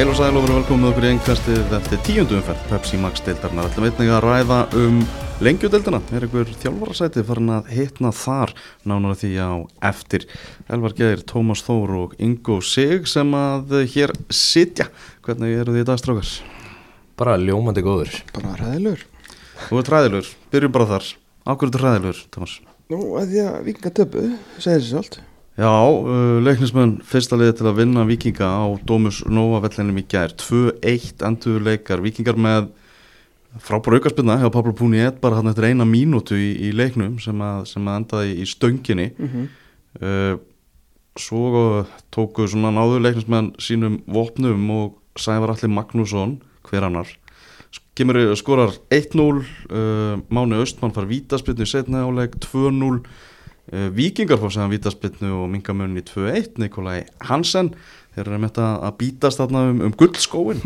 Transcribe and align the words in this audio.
Heil 0.00 0.08
og 0.08 0.16
sæl 0.16 0.32
og 0.32 0.44
verið 0.46 0.56
velkomið 0.56 0.86
okkur 0.88 1.04
í 1.04 1.08
einhverstið 1.10 1.72
eftir 1.76 1.98
tíundu 2.06 2.36
umferð 2.38 2.60
Pepsi 2.70 2.96
Max 2.96 3.20
deildarnar 3.20 3.66
ætlum 3.68 3.84
einnig 3.84 4.08
að 4.16 4.22
ræða 4.24 4.60
um 4.80 5.02
lengjudeildina. 5.44 6.00
Er 6.16 6.24
einhver 6.24 6.54
þjálfarasæti 6.62 7.24
farin 7.28 7.52
að 7.52 7.68
hitna 7.74 8.14
þar 8.16 8.54
nánar 8.88 9.18
því 9.20 9.30
á 9.44 9.52
eftir? 9.90 10.24
Elvar 10.72 10.96
Geir, 10.96 11.20
Tómas 11.28 11.60
Þór 11.66 11.92
og 11.98 12.16
Ingo 12.16 12.62
Sig 12.64 13.04
sem 13.12 13.36
að 13.36 13.76
hér 13.92 14.16
sitja. 14.32 14.88
Hvernig 15.26 15.60
eru 15.66 15.76
því 15.76 15.84
í 15.84 15.88
dagstrákar? 15.92 16.34
Bara 17.20 17.36
ljómandi 17.36 17.84
góður. 17.84 18.22
Bara 18.32 18.56
ræðilegur 18.56 19.04
Þú 19.66 19.82
ert 19.82 19.96
ræðilur, 19.98 20.36
byrjum 20.48 20.78
bara 20.78 20.92
þar. 20.94 21.14
Ákveður 21.44 21.76
þetta 21.76 21.84
ræðilur, 21.84 22.28
Tómas? 22.32 22.60
Nú, 22.88 23.02
að 23.20 23.34
því 23.34 23.48
að 23.50 23.64
vikinga 23.68 23.98
töpu, 24.00 24.30
segir 24.56 24.80
þessi 24.80 25.02
allt 25.02 25.26
Já, 25.60 25.68
uh, 25.68 26.38
leiknismenn 26.40 27.00
fyrsta 27.04 27.36
liði 27.36 27.58
til 27.58 27.66
að 27.68 27.80
vinna 27.82 28.06
vikinga 28.08 28.46
á 28.48 28.64
Dómus 28.88 29.18
Nova 29.28 29.58
vellinum 29.60 29.98
í 30.00 30.06
gær 30.08 30.32
2-1 30.40 31.20
endur 31.26 31.60
leikar 31.66 32.00
vikingar 32.00 32.38
með 32.40 32.70
frábár 33.60 33.98
aukarspilna 33.98 34.38
hjá 34.40 34.48
Pablo 34.54 34.72
Puniet 34.78 35.18
bara 35.20 35.36
hann 35.36 35.50
eftir 35.50 35.68
eina 35.68 35.84
mínútu 35.84 36.38
í, 36.38 36.54
í 36.64 36.72
leiknum 36.72 37.18
sem 37.20 37.36
að, 37.44 37.66
sem 37.74 37.90
að 37.90 37.98
endaði 38.00 38.38
í 38.40 38.46
stönginni 38.48 39.08
mm 39.10 39.28
-hmm. 39.28 39.50
uh, 40.00 40.34
svo 41.20 41.84
tóku 42.14 42.48
svona 42.48 42.72
náðu 42.72 43.02
leiknismenn 43.04 43.52
sínum 43.60 44.00
vopnum 44.06 44.70
og 44.70 44.96
Sævar 45.18 45.52
Alli 45.52 45.68
Magnússon 45.68 46.38
hver 46.70 46.88
annar 46.88 47.10
kemur 47.94 48.32
skorar 48.38 48.72
1-0 48.88 49.20
uh, 49.20 50.16
Máni 50.30 50.56
Östmann 50.62 50.94
far 50.94 51.04
vítaspilnu 51.04 51.68
í 51.68 51.68
setna 51.68 52.06
áleik 52.08 52.40
2-0 52.40 53.04
Uh, 53.70 53.86
Víkingar 53.94 54.40
fór 54.40 54.50
segðan 54.50 54.72
vítaspilnu 54.72 55.28
og 55.44 55.50
mingamunni 55.52 56.02
2-1 56.02 56.56
Nikolai 56.58 57.04
Hansen. 57.28 57.68
Þeir 58.16 58.24
eru 58.24 58.38
með 58.42 58.50
þetta 58.50 58.68
að 58.88 58.96
bítast 58.98 59.38
þarna 59.38 59.60
um, 59.70 59.82
um 59.86 59.92
guldskóin 59.94 60.64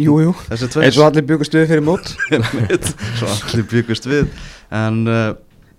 eins 0.86 0.96
og 0.96 1.05
allir 1.11 1.27
byggust 1.28 1.56
við 1.56 1.66
fyrir 1.69 1.84
mót. 1.84 2.14
Svo 3.19 3.28
allir 3.28 3.66
byggust 3.69 4.08
við. 4.08 4.30
En 4.72 5.02
uh, 5.05 5.34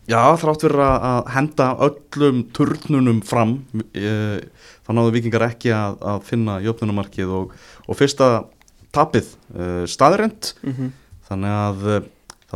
já 0.06 0.22
þrátt 0.38 0.68
fyrir 0.68 0.84
að 0.86 1.32
henda 1.34 1.72
öllum 1.88 2.44
turnunum 2.54 3.24
fram 3.26 3.58
uh, 3.74 4.38
þá 4.86 4.94
náðu 4.94 5.16
Víkingar 5.18 5.48
ekki 5.50 5.74
að, 5.74 5.98
að 6.06 6.22
finna 6.30 6.60
jöfnunumarkið 6.62 7.34
og, 7.40 7.56
og 7.90 7.98
fyrsta 7.98 8.30
tapið 8.94 9.34
staðrind 9.92 10.54
mm 10.62 10.72
-hmm. 10.72 10.92
þannig 11.28 11.56
að 11.66 12.06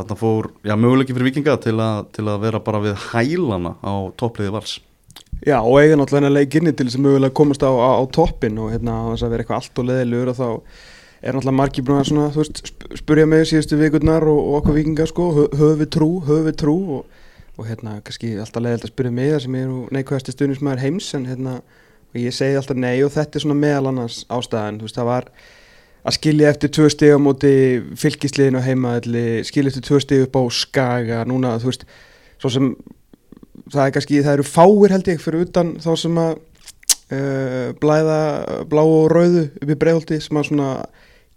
Þarna 0.00 0.16
fór, 0.16 0.46
já, 0.64 0.72
möguleiki 0.80 1.12
fyrir 1.12 1.28
vikinga 1.28 1.56
til, 1.60 1.76
til 2.16 2.24
að 2.24 2.44
vera 2.46 2.60
bara 2.64 2.78
við 2.80 2.94
hælana 3.10 3.74
á 3.84 3.92
toppliði 4.16 4.54
vals. 4.54 4.78
Já, 5.44 5.58
og 5.60 5.76
eiga 5.80 5.96
náttúrulega 5.96 6.32
leikinni 6.32 6.72
til 6.76 6.86
að 6.88 7.02
mögulega 7.04 7.36
komast 7.36 7.64
á, 7.64 7.68
á, 7.68 8.00
á 8.00 8.04
toppin 8.12 8.56
og 8.60 8.72
hérna 8.72 8.96
að 9.12 9.26
vera 9.26 9.44
eitthvað 9.44 9.60
allt 9.60 9.80
og 9.80 9.86
leðilegur 9.88 10.32
og 10.32 10.38
þá 10.38 10.48
er 11.20 11.36
náttúrulega 11.36 11.56
margir 11.58 11.84
brúin 11.84 12.00
að 12.00 12.08
svona, 12.10 12.26
veist, 12.32 12.62
spurja 13.00 13.28
mig 13.28 13.46
síðustu 13.50 13.76
vikurnar 13.80 14.24
og, 14.28 14.40
og 14.40 14.58
okkur 14.60 14.76
vikinga, 14.78 15.06
sko, 15.10 15.28
höfu 15.60 15.88
trú, 15.92 16.10
höfu 16.28 16.54
trú 16.56 16.76
og, 16.96 17.22
og 17.60 17.68
hérna, 17.68 17.98
kannski 18.04 18.34
alltaf 18.40 18.64
leðild 18.64 18.88
að 18.88 18.92
spurja 18.94 19.14
mig 19.20 19.32
það 19.34 19.44
sem 19.44 19.58
er 19.60 19.72
neikvæðasti 19.96 20.36
stundismæður 20.36 20.84
heims 20.86 21.08
en 21.18 21.28
hérna, 21.28 21.56
og 22.12 22.20
ég 22.20 22.36
segi 22.36 22.60
alltaf 22.60 22.80
nei 22.80 22.96
og 23.04 23.12
þetta 23.16 23.36
er 23.36 23.44
svona 23.44 23.60
meðal 23.60 23.90
annars 23.92 24.22
ástæðan, 24.32 24.80
þú 24.80 24.88
veist, 24.88 25.00
það 25.00 25.10
var 25.12 25.32
að 26.00 26.16
skilja 26.16 26.52
eftir 26.52 26.72
tvö 26.72 26.88
steg 26.92 27.12
á 27.12 27.18
móti 27.20 27.52
fylgisliðinu 28.00 28.62
heimaðli, 28.64 29.26
skilja 29.44 29.72
eftir 29.72 29.86
tvö 29.88 30.00
steg 30.00 30.24
upp 30.26 30.38
á 30.40 30.42
skaga, 30.54 31.24
núna 31.28 31.58
þú 31.60 31.72
veist 31.72 31.84
svo 32.40 32.52
sem 32.52 32.70
það 33.70 33.84
er 33.84 33.92
kannski, 33.96 34.22
það 34.24 34.38
eru 34.38 34.48
fáir 34.48 34.94
held 34.94 35.10
ég 35.12 35.20
fyrir 35.22 35.44
utan 35.46 35.74
þá 35.82 35.90
sem 36.00 36.18
að 36.20 36.32
uh, 37.12 37.68
blæða 37.82 38.18
blá 38.70 38.82
og 38.82 39.12
rauðu 39.12 39.44
upp 39.60 39.74
í 39.74 39.78
bregholti 39.84 40.20
sem 40.24 40.40
að 40.40 40.50
svona 40.50 40.72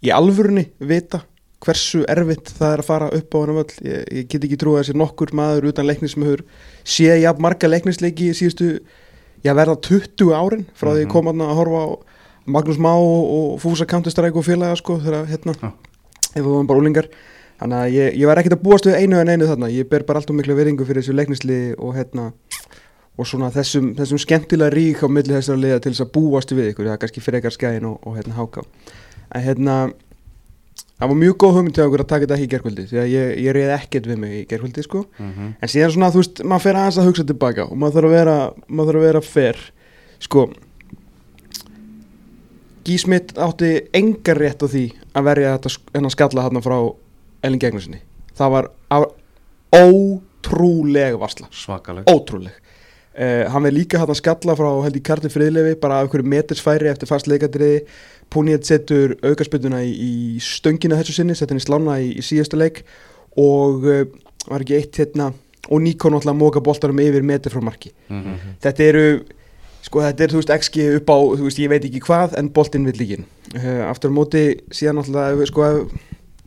í 0.04 0.12
alvörunni 0.14 0.68
vita 0.80 1.22
hversu 1.64 2.02
erfitt 2.10 2.50
það 2.58 2.72
er 2.74 2.82
að 2.82 2.88
fara 2.88 3.12
upp 3.16 3.36
á 3.36 3.38
hann 3.40 3.56
völd, 3.58 3.76
ég, 3.84 4.02
ég 4.18 4.26
get 4.28 4.44
ekki 4.44 4.58
trúið 4.60 4.78
að 4.78 4.82
þessi 4.82 4.98
nokkur 5.00 5.32
maður 5.36 5.70
utan 5.70 5.88
leiknismöður 5.88 6.44
sé 6.84 7.14
ég 7.22 7.40
marga 7.40 7.70
leiknisleiki 7.70 8.32
síðustu, 8.36 8.74
ég 9.44 9.56
verða 9.56 9.78
20 9.86 10.34
árin 10.36 10.66
frá 10.72 10.90
því 10.90 10.92
mm 10.92 10.98
-hmm. 10.98 11.06
ég 11.06 11.12
kom 11.12 11.30
að 11.32 11.56
horfa 11.60 11.84
á 11.84 11.88
Magnús 12.46 12.78
Má 12.78 12.92
og 12.94 13.60
Fúsa 13.62 13.86
Counter-Strike 13.88 14.36
og 14.36 14.44
félaga 14.46 14.76
sko 14.76 14.98
þegar 15.00 15.28
hérna 15.30 15.54
ja. 15.60 15.70
ef 16.34 16.40
við 16.42 16.50
varum 16.50 16.68
bara 16.68 16.82
úlingar 16.82 17.08
þannig 17.60 17.78
að 17.78 17.94
ég, 17.94 18.16
ég 18.20 18.28
var 18.28 18.40
ekkert 18.40 18.58
að 18.58 18.64
búast 18.66 18.88
við 18.88 18.98
einu 19.00 19.20
en 19.20 19.32
einu 19.32 19.48
þarna. 19.48 19.70
Ég 19.72 19.88
ber 19.88 20.04
bara 20.04 20.20
allt 20.20 20.32
og 20.32 20.38
miklu 20.38 20.56
veringu 20.58 20.86
fyrir 20.86 21.02
þessu 21.04 21.16
leiknisli 21.16 21.60
og 21.78 21.94
hérna 21.96 22.30
og 23.14 23.28
svona 23.30 23.50
þessum, 23.54 23.92
þessum 23.94 24.20
skemmtilega 24.20 24.74
rík 24.74 25.04
á 25.04 25.08
milli 25.08 25.36
þessara 25.36 25.62
liða 25.62 25.82
til 25.82 25.92
þess 25.94 26.04
að 26.04 26.14
búast 26.16 26.54
við 26.54 26.72
ykkur. 26.72 26.88
Það 26.88 26.96
er 26.96 27.02
kannski 27.04 27.22
frekar 27.22 27.54
skæðin 27.54 27.86
og, 27.92 28.00
og 28.02 28.18
hérna 28.18 28.38
háká. 28.40 28.64
En 29.30 29.44
hérna 29.44 29.76
það 30.98 31.10
var 31.12 31.18
mjög 31.20 31.38
góð 31.42 31.56
hugmynd 31.58 31.76
til 31.76 31.86
okkur 31.86 32.04
að 32.04 32.10
taka 32.10 32.26
þetta 32.26 32.40
í 32.42 32.50
gerkvöldi 32.50 32.86
því 32.90 33.00
að 33.02 33.08
ég, 33.12 33.32
ég 33.44 33.56
reyði 33.56 33.74
ekkert 33.76 34.10
við 34.10 34.20
mig 34.22 34.36
í 34.36 34.42
gerkvöldi 34.50 34.84
sko. 34.86 35.04
Mm 35.18 35.30
-hmm. 35.30 35.54
en 35.60 35.72
síðan 35.72 35.94
svona 35.94 36.12
þú 36.14 36.22
veist 36.22 36.42
maður 36.44 36.64
fer 36.66 36.78
aðeins 36.80 36.98
að 36.98 37.08
hugsa 37.08 37.24
tilbaka 37.30 37.66
og 37.66 37.76
maður 37.78 37.94
þarf 37.94 38.10
að 38.10 38.16
vera, 38.18 38.36
maður 38.68 38.90
þarf 38.92 39.00
að 39.00 39.06
vera 39.08 39.20
fair 39.20 39.58
sko 40.18 40.46
Gísmitt 42.84 43.38
átti 43.38 43.76
engar 43.92 44.36
rétt 44.36 44.62
á 44.62 44.68
því 44.68 44.86
að 45.14 45.24
verja 45.24 45.54
þetta 45.58 46.10
skalla 46.10 46.42
hann 46.42 46.62
frá 46.64 46.78
Elin 47.44 47.60
Gegnarssoni 47.60 48.02
það 48.38 48.54
var 48.56 48.70
ótrúleg 49.74 51.18
varsla. 51.18 51.48
Svakaleg. 51.52 52.08
Ótrúleg. 52.10 52.60
Uh, 53.14 53.46
hann 53.46 53.62
veið 53.62 53.76
líka 53.76 54.00
hann 54.02 54.10
að 54.10 54.18
skalla 54.18 54.56
frá 54.58 54.68
held 54.82 54.96
í 54.98 55.02
Karli 55.06 55.30
Friðlefi 55.30 55.76
bara 55.78 56.00
af 56.00 56.08
einhverju 56.08 56.26
metersfæri 56.32 56.88
eftir 56.90 57.06
fast 57.06 57.28
leikandriði 57.30 57.84
Púnið 58.34 58.64
setur 58.66 59.12
aukarspölduna 59.22 59.84
í, 59.86 59.92
í 59.94 60.12
stöngina 60.42 60.98
þessu 60.98 61.20
sinni 61.20 61.36
setur 61.38 61.54
hann 61.54 61.62
í 61.62 61.66
slána 61.66 61.98
í, 62.02 62.08
í 62.18 62.24
síðasta 62.26 62.58
leik. 62.58 62.82
Og 63.38 63.86
uh, 63.86 64.02
var 64.50 64.64
ekki 64.64 64.80
eitt 64.80 64.98
hérna 64.98 65.30
og 65.70 65.80
Níkon 65.80 66.18
alltaf 66.18 66.36
móka 66.36 66.62
boltarum 66.64 66.98
yfir 67.00 67.24
meter 67.24 67.54
frá 67.54 67.62
marki. 67.64 67.94
Mm 68.10 68.22
-hmm. 68.22 68.56
þetta 68.66 68.84
eru 68.84 69.06
sko 69.84 70.02
þetta 70.04 70.24
er 70.24 70.32
þú 70.32 70.40
veist 70.40 70.54
XG 70.54 70.88
upp 70.98 71.12
á 71.12 71.18
þú 71.36 71.46
veist 71.46 71.60
ég 71.60 71.70
veit 71.72 71.84
ekki 71.84 72.02
hvað 72.04 72.36
en 72.40 72.50
boltinn 72.54 72.88
vil 72.88 72.96
líkin 73.00 73.26
uh, 73.58 73.84
aftur 73.90 74.12
á 74.12 74.16
móti 74.16 74.44
síðan 74.72 75.02
alltaf 75.02 75.44
sko 75.50 75.70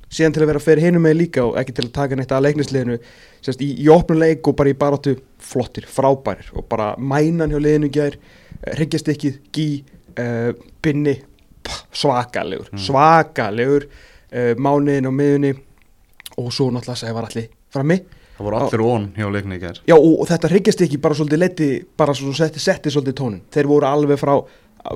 síðan 0.07 0.35
til 0.35 0.43
að 0.43 0.51
vera 0.51 0.61
að 0.61 0.67
ferja 0.67 0.87
hinu 0.87 1.01
með 1.03 1.17
líka 1.21 1.43
og 1.43 1.57
ekki 1.59 1.75
til 1.77 1.87
að 1.87 1.95
taka 1.97 2.17
neitt 2.17 2.31
að 2.31 2.45
leiknisliðinu 2.47 2.97
sérst 3.43 3.63
í, 3.63 3.69
í 3.83 3.87
opnuleik 3.91 4.47
og 4.47 4.55
bara 4.59 4.71
í 4.71 4.77
baróttu 4.79 5.17
flottir, 5.43 5.87
frábærir 5.91 6.51
og 6.55 6.67
bara 6.71 6.93
mænan 6.97 7.51
hjá 7.51 7.59
liðinu 7.59 7.91
gær, 7.93 8.15
ryggjastykkið 8.79 9.39
gí, 9.55 9.67
uh, 10.17 10.51
binni 10.83 11.17
svakalegur, 11.91 12.71
mm. 12.71 12.83
svakalegur 12.87 13.89
uh, 13.89 14.53
mánuðin 14.55 15.09
og 15.11 15.17
miðunni 15.17 15.53
og 16.37 16.53
svo 16.53 16.69
náttúrulega 16.71 17.01
segja 17.03 17.17
var 17.17 17.27
allir 17.27 17.51
frammi 17.73 17.99
Það 18.37 18.45
voru 18.45 18.57
allir 18.59 18.83
ón 18.85 19.05
hjá 19.17 19.27
leikni 19.33 19.57
í 19.57 19.61
gerð. 19.61 19.83
Já 19.89 19.95
og, 19.97 20.23
þetta 20.29 20.51
hryggist 20.51 20.81
ekki 20.85 20.99
bara 21.01 21.17
svolítið 21.17 21.41
leti, 21.41 21.69
bara 21.97 22.15
svona 22.17 22.37
setti, 22.37 22.61
setti 22.61 22.93
svolítið 22.93 23.15
tónin. 23.17 23.39
Þeir 23.53 23.69
voru 23.71 23.87
alveg 23.89 24.19
frá, 24.21 24.33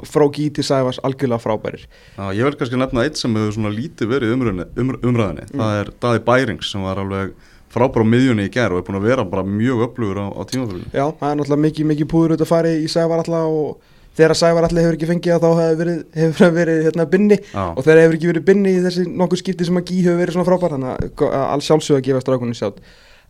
frá 0.08 0.26
Gíti 0.36 0.66
Sæfars 0.66 1.02
algjörlega 1.02 1.42
frábærir. 1.42 1.88
Já 2.18 2.28
ég 2.38 2.46
vel 2.46 2.60
kannski 2.60 2.82
nefna 2.82 3.08
eitt 3.08 3.18
sem 3.18 3.40
hefur 3.40 3.56
svona 3.58 3.74
lítið 3.74 4.14
verið 4.14 4.36
umræðinni. 4.36 4.68
Um, 4.78 4.94
umræðinni. 5.00 5.48
Mm. 5.50 5.64
Það 5.64 5.80
er 5.80 5.94
Daði 6.06 6.24
Bærings 6.30 6.74
sem 6.74 6.86
var 6.86 7.02
alveg 7.02 7.34
frábær 7.72 8.06
á 8.06 8.12
miðjunni 8.14 8.46
í 8.46 8.54
gerð 8.54 8.78
og 8.78 8.84
er 8.84 8.88
búin 8.90 9.00
að 9.00 9.08
vera 9.10 9.26
bara 9.32 9.48
mjög 9.48 9.88
öflugur 9.88 10.22
á, 10.22 10.28
á 10.38 10.42
tímafélaginu. 10.46 10.92
Já 10.94 11.06
það 11.08 11.30
er 11.32 11.40
náttúrulega 11.40 11.66
mikið, 11.66 11.90
mikið 11.94 12.12
púður 12.14 12.36
auðvitað 12.36 12.46
að 12.46 12.54
fara 12.54 12.76
í 12.76 12.92
Sæfar 12.92 13.24
alltaf 13.24 13.58
og 13.62 13.90
þegar 14.18 14.36
Sævar 14.38 14.68
allir 14.68 14.86
hefur 14.86 14.98
ekki 14.98 15.10
fengið 15.10 15.36
að 15.36 15.46
þá 15.46 15.52
hefur 15.62 15.78
verið, 15.82 16.02
hefur 16.20 16.56
verið 16.56 16.82
hérna, 16.88 17.06
binni 17.12 17.38
ah. 17.54 17.72
og 17.72 17.86
þegar 17.86 18.02
hefur 18.04 18.18
ekki 18.18 18.32
verið 18.32 18.48
binni 18.50 18.74
í 18.76 18.82
þessi 18.84 19.06
nokkur 19.08 19.40
skipti 19.40 19.68
sem 19.68 19.80
að 19.80 19.88
Gí 19.88 20.02
hefur 20.04 20.20
verið 20.20 20.36
svona 20.36 20.50
frábær 20.50 20.76
þannig 20.76 21.24
að 21.30 21.46
alls 21.46 21.70
sjálfsög 21.70 22.00
að 22.00 22.06
gefa 22.10 22.24
straukunni 22.26 22.58
sjátt 22.60 22.82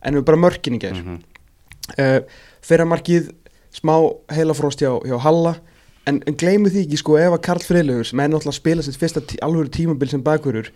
en 0.02 0.18
við 0.18 0.24
bara 0.28 0.40
mörkin 0.40 0.78
í 0.78 0.80
gerð 0.82 1.02
mm 1.02 1.04
-hmm. 1.08 1.20
uh, 1.98 2.04
eh, 2.04 2.20
fyrir 2.62 2.86
að 2.86 2.92
markið 2.94 3.30
smá 3.72 3.94
heilafróst 4.32 4.82
hjá, 4.82 5.00
hjá 5.06 5.18
Halla. 5.18 5.56
En, 6.06 6.20
en 6.26 6.34
gleimu 6.36 6.68
því 6.68 6.86
ekki 6.86 6.98
sko 6.98 7.16
ef 7.16 7.32
að 7.32 7.44
Karl 7.46 7.62
Freilöfur 7.62 8.04
sem 8.04 8.20
er 8.20 8.28
náttúrulega 8.28 8.50
að 8.50 8.60
spila 8.60 8.82
sitt 8.82 8.98
fyrsta 8.98 9.20
tí, 9.20 9.38
alvöru 9.40 9.70
tímabil 9.70 10.10
sem 10.10 10.22
bakverður 10.22 10.72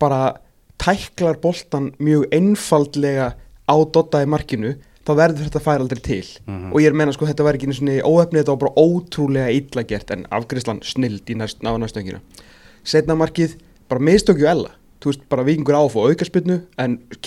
bara 0.00 0.40
tæklar 0.80 1.36
boltan 1.36 1.92
mjög 1.98 2.24
einfaldlega 2.32 3.34
á 3.68 3.76
dotta 3.92 4.22
í 4.24 4.26
markinu 4.26 4.74
þá 5.04 5.12
verður 5.20 5.44
þetta 5.44 5.60
færa 5.60 5.84
aldrei 5.84 6.00
til. 6.00 6.26
Mm 6.46 6.54
-hmm. 6.54 6.72
og 6.72 6.80
ég 6.80 6.86
er 6.86 6.92
að 6.92 6.96
menna 6.96 7.12
sko 7.12 7.26
þetta 7.26 7.44
verður 7.44 7.56
ekki 7.56 7.66
einu 7.66 7.74
svona 7.74 8.08
óöfnið 8.08 8.40
þetta 8.40 8.54
var 8.54 8.62
bara 8.64 8.80
ótrúlega 8.80 9.50
illa 9.52 9.82
gert 9.82 10.10
en 10.10 10.26
afgriðslan 10.30 10.80
snild 10.82 11.30
í 11.30 11.34
næst, 11.36 11.60
náðanastöngina 11.60 12.20
setna 12.84 13.14
markið 13.14 13.56
bara 13.88 14.00
mistökju 14.00 14.48
ella 14.48 14.70
þú 15.04 15.10
veist, 15.10 15.24
bara 15.28 15.44
vikingur 15.44 15.76
áf 15.76 15.96
og 16.00 16.06
aukarspilnu 16.08 16.54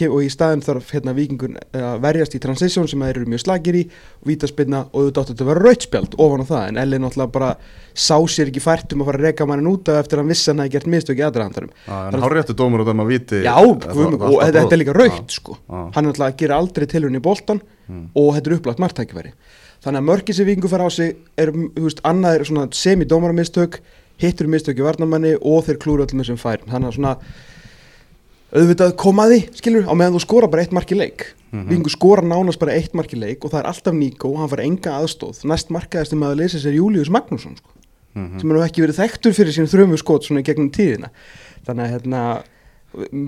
og 0.10 0.22
í 0.26 0.30
staðin 0.34 0.64
þarf 0.66 0.94
hérna 0.96 1.14
vikingur 1.14 1.58
að 1.78 2.00
verjast 2.02 2.34
í 2.34 2.42
transition 2.42 2.88
sem 2.90 3.04
þeir 3.06 3.20
eru 3.20 3.30
mjög 3.30 3.44
slagir 3.44 3.78
í 3.78 3.84
og 4.24 4.32
vítaspilna 4.32 4.80
og 4.88 5.06
þú 5.06 5.12
dáttu 5.14 5.36
að 5.36 5.52
vera 5.52 5.66
rautspjald 5.68 6.18
ofan 6.26 6.42
á 6.42 6.46
það 6.50 6.64
en 6.72 6.80
Elli 6.82 7.00
náttúrulega 7.04 7.36
bara 7.36 7.52
sá 7.94 8.18
sér 8.34 8.50
ekki 8.50 8.64
fært 8.64 8.96
um 8.96 9.04
að 9.06 9.12
fara 9.12 9.22
að 9.22 9.28
reyka 9.28 9.48
mannin 9.50 9.70
út 9.70 9.92
af 9.94 10.02
eftir 10.02 10.18
að 10.18 10.24
hann 10.24 10.34
vissi 10.34 10.50
hann 10.50 10.64
að 10.64 10.68
það 10.68 10.74
gert 10.78 10.90
mistök 10.96 11.22
í 11.22 11.26
aðræðandarum 11.28 11.72
En 11.94 12.26
hann 12.26 12.34
réttu 12.34 12.58
dómur 12.58 12.82
út 12.82 12.90
af 12.90 12.98
maður 12.98 13.14
viti 13.14 13.44
Já, 13.46 13.54
og 13.62 13.86
þetta 13.86 14.66
er 14.66 14.82
líka 14.82 14.98
raut 14.98 15.38
sko. 15.38 15.60
Hann 15.70 16.10
náttúrulega 16.10 16.40
gera 16.42 16.58
aldrei 16.58 16.90
tilhörni 16.90 17.22
í 17.22 17.26
boltan 17.30 17.62
hmm. 17.86 18.10
og 18.18 18.34
þetta 18.38 18.52
er 18.52 18.58
upplagt 18.58 18.82
margtækifæri 18.82 19.36
þannig 19.86 20.02
að 20.02 20.08
mörgir 20.10 20.34
sem 20.34 20.48
vikingur 20.48 20.72
fara 20.72 20.90
á 20.90 20.92
sig 20.92 21.14
er, 21.38 21.52
veist, 21.78 22.02
annað 22.08 22.40
er 22.40 22.72
semi-dómarmistök 22.74 23.78
hittur 24.22 24.50
mistöki 24.50 24.86
varnamanni 24.86 25.36
og 25.38 25.66
þeir 25.68 25.80
klúra 25.82 26.08
öllum 26.08 26.24
þessum 26.24 26.40
færum. 26.42 26.70
Þannig 26.72 26.90
að 26.90 26.98
svona 26.98 27.14
auðvitað 28.54 28.94
komaði, 29.00 29.40
skilur, 29.58 29.88
á 29.88 29.94
meðan 29.98 30.16
þú 30.16 30.24
skora 30.24 30.50
bara 30.52 30.64
eitt 30.64 30.76
marki 30.76 30.96
leik 30.96 31.26
mm 31.52 31.60
-hmm. 31.60 31.70
Vingu 31.70 31.90
skora 31.90 32.22
nánast 32.22 32.60
bara 32.60 32.76
eitt 32.76 32.94
marki 32.94 33.16
leik 33.16 33.46
og 33.46 33.52
það 33.52 33.60
er 33.60 33.68
alltaf 33.68 33.94
Níko 33.94 34.30
og 34.32 34.40
hann 34.40 34.50
fara 34.50 34.64
enga 34.64 34.92
aðstóð 35.00 35.44
næst 35.44 35.70
markaðist 35.70 36.14
um 36.14 36.24
að 36.24 36.36
leysa 36.36 36.58
sér 36.60 36.76
Július 36.76 37.10
Magnússon 37.10 37.58
sko, 37.58 37.70
mm 38.14 38.28
-hmm. 38.28 38.40
sem 38.40 38.52
er 38.52 38.58
nú 38.58 38.64
ekki 38.64 38.82
verið 38.82 39.00
þekktur 39.02 39.34
fyrir 39.34 39.54
sín 39.54 39.68
þrömu 39.68 39.98
skot 39.98 40.24
svona 40.24 40.40
í 40.40 40.44
gegnum 40.44 40.72
tíðina 40.72 41.10
þannig 41.66 41.84
að 41.84 41.92
hérna 41.92 42.44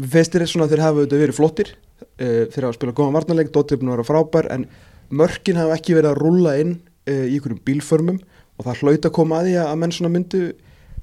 festir 0.10 0.42
er 0.42 0.48
svona 0.48 0.68
þeir 0.68 0.80
hafa 0.80 1.00
auðvitað 1.00 1.20
verið 1.20 1.36
flottir 1.36 1.76
uh, 2.22 2.46
þeir 2.52 2.64
hafa 2.64 2.74
spilað 2.74 2.96
góðan 2.96 3.14
varnarleik, 3.14 3.52
Dóttirfn 3.52 3.90
var 3.90 4.00
að 4.00 4.10
frábær 4.10 4.52
en 4.52 4.68
mörkin 5.10 5.58
hafa 5.58 5.76
ekki 5.76 5.96
verið 5.96 6.10
að 6.10 6.22
rulla 6.22 6.58
inn 6.58 6.82
uh, 7.10 7.26
í 7.28 7.36
einhverjum 7.36 7.60
bílförmum 7.66 8.20
og 8.58 8.66
það 8.66 8.80
hlaut 8.82 9.06
að 9.06 9.12
koma 9.12 9.40
að 9.40 9.46
því 9.46 9.56
að 9.64 9.78
menn 9.82 9.92
svona 9.92 10.14
myndu 10.14 10.54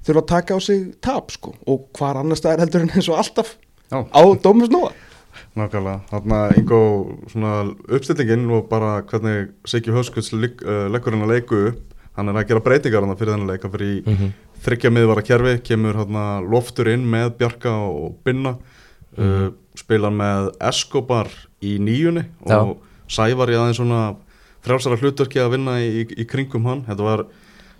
þurfa 0.05 0.21
að 0.21 0.31
taka 0.31 0.57
á 0.57 0.59
sig 0.59 0.95
tap 1.01 1.31
sko 1.31 1.53
og 1.67 1.87
hvar 1.97 2.17
annars 2.17 2.41
það 2.41 2.53
er 2.53 2.59
heldur 2.59 2.81
en 2.81 2.93
eins 2.95 3.09
og 3.09 3.17
alltaf 3.17 3.57
Já. 3.91 4.03
á 4.03 4.21
Dómus 4.43 4.69
Nóa 4.69 4.91
Nákvæmlega, 5.57 6.01
þarna 6.09 6.39
svona 7.31 7.51
uppstillingin 7.89 8.49
og 8.53 8.67
bara 8.69 9.01
hvernig 9.01 9.53
Siggi 9.65 9.91
legg, 9.91 10.61
uh, 10.61 10.87
leggur 10.91 11.13
hann 11.13 11.25
að 11.25 11.33
leiku 11.33 11.61
upp 11.69 11.95
hann 12.17 12.29
er 12.31 12.39
að 12.39 12.49
gera 12.49 12.63
breytingar 12.65 13.05
hann 13.05 13.17
fyrir 13.17 13.35
þennan 13.35 13.51
leika 13.51 13.69
fyrir 13.69 14.01
mm 14.01 14.15
-hmm. 14.15 14.31
þryggja 14.65 14.91
miðvara 14.91 15.21
kerfi 15.21 15.57
kemur 15.63 15.95
hann 15.95 16.49
loftur 16.49 16.89
inn 16.89 17.05
með 17.05 17.37
Bjarka 17.37 17.69
og 17.69 18.17
Binna 18.23 18.57
mm 18.57 18.57
-hmm. 19.17 19.47
uh, 19.47 19.53
spilar 19.75 20.11
með 20.11 20.51
Escobar 20.59 21.29
í 21.61 21.77
nýjunni 21.79 22.25
Já. 22.45 22.61
og 22.61 22.77
Sævar 23.07 23.49
í 23.49 23.55
aðeins 23.55 23.77
svona 23.77 24.15
frjálsara 24.61 24.97
hlutverki 24.97 25.39
að 25.39 25.51
vinna 25.51 25.79
í, 25.79 26.01
í, 26.01 26.21
í 26.21 26.25
kringum 26.25 26.65
hann 26.65 26.83
þetta 26.87 27.03
var 27.03 27.25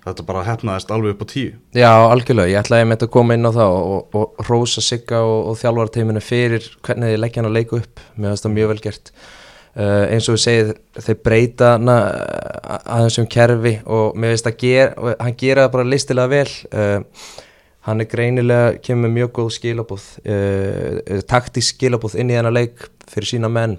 þetta 0.05 0.25
bara 0.27 0.43
hefnaðist 0.47 0.91
alveg 0.93 1.15
upp 1.15 1.23
á 1.23 1.27
tíu. 1.31 1.55
Já, 1.75 1.89
algjörlega, 1.95 2.51
ég 2.51 2.61
ætlaði 2.61 2.87
með 2.87 2.97
þetta 2.97 3.09
að 3.09 3.15
koma 3.15 3.37
inn 3.37 3.49
á 3.49 3.51
það 3.57 3.73
og, 3.77 3.97
og, 4.19 4.27
og 4.27 4.51
rósa 4.51 4.83
sigga 4.85 5.23
og, 5.25 5.39
og 5.51 5.57
þjálfarteiminu 5.61 6.23
fyrir 6.23 6.69
hvernig 6.85 7.13
þið 7.13 7.19
leggja 7.23 7.41
hann 7.41 7.49
að 7.49 7.57
leiku 7.57 7.81
upp. 7.81 8.05
Mér 8.15 8.33
finnst 8.33 8.47
það 8.47 8.55
mjög 8.57 8.71
vel 8.73 8.79
gert. 8.85 9.11
Uh, 9.77 10.05
eins 10.09 10.25
og 10.25 10.37
við 10.37 10.43
segið, 10.43 10.69
þeir 11.05 11.17
breyta 11.27 11.73
hana 11.75 11.97
aðeins 12.81 13.19
um 13.21 13.27
kerfi 13.29 13.75
og 13.85 14.15
mér 14.17 14.33
finnst 14.33 14.47
að 14.49 14.63
ger, 14.63 14.95
hann 15.21 15.35
gera 15.37 15.67
það 15.67 15.75
bara 15.75 15.91
listilega 15.91 16.33
vel. 16.33 16.55
Uh, 16.71 17.35
hann 17.87 18.03
er 18.03 18.09
greinilega, 18.11 18.71
kemur 18.83 19.13
mjög 19.13 19.35
góð 19.37 19.51
skilabúð 19.59 20.07
uh, 20.27 21.21
taktísk 21.29 21.77
skilabúð 21.77 22.17
inn 22.19 22.33
í 22.33 22.39
hennar 22.39 22.55
leik 22.55 22.89
fyrir 23.07 23.29
sína 23.35 23.51
menn 23.53 23.77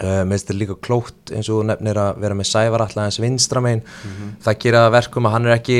Uh, 0.00 0.22
mér 0.24 0.38
finnst 0.38 0.46
þetta 0.48 0.56
líka 0.56 0.74
klókt 0.80 1.30
eins 1.36 1.50
og 1.52 1.66
nefnir 1.68 1.98
að 2.00 2.20
vera 2.22 2.36
með 2.38 2.46
sævar 2.48 2.80
alltaf 2.80 3.02
eins 3.04 3.18
vinstramein 3.20 3.82
mm 3.82 4.12
-hmm. 4.12 4.30
það 4.40 4.58
gera 4.64 4.86
verkum 4.88 5.26
að 5.28 5.32
hann 5.34 5.46
er 5.46 5.56
ekki 5.58 5.78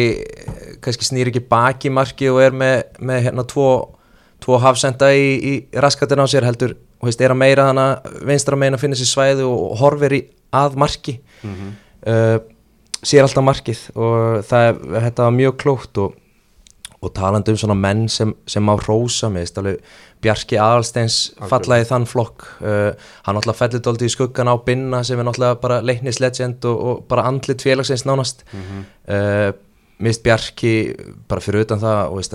kannski 0.85 1.05
snýr 1.09 1.31
ekki 1.31 1.41
baki 1.49 1.89
marki 1.89 2.29
og 2.29 2.43
er 2.45 2.53
með, 2.53 2.83
með 3.01 3.23
hérna 3.25 3.45
tvo, 3.49 3.97
tvo 4.39 4.59
hafsenda 4.61 5.09
í, 5.17 5.33
í 5.41 5.53
raskatina 5.73 6.25
á 6.25 6.29
sér 6.29 6.45
heldur 6.45 6.77
og 7.01 7.09
veist, 7.09 7.21
er 7.25 7.33
að 7.33 7.41
meira 7.41 7.67
þannig 7.71 7.89
að 7.89 8.27
vinstramein 8.29 8.75
að 8.75 8.83
finna 8.85 9.01
sér 9.01 9.11
svæðu 9.11 9.49
og 9.49 9.79
horfir 9.81 10.13
í 10.13 10.23
að 10.53 10.77
marki 10.77 11.21
mm 11.43 11.55
-hmm. 11.55 11.73
uh, 12.13 12.39
sér 13.03 13.23
alltaf 13.23 13.45
markið 13.45 13.81
og 13.97 14.45
það 14.45 14.69
er, 14.69 14.75
þetta 15.07 15.31
mjög 15.31 15.57
klókt 15.57 15.99
og, 15.99 16.13
og 17.03 17.11
talandi 17.17 17.51
um 17.51 17.59
svona 17.59 17.75
menn 17.79 18.07
sem, 18.11 18.31
sem 18.47 18.69
á 18.71 18.75
rósa 18.79 19.31
finnst 19.33 19.59
alveg 19.59 19.81
Bjarki 20.23 20.59
Aðalsteins 20.63 21.17
fallaði 21.51 21.89
þann 21.89 22.05
flokk. 22.07 22.45
Uh, 22.63 22.93
hann 23.27 23.35
náttúrulega 23.35 23.59
fellir 23.59 23.83
dóldi 23.83 24.07
í 24.07 24.13
skuggan 24.13 24.51
á 24.51 24.55
Binna 24.63 25.03
sem 25.07 25.19
er 25.19 25.27
náttúrulega 25.27 25.59
bara 25.65 25.81
leiknislegend 25.83 26.67
og, 26.71 26.83
og 26.87 27.01
bara 27.11 27.27
andlit 27.27 27.65
félagsins 27.65 28.07
nánast. 28.07 28.45
Mm 28.53 28.61
-hmm. 28.69 28.85
uh, 29.17 29.53
mist 29.99 30.23
Bjarki 30.23 30.95
bara 31.29 31.41
fyrir 31.41 31.67
utan 31.67 31.81
það 31.81 32.11
og 32.11 32.17
veist, 32.17 32.35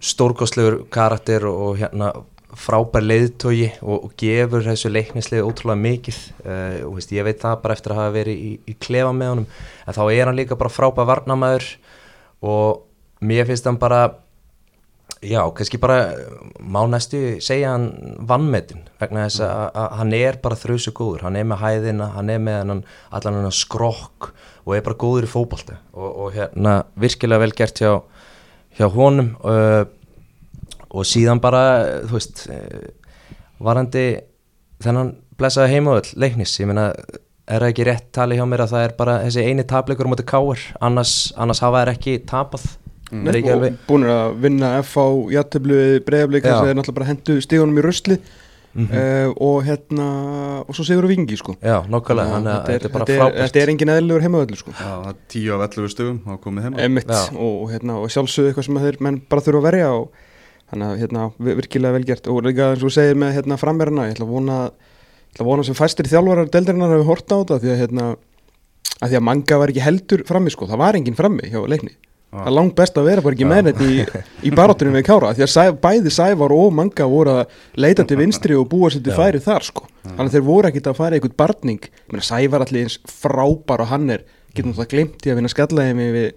stórkostlegur 0.00 0.86
karakter 0.90 1.46
og, 1.46 1.60
og 1.66 1.76
hérna 1.78 2.12
frábær 2.52 3.02
leiðtogi 3.02 3.72
og, 3.80 4.04
og 4.04 4.12
gefur 4.16 4.62
þessu 4.62 4.92
leiknislegu 4.92 5.42
ótrúlega 5.42 5.80
mikið. 5.80 6.18
Uh, 6.44 6.86
og 6.86 6.94
veist, 6.94 7.12
ég 7.12 7.24
veit 7.24 7.40
það 7.40 7.62
bara 7.62 7.74
eftir 7.74 7.92
að 7.92 7.98
hafa 7.98 8.14
verið 8.14 8.38
í, 8.38 8.52
í 8.68 8.74
klefa 8.78 9.12
með 9.12 9.28
honum 9.28 9.46
en 9.86 9.94
þá 9.94 10.02
er 10.12 10.26
hann 10.26 10.36
líka 10.36 10.56
bara 10.56 10.70
frábær 10.70 11.08
varnamæður 11.08 11.66
og 12.42 12.82
mér 13.22 13.48
finnst 13.48 13.68
hann 13.68 13.80
bara 13.80 14.02
Já, 15.22 15.38
kannski 15.54 15.78
bara 15.78 16.16
má 16.58 16.82
næstu 16.90 17.38
segja 17.38 17.76
hann 17.76 18.16
vannmetin 18.26 18.80
vegna 18.98 19.28
þess 19.28 19.42
að, 19.46 19.60
að 19.78 19.92
hann 20.00 20.14
er 20.18 20.38
bara 20.42 20.58
þrjusu 20.58 20.92
góður, 20.98 21.22
hann 21.28 21.38
er 21.38 21.46
með 21.46 21.60
hæðina, 21.62 22.08
hann 22.16 22.32
er 22.32 22.40
með 22.42 22.58
hann, 22.58 22.80
allan 23.14 23.38
hann 23.38 23.54
skrokk 23.54 24.32
og 24.64 24.74
er 24.74 24.82
bara 24.82 24.98
góður 24.98 25.28
í 25.28 25.30
fókbalta 25.30 25.78
og, 25.94 26.08
og 26.08 26.34
hérna 26.34 26.74
virkilega 26.98 27.44
vel 27.44 27.54
gert 27.54 27.84
hjá, 27.84 27.92
hjá 28.80 28.88
honum 28.96 29.30
uh, 29.46 29.84
og 30.90 31.06
síðan 31.06 31.42
bara, 31.44 31.62
þú 32.08 32.18
veist, 32.18 32.46
varandi 33.62 34.06
þennan 34.82 35.14
blessaði 35.38 35.76
heimaðöld 35.76 36.14
leiknis, 36.18 36.58
ég 36.58 36.66
meina 36.66 36.90
er 37.46 37.62
það 37.62 37.70
ekki 37.70 37.86
rétt 37.86 38.10
tali 38.16 38.42
hjá 38.42 38.46
mér 38.48 38.66
að 38.66 38.74
það 38.74 38.88
er 38.88 38.98
bara 38.98 39.20
þessi 39.22 39.46
eini 39.46 39.70
tapleikur 39.70 40.10
á 40.10 40.12
móti 40.12 40.26
káir, 40.26 40.66
annars, 40.82 41.30
annars 41.38 41.62
hafa 41.62 41.84
þær 41.84 41.94
ekki 41.94 42.22
tapað 42.26 42.72
Mm. 43.12 43.26
og 43.28 43.64
búin 43.88 44.06
að 44.08 44.38
vinna 44.40 44.68
FH 44.80 45.02
jættiblu 45.34 45.80
bregðarbleik 46.06 46.46
þess 46.46 46.56
að 46.56 46.70
þeir 46.70 46.78
náttúrulega 46.78 46.96
bara 46.96 47.08
hendu 47.10 47.34
stígunum 47.44 47.80
í 47.80 47.84
röstli 47.84 48.16
mm 48.72 48.86
-hmm. 48.86 48.96
uh, 48.96 49.34
og 49.36 49.64
hérna 49.64 50.06
og 50.66 50.74
svo 50.74 50.84
segur 50.84 51.04
þú 51.04 51.08
vingi 51.08 51.36
sko. 51.36 51.56
Já, 51.60 51.84
nokkulega, 51.88 52.28
þannig 52.36 52.52
að 52.52 52.66
þetta 52.66 52.88
er 52.88 52.92
bara 52.92 53.04
frábært. 53.04 53.38
Þetta 53.42 53.60
er 53.60 53.68
engin 53.68 53.88
eðlugur 53.88 54.22
heimaðallu 54.22 54.56
sko. 54.56 54.70
Já, 54.70 54.92
það 55.04 55.08
er 55.08 55.18
tíu 55.28 55.54
af 55.54 55.60
11 55.68 55.88
stugum 55.88 56.18
á 56.24 56.32
komið 56.40 56.62
heima. 56.62 56.80
Emitt, 56.80 57.10
og, 57.36 57.70
hérna, 57.70 57.98
og 58.00 58.10
sjálfsögðu 58.10 58.48
eitthvað 58.48 58.64
sem 58.64 58.80
þeir 58.86 58.96
menn 59.00 59.22
bara 59.28 59.42
þurfa 59.42 59.58
að 59.58 59.68
verja 59.68 59.90
og 59.92 60.08
þannig 60.70 60.86
að 60.88 60.98
hérna, 61.02 61.30
virkilega 61.38 61.92
vel 61.92 62.04
gert. 62.04 62.26
Og 62.26 62.42
líka 62.42 62.70
eins 62.70 62.82
og 62.82 62.88
þú 62.88 62.94
segir 62.96 63.16
með 63.20 63.34
hérna, 63.36 63.60
framverðina 63.60 64.06
ég 64.08 64.16
ætla 64.16 64.24
að 64.24 64.32
vona, 64.32 64.70
ætla 65.32 65.44
að 65.44 65.50
vona 65.50 65.64
sem 65.64 65.74
fæstir 65.76 66.08
þjálfarar 66.08 66.48
deildarinnar 66.48 66.96
hafi 66.96 67.04
horta 67.10 67.36
á 67.36 67.40
þetta 67.42 67.60
því 67.60 67.74
að, 67.74 67.80
hérna, 67.82 68.16
að 69.02 69.08
því 69.08 69.16
að 69.16 69.26
manga 69.28 69.58
var 69.58 69.68
ekki 69.68 69.84
heldur 69.84 70.24
frammi 70.24 70.50
sko, 70.50 70.66
það 70.66 70.78
var 70.78 70.96
engin 70.96 71.18
frammi 71.18 71.52
hjá 71.52 71.60
leikni 71.68 71.92
það 72.32 72.48
er 72.48 72.54
langt 72.56 72.76
best 72.78 72.98
að 72.98 73.08
vera 73.10 73.24
bara 73.24 73.36
ekki 73.36 73.48
með 73.48 73.66
þetta 73.68 73.88
í, 73.88 74.22
í 74.48 74.52
baróttunum 74.56 74.96
við 74.96 75.04
Kára 75.08 75.32
því 75.36 75.44
að 75.44 75.50
sæ, 75.52 75.64
bæði 75.82 76.12
Sævar 76.16 76.54
og 76.56 76.70
Manga 76.76 77.08
voru 77.12 77.34
að 77.42 77.58
leita 77.84 78.06
til 78.08 78.18
vinstri 78.22 78.56
og 78.56 78.70
búa 78.72 78.88
sér 78.92 79.04
til 79.04 79.16
færi 79.16 79.42
þar 79.44 79.66
sko. 79.66 79.84
Þannig 80.06 80.30
að 80.30 80.36
þeir 80.38 80.46
voru 80.46 80.70
ekkit 80.70 80.88
að 80.88 80.96
fara 80.98 81.18
eitthvað 81.18 81.36
barning. 81.42 81.90
Sævar 82.24 82.64
allir 82.64 82.86
eins 82.88 82.96
frábær 83.20 83.84
og 83.84 83.92
hann 83.92 84.16
er. 84.16 84.24
Getum 84.56 84.72
það 84.76 84.90
glemt 84.94 85.26
í 85.28 85.32
að 85.32 85.38
vinna 85.40 85.52
skallaði 85.52 85.98
mig 85.98 86.10
við 86.16 86.30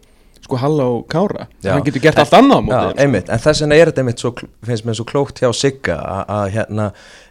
sko 0.46 0.60
Halla 0.62 0.84
og 0.94 1.08
Kára. 1.10 1.48
Já. 1.64 1.72
hann 1.74 1.84
getur 1.88 2.04
gert 2.04 2.20
allt 2.22 2.34
annað 2.38 2.60
á 2.62 2.66
móti 2.66 2.74
Já, 2.76 2.82
þeim, 2.82 2.92
sko. 2.94 3.02
einmitt, 3.06 3.30
en 3.34 3.40
þess 3.46 3.62
vegna 3.64 3.76
er 3.82 3.90
þetta 3.92 4.02
einmitt 4.04 4.22
svo, 4.22 4.32
finnst 4.70 4.86
mér 4.86 4.98
svo 5.00 5.06
klókt 5.10 5.40
hjá 5.42 5.50
Sigga 5.58 5.96
að- 6.26 6.52
hérna, 6.56 6.86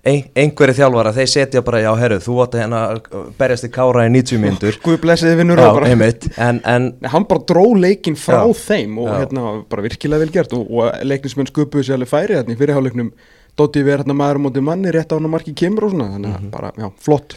ein, 0.05 0.25
einhverju 0.35 0.75
þjálfara 0.81 1.13
þeir 1.15 1.31
setja 1.35 1.63
bara, 1.63 1.79
já 1.85 1.93
herru, 2.01 2.19
þú 2.25 2.35
hérna 2.59 2.81
að 2.91 3.31
berjast 3.39 3.69
í 3.69 3.71
kára 3.71 4.05
í 4.09 4.11
90 4.11 4.43
myndur 4.43 4.79
Guð 4.83 4.99
blessiði 5.05 5.37
vinnur 5.41 5.63
Já, 5.63 5.69
og 5.71 5.79
bara 5.79 5.93
einmitt, 5.95 6.29
en, 6.39 6.61
en 6.65 6.91
hann 7.15 7.25
bara 7.31 7.41
dró 7.47 7.65
leikin 7.79 8.19
frá 8.19 8.43
Já. 8.43 8.59
þeim 8.67 8.99
og 8.99 9.09
Já. 9.09 9.15
hérna 9.23 9.47
bara 9.71 9.83
virkilega 9.87 10.19
vel 10.27 10.35
gert. 10.35 10.53
Og, 10.53 10.67
og 10.71 10.93
leiknismenn 11.07 11.47
sköpuðu 11.53 11.87
sér 11.87 11.95
alveg 12.01 12.11
færi 12.11 12.35
hérna 12.41 12.53
í 12.53 12.59
fyrirháleiknum 12.59 13.13
Dotti 13.55 13.85
við 13.87 14.01
hérna 14.01 14.15
maður 14.19 14.41
á 14.43 14.45
móti 14.49 14.61
manni 14.67 14.91
rétt 14.91 15.13
á 15.15 15.15
hann 15.15 15.29
að 15.29 15.31
marki 15.37 15.53
kemur 15.55 15.85
og 15.87 15.93
svona. 15.95 16.11
Þannig 16.17 16.33
að 16.35 16.51
bara, 16.51 16.73
já, 16.75 16.89
flott. 16.99 17.37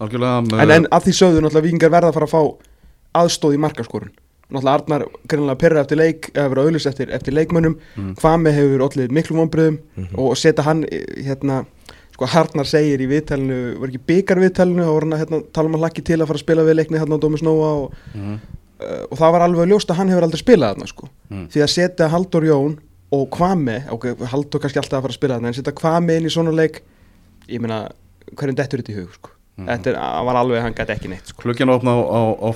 Algjörlega 0.00 0.62
en, 0.64 0.70
en 0.80 0.86
að 0.90 1.04
því 1.04 1.12
sögðu 1.20 1.42
náttúrulega 1.44 1.66
vikingar 1.68 1.92
verða 1.92 2.08
að 2.10 2.16
fara 2.16 2.26
að 2.26 2.32
fá 2.32 2.42
aðstóð 3.20 3.54
í 3.54 3.60
markaskorun 3.62 4.10
náttúrulega 4.54 4.78
Arnar 4.80 5.04
greinlega 5.28 5.58
perra 5.60 5.82
eftir 5.84 5.98
leik 6.00 6.30
eða 6.34 6.48
verið 6.52 6.68
auðlust 6.68 6.90
eftir, 6.90 7.10
eftir 7.14 7.34
leikmönnum. 7.36 7.76
Mm. 7.98 8.14
Kvame 8.20 8.52
hefur 8.56 8.84
allir 8.88 9.12
miklu 9.14 9.36
vonbröðum 9.38 9.78
og 10.18 10.36
setja 10.40 10.64
hann 10.66 10.84
eh, 10.90 11.04
hérna 11.28 11.64
sko 12.14 12.28
Arnar 12.30 12.68
segir 12.70 13.00
í 13.02 13.08
viðtælinu 13.10 13.60
var 13.82 13.90
ekki 13.90 14.02
byggar 14.06 14.38
viðtælinu 14.38 14.84
þá 14.86 14.92
var 14.94 15.06
hann 15.08 15.14
að 15.16 15.22
hérna, 15.24 15.40
tala 15.56 15.70
um 15.70 15.74
að 15.78 15.82
hlakki 15.84 16.04
til 16.06 16.20
að 16.20 16.28
fara 16.30 16.38
að 16.38 16.44
spila 16.46 16.66
við 16.68 16.76
leikni 16.78 17.00
hérna 17.02 17.18
á 17.18 17.22
Dómi 17.24 17.40
Snóa 17.42 17.70
og, 17.82 17.94
Mhm. 18.14 18.36
uh, 18.78 19.02
og 19.10 19.18
það 19.18 19.32
var 19.34 19.44
alveg 19.48 19.68
ljóst 19.72 19.90
að 19.90 19.98
hann 19.98 20.08
hefur 20.12 20.22
aldrei 20.28 20.42
spilað 20.44 20.74
þarna 20.76 20.86
sko. 20.92 21.08
Mm. 21.30 21.48
því 21.50 21.62
að 21.66 21.72
setja 21.74 22.08
Haldur 22.12 22.46
Jón 22.46 22.76
og 23.14 23.24
Kvame 23.34 23.80
ok, 23.90 24.06
Haldur 24.30 24.60
kannski 24.62 24.78
alltaf 24.78 24.98
að 25.00 25.06
fara 25.08 25.14
að 25.14 25.18
spila 25.18 25.34
þarna 25.40 25.50
en 25.50 25.58
setja 25.58 25.74
Kvame 25.74 26.16
inn 26.20 26.26
í 26.30 26.32
svona 26.34 26.54
leik 26.54 26.82
ég 27.50 27.60
meina, 27.60 27.88
hverjum 28.38 28.56
dettur 28.56 28.78
þetta 28.80 28.94
í 28.94 28.98
hug 29.02 29.10
sko. 29.18 29.30
Þetta 29.58 29.90
er, 29.92 29.98
hann 30.00 30.26
var 30.26 30.38
alveg, 30.40 30.62
hann 30.64 30.74
gæti 30.74 30.94
ekki 30.96 31.10
neitt 31.12 31.28
sko. 31.30 31.42
Klukkan 31.42 31.70
opna 31.70 31.92
á, 31.94 31.98
á, 31.98 32.20
á 32.42 32.48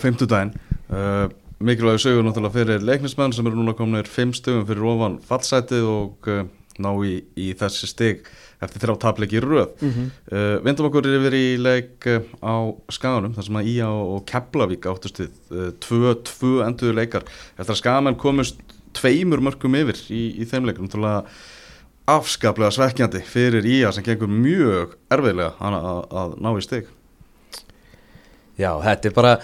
Mikilvægur 1.58 1.98
sögur 1.98 2.22
náttúrulega 2.22 2.54
fyrir 2.54 2.84
leiknismenn 2.86 3.32
sem 3.34 3.46
eru 3.50 3.58
núna 3.58 3.74
kominir 3.74 4.06
fimm 4.06 4.30
stugum 4.36 4.66
fyrir 4.66 4.84
ofan 4.86 5.16
fallsætið 5.26 5.86
og 5.90 6.28
uh, 6.30 6.44
ná 6.78 6.90
í, 7.02 7.16
í 7.34 7.48
þessi 7.58 7.88
stig 7.90 8.28
eftir 8.62 8.84
þrjá 8.84 8.94
tapleiki 9.02 9.40
í 9.40 9.42
röð. 9.42 9.72
Mm 9.80 9.90
-hmm. 9.90 10.12
uh, 10.30 10.54
Vindum 10.62 10.86
okkur 10.86 11.08
yfir 11.10 11.34
í 11.34 11.46
leik 11.58 12.06
uh, 12.06 12.22
á 12.38 12.54
Skaganum 12.94 13.34
þar 13.34 13.46
sem 13.48 13.58
að 13.58 13.70
Ía 13.72 13.88
og 13.90 14.22
Keflavík 14.30 14.86
áttust 14.86 15.18
við 15.18 15.30
uh, 15.50 15.72
tvö, 15.82 16.14
tvö 16.22 16.52
enduðu 16.66 16.94
leikar. 16.94 17.26
Eftir 17.58 17.74
að 17.74 17.80
Skagamenn 17.82 18.18
komust 18.18 18.62
tveimur 18.94 19.42
mörgum 19.42 19.74
yfir 19.74 19.98
í, 20.14 20.38
í 20.38 20.46
þeim 20.46 20.66
leikum 20.66 20.86
náttúrulega 20.86 21.24
afskaplega 22.06 22.70
svekkjandi 22.70 23.24
fyrir 23.26 23.66
Ía 23.66 23.90
sem 23.92 24.06
gengur 24.06 24.30
mjög 24.30 24.94
erfiðlega 25.10 25.58
að, 25.58 25.74
að, 25.74 26.00
að 26.22 26.38
ná 26.38 26.50
í 26.54 26.62
stig. 26.62 26.86
Já, 28.58 28.72
þetta 28.82 29.10
er 29.10 29.14
bara 29.14 29.34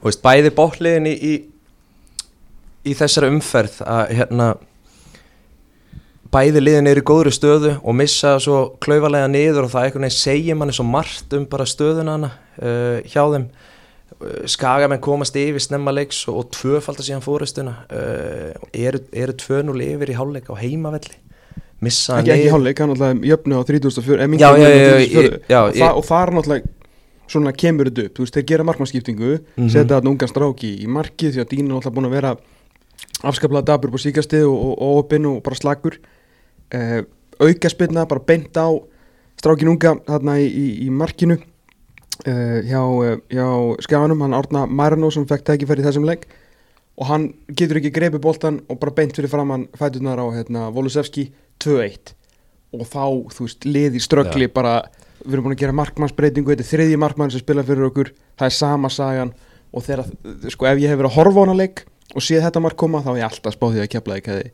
þú 0.00 0.10
veist, 0.10 0.24
bæði 0.24 0.50
bóttliðin 0.56 1.08
í, 1.08 1.14
í, 1.14 1.32
í 2.88 2.94
þessari 2.98 3.30
umferð 3.32 3.78
að 3.86 4.12
hérna 4.18 4.48
bæði 6.32 6.60
liðin 6.60 6.90
er 6.90 6.98
í 7.00 7.04
góðri 7.08 7.30
stöðu 7.32 7.70
og 7.80 7.94
missa 7.96 8.34
svo 8.42 8.58
klauvalega 8.84 9.30
niður 9.32 9.64
og 9.64 9.70
það 9.72 9.86
einhvern 9.86 10.04
veginn 10.08 10.18
segir 10.18 10.58
manni 10.60 10.74
svo 10.76 10.84
margt 10.84 11.32
um 11.38 11.46
bara 11.48 11.64
stöðuna 11.68 12.16
hana 12.18 12.30
uh, 12.60 12.98
hjá 13.08 13.22
þeim 13.32 13.46
uh, 13.48 14.42
skagamenn 14.52 15.00
komast 15.04 15.38
yfir 15.40 15.64
snemma 15.64 15.94
leiks 15.96 16.20
og, 16.28 16.42
og 16.42 16.50
tvöfaldar 16.58 17.06
síðan 17.06 17.24
fóristuna 17.24 17.78
uh, 17.88 18.52
eru, 18.76 19.00
eru 19.16 19.36
2-0 19.40 19.86
yfir 19.88 20.12
í 20.12 20.18
háluleik 20.18 20.50
á 20.52 20.54
heimavelli 20.60 21.16
missa 21.80 22.18
ekki, 22.20 22.34
ekki 22.34 22.44
niður- 22.44 22.56
hálfleik, 22.58 22.82
hann 22.84 22.92
alltaf 22.96 23.24
jöfnu 23.30 23.54
á 23.56 23.62
3004 23.70 24.18
eh, 24.18 24.20
Já, 24.20 24.28
minnkaði 24.34 24.60
já, 24.60 24.68
á 24.68 24.74
já, 24.74 24.92
34. 24.98 25.24
ég- 25.24 25.48
já, 25.48 25.58
og, 25.62 25.72
ég- 25.78 26.04
það, 26.10 26.20
er 26.26 26.34
náttúrulega 26.36 26.74
svona 27.28 27.52
kemur 27.52 27.88
þetta 27.88 28.04
upp, 28.08 28.14
þú 28.18 28.24
veist, 28.24 28.36
þeir 28.36 28.46
gera 28.52 28.64
markmannskiptingu 28.68 29.32
Mhm. 29.38 29.68
setja 29.72 29.94
þarna 29.96 30.12
ungan 30.12 30.30
stráki 30.32 30.70
í 30.82 30.86
markið 30.92 31.34
því 31.36 31.42
að 31.44 31.50
Dín 31.54 31.64
er 31.68 31.72
náttúrulega 31.76 31.96
búin 31.96 32.08
að 32.08 32.16
vera 32.18 32.30
afskaplega 33.26 33.66
dabur 33.72 33.92
på 33.94 34.00
síkasti 34.02 34.42
og, 34.46 34.54
og, 34.54 34.74
og 34.78 35.02
opinn 35.02 35.26
og 35.26 35.42
bara 35.46 35.58
slagur 35.58 35.98
uh, 35.98 37.00
auka 37.38 37.70
spilna, 37.70 38.06
bara 38.06 38.24
beint 38.24 38.56
á 38.58 38.68
strákin 39.38 39.70
unga 39.72 39.96
þarna 40.06 40.38
í, 40.42 40.48
í, 40.48 40.66
í 40.86 40.90
markinu. 40.90 41.38
Uh, 42.26 42.58
hjá, 42.66 42.82
uh, 42.82 43.16
hjá 43.30 43.46
skjáðanum, 43.86 44.24
hann 44.26 44.36
Árna 44.38 44.66
Marino 44.66 45.10
sem 45.14 45.26
fekk 45.28 45.46
tækifæri 45.46 45.84
í 45.84 45.86
þessum 45.86 46.06
leik. 46.08 46.26
Og 46.98 47.06
hann 47.06 47.28
getur 47.54 47.78
ekki 47.78 47.94
greipið 47.94 48.22
boltan 48.24 48.62
og 48.66 48.80
bara 48.82 48.94
beint 48.96 49.14
fyrir 49.14 49.30
framann 49.30 49.68
fæturnar 49.78 50.18
á 50.18 50.26
hérna, 50.34 50.66
Volusevski 50.74 51.28
2-1 51.62 52.14
og 52.74 52.82
þá, 52.84 53.04
þú 53.32 53.44
veist, 53.46 53.64
liði 53.64 54.00
ströggli 54.02 54.48
bara, 54.52 54.80
við 55.22 55.38
erum 55.38 55.46
búin 55.46 55.54
að 55.54 55.62
gera 55.62 55.76
markmannsbreytingu 55.78 56.52
þetta 56.52 56.66
er 56.66 56.68
þriðji 56.68 56.98
markmann 57.00 57.30
sem 57.32 57.40
spila 57.40 57.62
fyrir 57.64 57.86
okkur 57.86 58.10
það 58.34 58.50
er 58.50 58.56
sama 58.58 58.90
sagan. 58.92 59.30
Og 59.72 59.84
þegar, 59.86 60.10
sko, 60.50 60.66
ef 60.68 60.82
ég 60.82 60.90
hef 60.90 60.98
verið 60.98 61.10
að 61.12 61.16
horfa 61.20 61.40
á 61.40 61.44
hana 61.46 61.56
leik 61.56 61.84
og 62.14 62.24
séð 62.24 62.44
þetta 62.46 62.62
mark 62.64 62.76
koma, 62.80 63.02
þá 63.04 63.10
er 63.14 63.20
ég 63.22 63.28
alltaf 63.28 63.54
spáð 63.56 63.74
því 63.76 63.82
að 63.84 63.90
kepla 63.96 64.16
ekki 64.20 64.32
hefði, 64.34 64.50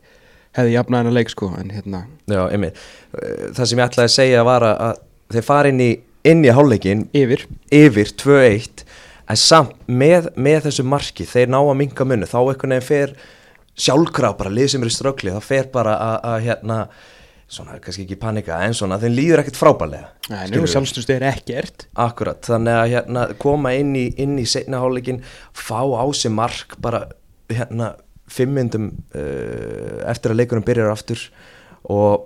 hefði 0.59 0.73
jafnað 0.75 1.03
hana 1.03 1.13
leik, 1.15 1.29
sko, 1.33 1.51
en 1.59 1.71
hérna. 1.75 2.01
Já, 2.31 2.41
einmitt. 2.51 2.81
Uh, 3.15 3.51
Það 3.55 3.69
sem 3.71 3.79
ég 3.79 3.85
ætlaði 3.89 4.09
að 4.09 4.15
segja 4.17 4.43
var 4.47 4.61
að- 4.69 4.81
að 4.89 4.99
þeir 5.35 5.47
fara 5.49 5.69
inn 5.71 5.79
í, 5.85 5.89
inn 6.25 6.43
í 6.45 6.51
hálfleikin 6.53 7.07
yfir, 7.13 7.45
yfir 7.71 8.11
2-1 8.21 8.83
en 9.29 9.35
samt 9.41 9.73
með, 9.87 10.29
með 10.37 10.67
þessu 10.67 10.83
marki 10.85 11.25
þeir 11.25 11.49
ná 11.49 11.57
að 11.63 11.75
minka 11.79 12.05
munni 12.05 12.25
þá 12.29 12.37
einhvern 12.43 12.75
veginn 12.75 12.87
fer 12.91 13.15
sjálfkraf 13.75 14.37
bara 14.39 14.49
lið 14.53 14.69
sem 14.75 14.83
er 14.85 14.91
í 14.91 14.95
ströggli. 14.95 15.33
Það 15.35 15.47
fer 15.49 15.67
bara 15.73 15.95
að, 15.97 16.17
að 16.29 16.45
hérna 16.45 16.77
svona 17.55 17.75
kannski 17.83 18.05
ekki 18.07 18.17
panika 18.17 18.57
en 18.65 18.73
svona 18.73 18.97
þeim 19.01 19.13
líður 19.13 19.41
ekkert 19.43 19.57
frábælega 19.59 20.07
Nei, 20.31 20.47
nú 20.55 20.63
sjálfstöðst 20.69 21.11
er 21.13 21.25
ekkert. 21.29 21.85
Akkurat, 22.01 22.39
þannig 22.47 22.73
að 22.79 22.87
hérna, 22.95 23.25
koma 23.41 23.73
inn 23.77 23.91
í, 23.99 24.07
inn 24.17 24.33
í 24.41 24.45
setna 24.49 24.79
hálfleikin, 24.81 25.19
fá 25.53 25.83
á 25.85 26.05
sig 26.17 26.33
mark 26.33 26.73
bara 26.81 27.03
hérna, 27.51 27.91
fimm 28.31 28.55
myndum 28.57 28.87
uh, 29.13 29.99
eftir 30.09 30.33
að 30.33 30.39
leikunum 30.41 30.65
byrjar 30.65 30.89
aftur 30.93 31.21
og 31.93 32.25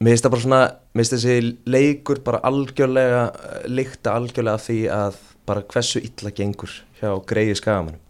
mér 0.00 0.14
finnst 0.14 0.24
það 0.24 0.32
bara 0.34 0.44
svona, 0.46 0.60
mér 0.94 1.02
finnst 1.04 1.14
þessi 1.18 1.50
leikur 1.68 2.22
bara 2.24 2.40
algjörlega, 2.48 3.26
uh, 3.34 3.58
líkta 3.68 4.14
algjörlega 4.16 4.62
því 4.64 4.78
að 4.94 5.18
bara 5.44 5.64
hversu 5.68 6.00
illa 6.00 6.32
gengur 6.32 6.72
hjá 7.00 7.10
greiði 7.28 7.58
skagamannum. 7.60 8.00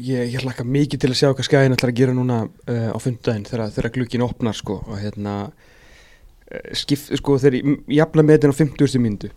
Ég, 0.00 0.32
ég 0.32 0.40
hlakka 0.42 0.64
mikið 0.64 1.02
til 1.04 1.10
að 1.12 1.18
sjá 1.20 1.28
hvað 1.30 1.46
skæðin 1.46 1.74
ætlar 1.76 1.90
að 1.92 1.98
gera 2.00 2.14
núna 2.16 2.38
uh, 2.48 2.90
á 2.90 2.98
fundaginn 2.98 3.44
þegar, 3.46 3.70
þegar 3.76 3.94
glukkin 3.98 4.24
opnar 4.24 4.56
sko 4.56 4.78
og 4.88 4.96
hérna 4.98 5.34
uh, 5.52 6.72
skip, 6.74 7.02
sko 7.20 7.36
þegar 7.38 7.58
ég 7.60 7.82
jafna 8.00 8.24
með 8.26 8.38
þetta 8.40 8.50
á 8.56 8.60
50. 8.64 9.02
mínútu 9.04 9.30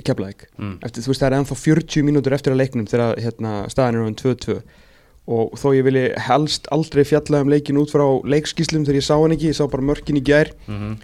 keflaðik, 0.00 0.46
Mm. 0.56 0.78
eftir 0.84 1.02
þú 1.04 1.10
veist 1.10 1.20
það 1.20 1.26
er 1.26 1.34
ennþá 1.40 1.56
40 1.60 2.04
mínútur 2.06 2.32
eftir 2.32 2.54
að 2.54 2.60
leiknum 2.62 2.86
þegar 2.88 3.18
hérna 3.20 3.50
staðan 3.68 3.98
er 3.98 4.06
um 4.06 4.14
2-2 4.16 4.54
og 5.30 5.54
þó 5.60 5.68
ég 5.76 5.84
vilji 5.86 6.08
helst 6.26 6.66
aldrei 6.74 7.04
fjalla 7.06 7.40
um 7.44 7.50
leikin 7.52 7.78
út 7.78 7.92
frá 7.94 8.02
leikskíslum 8.26 8.82
þegar 8.88 8.98
ég 8.98 9.06
sá 9.06 9.14
hann 9.20 9.34
ekki, 9.36 9.52
ég 9.52 9.58
sá 9.60 9.64
bara 9.70 9.84
mörkin 9.86 10.18
í 10.18 10.24
gær 10.26 10.50
Mhm. 10.66 10.96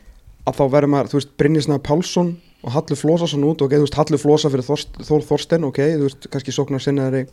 að 0.46 0.58
þá 0.58 0.64
verður 0.74 0.90
maður, 0.92 1.10
þú 1.12 1.18
veist, 1.20 1.32
Brynjarsna 1.38 1.78
Pálsson 1.82 2.36
og 2.66 2.72
Hallur 2.74 2.98
Flósason 2.98 3.44
út 3.46 3.62
og 3.62 3.66
okay, 3.68 3.78
þú 3.78 3.86
veist, 3.86 3.98
Hallur 3.98 4.18
Flósa 4.22 4.50
fyrir 4.50 4.66
Þorst, 4.66 4.98
Þór 5.06 5.22
Þorsten, 5.28 5.64
ok, 5.68 5.78
þú 5.96 6.06
veist, 6.08 6.28
kannski 6.32 6.54
sóknar 6.54 6.82
sinnaðari 6.82 7.26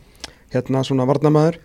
hérna 0.54 0.84
svona 0.86 1.06
varnamaður 1.06 1.58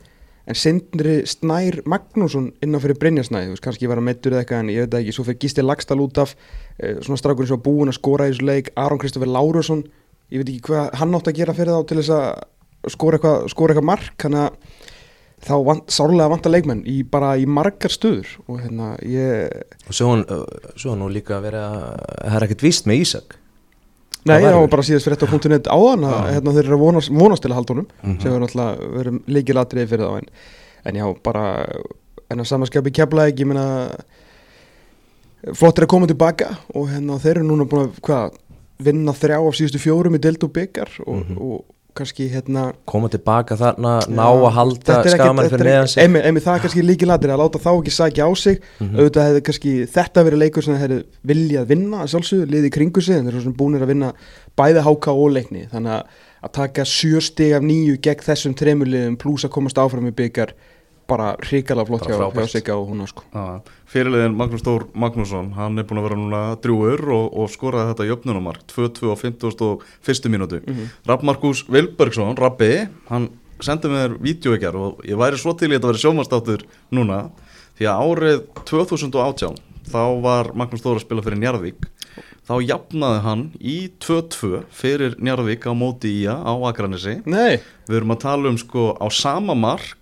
en 0.49 0.55
Sindri 0.57 1.19
Snær 1.29 1.81
Magnússon 1.85 2.51
innan 2.65 2.81
fyrir 2.81 2.97
Brynjarsnæði, 2.97 3.49
þú 3.51 3.53
veist, 3.53 3.63
kannski 3.67 3.85
ég 3.85 3.89
var 3.91 3.99
að 4.01 4.07
meittur 4.07 4.33
eða 4.33 4.41
eitthvað 4.45 4.59
en 4.63 4.69
ég 4.73 4.85
veit 4.87 4.95
ekki, 5.03 5.13
svo 5.13 5.25
fyrir 5.27 5.39
Gísli 5.43 5.65
Lagstall 5.65 5.99
út 6.01 6.17
af 6.23 6.33
eh, 6.79 6.95
svona 7.05 7.19
strákurinn 7.21 7.47
sem 7.51 7.57
var 7.59 7.65
búinn 7.67 7.91
að 7.93 7.99
skora 7.99 8.25
í 8.25 8.33
þessu 8.33 8.47
leik, 8.49 8.71
Aron 8.75 8.97
Kristoffer 9.01 9.29
Lárusson 9.29 9.83
ég 10.31 10.41
veit 10.41 10.49
ekki 10.55 10.65
hvað 10.71 10.93
hann 11.01 11.13
átt 11.19 11.29
að 11.29 11.37
gera 11.37 11.53
fyrir 11.57 11.75
þá 11.77 11.85
til 11.91 11.97
þess 11.99 12.13
að 12.17 12.93
skora 12.95 13.17
eitthvað, 13.19 13.49
skora 13.53 13.73
eitthvað 13.75 13.89
mark, 13.91 14.09
þannig 14.21 14.41
að 14.47 14.53
þá 15.45 15.53
vant, 15.65 15.85
sárlega 15.87 16.29
vanta 16.33 16.49
leikmenn 16.51 16.81
í 16.89 16.97
bara 17.07 17.35
í 17.39 17.45
margar 17.47 17.89
stöður 17.93 18.27
og 18.47 18.59
hérna 18.61 18.89
ég 19.07 19.49
Og 19.87 19.93
svo 19.95 20.09
hann, 20.11 20.25
svo 20.75 20.91
hann 20.91 20.99
nú 20.99 21.07
líka 21.13 21.37
að 21.37 21.45
vera, 21.47 21.63
það 22.25 22.35
er 22.39 22.45
ekkert 22.49 22.65
víst 22.67 22.85
með 22.89 23.01
Ísak. 23.05 23.35
Nei, 24.27 24.41
það 24.43 24.57
var 24.59 24.67
bara 24.73 24.83
síðast 24.83 25.07
fyrir 25.07 25.17
þetta 25.21 25.49
.net 25.49 25.67
áðan 25.71 26.03
að 26.09 26.25
hérna, 26.35 26.51
þeir 26.57 26.65
eru 26.67 26.77
vonast, 26.81 27.09
vonast 27.15 27.41
til 27.45 27.51
að 27.53 27.55
halda 27.61 27.73
honum 27.73 27.87
Mhm. 28.03 28.19
sem 28.21 28.31
verður 28.31 28.43
náttúrulega 28.43 28.89
verið 28.99 29.19
líkilatriði 29.37 29.87
fyrir 29.93 30.05
þá 30.05 30.17
en, 30.17 30.29
en 30.85 30.95
já, 30.99 31.05
bara 31.23 31.45
en 32.29 32.39
að 32.43 32.49
samanskapi 32.51 32.91
kefla 32.93 33.29
ekki, 33.31 33.45
ég 33.45 33.47
meina 33.47 33.65
flott 35.55 35.79
er 35.79 35.85
að 35.87 35.91
koma 35.93 36.07
tilbaka 36.09 36.49
og 36.75 36.89
hérna 36.91 37.17
þeir 37.21 37.37
eru 37.39 37.47
núna 37.47 37.65
búin 37.69 37.87
að 37.87 37.99
hvað, 38.03 38.35
vinna 38.83 39.13
þrjá 39.15 39.37
af 39.39 39.55
síðustu 39.57 39.79
fjórum 39.81 40.15
í 40.15 40.21
deild 40.23 40.43
og 40.43 40.51
byggar 40.55 40.89
og, 41.07 41.15
Mhm. 41.23 41.37
og 41.39 41.65
kannski 41.97 42.27
hérna 42.31 42.73
Koma 42.87 43.09
tilbaka 43.11 43.55
þarna, 43.59 43.95
ná 44.07 44.21
Já, 44.29 44.45
að 44.45 44.53
halda 44.55 44.97
þetta 45.03 45.49
fyrir 45.49 45.65
neðan 45.65 45.87
sig. 45.89 46.03
einmitt, 46.03 46.43
það 46.45 46.55
er 46.55 46.63
kannski 46.65 46.83
líkilatriði 46.85 47.33
að 47.35 47.41
láta 47.43 47.59
þá 47.63 47.69
ekki 47.79 47.93
sækja 47.95 48.27
á 48.27 48.31
sig 48.37 48.61
Mhm. 48.79 48.95
auðvitað 48.99 49.27
hefði 49.29 49.41
kannski 49.49 49.73
þetta 49.97 50.23
verið 50.29 50.41
leikur 50.43 50.63
sem 50.63 50.77
hefði 50.77 51.03
viljað 51.25 51.65
vinna 51.67 51.97
að 52.03 52.09
sjálfsögðu, 52.13 52.49
liði 52.53 52.67
í 52.69 52.75
kringu 52.77 53.01
sig 53.01 53.15
en 53.17 53.25
þeir 53.25 53.33
eru 53.35 53.41
svona 53.43 53.57
búinir 53.57 53.81
að 53.83 53.87
vinna 53.93 54.13
bæði 54.57 54.81
háka 54.85 55.11
og 55.11 55.31
leikni 55.33 55.67
þannig 55.73 55.91
að, 55.91 56.03
að 56.43 56.51
taka 56.51 56.81
sjö 56.85 57.21
stig 57.21 57.53
af 57.53 57.61
nýju 57.63 57.97
gegn 58.01 58.23
þessum 58.29 58.55
tremur 58.55 58.87
liðum 58.87 59.17
pluss 59.17 59.43
að 59.45 59.49
komast 59.57 59.77
áfram 59.77 60.07
í 60.07 60.11
byggar 60.15 60.53
bara 61.09 61.33
hrikalega 61.41 61.89
flott 61.89 62.07
Bara 62.07 62.29
hjá, 62.29 62.47
Sigga 62.53 62.77
og 62.77 62.89
hún 62.91 63.03
sko. 63.09 63.25
Já, 63.33 63.61
fyrirliðin 63.89 64.37
Magnús 64.37 64.63
Stór 64.63 64.87
Magnússon 64.93 65.51
hann 65.57 65.81
er 65.81 65.87
búin 65.89 66.01
að 66.01 66.07
vera 66.07 66.19
núna 66.19 66.41
drjúur 66.63 67.05
og, 67.15 67.27
og 67.41 67.51
skoraði 67.53 67.93
þetta 67.93 68.09
jöfnunumark 68.11 68.65
2-2 68.71 69.13
á 69.13 69.15
51. 69.17 70.31
mínútu 70.33 70.61
mm 70.61 70.73
-hmm. 70.73 70.89
Rapp 71.09 71.23
Markus 71.23 71.65
Vilbergsson, 71.69 72.37
Rappi 72.37 72.87
hann 73.09 73.29
sendi 73.59 73.87
mér 73.87 74.17
vídeo 74.21 74.55
ekki 74.55 74.67
og 74.75 75.01
ég 75.03 75.17
væri 75.17 75.37
svo 75.37 75.53
til 75.53 75.69
í 75.69 75.75
þetta 75.75 75.87
að 75.87 75.91
vera 75.91 76.03
sjómanstáttur 76.03 76.61
núna 76.91 77.29
því 77.77 77.85
að 77.85 77.99
árið 78.05 78.39
2018 78.65 79.55
þá 79.89 80.21
var 80.21 80.53
Magnús 80.53 80.79
Stór 80.79 80.95
að 80.95 81.05
spila 81.05 81.21
fyrir 81.21 81.39
Njarðvík 81.39 81.87
þá 82.49 82.55
jafnaði 82.65 83.19
hann 83.25 83.43
í 83.61 83.77
2-2 84.01 84.63
fyrir 84.73 85.15
Njarðvík 85.21 85.67
á 85.69 85.73
móti 85.77 86.23
ía 86.23 86.33
á 86.33 86.53
Akranesi 86.69 87.19
Nei, 87.29 87.61
við 87.85 88.01
erum 88.01 88.15
að 88.15 88.23
tala 88.25 88.49
um 88.49 88.57
sko 88.57 88.95
á 88.97 89.05
sama 89.13 89.53
mark 89.53 89.98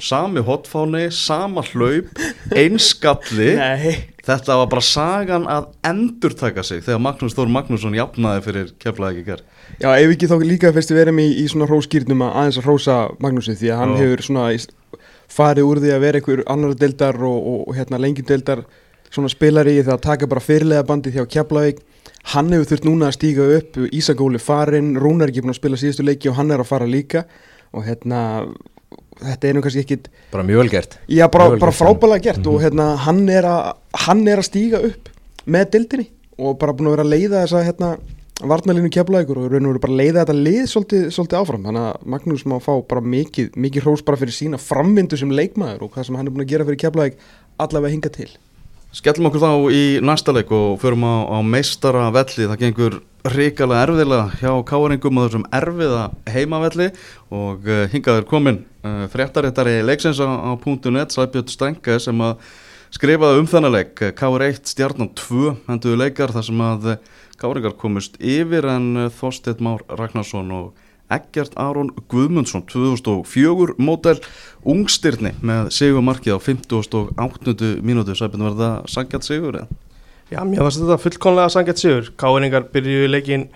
sami 0.00 0.42
hotfáni, 0.44 1.08
sama 1.12 1.64
hlaup 1.72 2.12
einskalli 2.54 3.54
nei. 3.58 3.94
Þetta 4.24 4.56
var 4.56 4.70
bara 4.72 4.84
sagan 4.84 5.44
að 5.50 5.66
endurtaka 5.84 6.62
sig 6.64 6.80
þegar 6.86 7.02
Magnús 7.04 7.34
Þór 7.36 7.50
Magnússon 7.52 7.96
jafnaði 7.98 8.44
fyrir 8.46 8.70
keflaði 8.80 9.18
ekki 9.18 9.26
gerð 9.28 9.82
Já, 9.82 9.90
ef 9.92 10.14
ekki 10.14 10.30
þá 10.30 10.36
líka 10.44 10.72
fyrst 10.72 10.94
við 10.94 11.02
erum 11.04 11.20
í, 11.20 11.28
í 11.42 11.44
svona 11.50 11.68
hróskýrnum 11.68 12.24
að 12.24 12.38
aðeins 12.40 12.60
að 12.60 12.68
hrósa 12.68 12.96
Magnúsi 13.20 13.58
því 13.60 13.74
að 13.74 13.82
hann 13.82 13.94
Já. 13.94 14.00
hefur 14.04 14.24
svona 14.28 14.46
farið 15.34 15.68
úr 15.68 15.82
því 15.82 15.92
að 15.92 16.04
vera 16.04 16.20
einhver 16.20 16.42
annar 16.54 16.76
deildar 16.78 17.20
og, 17.20 17.36
og, 17.36 17.60
og 17.68 17.78
hérna 17.78 18.00
lengjum 18.00 18.28
deildar 18.28 18.64
svona 19.14 19.30
spilari 19.30 19.78
í 19.78 19.82
það 19.84 19.96
að 19.96 20.04
taka 20.08 20.28
bara 20.30 20.42
fyrirlega 20.42 20.86
bandið 20.88 21.18
hjá 21.18 21.26
Keflavík. 21.36 21.82
Hann 22.32 22.52
hefur 22.54 22.70
þurft 22.70 22.86
núna 22.88 23.10
að 23.10 23.16
stíga 23.18 23.46
upp 23.58 23.78
Ísagóli 23.94 24.40
farinn, 24.42 24.94
Rúnar 24.98 25.28
er 25.28 25.34
ekki 25.34 25.44
búin 25.44 25.54
að 25.54 25.60
spila 25.60 25.80
síðustu 25.80 26.06
leiki 26.06 26.30
og 26.30 26.38
hann 26.38 26.54
er 26.54 26.62
að 26.64 26.70
fara 26.70 26.88
líka. 26.88 27.24
Og 27.74 27.84
hérna 27.86 28.20
þetta 29.20 29.48
er 29.50 29.54
nú 29.54 29.62
kannski 29.64 29.84
ekkit 29.84 30.08
Bara 30.32 30.44
mjög 30.48 30.62
vel 30.64 30.70
gert. 30.72 30.98
Já, 31.08 31.26
bara, 31.30 31.50
bara 31.56 31.70
gert. 31.72 31.78
frábælega 31.80 32.22
gert 32.22 32.38
Mhm. 32.44 32.54
og 32.54 32.60
hérna, 32.62 32.96
hann, 32.96 33.28
er 33.28 33.42
að, 33.44 33.74
hann 34.06 34.26
er 34.28 34.38
að 34.38 34.48
stíga 34.50 34.82
upp 34.84 35.08
með 35.46 35.70
dildinni 35.70 36.08
og 36.38 36.58
bara 36.58 36.72
búin 36.72 36.88
að 36.88 36.96
vera 36.96 37.04
að 37.04 37.12
leiða 37.14 37.42
þessa 37.46 37.64
hérna, 37.64 37.98
varnalínu 38.42 38.90
keflaðíkur 38.90 39.38
og 39.38 39.52
raun 39.52 39.66
og 39.66 39.72
veru 39.74 39.80
bara 39.84 39.92
að 39.92 40.00
leiða 40.02 40.24
þetta 40.24 40.34
lið 40.42 40.64
svolítið, 40.66 41.04
svolítið 41.14 41.38
áfram 41.38 41.62
þannig 41.68 41.84
að 41.86 42.08
Magnús 42.14 42.42
má 42.50 42.56
fá 42.60 42.72
bara 42.88 43.00
mikið, 43.00 43.52
mikið 43.54 43.82
hrós 43.86 44.02
bara 44.04 44.18
fyrir 44.18 44.34
sína 44.34 44.58
framvindu 44.58 45.16
sem 45.16 45.30
leikmaður 45.30 45.82
og 45.86 45.92
hvað 45.94 46.04
sem 46.08 46.16
hann 46.18 46.26
er 46.26 46.32
búin 46.34 46.42
að 46.44 46.50
gera 46.50 46.64
fyrir 46.66 46.80
keflaðík 46.82 47.14
allavega 47.62 47.92
hinga 47.94 48.10
til 48.10 48.28
Skellum 48.94 49.26
okkur 49.26 49.42
þá 49.42 49.50
í 49.74 50.00
næsta 50.02 50.34
leik 50.34 50.50
og 50.54 50.78
förum 50.82 51.02
á, 51.06 51.14
á 51.30 51.38
meistara 51.42 52.10
velli 52.14 52.46
það 52.50 52.58
gengur 52.60 53.00
ríkala 53.24 53.80
erfiðlega 53.86 54.26
hjá 54.42 54.52
káringum 54.66 55.18
og 55.18 55.28
þessum 55.30 55.46
erfiða 55.54 56.04
heimavelli 56.30 56.90
og 57.30 57.66
uh, 57.70 57.86
hingað 57.94 58.18
er 58.20 58.28
komin 58.28 58.64
uh, 58.84 59.04
fréttaréttari 59.12 59.80
leiksins 59.84 60.20
á, 60.20 60.28
á 60.28 60.52
.net 60.92 61.14
Sæbjörn 61.14 61.50
Stenge 61.50 61.98
sem 62.02 62.20
að 62.24 62.38
skrifaði 62.94 63.42
um 63.42 63.48
þennan 63.50 63.74
leik 63.74 64.04
K1 64.14 64.60
stjarnan 64.70 65.10
2 65.18 65.54
henduðu 65.66 65.98
leikar 65.98 66.34
þar 66.34 66.46
sem 66.46 66.64
að 66.64 66.90
uh, 66.92 66.98
káringar 67.40 67.74
komust 67.80 68.20
yfir 68.22 68.68
en 68.70 69.08
Þorsteinn 69.18 69.64
Már 69.64 69.82
Ragnarsson 69.88 70.52
og 70.54 70.84
Eggert 71.12 71.56
Aron 71.60 71.90
Guðmundsson 72.08 72.64
2004 72.70 73.76
mótel 73.82 74.20
ungstyrni 74.64 75.34
með 75.44 75.72
sigur 75.76 76.04
markið 76.04 76.38
á 76.38 76.40
58. 76.40 77.74
mínútu 77.84 78.16
Sæbjörn 78.16 78.52
þetta 78.52 78.70
sangjart 78.88 79.26
sigur 79.26 79.60
eða? 79.60 79.82
Já, 80.32 80.40
mér 80.40 80.64
fannst 80.64 80.80
þetta 80.80 81.02
fullkonlega 81.02 81.52
sangjart 81.52 81.82
sigur 81.82 82.08
Káinningar 82.20 82.70
byrjuðu 82.72 83.10
leikin 83.12 83.48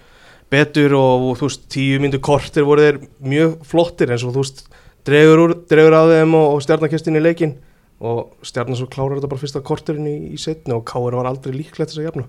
betur 0.52 0.94
og 0.96 1.38
þú 1.38 1.48
veist, 1.48 1.64
tíu 1.72 2.00
myndu 2.00 2.20
kortir 2.24 2.66
voru 2.68 2.84
þeir 2.84 3.00
mjög 3.24 3.56
flottir 3.68 4.12
eins 4.12 4.24
og 4.24 4.34
þú 4.36 4.44
veist, 4.44 4.62
dregur, 5.08 5.42
úr, 5.46 5.54
dregur 5.70 5.96
á 5.96 6.02
þeim 6.10 6.36
og, 6.36 6.54
og 6.56 6.64
stjarnakestin 6.64 7.18
í 7.18 7.24
leikin 7.24 7.56
og 7.98 8.46
stjarnan 8.46 8.78
svo 8.78 8.86
klárar 8.90 9.18
þetta 9.18 9.30
bara 9.32 9.42
fyrsta 9.42 9.62
kortirinn 9.64 10.06
í, 10.06 10.16
í 10.36 10.38
setni 10.38 10.76
og 10.76 10.84
Káin 10.86 11.16
var 11.18 11.26
aldrei 11.30 11.56
líklegt 11.56 11.90
þess 11.90 12.02
að 12.02 12.08
jafna. 12.10 12.28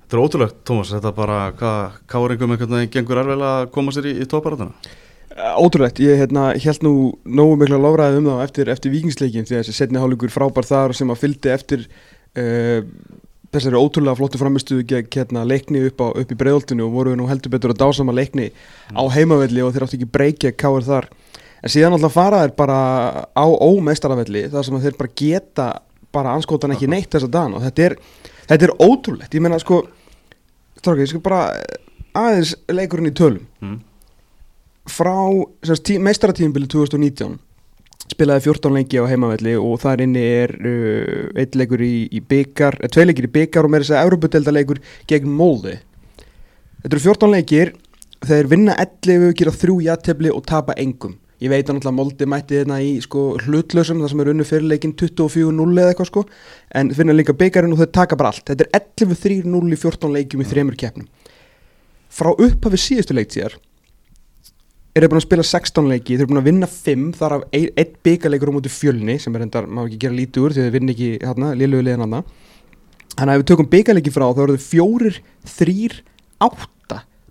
Þetta 0.00 0.16
er 0.16 0.24
ótrúlegt, 0.24 0.56
Tómas, 0.66 0.90
þetta 0.90 1.12
bara, 1.14 1.38
hvað, 1.54 1.98
káringum 2.10 2.54
einhvern 2.54 2.76
veginn 2.78 2.92
gengur 2.96 3.20
erfilega 3.20 3.60
að 3.60 3.68
koma 3.76 3.92
sér 3.94 4.08
í, 4.10 4.14
í 4.18 4.28
tóparæðuna? 4.30 4.72
Ótrúlegt, 5.60 6.00
ég 6.02 6.18
hérna, 6.18 6.48
held 6.58 6.82
nú 6.82 6.94
nógu 7.22 7.60
miklu 7.60 7.76
að 7.78 7.84
lofraði 7.84 8.18
um 8.18 8.30
þá 8.32 8.40
eftir, 8.42 8.70
eftir 8.72 8.94
vikingsleikin 8.94 9.46
því 9.46 9.56
að 9.56 9.62
þessi 9.62 9.76
setni 9.76 10.00
hálfleikur 10.02 10.32
frábær 10.34 10.66
þar 10.66 10.96
sem 10.98 11.12
að 11.12 11.20
fylgdi 11.20 11.52
eftir 11.54 11.86
uh, 11.86 12.80
þessari 13.54 13.78
ótrúlega 13.78 14.18
flottu 14.18 14.40
framistuðu 14.40 14.86
gegn 14.90 15.14
hérna, 15.14 15.46
leikni 15.46 15.84
upp, 15.88 16.02
á, 16.02 16.06
upp 16.10 16.34
í 16.34 16.38
bregðoltinu 16.42 16.88
og 16.88 16.96
voru 16.96 17.14
nú 17.18 17.28
heldur 17.30 17.54
betur 17.54 17.74
að 17.74 17.82
dásama 17.84 18.14
leikni 18.14 18.50
á 18.90 19.02
heimavelli 19.14 19.62
og 19.62 19.74
þeir 19.74 19.86
áttu 19.86 19.98
ekki 20.00 20.10
breykja 20.10 20.52
káir 20.54 20.86
þar 20.86 21.10
en 21.60 21.72
síðan 21.72 21.96
alltaf 21.96 22.16
fara 22.16 22.42
þeir 22.44 22.56
bara 22.58 22.80
á 23.30 23.46
ómeistaravelli 23.46 24.46
þar 24.52 24.66
sem 24.66 24.80
þeir 24.82 24.98
bara 24.98 25.16
geta 25.22 25.68
bara 26.14 26.34
anskotan 26.34 26.74
ekki 26.74 26.88
neitt 26.90 27.12
þess 27.12 27.28
að 27.28 27.34
dan 27.36 27.54
og 27.56 27.64
þetta 27.66 27.86
er, 27.86 27.96
þetta 28.48 28.66
er 28.66 28.76
ótrúlegt, 28.78 29.34
ég 29.34 29.44
menna 29.44 29.60
sko 29.62 29.84
Strákið, 30.80 31.02
ég 31.04 31.10
skal 31.10 31.20
bara 31.20 31.40
aðeins 32.16 32.54
leikurinn 32.72 33.10
í 33.10 33.12
tölum. 33.12 33.42
Mm. 33.60 33.80
frá 34.88 35.12
meistaratíðinbili 36.06 36.66
2019 36.72 37.36
spilaði 38.10 38.46
14 38.48 38.74
leiki 38.74 38.98
á 38.98 39.04
heimavelli 39.06 39.52
og 39.60 39.76
þar 39.82 40.02
inni 40.06 40.22
er 40.24 40.54
uh, 40.56 41.28
eitt 41.38 41.54
leikur 41.54 41.84
í, 41.84 42.08
í 42.10 42.22
byggar, 42.24 42.80
eh, 42.80 42.90
tvei 42.90 43.04
leikir 43.06 43.28
í 43.28 43.32
byggar 43.36 43.68
og 43.68 43.74
með 43.74 43.84
þess 43.84 43.94
að 43.94 44.08
Európa-delta 44.08 44.80
gegn 45.12 45.36
Mólði 45.36 45.76
Þetta 46.80 46.96
eru 46.96 47.02
14 47.04 47.34
leikir 47.36 47.72
þeir 48.24 48.48
vinna 48.50 48.74
11, 48.80 49.34
gera 49.36 49.52
þrjú 49.52 49.76
jættefli 49.84 50.32
og 50.32 50.46
tapa 50.48 50.74
engum 50.80 51.18
Ég 51.40 51.48
veit 51.48 51.64
að 51.64 51.78
náttúrulega 51.78 51.96
Móldi 51.96 52.28
mætti 52.28 52.58
þetta 52.60 52.78
í 52.84 52.90
sko, 53.00 53.22
hlutlösum 53.46 54.02
þar 54.02 54.12
sem 54.12 54.20
er 54.20 54.30
unnu 54.34 54.44
fyrirleikin 54.44 54.92
24-0 55.00 55.80
eða 55.80 55.94
eitthvað 55.94 56.10
sko. 56.10 56.24
En 56.76 56.92
finna 56.96 57.16
líka 57.16 57.32
byggarinn 57.36 57.72
og 57.72 57.80
þeir 57.80 57.92
taka 57.96 58.18
bara 58.20 58.34
allt. 58.34 58.44
Þetta 58.50 58.66
er 58.66 58.84
11-3-0 59.06 59.72
í 59.72 59.80
14 59.80 60.14
leikjum 60.18 60.44
í 60.44 60.48
þremur 60.50 60.76
keppnum. 60.80 61.08
Frá 62.12 62.34
upphafi 62.34 62.80
síðustu 62.84 63.16
leiktíðar 63.16 63.56
eru 64.98 65.06
búin 65.10 65.20
að 65.20 65.26
spila 65.26 65.44
16 65.46 65.86
leiki, 65.90 66.16
þeir 66.16 66.24
eru 66.24 66.30
búin 66.32 66.40
að 66.40 66.48
vinna 66.48 66.68
5 66.70 67.02
þar 67.20 67.34
af 67.36 67.42
ein, 67.54 67.68
einn 67.78 67.92
byggarleikur 68.06 68.50
á 68.50 68.56
móti 68.56 68.72
fjölni 68.74 69.16
sem 69.22 69.36
er 69.38 69.44
endar, 69.46 69.68
má 69.70 69.84
ekki 69.84 70.00
gera 70.02 70.16
lítið 70.16 70.42
úr 70.42 70.54
því 70.56 70.64
þeir 70.64 70.74
vinna 70.74 70.94
ekki 70.96 71.10
hérna, 71.22 71.50
liðlugu 71.58 71.86
liðan 71.86 72.04
hana 72.06 72.22
þannig 73.14 73.30
að 73.30 73.34
ef 73.36 73.42
við 73.42 73.48
tökum 73.52 73.70
byggarleiki 73.70 74.14
frá 74.14 74.26
þá 74.26 74.42
eru 74.46 74.56
þau 74.56 74.66
4, 74.66 75.12
3, 75.54 76.00
8 76.48 76.68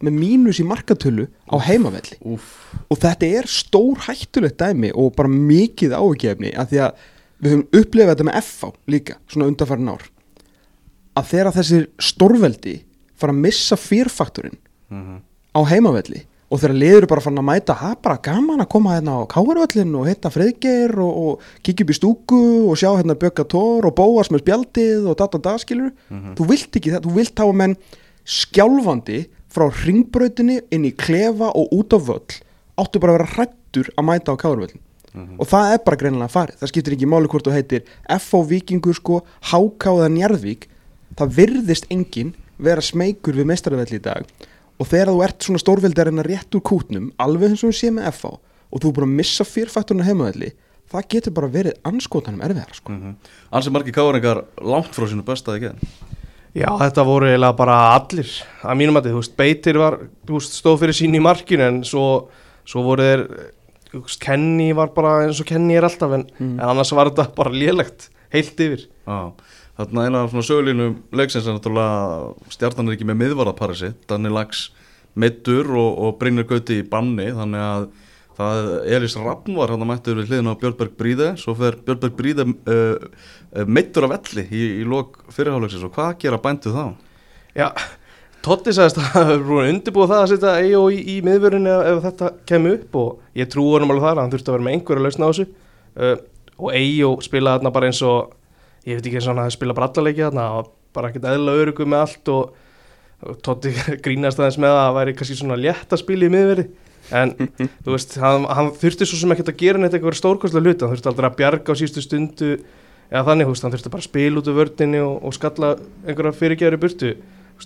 með 0.05 0.17
mínus 0.17 0.59
í 0.61 0.65
markatölu 0.67 1.27
á 1.49 1.55
heimavelli. 1.67 2.19
Úf, 2.23 2.51
og 2.87 3.01
þetta 3.01 3.31
er 3.39 3.49
stór 3.51 4.05
hættulegt 4.07 4.59
dæmi 4.61 4.91
og 4.95 5.13
bara 5.17 5.31
mikið 5.31 5.95
ágefni 5.97 6.53
að 6.55 6.73
því 6.73 6.83
að 6.85 7.07
við 7.39 7.55
höfum 7.55 7.81
upplifað 7.81 8.13
þetta 8.13 8.27
með 8.29 8.39
FH 8.43 8.71
líka, 8.91 9.17
svona 9.31 9.49
undarfærin 9.51 9.91
ár. 9.93 10.05
Að 11.19 11.31
þegar 11.33 11.55
þessir 11.57 11.89
stórveldi 12.03 12.75
fara 13.19 13.35
að 13.35 13.43
missa 13.47 13.79
fyrrfaktorinn 13.79 14.59
mm 14.89 15.17
á 15.55 15.61
heimavelli 15.69 16.25
og 16.49 16.61
þegar 16.61 16.77
liður 16.81 17.05
bara 17.11 17.21
fann 17.21 17.37
að 17.37 17.45
mæta 17.45 17.75
er 17.85 17.97
bara 18.01 18.21
gaman 18.25 18.63
að 18.63 18.71
koma 18.73 18.95
hérna 18.95 19.19
á 19.21 19.29
káarvöllin 19.29 19.91
og 19.99 20.07
hitta 20.09 20.31
friðgeir 20.33 20.95
og, 20.97 21.17
og 21.23 21.65
kikja 21.65 21.85
upp 21.85 21.93
í 21.93 21.97
stúku 21.97 22.41
og 22.71 22.79
sjá 22.79 22.89
hérna 22.95 23.17
Bjögga 23.19 23.45
Tór 23.49 23.85
og 23.89 23.95
Bóas 23.97 24.31
með 24.33 24.43
spjaldið 24.45 25.09
og 25.11 25.17
data 25.19 25.41
dag 25.45 25.59
skilur 25.61 25.91
þú 26.37 26.47
vilt 26.49 26.79
ekki 26.79 26.95
það, 26.95 27.05
þú 27.05 27.13
vilt 27.19 27.43
hafa 27.43 27.57
menn 27.61 27.75
skjálfandi 28.25 29.19
frá 29.49 29.65
ringbrautinni 29.83 30.59
inn 30.73 30.85
í 30.87 30.93
klefa 30.95 31.51
og 31.57 31.73
út 31.75 31.95
á 31.95 31.99
völl 31.99 32.37
áttu 32.79 33.01
bara 33.01 33.15
að 33.15 33.17
vera 33.17 33.31
hrættur 33.35 33.89
að 33.95 34.07
mæta 34.07 34.35
á 34.35 34.41
káarvöllin 34.41 34.85
og 35.41 35.47
það 35.49 35.71
er 35.73 35.79
bara 35.85 35.97
greinilega 35.99 36.31
farið. 36.31 36.59
Það 36.59 36.71
skiptir 36.71 36.95
ekki 36.95 37.07
máli 37.09 37.29
hvort 37.31 37.47
þú 37.47 37.55
heitir 37.55 37.87
FO 38.21 38.43
Víkingur 38.45 38.95
sko, 38.95 39.23
HK 39.49 39.95
eða 39.95 40.09
Njarðvík. 40.13 40.67
Það 41.17 41.33
virðist 41.39 41.89
enginn 41.89 42.35
vera 42.61 42.83
smeykur 42.85 43.39
við 43.39 43.49
meistaravelli 43.49 43.97
í 43.97 44.03
dag. 44.05 44.27
Og 44.79 44.87
þegar 44.87 45.11
þú 45.11 45.23
ert 45.25 45.47
svona 45.47 45.63
stórveldarinn 45.63 46.21
að 46.21 46.29
rétt 46.29 46.55
úr 46.55 46.63
kútnum 46.63 47.09
alveg 47.19 47.55
eins 47.55 47.65
og 47.65 47.73
þú 47.73 47.79
sé 47.79 47.91
með 47.95 48.11
FH 48.13 48.35
og 48.69 48.83
þú 48.83 48.89
er 48.91 48.95
búin 48.99 49.07
að 49.07 49.17
missa 49.17 49.47
fyrrfætturinn 49.47 50.05
á 50.05 50.09
heimavelli 50.09 50.51
það 50.89 51.09
getur 51.13 51.35
bara 51.37 51.51
verið 51.53 51.81
anskotanum 51.89 52.45
erfiðar 52.45 52.77
sko. 52.77 52.93
mm 52.93 53.17
Ansi 53.49 53.73
margir 53.73 53.93
káringar 53.93 54.43
langt 54.61 54.93
frá 54.93 55.09
sínu 55.09 55.25
besta 55.25 55.57
ekki 55.57 55.73
Já, 56.57 56.69
þetta 56.79 57.03
voru 57.05 57.27
eiginlega 57.29 57.55
bara 57.59 57.77
allir 57.93 58.29
að 58.65 58.79
mínum 58.79 58.97
að 58.97 59.11
þú 59.11 59.19
veist, 59.19 59.35
Beitir 59.37 59.77
var 59.77 59.99
veist, 60.29 60.55
stóð 60.57 60.79
fyrir 60.83 60.97
sín 60.97 61.17
í 61.17 61.21
markinu 61.21 61.65
en 61.67 61.77
svo, 61.85 62.05
svo 62.65 62.81
voru 62.87 63.05
þeir 63.05 63.23
veist, 63.93 64.19
Kenny 64.23 64.71
var 64.77 64.89
bara 64.95 65.27
eins 65.27 65.41
og 65.43 65.47
Kenny 65.49 65.77
er 65.77 65.85
alltaf 65.85 66.15
en, 66.17 66.25
Mm. 66.39 66.57
en 66.59 66.65
annars 66.73 66.91
var 66.91 67.11
þetta 67.11 67.27
bara 67.35 67.53
lélegt 67.53 68.09
heilt 68.33 68.57
yfir 68.65 68.87
Já, 69.07 69.31
þarna 69.77 70.05
eina 70.07 70.23
af 70.25 70.31
svona 70.33 70.47
sögulínum 70.49 70.97
leiksins 71.13 71.47
er 71.47 71.53
náttúrulega 71.57 72.33
stjarnan 72.49 72.89
er 72.89 72.97
ekki 72.97 73.07
með 73.09 73.21
miðvarðapari 73.23 73.77
sitt, 73.77 74.07
Danni 74.09 74.29
Lags 74.33 74.69
meittur 75.15 75.69
og, 75.69 75.97
og 75.99 76.19
Brynir 76.19 76.45
Gauti 76.49 76.81
í 76.81 76.89
banni, 76.89 77.29
þannig 77.33 77.61
að 77.65 77.87
það 78.39 78.71
Elís 78.95 79.17
Rappn 79.19 79.57
var 79.57 79.73
hann 79.73 79.83
að 79.83 79.91
mættur 79.91 80.19
við 80.19 80.31
hliðin 80.31 80.51
á 80.51 80.59
Björnberg 80.61 80.95
Bríði, 80.99 81.29
svo 81.41 81.55
fer 81.59 81.77
Björnberg 81.85 82.15
Bríði 82.17 82.45
uh, 82.47 83.07
uh, 83.53 83.65
meittur 83.67 84.07
af 84.07 84.15
velli 84.15 84.45
í, 84.47 84.65
í 84.79 84.83
lok 84.87 85.21
fyrirháleiksins 85.35 85.85
og 85.87 85.93
hvað 85.95 86.15
gera 86.23 86.39
bændu 86.41 86.71
þá? 86.73 86.85
Já, 87.57 87.67
Totti 88.39 88.71
sagðist 88.71 88.99
að 89.01 89.07
það 89.11 89.41
búin 89.49 89.69
undirbúið 89.73 90.11
það 90.13 90.21
að 90.23 90.29
setja 90.31 90.51
EO 90.63 90.83
í, 90.95 90.99
í 91.11 91.15
miðvörinu 91.27 91.71
ef, 91.75 91.97
þetta 92.05 92.29
kemur 92.47 92.77
upp. 92.77 92.99
Og 93.01 93.39
ég 93.41 93.49
trú 93.51 93.65
honum 93.73 93.91
alveg 93.91 94.05
þar 94.05 94.13
að 94.13 94.21
hann 94.21 94.33
þurfti 94.33 94.51
að 94.51 94.55
vera 94.55 94.65
með 94.67 94.75
einhverja 94.77 95.03
lausna 95.03 95.27
á 95.27 95.29
þessu. 95.29 95.45
Uh, 95.99 96.13
og 96.59 96.77
EO 96.79 97.09
spilaði 97.25 97.59
þarna 97.59 97.73
bara 97.75 97.89
eins 97.89 97.99
og 98.07 98.31
ég 98.87 98.99
veit 98.99 99.09
ekki 99.09 99.19
eins 99.19 99.27
og 99.27 99.33
hann 99.33 99.43
að 99.43 99.55
spila 99.57 99.75
bara 99.75 99.89
allaleiki 99.91 100.23
þarna 100.23 100.45
og 100.55 100.71
bara 100.95 101.11
ekkert 101.11 101.27
eðla 101.33 101.57
örugu 101.59 101.87
með 101.89 102.05
allt. 102.05 102.31
Og, 102.37 102.55
Totti 103.43 103.73
grínast 104.05 104.39
aðeins 104.39 104.61
með 104.63 104.77
að 104.77 104.81
það 104.85 104.97
væri 105.01 105.17
kannski 105.19 105.39
svona 105.41 105.59
létt 105.59 105.91
að 105.91 106.03
spila 106.05 106.29
í 106.29 106.31
miðverði 106.31 106.69
en 107.15 107.33
þú 107.85 107.95
veist, 107.95 108.15
hann, 108.21 108.45
hann 108.49 108.71
þurfti 108.79 109.07
svo 109.07 109.19
sem 109.21 109.33
ekkert 109.35 109.53
að 109.53 109.59
gera 109.63 109.81
neitt 109.81 109.95
eitthvað 109.95 110.19
stórkostlega 110.19 110.65
hluti, 110.65 110.85
hann 110.85 110.93
þurfti 110.95 111.11
aldrei 111.11 111.29
að 111.29 111.39
bjarga 111.39 111.75
á 111.75 111.79
sístu 111.79 112.03
stundu 112.05 112.51
eða 113.09 113.25
þannig, 113.31 113.47
þú 113.49 113.55
veist, 113.55 113.65
hann 113.65 113.75
þurfti 113.75 113.93
bara 113.95 114.03
að 114.03 114.09
spila 114.09 114.41
út 114.41 114.51
af 114.51 114.59
vördinni 114.59 115.01
og, 115.03 115.15
og 115.25 115.35
skalla 115.35 115.71
einhverja 116.05 116.35
fyrirgjæri 116.39 116.81
burtu. 116.81 117.15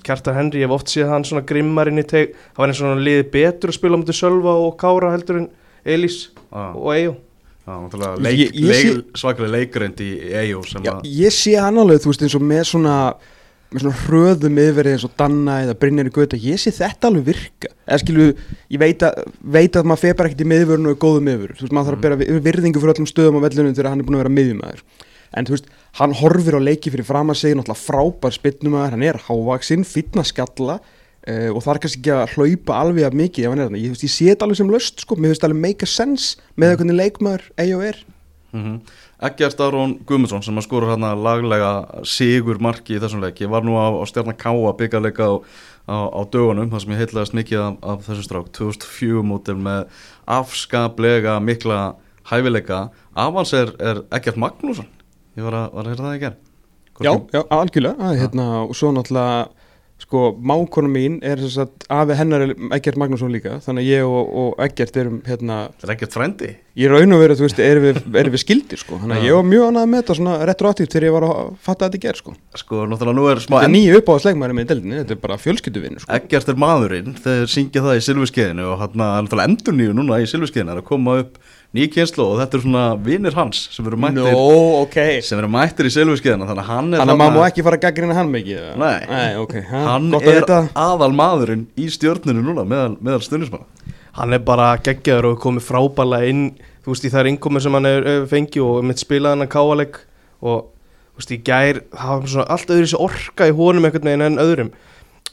Kjartan 0.03 0.33
Henry, 0.33 0.63
ég 0.63 0.65
hef 0.65 0.73
oft 0.73 0.89
séð 0.89 1.11
hann 1.13 1.25
svona 1.27 1.43
grimmar 1.45 1.91
inn 1.91 2.01
í 2.01 2.05
teig, 2.07 2.31
það 2.55 2.63
var 2.63 2.71
eins 2.71 2.79
og 2.81 2.89
hann 2.89 3.03
liði 3.05 3.27
betur 3.35 3.69
að 3.69 3.75
spila 3.77 3.93
á 3.93 4.01
mútið 4.01 4.17
Sölva 4.17 4.55
og 4.63 4.73
Kára 4.81 5.11
heldur 5.13 5.43
en 5.43 5.51
Elís 5.85 6.15
Já, 6.33 6.63
og 6.73 6.89
Eyjó. 6.95 7.13
Leik, 8.19 8.57
leik, 8.57 9.13
svakalega 9.15 9.53
leikreind 9.53 10.01
í 10.03 10.09
að 10.33 11.05
ég 11.07 11.35
sé 11.35 11.53
hann 11.61 11.77
alveg, 11.79 12.01
þú 12.03 12.09
veist, 12.09 12.25
eins 12.25 12.35
og 12.39 12.43
með 12.49 12.65
svona 12.73 12.95
með 13.73 13.83
svona 13.83 14.01
hröðum 14.03 14.59
yfirverið 14.63 14.95
eins 14.95 15.05
og 15.07 15.13
Danna 15.19 15.55
eða 15.65 15.75
Brynjar 15.81 16.09
í 16.09 16.13
Gauta, 16.13 16.37
ég 16.39 16.61
sé 16.61 16.71
þetta 16.75 17.09
alveg 17.09 17.25
virka. 17.31 17.71
Eða 17.87 17.99
skilu, 18.03 18.27
ég 18.73 18.81
veit 18.81 19.05
að 19.07 19.23
veit 19.57 19.79
að 19.79 19.89
maður 19.89 20.03
fer 20.03 20.17
bara 20.19 20.29
ekkert 20.29 20.43
í 20.45 20.49
miðvörun 20.53 20.89
og 20.89 20.93
er 20.95 21.01
góðu 21.03 21.23
miðvörun 21.27 21.57
þú 21.59 21.65
veist, 21.65 21.75
maður 21.75 21.89
þarf 21.89 21.99
að 21.99 22.05
bera 22.05 22.19
vi- 22.21 22.39
virðingu 22.47 22.83
fyrir 22.83 22.93
öllum 22.95 23.09
stöðum 23.09 23.39
á 23.41 23.45
vellunum 23.47 23.75
þegar 23.75 23.89
hann 23.91 24.03
er 24.03 24.07
búin 24.07 24.17
að 24.19 24.23
vera 24.23 24.35
miðjumæður 24.37 24.83
en 25.33 25.47
þú 25.49 25.55
veist, 25.55 25.69
hann 25.99 26.13
horfir 26.21 26.57
á 26.57 26.61
leiki 26.61 26.91
fyrir 26.93 27.07
fram 27.09 27.33
að 27.33 27.39
segja 27.41 27.57
náttúrulega 27.57 27.83
frábær 27.83 28.35
spinnumæður, 28.37 28.93
hann 28.93 29.05
er 29.09 29.19
hávaksinn, 29.27 29.83
fýtna 29.89 30.23
skalla 30.29 30.75
uh, 30.77 31.49
og 31.49 31.59
það 31.65 31.71
er 31.73 31.81
kannski 31.83 32.01
ekki 32.03 32.13
að 32.13 32.35
hlaupa 32.37 32.79
alveg 32.83 33.07
af 33.09 33.17
mikið 33.17 33.47
ef 33.47 33.49
hann 33.55 33.63
er 33.63 33.69
þarna, 33.71 33.81
ég, 33.81 33.95
ég 33.97 34.13
sé 34.13 34.29
þetta 34.29 34.45
alveg 34.45 34.59
sem 34.61 34.69
löst 34.69 35.01
sko, 35.01 35.17
mér 35.17 35.33
finnst 35.33 35.47
alveg 35.49 35.61
make 35.65 35.87
a 35.87 35.89
sense 35.89 36.37
með 36.55 36.75
hvernig 36.77 36.99
leikmaður 37.01 37.49
Eggjart 39.23 39.61
Aron 39.63 39.97
Guðmundsson 40.07 40.43
sem 40.43 40.57
að 40.59 40.65
skora 40.67 40.91
hérna 40.91 41.13
laglega 41.15 41.71
sigur 42.07 42.59
marki 42.63 42.97
í 42.97 43.01
þessum 43.01 43.23
leiki 43.23 43.47
var 43.51 43.63
nú 43.63 43.77
á, 43.79 43.87
á 43.95 44.03
stjarnan 44.09 44.39
Káa 44.39 44.73
byggarleika 44.79 45.29
á, 45.29 45.33
á, 45.87 45.97
á 46.11 46.21
dögunum 46.27 46.71
þar 46.73 46.83
sem 46.83 46.95
ég 46.95 47.03
heitlaðist 47.03 47.37
mikið 47.37 47.61
af, 47.63 47.77
af 47.93 48.07
þessu 48.09 48.27
strák. 48.27 48.49
2004 48.57 49.23
mótil 49.27 49.59
með 49.63 49.85
afskaplega 50.37 51.37
mikla 51.39 51.81
hæfileika. 52.27 52.87
Avans 53.15 53.55
er, 53.55 53.71
er 53.79 54.03
Eggjart 54.11 54.41
Magnússon. 54.43 54.89
Ég 55.37 55.47
var 55.47 55.63
að, 55.63 55.69
var 55.73 55.87
að 55.87 55.93
heyra 55.93 56.09
það 56.09 56.17
í 56.17 56.25
gerð 56.27 56.41
Já, 57.01 57.09
já, 57.33 57.41
algjörlega, 57.49 58.09
hérna, 58.19 58.43
og 58.67 58.75
svo 58.77 58.91
náttúrulega 58.93 59.47
sko, 60.03 60.33
mákona 60.39 60.91
mín 60.91 61.17
er 61.25 61.41
þess 61.41 61.63
að 61.63 61.87
afi 61.93 62.17
hennar 62.19 62.45
er 62.45 62.53
Eggert 62.75 62.99
Magnússon 62.99 63.33
líka 63.33 63.57
þannig 63.63 63.85
að 63.85 63.89
ég 63.93 64.09
og, 64.09 64.35
og 64.43 64.61
Eggert 64.65 64.99
erum 64.99 65.21
hérna, 65.27 65.63
Það 65.79 65.89
er 65.89 65.95
ekkert 65.95 66.17
frendi 66.17 66.51
ég 66.79 66.89
raun 66.89 67.13
og 67.13 67.21
verið, 67.21 67.39
þú 67.39 67.45
veist, 67.47 67.59
erum 67.61 67.85
við, 67.85 67.99
erum 68.23 68.33
við 68.33 68.41
skildir 68.41 68.81
sko, 68.81 68.97
þannig 69.01 69.19
að 69.19 69.27
ég 69.27 69.37
var 69.37 69.47
mjög 69.49 69.65
annað 69.69 69.89
með 69.91 70.01
þetta 70.01 70.17
svona 70.19 70.37
retroaktíft 70.49 70.95
þegar 70.95 71.07
ég 71.07 71.15
var 71.15 71.27
að 71.27 71.51
fatta 71.67 71.87
að 71.87 71.91
þetta 71.93 72.03
ger 72.07 72.19
sko. 72.19 72.35
Sko, 72.63 72.83
náttúrulega 72.89 73.19
nú 73.19 73.27
er 73.29 73.43
smá 73.43 73.57
þetta 73.59 73.69
er 73.69 73.75
nýju 73.75 73.99
uppáðsleikmæri 74.01 74.57
með 74.57 74.69
deildinni, 74.71 75.01
þetta 75.03 75.15
er 75.15 75.21
bara 75.27 75.39
fjölskylduvinn 75.41 75.99
sko. 76.01 76.11
Eggert 76.17 76.49
er 76.49 76.61
maðurinn 76.63 77.17
þegar 77.21 77.51
syngja 77.53 77.85
það 77.85 77.99
í 77.99 78.05
Silviskeiðinu 78.07 78.69
og 78.71 78.81
hann 78.81 79.05
er 79.05 79.27
náttúrulega 79.27 79.51
endur 79.51 79.77
nýju 79.77 79.97
núna 79.99 80.21
í 80.23 80.29
Silviskeiðinu 80.33 80.73
er 80.73 80.81
að 80.81 80.89
koma 80.89 81.19
upp 81.21 81.37
nýj 81.73 81.87
kynslu 81.95 82.25
og 82.25 82.41
þetta 82.41 82.57
er 82.57 82.63
svona 82.63 82.83
vinnir 83.01 83.33
hans 83.37 83.63
sem 83.73 83.87
eru 83.89 83.97
mættir, 83.97 84.27
ok 84.83 84.97
sem 85.25 85.39
eru 85.41 85.49
mættir 85.49 85.89
í 85.89 85.93
Silviskeiðinu 85.93 86.45
þannig 86.49 86.61
að 86.61 86.69
hann 86.69 86.91
er 86.91 87.01
Þannig 87.01 87.15
að 87.15 87.21
maður 87.23 87.39
má 87.39 87.47
ekki 87.47 87.65
fara 87.65 87.79
að 87.79 87.85
gaggrina 87.87 88.17
hann 88.17 88.29
mikið? 88.33 88.67
Nei. 88.77 88.99
Nei, 89.09 89.31
ok, 89.41 89.55
ha, 89.71 89.81
hann 89.87 90.11
að 90.13 90.27
er 90.29 90.37
vita 90.37 90.59
aðal 90.83 91.09
maðurinn 91.17 91.65
í 91.73 91.87
stjórninu 91.95 92.45
núna 92.45 92.67
meðal, 92.69 92.93
meðal 93.01 93.25
stundismanna 93.25 93.97
hann 94.19 94.37
er 94.37 94.45
bara 94.45 94.69
geggjaður 94.85 95.31
og 95.31 95.41
komið 95.41 95.65
frábælega 95.71 96.29
inn 96.29 96.45
þú 96.85 96.93
veist 96.93 97.09
í 97.09 97.13
þær 97.15 97.31
innkomur 97.31 97.65
sem 97.65 97.73
hann 97.73 97.89
er 97.89 98.07
er 98.11 98.29
fengið 98.29 98.67
og 98.67 98.85
mitt 98.85 99.01
spilaði 99.01 99.33
hann 99.33 99.47
að 99.47 99.53
káaleg 99.55 99.99
og 100.45 100.69
þú 100.69 101.21
veist 101.23 101.33
í 101.33 101.41
gær 101.49 101.81
var 101.97 102.29
svona 102.29 102.49
allt 102.53 102.69
öðru 102.69 102.85
þessi 102.85 103.01
orka 103.01 103.49
í 103.49 103.55
honum 103.57 103.89
einhvern 103.89 104.11
veginn 104.11 104.27
en 104.27 104.41
öðrum 104.43 104.73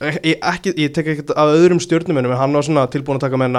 ég, 0.00 0.38
ekki, 0.40 0.72
ég 0.80 0.92
tek 0.96 1.12
ekkert 1.12 1.34
af 1.36 1.52
öðrum 1.52 1.80
stjórnumennum 1.84 2.32
en 2.32 2.40
hann 2.40 2.56
var 2.56 2.64
svona 2.64 2.88
tilbúin 2.88 3.20
að 3.20 3.26
taka 3.28 3.40
með 3.40 3.58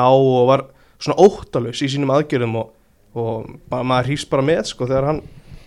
var 0.49 0.65
svona 1.01 1.19
óttalus 1.21 1.83
í 1.83 1.89
sínum 1.91 2.13
aðgjörðum 2.15 2.57
og, 2.61 2.73
og 3.17 3.53
ma 3.71 3.83
maður 3.83 4.11
hrýst 4.11 4.29
bara 4.31 4.45
með 4.45 4.63
sko 4.71 4.87
þegar 4.89 5.09
hann 5.09 5.21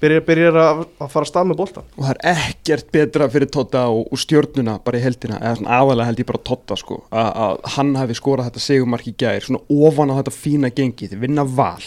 byrjar, 0.04 0.24
byrjar 0.28 0.58
að, 0.60 0.84
að 1.00 1.12
fara 1.12 1.26
að 1.26 1.30
stað 1.30 1.50
með 1.50 1.60
boltan 1.60 1.90
Og 1.96 2.06
það 2.06 2.14
er 2.14 2.46
ekkert 2.46 2.88
betra 2.94 3.28
fyrir 3.32 3.50
Totta 3.52 3.84
og, 3.92 4.08
og 4.12 4.20
stjórnuna 4.20 4.78
bara 4.84 5.00
í 5.00 5.04
heldina, 5.04 5.40
eða 5.40 5.58
svona 5.60 5.78
aðalega 5.80 6.08
held 6.10 6.22
ég 6.24 6.30
bara 6.30 6.42
Totta 6.50 6.78
sko, 6.80 7.02
að, 7.10 7.60
hann 7.76 7.92
hafi 7.98 8.18
skorað 8.18 8.50
þetta 8.50 8.64
segumark 8.64 9.10
í 9.10 9.14
gær, 9.24 9.46
svona 9.46 9.62
ofan 9.88 10.12
á 10.12 10.18
þetta 10.20 10.34
fína 10.38 10.72
gengi, 10.74 11.10
þið 11.12 11.24
vinna 11.26 11.46
val 11.48 11.84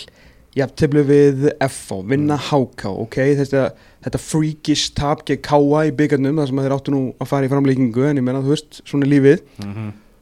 jafnteflu 0.58 1.04
við 1.06 1.46
FO, 1.70 2.02
vinna 2.10 2.38
HK 2.48 2.90
ok, 3.04 3.18
þetta, 3.44 3.68
þetta 4.08 4.22
freakish 4.24 4.94
tap 4.98 5.22
gegn 5.28 5.44
KA 5.46 5.84
í 5.86 5.94
byggarnum 5.98 6.42
þar 6.42 6.50
sem 6.50 6.62
þeir 6.64 6.76
áttu 6.78 6.96
nú 6.96 7.02
að 7.22 7.30
fara 7.30 7.46
í 7.46 7.52
framleikingu 7.52 8.08
en 8.10 8.22
ég 8.22 8.26
menna 8.26 8.42
þú 8.42 8.56
veist, 8.56 8.82
svona 8.88 9.10
lífið 9.10 9.44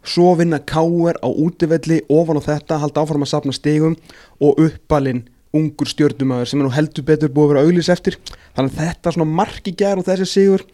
svo 0.09 0.33
vinna 0.39 0.59
KR 0.61 1.19
á 1.21 1.29
útivelli 1.29 2.01
ofan 2.09 2.39
á 2.39 2.47
þetta, 2.47 2.81
halda 2.81 3.03
áfram 3.03 3.25
að 3.25 3.31
sapna 3.33 3.55
stigum 3.55 3.95
og 4.43 4.59
uppalinn 4.61 5.25
ungur 5.55 5.87
stjórnumæður 5.87 6.51
sem 6.51 6.61
er 6.61 6.67
nú 6.67 6.73
heldur 6.75 7.05
betur 7.07 7.31
búið 7.31 7.45
að 7.45 7.53
vera 7.53 7.63
auglýs 7.65 7.91
eftir. 7.93 8.17
Þannig 8.57 8.75
að 8.75 8.81
þetta 8.81 9.15
svona 9.15 9.37
marki 9.39 9.73
gær 9.77 10.01
og 10.01 10.07
þessi 10.07 10.27
sigur 10.29 10.65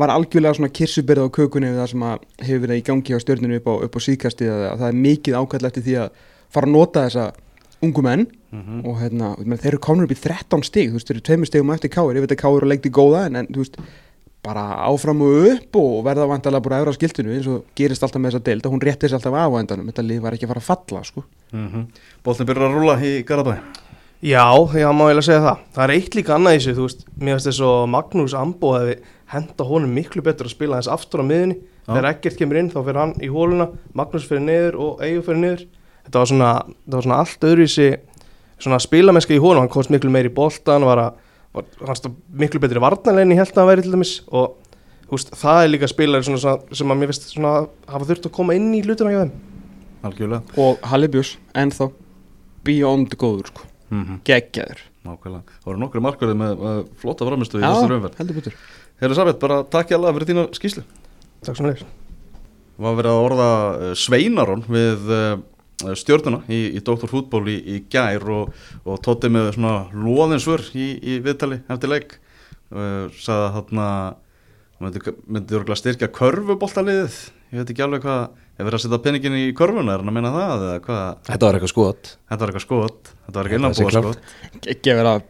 var 0.00 0.12
algjörlega 0.14 0.56
svona 0.56 0.72
kirsuberð 0.72 1.26
á 1.26 1.34
kökunni 1.34 1.72
við 1.72 1.80
það 1.82 1.92
sem 1.92 2.04
hefur 2.46 2.64
verið 2.64 2.80
í 2.80 2.84
gangi 2.86 3.16
á 3.16 3.22
stjórnunu 3.24 3.58
upp 3.58 3.70
á, 3.70 3.74
á 3.82 3.98
síðkastið 4.06 4.52
að, 4.54 4.66
að 4.70 4.82
það 4.82 4.90
er 4.90 5.00
mikið 5.06 5.38
ákvæmt 5.40 5.70
eftir 5.70 5.86
því 5.86 5.96
að 6.04 6.20
fara 6.50 6.68
að 6.68 6.76
nota 6.76 7.06
þessa 7.06 7.26
ungu 7.80 8.04
menn. 8.06 8.28
Og 8.82 8.96
hérna, 8.98 9.34
og 9.38 9.44
meina, 9.46 9.60
þeir 9.62 9.74
eru 9.76 9.82
komin 9.86 10.06
upp 10.06 10.14
í 10.14 10.18
13 10.18 10.64
stig, 10.66 10.88
þú 10.90 10.98
veist, 10.98 11.06
þeir 11.06 11.16
eru 11.16 11.26
tveimur 11.28 11.48
stigum 11.50 11.68
eftir 11.70 11.92
káir, 11.94 12.16
ég 12.18 12.24
veit 12.24 12.32
að 12.34 12.40
káir 12.40 12.64
og 12.66 12.70
leikti 12.72 12.90
góða 12.90 13.20
en, 13.28 13.36
en 13.38 13.46
þú 13.46 13.62
veist, 13.62 13.76
bara 14.42 14.64
áfram 14.88 15.20
og 15.26 15.50
upp 15.50 15.76
og 15.76 16.00
verða 16.06 16.28
vantalega 16.30 16.64
bara 16.64 16.80
efra 16.80 16.94
á 16.94 16.96
skiltinu 16.96 17.34
eins 17.34 17.48
og 17.50 17.66
gerist 17.76 18.02
alltaf 18.02 18.22
með 18.22 18.32
þessa 18.32 18.46
deild 18.48 18.66
og 18.66 18.72
hún 18.74 18.82
rétti 18.86 19.10
sér 19.10 19.18
alltaf 19.18 19.36
af 19.36 19.52
á 19.52 19.60
endanum, 19.60 19.90
þetta 19.92 20.06
lið 20.06 20.24
var 20.24 20.36
ekki 20.36 20.48
að 20.48 20.54
fara 20.54 20.64
að 20.64 20.70
falla 20.70 21.04
sko. 21.04 21.24
mm 21.52 21.68
-hmm. 21.68 21.86
Bóltin 22.24 22.46
byrjar 22.46 22.70
að 22.70 22.74
rúla 22.74 22.96
í 23.04 23.22
Garabæ 23.24 23.56
Já, 24.20 24.52
já, 24.76 24.90
má 24.92 25.06
ég 25.08 25.16
að 25.16 25.24
segja 25.24 25.40
það. 25.40 25.60
Það 25.72 25.84
er 25.86 25.90
eitt 25.94 26.14
líka 26.18 26.34
annað 26.34 26.52
í 26.52 26.56
þessu, 26.58 26.72
þú 26.76 26.82
veist, 26.84 27.04
mér 27.16 27.38
finnst 27.38 27.46
þess 27.48 27.60
að 27.64 27.86
Magnús 27.88 28.34
Ambo 28.36 28.72
hefði 28.76 28.96
henda 29.32 29.64
honum 29.64 29.94
miklu 29.96 30.22
betur 30.26 30.44
að 30.44 30.52
spila 30.52 30.76
þess 30.76 30.92
aftur 30.92 31.22
á 31.24 31.30
miðunni. 31.30 31.56
Já. 31.56 31.94
Þegar 31.94 32.08
ekkert 32.10 32.36
kemur 32.36 32.58
inn, 32.60 32.68
þá 32.68 32.80
fyrir 32.82 33.00
hann 33.00 33.14
í 33.16 33.30
hóluna, 33.32 33.66
Magnús 33.96 34.26
fyrir 34.28 34.44
niður 34.44 34.76
og 34.76 35.00
Eyjó 35.06 35.22
fyrir 35.24 35.40
niður. 35.40 35.64
Þetta 36.04 36.20
var 36.20 36.28
svona, 36.28 36.50
þetta 36.84 36.98
var 36.98 37.06
svona 37.06 37.20
allt 37.24 37.48
öðruvísi, 37.48 37.88
svona 38.60 38.80
spilamennska 38.84 39.32
í 39.32 39.40
hóluna, 39.40 39.62
hann 39.64 39.72
komst 39.72 39.94
miklu 39.94 40.12
meir 40.12 40.28
í 40.28 40.34
boltan, 40.36 40.84
var 40.84 41.00
að, 41.06 41.24
var, 41.56 41.70
hann 41.86 41.98
stóð 41.98 42.18
miklu 42.42 42.60
betri 42.62 42.82
varnarlegin 42.82 43.34
í 43.34 43.38
held 43.40 43.54
að 43.54 43.62
hann 43.62 43.70
væri 43.70 43.86
til 43.86 43.94
dæmis 43.94 44.14
og, 44.28 44.58
veist, 45.10 45.32
það 45.40 45.62
er 45.64 45.72
líka 45.74 45.90
spilari 45.90 46.26
svona, 46.26 46.42
svona, 46.44 46.78
sem 46.80 46.94
að 46.94 47.00
mér 47.00 47.12
finnst 47.12 47.32
svona 47.34 47.54
hafa 47.90 48.10
þurft 48.10 48.30
að 48.30 48.36
koma 48.36 48.56
inn 48.58 48.70
í 48.74 48.84
hlutuna 48.86 49.14
hjá 49.14 49.24
þeim. 49.24 49.34
Algjörlega 50.08 50.62
og 50.64 50.86
Halli 50.92 51.10
Björns 51.12 51.34
ennþá 51.60 51.90
beyond 52.64 53.16
góður 53.20 53.50
sko. 53.50 53.66
mm 53.90 54.04
-hmm. 54.04 54.20
geggjaður 54.24 54.80
Nákvæmlega 55.04 55.42
Það 55.60 55.66
voru 55.66 55.80
nokkru 55.80 56.00
markverði 56.04 56.36
með, 56.36 56.58
með 56.60 56.80
flotta 57.00 57.26
framistu 57.26 57.58
í 57.58 57.62
þessu 57.64 57.88
raunverð 57.88 58.18
heldur 58.20 58.36
betur 58.36 58.54
Herra 59.00 59.14
Sabet, 59.14 59.38
bara 59.40 59.62
takk 59.64 59.90
ég 59.90 59.96
alveg 59.96 60.14
fyrir 60.14 60.28
þína 60.30 60.44
skýslu 60.56 60.84
Takk 61.44 61.56
svo 61.56 61.64
meir. 61.64 61.84
var 62.78 62.96
verið 62.98 63.10
að 63.10 63.24
orða 63.24 63.48
uh, 63.70 63.94
Sveinaron 63.94 64.64
við 64.68 65.08
uh, 65.08 65.38
stjórnuna 65.98 66.42
í, 66.48 66.60
í 66.76 66.82
Dr. 66.84 67.08
Fútból 67.10 67.44
í, 67.50 67.56
í 67.58 67.82
gær 67.92 68.26
og, 68.32 68.56
og 68.84 69.00
tótti 69.04 69.30
með 69.32 69.54
svona 69.56 69.76
loðinsvör 69.94 70.66
í, 70.74 70.90
í 71.00 71.20
viðtali 71.24 71.62
eftir 71.70 71.92
leik. 71.92 72.18
Uh, 72.70 73.08
sagði 73.18 73.46
að 73.46 73.54
þarna 73.56 73.86
myndi, 74.80 75.16
myndi 75.26 75.78
styrkja 75.80 76.10
körfuboltaliðið. 76.14 77.18
Ég 77.50 77.58
veit 77.58 77.72
ekki 77.72 77.82
alveg 77.82 78.04
hvað 78.04 78.20
ef 78.30 78.66
verið 78.66 78.76
að 78.76 78.82
setja 78.84 78.98
peningin 79.02 79.34
í 79.34 79.46
körfuna? 79.58 79.96
Er 79.96 80.02
hann 80.02 80.10
að 80.12 80.14
meina 80.14 80.30
það 80.34 80.64
eða 80.66 80.82
hvað, 80.84 81.16
Þetta 81.26 81.46
var 81.48 81.56
eitthvað 81.58 81.72
skot. 81.72 82.10
Þetta 82.30 82.44
var 82.44 82.52
eitthvað 82.52 82.64
skot. 82.64 83.10
Þetta 83.26 83.40
var 83.40 83.48
ekki 83.48 83.56
sé 83.56 83.60
innanbúa 83.60 83.92
skot. 83.96 84.30
geggjaður 84.66 85.10
að 85.10 85.20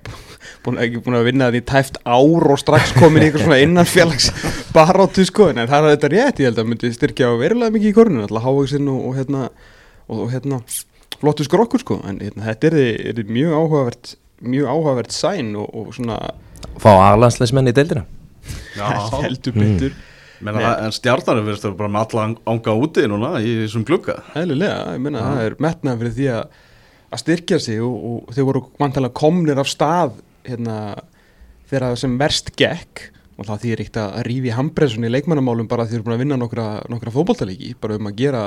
búin, 0.67 0.81
ekki 0.85 1.03
búin 1.07 1.17
að 1.17 1.27
vinna 1.31 1.49
þetta 1.49 1.61
í 1.63 1.67
tæft 1.71 2.01
ár 2.05 2.47
og 2.53 2.61
strax 2.61 2.95
komin 2.99 3.25
í 3.25 3.29
eitthvað 3.31 3.47
svona 3.47 3.61
innanfélags 3.65 4.31
baróttu 4.77 5.25
sko. 5.29 5.49
En 5.55 5.63
það 5.63 5.89
er 5.89 5.95
þetta 5.95 6.13
rétt 6.15 6.43
ég 6.43 6.51
held 6.51 6.61
að 6.61 6.71
myndi 6.75 6.93
styrkja 6.99 7.33
verulega 7.41 7.77
mikið 7.77 7.93
í 7.93 7.97
kornu 7.97 8.27
alltaf 8.27 8.45
hávaksinn 8.45 8.93
og, 8.93 9.07
og 9.09 9.17
hérna 9.17 9.47
og, 10.11 10.27
og 10.27 10.33
hérna 10.35 10.61
flottu 11.21 11.47
skrokkur 11.47 11.83
sko 11.85 12.01
en 12.05 12.21
hérna, 12.21 12.51
þetta 12.51 12.71
er, 12.73 12.79
er 13.13 13.25
mjög 13.31 13.57
áhugavert 13.57 14.15
mjög 14.41 14.71
áhugavert 14.73 15.15
sæn 15.15 15.55
og, 15.61 15.69
og 15.71 15.93
svona 15.97 16.21
Fá 16.81 16.91
aðlandsleismenn 16.93 17.71
í 17.71 17.75
deildina? 17.77 18.07
Heldur 19.25 19.55
betur. 19.57 19.95
Menna, 20.41 20.63
það, 20.65 20.83
en 20.87 20.95
stjarnarinn 20.97 21.47
verðist 21.47 21.67
að 21.67 21.73
vera 21.73 21.79
bara 21.83 21.93
með 21.93 22.05
alla 22.07 22.53
anga 22.55 22.75
úti 22.81 23.05
núna 23.11 23.31
í 23.45 23.55
þessum 23.65 23.85
glugga. 23.89 24.17
Eðlilega, 24.41 24.95
ég 24.97 25.03
meina 25.05 25.25
það 25.25 25.41
er 25.45 25.57
metnað 25.61 26.03
fyrir 26.03 26.15
því 26.17 26.29
að, 26.33 26.59
að 27.11 27.23
styrkja 27.23 27.59
sig 27.61 27.81
og, 27.85 27.97
og 28.11 28.37
þau 28.37 28.43
voru 28.49 28.63
vantanlega 28.81 29.19
komnir 29.21 29.61
af 29.61 29.69
stað 29.69 30.15
hérna, 30.49 30.77
þegar 31.69 31.87
það 31.89 31.99
sem 32.05 32.21
verst 32.23 32.53
gekk. 32.61 33.07
Og 33.41 33.49
það 33.49 33.63
þýr 33.65 33.83
eitt 33.85 33.99
að 34.01 34.17
rífi 34.27 34.51
handbressun 34.53 35.09
í 35.09 35.13
leikmannamálum 35.13 35.69
bara 35.69 35.87
því 35.89 35.95
þau 35.95 35.99
eru 35.99 36.07
búin 36.09 36.17
að 36.17 36.25
vinna 36.25 36.41
nokkra, 36.41 36.67
nokkra 36.93 37.13
fótboltalíki 37.15 37.75
bara 37.81 37.97
um 37.97 38.09
að 38.09 38.19
gera, 38.21 38.43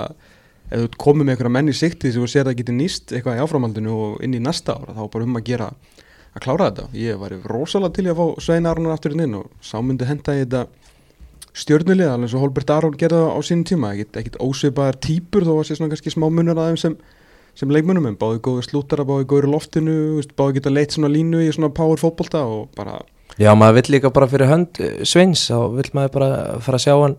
ef 0.70 0.86
þú 0.86 1.02
komið 1.04 1.28
með 1.28 1.36
einhverja 1.36 1.56
menn 1.58 1.72
í 1.72 1.76
sikti 1.78 2.12
sem 2.14 2.24
þú 2.24 2.30
sér 2.32 2.52
að 2.52 2.60
geti 2.62 2.76
nýst 2.76 3.12
eitthvað 3.14 3.40
í 3.40 3.44
áframhaldinu 3.44 3.98
og 4.06 4.24
inn 4.26 4.38
í 4.38 4.42
næsta 4.44 4.78
ára 4.78 4.96
þá 4.98 5.04
bara 5.16 5.28
um 5.28 5.40
að 5.40 5.48
gera 5.50 5.72
að 6.34 6.46
klára 6.46 6.70
þetta. 6.70 6.88
Ég 6.98 7.20
var 7.22 7.36
rosalega 7.50 7.98
til 7.98 8.08
að 8.10 8.20
fá 8.20 8.46
Svein 8.46 8.70
Aronar 8.70 8.96
aftur 8.96 9.18
inn 9.18 9.38
og 9.38 9.52
sá 9.62 9.78
myndi 9.82 10.08
henda 10.10 10.38
í 10.38 10.44
þetta 10.44 10.66
stjörnulið, 11.54 12.10
alveg 12.10 12.28
eins 12.28 12.36
og 12.38 12.44
Holbert 12.48 12.72
Aron 12.74 12.96
gerði 12.98 13.20
það 13.22 13.36
á 13.38 13.40
sínum 13.46 13.66
tíma, 13.70 13.92
ekkit 13.94 14.40
ósvipaðar 14.42 14.98
típur 15.06 15.46
þó 15.46 15.54
að 15.60 15.68
sé 15.68 15.78
svona 15.78 15.94
kannski 15.94 16.14
smá 16.14 16.26
munur 16.34 16.58
að 16.58 16.72
þeim 16.72 16.80
sem, 16.82 16.96
sem 17.62 17.74
leikmunum, 17.74 18.08
en 18.10 18.18
báði 18.18 18.42
góður 18.48 18.66
slútara 18.66 19.06
báði 19.06 19.28
góður 19.30 19.52
loftinu, 19.54 19.98
báði 20.34 20.58
geta 20.58 20.74
leitt 20.74 20.96
svona 20.96 21.12
línu 21.14 21.44
í 21.46 21.52
svona 21.54 21.70
power 21.76 22.02
fótbolta 22.02 22.42
og 22.50 22.72
bara 22.78 23.04
Já, 23.42 23.50
maður 23.58 23.80
vill 23.80 23.96
líka 23.96 24.12
bara 24.14 24.30
fyrir 24.30 24.50
hönd 24.50 24.82
Sveins 25.10 25.48
þá 25.50 25.58
vill 25.74 25.90
maður 25.98 26.12
bara 26.18 26.28
fara 26.62 26.78
að 26.78 26.84
sjá 26.86 26.94
hann 26.94 27.16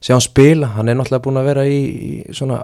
sjá 0.00 0.16
hann 0.16 0.24
spila, 0.24 0.74
hann 0.76 0.92
er 0.92 0.98
náttúrulega 0.98 1.24
búin 1.26 1.40
að 1.40 1.48
vera 1.50 1.64
í, 1.68 1.80
í 1.80 2.36
svona 2.36 2.58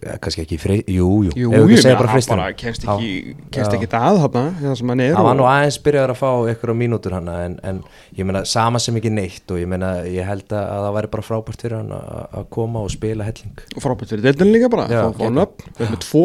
eh, 0.00 0.16
kannski 0.22 0.44
ekki 0.44 0.58
frey, 0.60 0.80
jú, 0.88 1.08
jú, 1.28 1.34
jú, 1.36 1.50
ef 1.52 1.66
við 1.68 1.74
ég 1.76 1.82
segja 1.84 1.98
bara 1.98 2.12
hann 2.12 2.18
freistina 2.18 2.38
bara 2.40 2.56
kemst 2.62 2.86
ekki, 2.88 3.10
ekki 3.52 3.88
að 3.90 4.20
þarna 4.22 4.44
það 4.60 4.78
sem 4.80 4.92
hann 4.94 5.04
er 5.04 5.16
hann 5.18 5.28
var 5.28 5.38
nú 5.38 5.48
aðeins 5.50 5.78
byrjaður 5.84 6.14
að 6.14 6.22
fá 6.22 6.30
ykkur 6.54 6.72
á 6.72 6.76
mínútur 6.82 7.16
hann 7.18 7.28
en, 7.34 7.58
en 7.68 7.82
ég 8.16 8.28
meina 8.28 8.44
sama 8.48 8.80
sem 8.82 8.96
ekki 9.00 9.12
neitt 9.12 9.52
og 9.52 9.60
ég 9.60 9.68
meina 9.70 9.92
ég 10.08 10.26
held 10.28 10.48
að, 10.48 10.64
að 10.64 10.86
það 10.86 10.96
væri 10.98 11.12
bara 11.16 11.26
frábært 11.28 11.66
fyrir 11.66 11.78
hann 11.80 11.92
að 11.92 12.48
koma 12.56 12.86
og 12.86 12.94
spila 12.94 13.28
helling. 13.28 13.66
Og 13.76 13.84
frábært 13.84 14.14
fyrir 14.14 14.26
deildin 14.30 14.54
líka 14.56 14.72
bara, 14.72 14.88
fá, 14.88 15.12
geggjað. 15.12 15.36
nöfn 15.36 15.78
við 15.78 15.92
með 15.92 16.02
tvo 16.06 16.24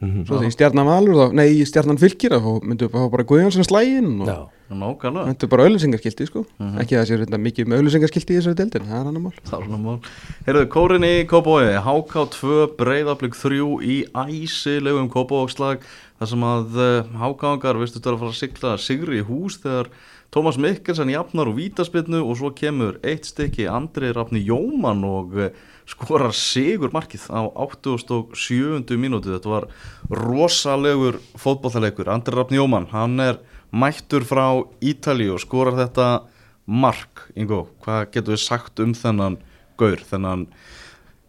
Guðjónsson 0.00 0.14
Mhm. 0.14 0.26
svo 0.26 0.40
því 0.42 0.50
stjarnan 0.52 0.86
valur, 0.86 1.14
þá, 1.14 1.32
nei 1.34 1.64
stjarnan 1.64 1.98
fylgir 1.98 2.30
þá 2.36 2.60
myndum 2.62 2.88
við 2.90 3.10
bara 3.10 3.24
Guðjónsson 3.24 3.64
slægin 3.64 4.20
og 4.22 4.26
Já, 4.28 4.38
Nákvæmlega. 4.74 5.28
Þetta 5.28 5.44
er 5.44 5.48
bara 5.52 5.64
auðlýsingarskilti 5.68 6.26
sko. 6.26 6.40
Mhm. 6.58 6.78
ekki 6.80 6.96
að 6.96 7.00
það 7.02 7.08
sé 7.10 7.16
reynda 7.20 7.38
mikið 7.38 7.66
með 7.68 7.78
auðlýsingarskilti 7.78 8.32
í 8.32 8.38
þessari 8.40 8.56
deildin, 8.56 8.86
það 8.88 9.00
er 9.00 9.06
annar 9.10 9.22
mál. 9.22 9.32
Það 9.44 9.60
er 9.60 9.66
svona 9.68 9.82
mál. 9.84 10.00
Heyrðu, 10.46 10.66
kórin 10.72 11.04
í 11.04 11.26
Kópói 11.28 11.68
HK2 11.84 12.76
breyðablík 12.78 13.34
3 13.36 13.60
í 13.84 13.96
æsilegum 14.14 15.10
Kópókslag 15.12 15.80
þar 16.18 16.28
sem 16.30 16.40
að 16.48 16.76
uh, 16.80 17.02
HK-angar 17.20 17.78
vistu 17.78 18.00
þetta 18.00 18.14
að 18.14 18.18
fara 18.24 18.32
að 18.32 18.40
sigla 18.40 18.74
sigri 18.80 19.20
í 19.20 19.26
hús 19.28 19.58
þegar 19.62 19.88
Tómas 20.34 20.56
Mikkelsen 20.58 21.12
jafnar 21.12 21.46
og 21.46 21.60
vítaspinnu 21.60 22.18
og 22.26 22.34
svo 22.34 22.48
kemur 22.58 22.96
eitt 23.06 23.28
stykki 23.28 23.68
Andri 23.70 24.08
Rafni 24.10 24.40
Jóman 24.42 25.04
og 25.06 25.36
uh, 25.38 25.52
skorar 25.86 26.34
sigur 26.34 26.90
markið 26.90 27.28
á 27.30 27.46
87. 27.54 28.96
mínútu. 28.98 29.30
Þetta 29.30 29.52
var 29.52 29.68
rosalegur 30.10 31.20
fótbollalegur 31.38 32.10
Andri 32.10 32.34
Rafni 32.34 32.58
Jóman, 32.58 32.90
hann 32.90 33.14
er 33.22 33.38
mættur 33.70 34.26
frá 34.26 34.58
Ítali 34.82 35.30
og 35.30 35.38
skorar 35.38 35.78
þetta 35.84 36.08
mark. 36.66 37.28
Ingo, 37.38 37.68
hvað 37.86 38.10
getur 38.16 38.34
við 38.34 38.42
sagt 38.42 38.82
um 38.82 38.90
þennan 38.90 39.38
gaur 39.78 40.02
þennan 40.02 40.48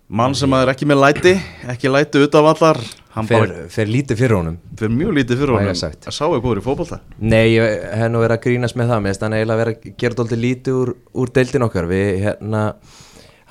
mann 0.10 0.34
sem 0.34 0.58
er 0.58 0.74
ekki 0.74 0.90
með 0.90 1.04
læti 1.04 1.38
ekki 1.70 1.94
læti 1.94 2.26
út 2.26 2.42
af 2.42 2.56
allar 2.56 2.82
hann 3.16 3.30
fer, 3.30 3.42
bara 3.46 3.66
fer 3.72 3.90
lítið 3.90 4.20
fyrir 4.20 4.36
honum. 4.40 4.60
Fyrir 4.80 4.94
mjög 5.00 5.16
lítið 5.20 5.42
fyrir 5.42 5.56
honum. 5.56 5.72
að 5.72 6.16
sá 6.18 6.24
er 6.26 6.44
góður 6.44 6.62
í 6.62 6.66
fótbolta. 6.66 7.00
Nei, 7.24 7.56
ég 7.56 7.84
hef 7.96 8.12
nú 8.12 8.22
verið 8.24 8.36
að 8.36 8.44
grínast 8.46 8.80
með 8.80 8.92
það. 8.92 9.04
Mér 9.04 9.14
finnst 9.14 9.26
hann 9.26 9.36
eiginlega 9.38 9.62
verið 9.62 9.76
að 9.78 9.98
gera 10.04 10.20
dóldi 10.20 10.40
lítið 10.42 10.80
úr, 10.82 10.94
úr 11.24 11.32
deildin 11.36 11.68
okkar. 11.68 11.88
Við, 11.92 12.10
hérna, 12.26 12.64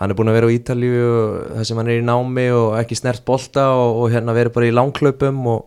hann 0.00 0.12
er 0.12 0.18
búin 0.18 0.32
að 0.32 0.38
vera 0.38 0.50
á 0.50 0.56
Ítalíu 0.58 1.04
og 1.04 1.38
það 1.54 1.68
sem 1.70 1.80
hann 1.80 1.92
er 1.92 2.02
í 2.02 2.04
námi 2.10 2.44
og 2.58 2.76
ekki 2.80 2.98
snert 2.98 3.24
bolta 3.24 3.70
og, 3.78 4.02
og 4.02 4.12
hérna 4.12 4.36
verið 4.36 4.56
bara 4.58 4.68
í 4.68 4.74
langklaupum 4.74 5.40
og, 5.54 5.64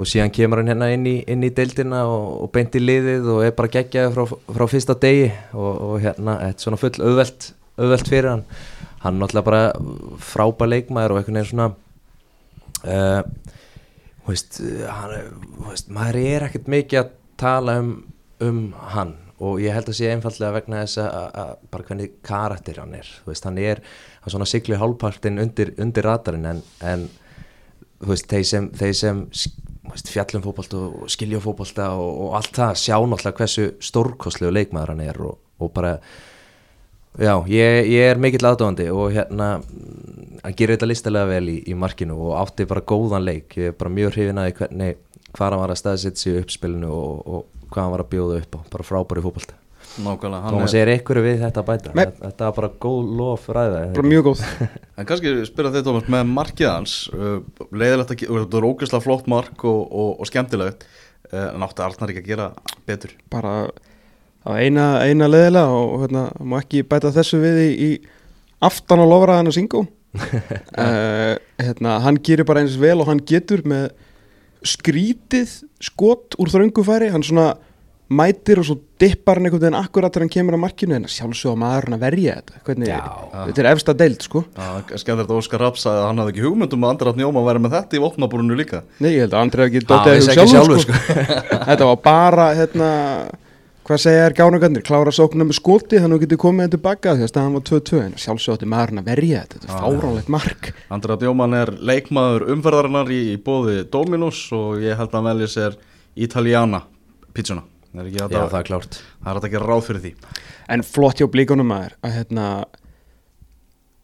og 0.00 0.08
síðan 0.08 0.32
kemur 0.32 0.62
hann 0.62 0.72
hérna 0.72 0.88
inn 0.94 1.04
í, 1.10 1.16
inn 1.28 1.44
í 1.44 1.52
deildina 1.52 2.06
og, 2.08 2.26
og 2.46 2.52
beint 2.54 2.78
í 2.78 2.84
liðið 2.84 3.28
og 3.34 3.44
er 3.44 3.52
bara 3.58 3.72
geggjaði 3.76 4.14
frá, 4.16 4.38
frá 4.56 4.66
fyrsta 4.70 4.96
degi 5.02 5.28
og, 5.52 5.70
og 5.74 5.94
hérna, 6.06 6.38
þetta 6.46 6.62
er 6.62 6.66
svona 6.66 6.80
full 6.80 6.94
auðvelt, 7.04 7.52
auðvelt 7.76 8.12
fyrir 8.14 8.32
hann. 8.32 8.48
Hann 9.00 9.16
er 9.16 9.24
náttúrulega 9.24 9.48
bara 9.50 10.18
frábær 10.24 10.70
leikmaður 10.70 11.16
og 11.16 11.20
einhvern 11.20 11.40
veginn 11.40 11.52
svona 11.52 11.70
uh, 12.84 13.22
veist, 14.28 14.60
hann, 14.88 15.16
er- 15.16 15.32
þú 15.56 15.66
veist, 15.72 15.90
maður 15.96 16.20
er 16.22 16.46
ekkert 16.48 16.70
mikið 16.70 17.02
að 17.02 17.10
tala 17.40 17.78
um, 17.82 17.90
um 18.44 18.60
hann 18.94 19.16
og 19.40 19.56
ég 19.62 19.72
held 19.72 19.88
að 19.88 19.96
sé 19.96 20.10
einfallega 20.12 20.52
vegna 20.58 20.82
þess 20.84 20.98
að, 21.00 21.10
að- 21.16 21.38
að 21.44 21.52
bara 21.72 21.86
hvernig 21.88 22.10
karakter 22.28 22.80
hann 22.82 22.92
er. 22.98 23.08
Veist, 23.24 23.46
hann 23.48 23.58
er 23.62 23.80
hann 24.20 24.34
svona 24.34 24.48
sigli 24.50 24.76
hálfpartin 24.76 25.40
undir, 25.40 25.72
undir 25.80 26.04
radarinn 26.04 26.44
en, 26.50 26.60
en 26.84 27.06
þeir 28.04 28.44
sem, 28.44 28.68
þeir 28.76 28.94
sem 28.96 29.22
fjallum 30.12 30.44
fótbolta 30.44 30.76
og 30.86 31.08
skilja 31.10 31.40
fótbolta 31.42 31.88
og, 31.96 32.10
og 32.26 32.34
allt 32.38 32.52
það 32.60 32.76
sjá 32.82 32.96
náttúrulega 33.00 33.40
hversu 33.40 33.64
stórkostlegu 33.82 34.52
leikmaður 34.54 34.92
hann 34.94 35.02
er 35.08 35.22
og, 35.24 35.38
og 35.60 35.72
bara 35.74 35.94
Já, 37.18 37.34
ég, 37.50 37.88
ég 37.90 38.06
er 38.12 38.20
mikill 38.22 38.46
aðdóðandi 38.46 38.86
og 38.94 39.08
hérna 39.16 39.48
hann 40.44 40.56
gerir 40.56 40.76
þetta 40.76 40.88
listalega 40.88 41.30
vel 41.32 41.48
í, 41.50 41.56
í 41.66 41.74
markinu 41.74 42.16
og 42.28 42.36
átti 42.38 42.68
bara 42.70 42.84
góðan 42.86 43.26
leik. 43.26 43.56
Ég 43.58 43.72
er 43.72 43.78
bara 43.80 43.92
mjög 43.92 44.14
hrifin 44.14 44.38
að 44.40 44.52
hvernig 44.60 45.00
hvað 45.34 45.48
hann 45.50 45.62
var 45.64 45.74
að 45.74 45.80
staðsetja 45.82 46.22
sig 46.22 46.36
í 46.36 46.44
uppspilinu 46.44 46.92
og, 46.94 47.18
og 47.26 47.66
hvað 47.70 47.82
hann 47.82 47.96
var 47.96 48.04
að 48.04 48.12
bjóða 48.14 48.38
upp 48.44 48.56
á, 48.56 48.60
bara 48.70 48.86
frábæri 48.86 49.24
fótbolta. 49.26 49.58
Nákvæmlega 50.00 50.46
hann 50.46 50.60
er, 50.62 50.74
er 50.78 50.92
ykkur 51.00 51.18
við 51.24 51.40
þetta 51.42 51.62
að 51.64 51.68
bæta? 51.72 51.92
Nei. 51.98 52.04
þetta, 52.20 52.46
var 52.46 52.56
bara 52.60 52.70
góð 52.84 53.12
lof 53.18 53.46
ræða 53.50 53.80
bara 53.96 54.10
mjög 54.12 54.26
góð. 54.28 54.42
En 55.00 55.08
kannski 55.08 55.32
spyrja 55.48 55.72
þig 55.74 55.86
Tómas 55.88 56.10
með 56.14 56.30
markið 56.30 56.68
hans 56.70 56.96
uh, 57.10 57.40
leiðilegt 57.74 58.14
að 58.14 58.20
ge- 58.20 58.28
og 58.30 58.42
þetta 58.44 58.60
er 58.60 58.66
ógeðslega 58.68 59.06
flott 59.06 59.30
mark 59.32 59.64
og, 59.66 59.80
og, 59.90 60.10
og 60.22 60.30
skemmtilegt 60.30 60.86
uh, 60.86 61.48
en 61.48 61.66
átti 61.66 61.84
Arnar 61.86 62.12
ekki 62.14 62.22
að 62.22 62.30
gera 62.30 62.48
betur? 62.86 63.16
Bara 63.34 63.54
á 64.46 64.50
eina, 64.56 64.86
eina 65.04 65.28
leðilega 65.30 65.80
og 65.80 66.04
hérna, 66.04 66.26
má 66.40 66.60
ekki 66.60 66.84
bæta 66.88 67.12
þessu 67.14 67.40
við 67.42 67.64
í, 67.64 67.70
í 67.70 67.90
aftan 68.64 69.02
á 69.02 69.06
lofraðan 69.08 69.50
og 69.50 69.56
singó 69.56 69.84
uh, 69.84 71.34
hérna, 71.64 71.98
hann 72.04 72.20
gerir 72.24 72.48
bara 72.48 72.64
eins 72.64 72.78
vel 72.80 72.98
og 73.00 73.10
hann 73.10 73.22
getur 73.26 73.64
með 73.68 73.90
skrítið 74.66 75.60
skot 75.80 76.36
úr 76.40 76.52
þröngufæri. 76.52 77.10
Hann 77.14 77.24
svona 77.24 77.54
mætir 78.10 78.58
og 78.58 78.66
svo 78.66 78.74
dippar 79.00 79.38
hann 79.38 79.46
einhvern 79.46 79.62
veginn 79.62 79.78
akkurat 79.78 80.10
þegar 80.10 80.24
hann 80.26 80.32
kemur 80.34 80.56
á 80.58 80.64
markinu. 80.64 80.96
En 80.98 81.06
sjálfsög 81.08 81.54
að 81.54 81.60
maðurinn 81.62 81.96
að 81.96 82.04
verja 82.04 82.36
þetta. 82.40 82.62
Hvernig, 82.66 82.90
Já. 82.90 83.02
þetta 83.34 83.62
er 83.62 83.68
efsta 83.70 83.94
deild 83.96 84.26
sko. 84.26 84.42
Er 84.58 85.22
að 85.22 85.36
Óskar 85.36 85.66
sagði 85.78 86.02
að 86.02 86.08
hann 86.08 86.22
hafði 86.22 86.34
ekki 86.34 86.46
hugmyndum 86.48 86.86
að 86.86 86.94
Andrat 86.96 87.20
Njóma 87.20 87.44
væri 87.46 87.62
með 87.64 87.76
þetta 87.78 87.96
í 87.96 88.02
vopnabúrunu 88.04 88.58
líka. 88.58 88.82
Nei, 88.98 89.12
ég 89.14 89.24
held 89.24 89.36
að 89.36 89.46
Andrei 89.46 89.66
ekki 89.68 89.84
Já, 89.84 89.86
dottið 89.92 90.18
vissi 90.18 90.32
þessu 90.32 90.42
ekki 90.42 90.54
sjálfur 90.56 90.82
sjálfur, 90.82 91.06
sko. 91.06 91.60
Þetta 91.70 91.90
var 91.92 92.02
bara 92.04 92.48
hérna, 92.58 92.90
hvað 93.90 94.02
segja 94.04 94.26
er 94.28 94.34
gánugarnir 94.38 94.84
klára 94.86 95.10
sóknum 95.14 95.48
með 95.50 95.56
skoti 95.58 95.98
þannig 95.98 96.14
að 96.14 96.20
þú 96.20 96.24
getur 96.24 96.40
komið 96.44 96.68
tilbaka 96.76 97.14
því 97.18 97.24
að 97.26 97.30
staðan 97.32 97.56
var 97.56 97.64
2-2 97.66 98.00
en 98.04 98.12
sjálfsög 98.22 98.54
átti 98.56 98.68
maðurinn 98.70 99.00
að 99.02 99.08
verja 99.10 99.40
þetta. 99.42 99.60
Þetta 99.64 99.72
er 99.74 99.82
fáránlegt 99.84 100.30
mark. 100.30 100.68
Andrat 100.94 101.24
Njóman 101.26 101.56
er 101.58 101.72
leikmaður 101.90 102.44
umferðarinnar 102.54 103.10
í, 103.10 103.20
í 103.34 103.36
bóði 103.42 103.80
Dominus 103.90 104.44
og 104.54 104.78
ég 104.84 104.94
held 105.00 105.10
að 105.10 105.18
hann 105.18 105.28
velji 105.32 105.48
sér 105.56 105.78
Italiana 106.28 106.84
pizzuna. 107.34 107.64
Það 107.90 108.04
er 108.04 108.12
Já, 108.14 108.24
að, 108.28 108.50
það 108.52 108.58
er 108.60 108.68
klárt. 108.68 109.00
það 109.24 109.32
er 109.32 109.40
að 109.40 109.54
gera 109.56 109.70
ráð 109.72 109.82
fyrir 109.88 110.04
því. 110.04 110.12
En 110.70 110.84
flott 110.86 111.18
hjá 111.18 111.26
blíkunum 111.30 111.66
maður 111.72 111.96
að 112.06 112.14
hérna 112.20 112.46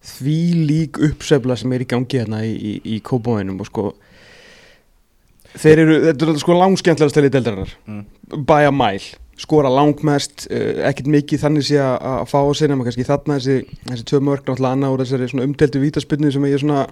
því 0.07 0.39
lík 0.67 0.99
uppsefla 1.07 1.57
sem 1.59 1.75
er 1.75 1.85
í 1.85 1.89
gangi 1.91 2.19
hérna 2.21 2.43
í, 2.47 2.55
í, 2.55 2.75
í 2.97 2.99
kópáinum 3.07 3.63
og 3.63 3.71
sko 3.71 3.87
þeir 5.57 5.83
eru, 5.85 6.01
þetta 6.09 6.29
er 6.33 6.41
sko 6.43 6.57
langskemmtilega 6.59 7.15
stæli 7.15 7.31
deildarinnar. 7.33 7.73
Mm. 7.87 8.03
bæja 8.47 8.75
mæl, 8.75 9.07
skora 9.41 9.71
langmest 9.73 10.47
uh, 10.49 10.85
ekkert 10.89 11.11
mikið 11.13 11.43
þannig 11.43 11.67
sé 11.69 11.81
að, 11.83 11.97
að 12.13 12.31
fá 12.31 12.39
á 12.41 12.51
sig 12.57 12.71
nema 12.73 12.87
kannski 12.87 13.07
þarna 13.07 13.39
þessi, 13.39 13.81
þessi 13.91 14.07
tvö 14.11 14.23
mörg 14.25 14.47
náttúrulega 14.47 14.79
annað 14.79 14.95
úr 14.95 15.03
þessari 15.05 15.29
svona 15.33 15.49
umdeltu 15.49 15.83
vítaspinnu 15.83 16.33
sem 16.33 16.49
ég 16.49 16.63
svona, 16.63 16.87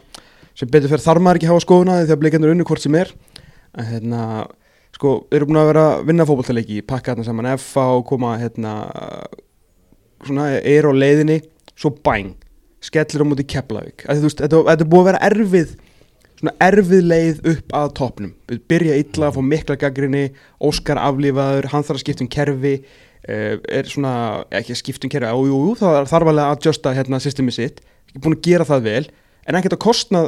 sem 0.58 0.70
betur 0.70 0.92
fyrir 0.92 1.06
þar 1.06 1.22
maður 1.24 1.40
ekki 1.40 1.50
hafa 1.52 1.64
skoðunaði 1.64 2.06
þegar 2.08 2.20
blikendur 2.22 2.52
unnu 2.54 2.68
hvort 2.68 2.84
sem 2.84 2.98
er. 3.00 3.14
En 3.74 3.88
hérna, 3.88 4.20
sko, 4.94 5.16
eru 5.34 5.48
búin 5.48 5.62
að 5.62 5.70
vera 5.72 5.86
að 5.94 6.04
vinna 6.10 6.28
fótballtaleiki, 6.28 6.84
pakka 6.86 7.14
þarna 7.14 7.26
saman 7.30 7.50
FA 7.58 7.88
og 7.96 8.04
koma 8.12 8.36
hérna 8.38 8.76
svona, 10.24 10.50
er 10.60 10.86
á 10.88 10.92
leiðinni 10.94 11.40
svo 11.74 11.90
bæng, 12.04 12.36
skellir 12.84 13.24
á 13.24 13.26
móti 13.26 13.46
Keflavík, 13.48 14.04
að 14.06 14.28
þetta, 14.28 14.62
er 14.76 14.86
búið 14.86 15.00
að 15.00 15.08
vera 15.10 15.24
erfið 15.30 15.74
svona 16.44 16.54
erfið 16.68 17.08
leið 17.08 17.40
upp 17.54 17.74
að 17.80 17.88
topnum, 17.98 18.34
byrja 18.68 18.98
illa 19.00 19.32
fá 19.32 19.40
mikla 19.44 19.78
gaggrinni, 19.80 20.28
Óskar 20.60 21.00
aflífaður 21.00 21.70
hann 21.72 21.86
þarf 21.86 21.98
að 21.98 22.04
skipta 22.04 22.24
um 22.24 22.30
kerfi 22.32 22.74
uh, 22.84 23.56
er 23.64 23.88
svona, 23.88 24.14
ekki 24.52 24.76
að 24.76 24.80
skipta 24.82 25.08
um 25.08 25.14
kerfi 25.14 25.32
jú, 25.32 25.48
jú, 25.50 25.74
það 25.80 25.98
þarf 26.12 26.30
alveg 26.34 26.44
að 26.44 26.54
adjusta 26.58 26.94
hérna 26.96 27.22
systemi 27.24 27.54
sitt, 27.54 27.82
ekki 28.10 28.22
búin 28.22 28.36
að 28.36 28.46
gera 28.50 28.68
það 28.68 28.86
vel 28.90 29.02
en 29.48 29.58
ekkert 29.58 29.78
að 29.78 29.84
kostna 29.86 30.24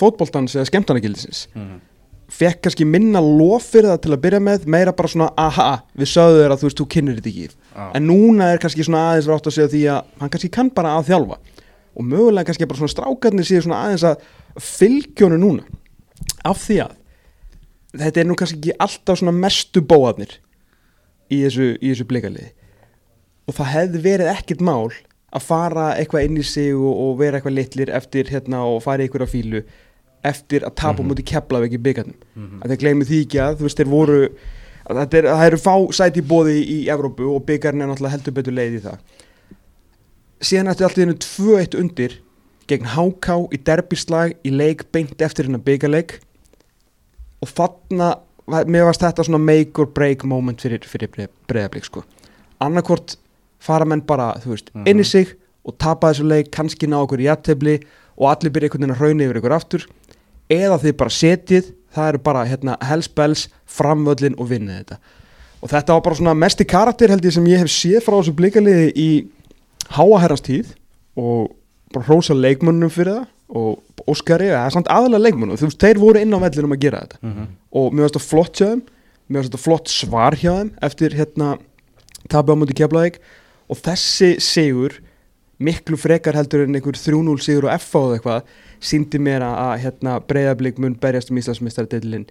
fótboltans 0.00 0.56
eða 0.56 0.68
skemmtarnagildisins 0.70 1.46
fekk 2.30 2.64
kannski 2.64 2.86
minna 2.86 3.20
lof 3.24 3.70
fyrir 3.72 3.90
það 3.90 4.02
til 4.04 4.12
að 4.14 4.22
byrja 4.24 4.40
með 4.46 4.66
meira 4.70 4.94
bara 4.96 5.10
svona, 5.10 5.30
aha, 5.40 5.70
við 5.98 6.10
sögðu 6.12 6.42
þér 6.42 6.54
að 6.54 6.60
þú 6.60 6.68
veist, 6.68 6.80
þú 6.80 6.86
kynir 6.94 7.16
þetta 7.18 7.30
ekki. 7.30 7.56
Já. 7.70 7.86
en 7.96 8.06
núna 8.06 8.50
er 8.52 8.60
kannski 8.62 8.86
svona 8.86 9.02
aðeins 9.08 9.30
rátt 9.30 9.48
að 9.48 9.56
segja 9.56 9.72
því 9.74 9.82
að 9.94 10.12
hann 10.20 10.32
kannski 10.34 10.52
kann 10.54 10.70
bara 10.74 10.94
að 10.98 11.10
þjálfa. 11.10 11.38
Og 11.98 12.06
mögulega 12.06 12.46
kannski 12.48 12.68
bara 12.70 12.80
svona 12.80 12.94
strákarnir 12.94 13.48
séu 13.48 13.64
svona 13.64 13.82
aðeins 13.86 14.06
að 14.06 14.28
fylgjónu 14.64 15.38
núna 15.40 15.66
af 16.44 16.62
því 16.64 16.78
að 16.84 16.96
þetta 18.00 18.22
er 18.22 18.28
nú 18.28 18.36
kannski 18.38 18.58
ekki 18.60 18.78
alltaf 18.78 19.20
svona 19.20 19.34
mestu 19.34 19.82
bóðarnir 19.82 20.36
í 21.30 21.42
þessu, 21.44 21.74
þessu 21.82 22.06
blikaliði 22.10 22.50
og 23.48 23.56
það 23.56 23.72
hefði 23.74 24.02
verið 24.04 24.32
ekkert 24.34 24.64
mál 24.64 24.90
að 25.30 25.46
fara 25.46 25.90
eitthvað 25.98 26.26
inn 26.26 26.40
í 26.40 26.46
sig 26.46 26.74
og, 26.74 26.90
og 26.90 27.18
vera 27.20 27.38
eitthvað 27.38 27.56
litlir 27.58 27.92
eftir 27.94 28.30
hérna 28.30 28.64
og 28.66 28.82
fara 28.84 29.02
í 29.04 29.08
einhverja 29.08 29.30
fílu 29.30 29.62
eftir 30.26 30.66
að 30.66 30.74
tapa 30.74 30.92
mm 30.92 30.98
-hmm. 30.98 31.10
mútið 31.10 31.28
Keflavík 31.30 31.72
í 31.72 31.84
byggarnum 31.84 32.16
mm 32.34 32.46
-hmm. 32.46 32.62
að 32.62 32.68
þeir 32.70 32.80
gleymi 32.82 33.04
því 33.04 33.20
ekki 33.24 33.38
að 33.40 33.56
þú 33.56 33.62
veist 33.62 33.78
þeir 33.78 33.88
voru 33.88 34.20
að 34.90 34.96
þetta 35.00 35.18
er, 35.18 35.24
það 35.24 35.46
eru 35.46 35.56
fá 35.56 35.74
sæti 35.92 36.22
bóði 36.22 36.56
í, 36.60 36.78
Evrópu 36.88 37.28
og 37.34 37.44
byggarinn 37.46 37.82
er 37.82 37.88
náttúrulega 37.88 38.14
heldur 38.16 38.34
betur 38.34 38.52
leið 38.52 38.74
í 38.74 38.82
það 38.86 38.98
síðan 40.40 40.70
eftir 40.72 40.86
allt 40.86 40.98
í 40.98 41.00
hennu 41.00 41.18
2-1 41.24 41.78
undir 41.78 42.12
gegn 42.70 42.88
HK 42.94 43.36
í 43.56 43.60
derbyslag 43.66 44.34
í 44.46 44.52
leik 44.54 44.86
beint 44.94 45.20
eftir 45.26 45.48
hennar 45.48 45.62
byggarleik 45.66 46.18
og 47.42 47.48
var- 48.50 48.66
mér 48.66 48.84
varst 48.88 49.00
þetta 49.04 49.24
svona 49.24 49.38
make 49.42 49.78
or 49.78 49.86
break 49.86 50.24
moment 50.24 50.60
fyrir, 50.60 50.80
fyrir 50.84 51.28
breyðablík 51.48 51.84
sko. 51.86 52.04
Annarkvort 52.60 53.16
fara 53.60 53.84
menn 53.84 54.00
bara 54.06 54.34
þú 54.42 54.54
veist, 54.54 54.70
Mhm. 54.74 54.88
inn 54.88 54.98
í 55.00 55.04
sig 55.06 55.36
og 55.64 55.78
tapa 55.78 56.10
þessu 56.10 56.26
leik 56.26 56.50
kannski 56.50 56.86
ná 56.88 57.06
okkur 57.06 57.18
í 57.20 57.28
jættefli 57.28 57.82
og 58.18 58.28
allir 58.28 58.50
byrja 58.50 58.68
einhvern 58.68 58.80
veginn 58.80 58.94
að 58.96 59.00
hrauna 59.00 59.24
yfir 59.24 59.40
ykkur 59.40 59.56
aftur. 59.56 59.86
Eða 60.50 60.80
þið 60.80 60.96
bara 60.96 61.10
setið 61.10 61.72
það 61.94 62.08
eru 62.08 62.18
bara 62.18 62.44
hérna 62.46 62.76
hellspells 62.82 63.48
framvöllin 63.66 64.34
og 64.38 64.48
vinnið 64.48 64.84
þetta. 64.84 64.98
Og 65.62 65.68
þetta 65.68 65.86
var 65.88 66.00
bara 66.00 66.14
svona 66.16 66.34
mesti 66.38 66.64
karakter 66.64 67.08
held 67.08 67.22
ég 67.22 67.32
sem 67.32 67.44
ég 67.44 67.58
hef 67.58 67.68
séð 67.68 68.02
frá 68.02 68.22
þessu 68.22 68.34
blikaliði 68.34 68.92
í 68.96 69.28
háaherrans 69.90 70.40
tíð 70.42 70.66
og 71.16 71.50
bara 71.94 72.06
hrósa 72.06 72.36
leikmönnum 72.36 72.90
fyrir 72.92 73.20
það 73.20 73.28
og 73.60 74.06
Óskari, 74.10 74.46
það 74.50 74.64
er 74.68 74.74
samt 74.76 74.88
aðalega 74.90 75.24
leikmönnum. 75.26 75.58
Þú 75.58 75.66
veist, 75.68 75.80
þeir 75.82 75.98
voru 76.00 76.20
inn 76.22 76.32
á 76.34 76.38
vellinum 76.42 76.72
að 76.76 76.80
gera 76.84 77.00
þetta. 77.04 77.46
Og 77.76 77.92
mér 77.92 78.06
varst 78.06 78.16
það 78.16 78.26
flott 78.30 78.60
hjá 78.60 78.66
þeim. 78.70 78.82
Mér 79.30 79.40
varst 79.40 79.50
þetta 79.50 79.62
flott 79.64 79.90
svar 79.92 80.36
hjá 80.38 80.52
þeim 80.60 80.70
eftir 80.88 81.16
hérna 81.18 81.48
tabi 82.30 82.54
á 82.54 82.56
múti 82.60 82.76
keflaðik 82.78 83.18
og 83.70 83.78
þessi 83.84 84.30
sigur 84.42 84.96
miklu 85.60 85.98
frekar 86.00 86.38
heldur 86.38 86.64
en 86.64 86.78
einhver 86.78 86.96
3-0 86.96 87.36
sigur 87.44 87.66
og 87.68 87.74
F 87.76 87.90
á 87.94 88.00
eða 88.00 88.16
eitthvað 88.16 88.54
síndi 88.80 89.20
mér 89.20 89.44
að, 89.44 89.56
að 89.66 89.74
hérna, 89.84 90.14
breyðablík 90.30 90.78
mun 90.80 90.94
berjast 91.02 91.30
um 91.30 91.38
Íslandsmeistaradeilin 91.42 92.24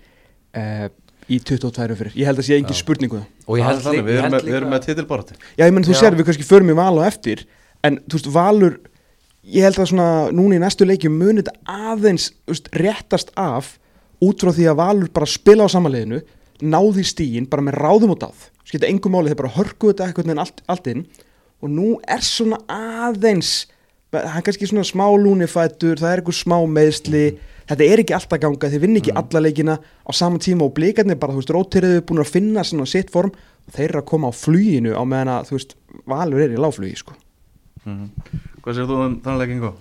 uh, 0.57 0.87
í 1.29 1.37
22 1.45 1.97
fyrir. 1.99 2.15
Ég 2.17 2.25
held 2.31 2.41
að 2.41 2.47
sé 2.49 2.57
engin 2.57 2.79
spurningu 2.79 3.19
það. 3.19 3.27
Og 3.45 3.59
ég 3.59 3.67
held, 3.69 3.83
líka- 3.85 4.07
við, 4.07 4.17
erum 4.23 4.33
með, 4.33 4.47
við 4.49 4.57
erum 4.57 4.71
líka 4.71 4.75
með 4.79 4.85
titilbarati 4.87 5.37
Já, 5.59 5.65
ég 5.67 5.73
menn 5.75 5.85
þú 5.85 5.99
sér 5.99 6.17
við 6.17 6.29
kannski 6.31 6.47
förum 6.49 6.71
í 6.73 6.77
val 6.79 6.95
á 6.97 7.03
eftir 7.05 7.45
en 7.85 7.99
þú 8.09 8.17
veist, 8.17 8.31
Valur 8.33 8.79
ég 9.43 9.65
held 9.65 9.79
að 9.79 9.91
svona 9.93 10.09
núna 10.35 10.57
í 10.57 10.61
næstu 10.63 10.87
leikjum 10.87 11.15
muni 11.19 11.43
þetta 11.43 11.77
aðeins 11.93 12.29
veist, 12.49 12.69
réttast 12.75 13.33
af 13.39 13.77
út 14.23 14.43
frá 14.43 14.51
því 14.51 14.69
að 14.71 14.79
Valur 14.81 15.11
bara 15.15 15.29
spila 15.29 15.67
á 15.67 15.69
samanleginu 15.71 16.21
náði 16.59 17.05
stíin 17.07 17.47
bara 17.49 17.63
með 17.63 17.79
ráðum 17.79 18.15
og 18.15 18.21
dáð. 18.23 18.47
Skilta 18.67 18.89
engum 18.89 19.15
máli 19.15 19.31
þeir 19.31 19.41
bara 19.41 19.55
hörku 19.55 19.91
þetta 19.91 20.09
eitthvað 20.09 20.33
en 20.33 20.41
allt, 20.43 20.63
allt 20.67 20.89
inn. 20.91 21.05
Og 21.63 21.71
nú 21.71 21.93
er 22.07 22.23
svona 22.23 22.59
aðeins 22.69 23.69
hann 24.11 24.43
kannski 24.43 24.67
svona 24.69 24.87
smá 24.87 25.05
lúnifættur 25.21 25.99
það 26.01 26.11
er 26.11 26.21
einhver 26.23 26.35
smá 26.35 26.57
meðsli 26.65 27.23
þetta 27.69 27.85
er 27.85 28.01
ekki 28.01 28.15
alltaf 28.17 28.41
ganga, 28.41 28.69
þeir 28.71 28.81
vinna 28.81 29.01
ekki 29.01 29.15
alla 29.21 29.41
leikina 29.45 29.75
á 29.77 30.11
saman 30.15 30.41
tíma 30.41 30.65
og 30.65 30.73
blikarnir 30.77 31.19
bara, 31.21 31.35
þú 31.35 31.43
veist, 31.43 31.53
rótiriðu 31.53 32.05
búin 32.09 32.23
að 32.23 32.31
finna 32.33 32.65
svona 32.65 32.87
sitt 32.89 33.11
form. 33.13 33.33
Og 33.69 33.75
þeir 33.75 33.91
eru 33.91 34.01
að 34.01 34.07
koma 34.09 34.31
á 34.31 34.33
fluginu 34.33 34.95
á 34.97 35.03
meðan 35.05 35.33
að, 35.35 35.49
þú 35.51 35.57
veist, 35.59 35.75
valur 36.09 36.41
er 36.41 36.55
í 36.55 36.61
láflugi, 36.63 36.97
sko. 36.97 37.17
Hvað 38.63 38.75
sér 38.75 38.87
þú 38.89 38.99
um 39.05 39.17
þannig 39.23 39.41
leikingu? 39.43 39.73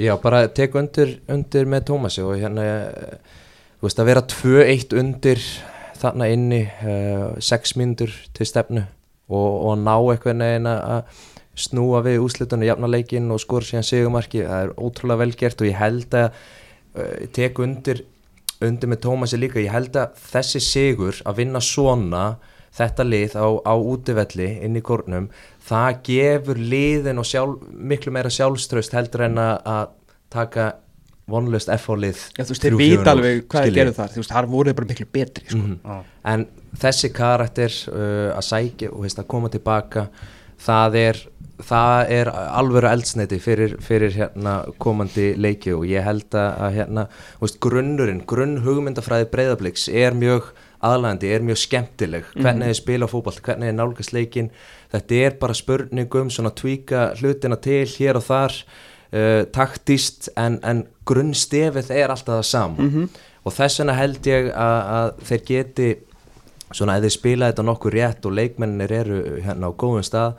Já, 0.00 0.14
bara 0.22 0.44
tek 0.54 0.76
undir, 0.78 1.18
undir 1.28 1.66
með 1.68 1.88
Tómasi 1.90 2.22
og 2.24 2.38
hérna, 2.38 2.62
eh, 2.64 3.18
þú 3.80 3.88
veist, 3.88 4.00
að 4.00 4.10
vera 4.10 4.22
2-1 4.22 4.96
undir 5.00 5.42
þarna 6.00 6.28
inni, 6.32 6.62
uh, 6.64 7.36
6 7.36 7.74
mínútur 7.76 8.12
til 8.36 8.46
stefnu 8.48 8.86
og, 9.28 9.50
og 9.68 9.74
ná 9.82 9.94
eitthvað 9.98 10.38
neginn 10.40 10.68
að 10.70 11.10
snúa 11.60 12.00
við 12.06 12.22
úslitunum, 12.24 12.64
jafna 12.64 12.88
leikinn 12.88 13.28
og 13.34 13.42
skora 13.42 13.66
síðan 13.68 13.84
sigumarki, 13.84 14.46
það 14.46 14.64
er 14.64 14.72
ótrúlega 14.80 15.20
vel 15.20 15.34
gert 15.42 15.60
og 15.60 15.68
ég 15.68 15.76
held 15.80 16.16
að 16.16 16.30
uh, 16.30 17.26
tek 17.36 17.60
undir, 17.60 18.04
undir 18.64 18.92
með 18.92 19.02
Tómasi 19.04 19.40
líka, 19.40 19.60
ég 19.60 19.74
held 19.74 19.98
að 20.00 20.16
þessi 20.30 20.64
sigur 20.64 21.20
að 21.28 21.42
vinna 21.42 21.60
svona 21.64 22.24
þetta 22.76 23.06
lið 23.06 23.34
á, 23.34 23.46
á 23.66 23.74
útivelli 23.74 24.50
inn 24.66 24.78
í 24.78 24.84
kórnum, 24.84 25.30
það 25.66 26.02
gefur 26.06 26.60
liðin 26.60 27.20
og 27.22 27.26
sjálf, 27.28 27.64
miklu 27.70 28.14
meira 28.14 28.30
sjálfströst 28.32 28.94
heldur 28.96 29.26
en 29.26 29.40
að 29.40 29.90
taka 30.30 30.72
vonlust 31.30 31.70
F-lið 31.74 32.22
Já, 32.36 32.44
þú 32.44 32.52
veist, 32.52 32.64
þeir 32.64 32.76
vita 32.78 33.14
alveg 33.14 33.42
hvað 33.50 33.66
þeir 33.66 33.76
gerðu 33.78 33.96
þar, 33.98 34.12
þú 34.14 34.22
veist, 34.22 34.34
þar 34.34 34.48
voru 34.50 34.70
þeir 34.70 34.78
bara 34.80 34.90
miklu 34.92 35.08
betri, 35.18 35.46
sko. 35.48 35.60
-hmm. 35.60 36.06
en 36.32 36.46
þessi 36.84 37.10
karakter 37.14 37.76
uh, 37.90 38.30
að 38.36 38.46
sækja 38.46 38.92
og 38.92 39.04
veist, 39.06 39.20
að 39.22 39.30
koma 39.34 39.50
tilbaka 39.52 40.06
það 40.60 40.96
er, 41.00 41.20
það 41.66 42.14
er 42.18 42.32
alvöru 42.34 42.90
eldsneiti 42.90 43.38
fyrir, 43.42 43.76
fyrir 43.84 44.16
hérna, 44.16 44.56
komandi 44.78 45.32
leiki 45.36 45.74
og 45.76 45.86
ég 45.88 46.04
held 46.04 46.34
að 46.34 46.74
hérna, 46.78 47.06
veist, 47.40 47.60
grunnurinn, 47.62 48.24
grunn 48.26 48.60
hugmyndafræði 48.64 49.30
breyðabliks 49.32 49.88
er 49.88 50.14
mjög 50.16 50.52
aðlægandi, 50.80 51.28
er 51.34 51.42
mjög 51.44 51.58
skemmtileg. 51.60 52.28
Hvernig 52.36 52.70
þið 52.70 52.78
spila 52.78 53.08
fókbalt, 53.10 53.40
hvernig 53.44 53.68
þið 53.70 53.76
nálgast 53.80 54.14
leikin 54.16 54.50
þetta 54.92 55.18
er 55.26 55.34
bara 55.40 55.54
spurningum 55.54 56.30
svona 56.32 56.50
tvíka 56.56 57.10
hlutina 57.20 57.58
til 57.60 57.84
hér 57.98 58.16
og 58.18 58.24
þar 58.26 58.54
uh, 59.12 59.42
taktist 59.52 60.30
en, 60.40 60.56
en 60.64 60.84
grunnstefið 61.06 61.90
er 61.94 62.10
alltaf 62.14 62.40
það 62.40 62.48
saman 62.48 62.86
Mhm. 62.88 63.08
og 63.44 63.52
þess 63.56 63.80
vegna 63.80 63.92
held 63.98 64.26
ég 64.26 64.48
að, 64.54 64.78
að 64.96 65.12
þeir 65.28 65.44
geti 65.52 65.90
svona 66.72 66.98
þeir 67.02 67.10
spila 67.14 67.48
þetta 67.52 67.62
nokkur 67.66 67.92
rétt 67.92 68.26
og 68.26 68.34
leikmennir 68.38 68.92
eru 68.92 69.20
hérna 69.42 69.70
á 69.70 69.72
góðum 69.74 70.04
stað 70.06 70.34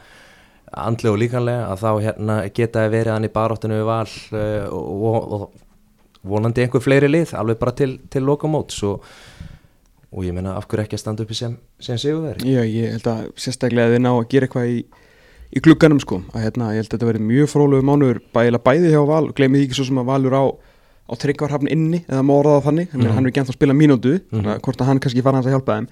andlega 0.72 1.12
og 1.14 1.20
líkanlega 1.20 1.66
að 1.74 1.82
þá 1.82 1.90
hérna 2.06 2.36
geta 2.56 2.84
þeir 2.86 2.94
verið 2.94 3.14
hann 3.14 3.28
í 3.28 3.32
baróttinu 3.36 3.80
við 3.82 3.90
val 3.90 4.08
uh, 4.08 4.68
og, 4.72 5.02
og, 5.12 5.34
og 5.36 6.32
vonandi 6.32 6.62
einhver 6.64 6.84
fleiri 6.86 7.10
lið 7.12 7.34
alveg 7.36 7.58
bara 7.60 7.74
til, 7.76 7.98
til 8.10 8.24
lokamóts. 8.24 8.84
Og, 8.88 9.02
og 10.12 10.26
ég 10.28 10.34
meina 10.36 10.58
af 10.60 10.66
hverju 10.68 10.84
ekki 10.86 10.98
að 10.98 11.04
standa 11.06 11.24
uppi 11.24 11.36
sem, 11.38 11.54
sem 11.80 11.98
sigurveri 12.02 12.52
Já, 12.52 12.62
ég 12.68 12.92
held 12.98 13.08
að 13.08 13.22
sérstaklega 13.40 13.88
að 13.88 13.94
þið 13.96 14.02
ná 14.04 14.10
að 14.12 14.28
gera 14.34 14.48
eitthvað 14.50 14.72
í, 14.74 14.80
í 15.56 15.62
glugganum 15.64 16.02
sko. 16.04 16.22
Að 16.36 16.44
hérna, 16.46 16.72
ég 16.76 16.82
held 16.82 16.90
að 16.90 16.96
þetta 16.98 17.10
verði 17.12 17.24
mjög 17.30 17.50
frólugu 17.54 17.86
mánuður 17.88 18.20
bæðilega 18.36 18.66
bæði 18.68 18.92
hjá 18.92 19.02
Val, 19.08 19.26
glemir 19.38 19.62
því 19.62 19.68
ekki 19.70 19.78
svo 19.80 19.86
sem 19.88 20.02
að 20.04 20.10
Valur 20.12 20.36
á, 20.36 20.44
á 20.52 21.14
tryggvarhafn 21.24 21.72
inni 21.72 22.02
eða 22.08 22.24
má 22.28 22.34
orða 22.36 22.58
það 22.60 22.68
þannig, 22.70 22.92
mm 22.96 23.08
hann 23.16 23.24
er 23.26 23.32
ekki 23.32 23.42
ennþá 23.44 23.54
að 23.56 23.60
spila 23.60 23.76
mínútu 23.78 24.14
Mhm. 24.20 24.30
þannig 24.36 24.52
að 24.56 24.62
hvort 24.68 24.82
að 24.84 24.88
hann 24.92 25.00
kannski 25.04 25.24
fara 25.24 25.40
hans 25.40 25.48
að 25.48 25.56
hjálpa 25.56 25.78
þeim. 25.80 25.88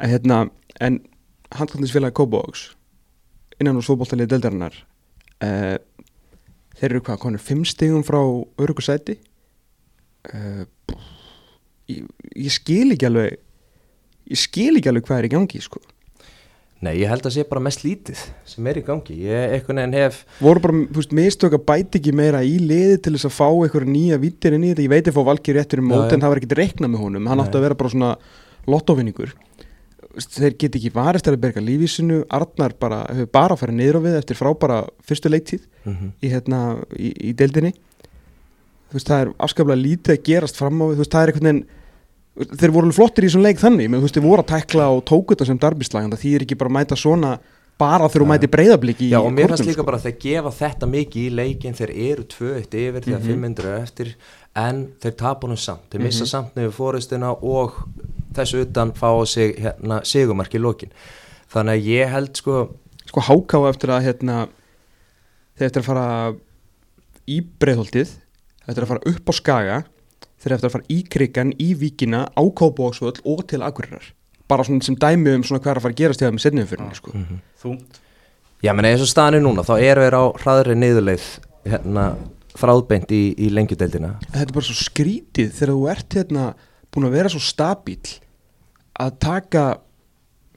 En 0.00 0.10
hérna, 0.10 0.38
en 0.80 1.00
handkvæmdisfélagi 1.58 2.14
Kópavóks 2.18 2.62
innan 3.60 3.76
úr 3.76 3.84
stóðbóltalið 3.86 4.30
deildarinnar 4.30 4.74
uh, 5.42 5.76
þeir 6.80 6.90
eru 6.90 7.00
hvað, 7.04 7.18
konur 7.22 7.42
fimm 7.42 7.64
stigum 7.68 8.02
frá 8.06 8.18
örugusæti 8.62 9.18
uh, 10.34 10.64
ég, 11.90 12.06
ég 12.38 12.52
skil 12.54 12.94
ekki 12.94 13.08
alveg 13.10 13.38
ég 14.30 14.40
skil 14.40 14.74
ekki 14.78 14.92
alveg 14.92 15.08
hvað 15.08 15.22
er 15.22 15.28
í 15.28 15.32
gangi 15.34 15.62
sko. 15.64 15.82
Nei, 16.80 16.94
ég 17.02 17.10
held 17.12 17.26
að 17.28 17.34
sé 17.34 17.42
bara 17.44 17.60
mest 17.60 17.82
lítið 17.84 18.22
sem 18.48 18.68
er 18.70 18.78
í 18.80 18.84
gangi. 18.86 19.18
Ég 19.26 19.56
einhvern 19.58 19.82
veginn 19.82 19.98
hef 19.98 20.22
voru 20.40 20.62
bara, 20.64 20.78
þú 20.88 21.02
veist, 21.02 21.12
mistök 21.18 21.58
að 21.58 21.66
bæti 21.68 22.00
ekki 22.00 22.14
meira 22.16 22.40
í 22.40 22.54
liði 22.56 22.96
til 23.04 23.12
þess 23.18 23.28
að 23.28 23.34
fá 23.36 23.48
einhverja 23.50 23.92
nýja 23.92 24.20
vittir 24.22 24.56
inn 24.56 24.64
í 24.64 24.70
þetta, 24.72 24.86
ég 24.86 24.94
veit 24.94 25.10
að 25.10 25.18
fá 25.18 25.20
valkir 25.28 25.58
réttur 25.58 25.82
í 25.82 25.84
mót 25.84 26.06
já. 26.06 26.14
en 26.16 26.24
það 26.24 26.32
var 26.32 26.40
ekkert 26.40 26.56
reiknað 26.62 26.92
með 26.94 27.04
honum, 27.04 27.28
hann 27.28 27.42
Nei. 27.42 27.44
átti 27.44 27.60
að 27.60 27.66
vera 27.66 27.78
bara 27.82 27.92
svona 27.92 28.14
lottovinningur 28.70 29.34
þeir 30.18 30.56
get 30.58 30.76
ekki 30.78 30.92
varist 30.94 31.28
að 31.28 31.38
berga 31.42 31.62
lífísinu. 31.62 32.24
Arnar 32.32 32.74
bara, 32.80 33.02
hefur 33.12 33.30
bara 33.32 33.58
farið 33.58 33.78
niður 33.78 34.00
á 34.02 34.06
við 34.06 34.16
eftir 34.18 34.38
frábara 34.38 34.80
fyrstu 35.06 35.30
leiktíð 35.30 35.66
mm 35.84 36.12
í, 36.20 36.30
hérna, 36.32 36.60
í, 36.96 37.12
í 37.30 37.34
deildinni. 37.36 37.74
Þú 38.90 38.98
veist, 38.98 39.06
það 39.06 39.20
er 39.20 39.34
afskaplega 39.38 39.80
lítið 39.84 40.16
að 40.16 40.24
gerast 40.26 40.58
fram 40.58 40.80
á 40.82 40.84
við, 40.88 40.96
þú 40.96 41.04
veist, 41.04 41.12
það 41.14 41.22
er 41.22 41.32
einhvern 41.32 41.48
veginn 41.50 41.62
þeir 42.40 42.72
voru 42.74 42.92
flottir 42.96 43.24
í 43.24 43.28
þessum 43.30 43.42
leik 43.44 43.58
þannig 43.60 43.88
menn 43.90 44.00
þú 44.00 44.06
veist, 44.08 44.16
þeir 44.18 44.24
voru 44.26 44.42
að 44.44 44.50
tækla 44.54 44.86
og 44.96 45.04
tóku 45.08 45.34
þetta 45.34 45.46
sem 45.50 45.58
darbislag 45.60 46.04
en 46.06 46.12
það 46.14 46.22
þýðir 46.24 46.44
ekki 46.46 46.56
bara 46.60 46.70
að 46.70 46.76
mæta 46.78 46.96
svona 46.96 47.32
bara 47.80 48.08
þegar 48.12 48.22
þú 48.24 48.28
mæti 48.28 48.48
breyðabliki 48.52 49.06
Já, 49.10 49.18
og 49.24 49.32
mér 49.32 49.48
fannst 49.54 49.64
líka 49.68 49.84
bara 49.88 49.96
að 49.96 50.06
þeir 50.10 50.18
gefa 50.20 50.50
þetta 50.58 50.88
mikið 50.92 51.22
í 51.24 51.30
leikin 51.38 51.76
þeir 51.78 51.92
eru 52.10 52.24
2-1 52.28 52.74
yfir 52.76 53.06
þegar 53.06 53.20
Mhm. 53.20 53.28
500 53.30 53.70
er 53.70 53.82
eftir 53.82 54.14
en 54.56 54.82
þeir 55.00 55.14
tapunum 55.16 55.56
samt, 55.56 55.86
þeir 55.90 56.02
missa 56.04 56.24
Mhm. 56.24 56.28
samt 56.28 56.54
nefnir 56.56 56.72
fórustina 56.76 57.30
og 57.42 57.72
þessu 58.34 58.60
utan 58.66 58.92
fá 58.92 59.26
sig 59.26 59.56
hérna, 59.56 60.00
sigumark 60.04 60.52
í 60.54 60.60
lokin 60.60 60.90
þannig 61.52 61.80
að 61.80 61.86
ég 61.88 62.08
held 62.10 62.36
sko 62.36 62.68
sko 63.06 63.20
háká 63.20 63.68
eftir 63.70 63.88
að 63.90 64.04
hérna, 64.04 64.48
þeir 65.58 65.66
eftir 65.66 65.80
að 65.82 65.84
fara 65.88 66.34
í 67.26 67.40
breyðholtið 67.60 68.08
eftir 68.68 68.82
að 68.84 68.86
fara 68.92 69.00
upp 69.06 69.24
á 69.24 69.32
skaga 69.32 69.84
þeir 70.40 70.56
eftir 70.56 70.68
að 70.70 70.74
fara 70.76 70.88
í 70.88 71.00
krigan, 71.04 71.52
í 71.60 71.74
víkina 71.78 72.26
á 72.32 72.42
kópavóksvöld 72.42 73.22
og 73.24 73.46
til 73.50 73.62
akurirar 73.62 74.12
bara 74.50 74.64
svona 74.66 74.82
sem 74.82 74.96
dæmi 74.98 75.36
um 75.36 75.44
svona 75.46 75.62
hvað 75.62 75.70
er 75.70 75.78
að 75.78 75.84
fara 75.84 75.94
að 75.94 76.00
gerast 76.00 76.22
hjá 76.22 76.26
þeim 76.26 76.40
setnum 76.42 76.66
fyrir 76.66 76.94
sko. 76.96 77.12
Mhm. 77.14 77.42
Þungt 77.62 78.00
Já, 78.60 78.74
menn 78.76 78.90
eins 78.90 79.00
og 79.00 79.08
staðinu 79.08 79.40
núna, 79.46 79.64
þá 79.64 79.74
eru 79.80 80.02
þeir 80.04 80.16
á 80.20 80.24
hraðri 80.42 80.74
niðurleið 80.76 81.26
hérna, 81.64 82.02
þráðbeint 82.60 83.12
í, 83.16 83.20
í 83.40 83.48
lengjudeldina 83.56 84.10
þetta 84.26 84.42
er 84.42 84.56
bara 84.56 84.68
svo 84.68 84.76
skrítið 84.76 85.54
þegar 85.56 85.72
þú 85.72 85.86
ert 85.94 86.16
hérna 86.18 86.48
búin 86.92 87.08
að 87.08 87.16
vera 87.16 87.32
svo 87.32 87.40
stabíl 87.40 88.18
að 89.00 89.16
taka 89.24 89.64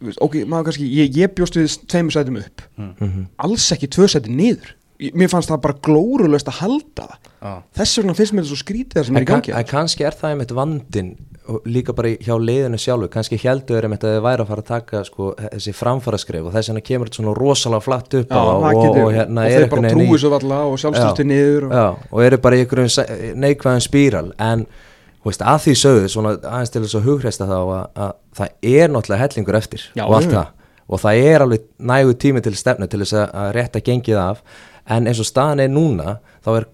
þú 0.02 0.10
veist, 0.10 0.22
ok, 0.26 0.36
maður 0.52 0.68
kannski, 0.68 0.90
ég, 1.00 1.16
ég 1.16 1.36
bjóst 1.38 1.56
við 1.56 1.78
tveimur 1.94 2.16
sætum 2.16 2.42
upp, 2.42 2.66
mm 2.76 2.94
-hmm. 3.00 3.26
alls 3.38 3.72
ekki 3.72 3.88
tvö 3.88 4.10
sæti 4.12 4.36
niður, 4.36 4.76
mér 5.14 5.30
fannst 5.32 5.50
það 5.52 5.62
bara 5.66 5.78
glórulöst 5.84 6.48
að 6.52 6.60
halda 6.62 7.08
Já, 7.44 7.54
þess 7.80 7.98
vegna 8.00 8.14
finnst 8.16 8.34
mér 8.38 8.44
þetta 8.46 8.54
svo 8.54 8.60
skrítið 8.62 8.98
það 9.00 9.06
sem 9.10 9.18
er 9.20 9.26
í 9.26 9.30
gangi 9.30 9.54
en 9.58 9.66
kannski 9.68 10.06
er 10.08 10.16
það 10.20 10.34
einmitt 10.36 10.54
vandin 10.56 11.14
og 11.52 11.66
líka 11.68 11.92
bara 11.92 12.08
hjá 12.24 12.38
leiðinu 12.40 12.78
sjálfu. 12.80 13.10
Kannski 13.12 13.36
heldur 13.42 13.84
einmitt 13.84 14.06
að 14.08 14.14
þeir 14.16 14.22
væri 14.24 14.44
að 14.46 14.48
fara 14.54 14.62
að 14.64 14.70
taka 14.70 15.02
sko, 15.04 15.26
þessi 15.42 15.74
framfaraskref 15.76 16.46
og 16.48 16.54
þess 16.56 16.70
vegna 16.72 16.84
kemur 16.88 17.10
þetta 17.10 17.20
svona 17.20 17.34
rosalega 17.36 17.84
flatt 17.84 18.16
upp 18.22 18.32
Já, 18.32 18.40
og, 18.40 18.64
getur- 18.80 19.02
og 19.04 19.12
hérna 19.18 19.44
og 19.44 19.52
þeir 19.58 19.68
bara 19.74 19.92
trúi 19.92 20.22
svo 20.24 20.32
valla 20.32 20.62
og 20.70 20.78
sjálfstöðstu 20.80 21.26
Já. 21.26 21.30
niður 21.34 21.68
og, 21.68 21.76
Já, 21.76 21.84
og 22.16 22.24
eru 22.30 22.40
bara 22.46 22.56
í 22.56 22.64
einhverjum 22.64 23.36
neikvæðum 23.44 23.84
spíral. 23.84 24.32
En 24.40 24.64
veist, 25.28 25.44
að 25.44 25.60
því 25.68 25.76
sögðu 25.84 26.08
svona 26.16 26.34
aðeins 26.40 26.72
til 26.78 26.86
þess 26.86 27.00
að 27.02 27.08
hugreista 27.12 27.50
þá 27.52 27.58
að, 27.60 27.86
að 28.08 28.14
það 28.40 28.58
er 28.80 28.96
náttúrulega 28.96 29.24
hellingur 29.26 29.60
eftir 29.60 29.88
Já, 30.00 30.06
og 30.08 30.16
allt 30.22 30.32
það. 30.32 30.54
Og 30.94 31.00
það 31.04 31.26
er 31.28 31.44
alveg 31.44 31.68
nægu 31.92 32.16
tími 32.24 32.42
til 32.44 32.56
stefnu 32.56 32.88
til 32.88 33.04
þess 33.04 33.20
að 33.20 33.52
rétta 33.60 33.84
gengið 33.84 34.20
af 34.24 34.40
en 34.90 35.08
eins 35.08 35.22
og 35.24 35.30
staðan 35.30 35.64
er 35.64 35.72
núna 35.72 36.18
þá 36.44 36.50
er 36.58 36.70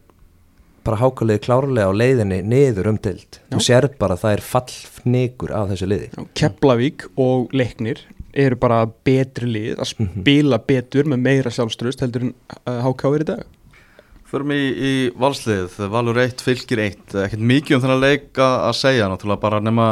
bara 0.86 1.02
hákalið 1.04 1.42
klárlega 1.46 1.92
á 1.92 1.94
leiðinni 1.94 2.40
niður 2.50 2.94
umdild 2.94 3.42
þú 3.52 3.62
sér 3.64 3.90
bara 4.00 4.16
að 4.16 4.24
það 4.24 4.36
er 4.36 4.46
fallfnigur 4.48 5.54
af 5.54 5.70
þessu 5.74 5.90
liði. 5.92 6.10
Já, 6.16 6.24
Keflavík 6.42 7.06
og 7.20 7.54
Leiknir 7.54 8.02
eru 8.34 8.58
bara 8.62 8.84
betri 9.06 9.50
lið 9.50 9.80
að 9.80 9.94
spila 9.94 10.60
betur 10.62 11.10
með 11.10 11.24
meira 11.26 11.54
sjálfströst 11.54 12.04
heldur 12.06 12.30
en 12.30 12.36
uh, 12.64 12.84
HK 12.86 13.16
er 13.16 13.26
í 13.26 13.30
dag. 13.34 13.48
Förum 14.30 14.52
í, 14.54 14.62
í 14.62 14.92
valslið, 15.18 15.80
Valur 15.90 16.20
1, 16.22 16.44
Fylgir 16.46 16.84
1 16.84 17.16
ekkert 17.24 17.46
mikið 17.50 17.80
um 17.80 17.82
þennan 17.82 18.04
leik 18.04 18.28
að 18.38 18.58
að 18.68 18.76
segja 18.78 19.08
náttúrulega 19.10 19.42
bara 19.42 19.62
nema 19.66 19.88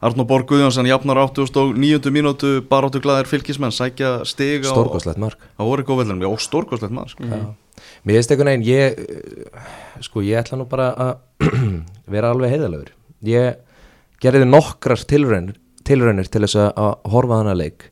Arnó 0.00 0.24
Borg 0.28 0.48
Guðjónsson 0.48 0.88
jafnar 0.88 1.20
89. 1.26 2.08
mínútu 2.14 2.54
bara 2.70 2.88
áttu 2.88 3.02
glæðir 3.04 3.28
fylgismenn 3.28 3.74
sækja 3.76 4.22
stig 4.24 4.64
á, 4.64 4.72
stórkoslegt 4.72 5.20
mark. 5.20 5.44
góðveldunum 5.60 6.24
og 6.30 6.40
stórkoslegt 6.40 6.96
maður 6.96 7.12
sko. 7.12 7.42
Mér 8.02 8.18
finnst 8.18 8.32
einhvern 8.34 8.50
veginn, 8.50 8.66
ég, 8.66 8.98
uh, 8.98 9.66
sko, 10.02 10.22
ég 10.26 10.40
ætla 10.40 10.58
nú 10.58 10.66
bara 10.70 10.88
að 11.04 11.52
vera 12.14 12.32
alveg 12.34 12.50
heiðalegur. 12.56 12.90
Ég 13.28 13.60
gerði 14.22 14.46
nokkrar 14.48 15.04
tilraunir, 15.06 15.56
tilraunir 15.86 16.26
til 16.30 16.42
þess 16.44 16.58
að- 16.64 16.72
að 16.82 17.10
horfa 17.14 17.38
á 17.38 17.40
hana 17.42 17.54
leik 17.58 17.88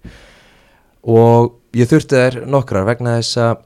og 1.11 1.55
ég 1.75 1.89
þurfti 1.91 2.19
þær 2.19 2.41
nokkrar 2.51 2.85
vegna 2.87 3.17
þess 3.21 3.39
að 3.41 3.63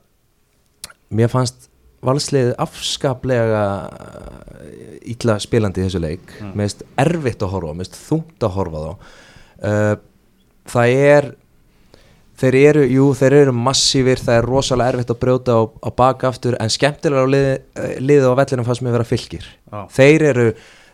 mér 1.18 1.32
fannst 1.32 1.68
valsliðið 2.04 2.52
afskaplega 2.60 3.62
ítla 5.08 5.38
spilandi 5.40 5.80
í 5.82 5.86
þessu 5.88 6.00
leik. 6.04 6.34
Mér 6.52 6.66
finnst 6.68 6.84
erfitt 7.00 7.42
að 7.44 7.52
horfa 7.56 7.72
mér 7.74 7.88
finnst 7.88 8.00
þungt 8.08 8.44
að 8.46 8.54
horfa 8.58 8.82
þá. 8.84 8.92
Uh, 9.64 9.94
það 10.74 10.94
er 11.08 11.30
þeir 12.40 12.56
eru, 12.58 12.84
jú, 12.90 13.08
þeir 13.16 13.36
eru 13.42 13.56
massífir 13.56 14.22
það 14.22 14.38
er 14.38 14.48
rosalega 14.48 14.94
erfitt 14.94 15.12
að 15.14 15.20
brjóta 15.22 15.58
á, 15.58 15.62
á 15.70 15.90
baka 15.94 16.30
aftur 16.32 16.56
en 16.60 16.72
skemmtilega 16.72 17.22
á 17.22 17.28
liði, 17.30 17.52
eh, 17.78 17.98
liðið 18.02 18.30
á 18.34 18.38
vellinum 18.40 18.66
fannst 18.66 18.84
mér 18.84 18.96
vera 18.96 19.06
fylgir 19.08 19.46
Já. 19.46 19.80
þeir 19.94 20.24
eru, 20.30 20.46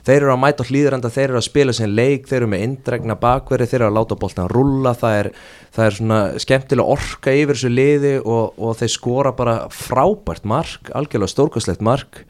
þeir 0.04 0.18
eru 0.18 0.32
að 0.34 0.42
mæta 0.44 0.66
hlýðranda 0.68 1.12
þeir 1.14 1.26
eru 1.28 1.40
að 1.40 1.48
spila 1.48 1.76
sem 1.76 1.94
leik, 1.96 2.28
þeir 2.28 2.40
eru 2.42 2.50
með 2.52 2.64
indregna 2.66 3.16
bakveri, 3.20 3.68
þeir 3.70 3.80
eru 3.80 3.88
að 3.88 3.98
láta 3.98 4.20
boltan 4.20 4.52
rúlla 4.52 4.94
það 5.00 5.18
er, 5.22 5.30
það 5.76 5.86
er 5.86 5.98
svona 5.98 6.22
skemmtilega 6.44 6.96
orka 6.96 7.36
yfir 7.36 7.56
þessu 7.56 7.72
liði 7.72 8.14
og, 8.20 8.58
og 8.60 8.80
þeir 8.80 8.94
skora 8.96 9.36
bara 9.36 9.60
frábært 9.72 10.48
mark 10.48 10.92
algjörlega 10.92 11.34
stórkastlegt 11.34 11.84
mark 11.84 12.24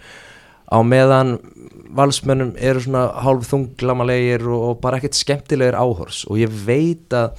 á 0.70 0.78
meðan 0.86 1.40
valsmönnum 1.90 2.54
eru 2.62 2.84
svona 2.84 3.08
hálf 3.24 3.48
þunglamalegir 3.50 4.46
og, 4.46 4.68
og 4.68 4.78
bara 4.84 5.00
ekkert 5.00 5.18
skemmtilegir 5.18 5.74
áhors 5.74 6.22
og 6.30 6.38
ég 6.38 6.62
veit 6.66 7.10
að 7.10 7.34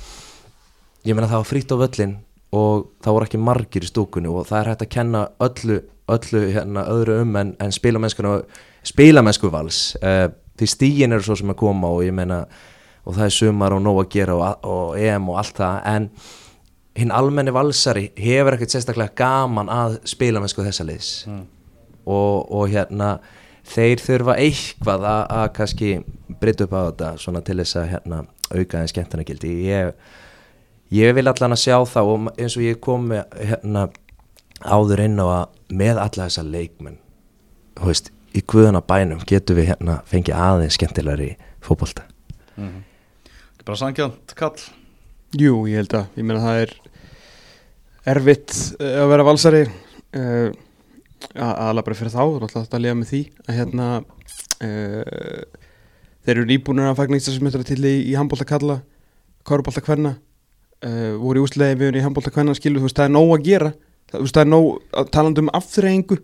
ég 1.08 1.16
meina 1.16 1.30
það 1.30 1.42
var 1.44 1.50
frýtt 1.50 1.74
á 1.74 1.82
völlin 1.82 2.18
og 2.52 2.92
það 3.04 3.16
voru 3.16 3.30
ekki 3.30 3.42
margir 3.42 3.86
í 3.86 3.90
stúkunni 3.90 4.32
og 4.32 4.46
það 4.50 4.60
er 4.60 4.72
hægt 4.72 4.86
að 4.86 4.94
kenna 4.98 5.24
öllu, 5.42 5.80
öllu 6.12 6.44
hérna, 6.52 6.86
öðru 6.92 7.22
um 7.24 7.40
en, 7.40 7.56
en 7.64 7.72
spilamennsku 7.72 9.52
vals 9.54 9.82
uh, 10.02 10.28
því 10.60 10.70
stígin 10.70 11.16
eru 11.16 11.26
svo 11.26 11.40
sem 11.40 11.54
að 11.54 11.62
koma 11.64 11.90
og 11.96 12.04
ég 12.06 12.16
meina 12.16 12.44
og 13.06 13.16
það 13.18 13.26
er 13.26 13.36
sumar 13.36 13.74
og 13.74 13.82
nóg 13.82 14.04
að 14.04 14.12
gera 14.14 14.38
og, 14.38 14.68
og 14.68 15.00
EM 15.00 15.30
og 15.32 15.42
allt 15.42 15.58
það 15.58 15.78
en 15.96 16.10
hinn 17.00 17.14
almenni 17.16 17.54
valsari 17.56 18.10
hefur 18.20 18.58
ekkert 18.58 18.76
sérstaklega 18.76 19.16
gaman 19.18 19.72
að 19.72 20.02
spilamennsku 20.12 20.64
þessa 20.66 20.86
liðs. 20.88 21.12
Og, 22.02 22.52
og 22.52 22.68
hérna 22.72 23.14
þeir 23.72 24.02
þurfa 24.04 24.36
eitthvað 24.42 25.06
að, 25.08 25.22
að 25.38 25.48
kannski 25.58 25.92
breyta 26.42 26.68
upp 26.68 26.76
á 26.76 26.82
þetta 26.82 27.12
svona 27.24 27.44
til 27.46 27.58
þess 27.62 27.80
að 27.80 27.90
hérna, 27.94 28.22
auka 28.52 28.82
en 28.82 28.92
skemmtana 28.92 29.26
gildi 29.28 29.54
ég, 29.70 29.94
ég 30.92 31.16
vil 31.16 31.28
allan 31.28 31.56
að 31.56 31.64
sjá 31.64 31.78
það 31.88 32.12
og 32.14 32.32
eins 32.36 32.58
og 32.58 32.66
ég 32.66 32.82
kom 32.84 33.08
með, 33.12 33.38
hérna, 33.40 33.88
áður 34.62 35.06
inn 35.06 35.22
á 35.22 35.26
að 35.26 35.46
með 35.72 36.02
alla 36.04 36.28
þessa 36.28 36.44
leikmenn 36.48 37.00
þú 37.80 37.88
veist, 37.88 38.12
í 38.36 38.44
guðuna 38.48 38.84
bænum 38.86 39.24
getum 39.28 39.58
við 39.60 39.72
hérna 39.72 40.02
fengið 40.08 40.38
aðeins 40.38 40.78
skemmtilegri 40.78 41.34
fótbolta. 41.64 42.06
Bara 43.66 43.80
sangjant 43.80 44.36
kall 44.38 44.60
Jú, 45.40 45.62
ég 45.70 45.80
held 45.80 45.94
að, 45.96 46.08
ég 46.20 46.26
meina 46.28 46.42
það 46.44 46.58
er 46.66 46.72
erfitt 48.12 48.56
eh, 48.82 48.98
að 49.00 49.12
vera 49.14 49.24
valsari 49.24 49.62
uh, 49.64 50.50
aðalega 51.38 51.86
bara 51.88 51.96
fyrir 51.96 52.12
þá, 52.12 52.24
þú 52.26 52.48
ætla 52.50 52.64
að 52.66 52.84
lifa 52.84 52.98
með 53.00 53.12
því 53.12 53.22
að 53.46 53.60
hérna 53.60 53.86
uh, 54.02 55.46
þeir 56.26 56.34
eru 56.34 56.48
nýbúinir 56.50 56.90
að 56.90 56.98
fagna 57.00 57.22
ístasmjöndara 57.22 57.70
til 57.70 57.80
í, 57.80 57.94
í 58.12 58.18
handbólta 58.20 58.50
kalla 58.50 58.82
kárubólta 59.48 59.86
kvenna 59.86 60.18
uh, 60.86 61.14
voru 61.22 61.46
í 61.46 61.70
við 61.80 62.00
í 62.00 62.04
handbólta 62.04 62.34
kvenna 62.34 62.56
skilu, 62.58 62.82
þú 62.82 62.90
veist, 62.90 62.98
það 63.00 63.10
er 63.10 63.16
nóg 63.16 63.34
að 63.36 63.48
gera. 63.48 63.72
Það, 64.12 64.18
þú 64.18 64.26
veist, 64.26 64.36
það 64.36 64.44
er 64.46 64.52
nóg 64.52 64.68
að 65.02 65.12
talandi 65.16 65.44
um 65.44 65.54
afþreyingu 65.60 66.20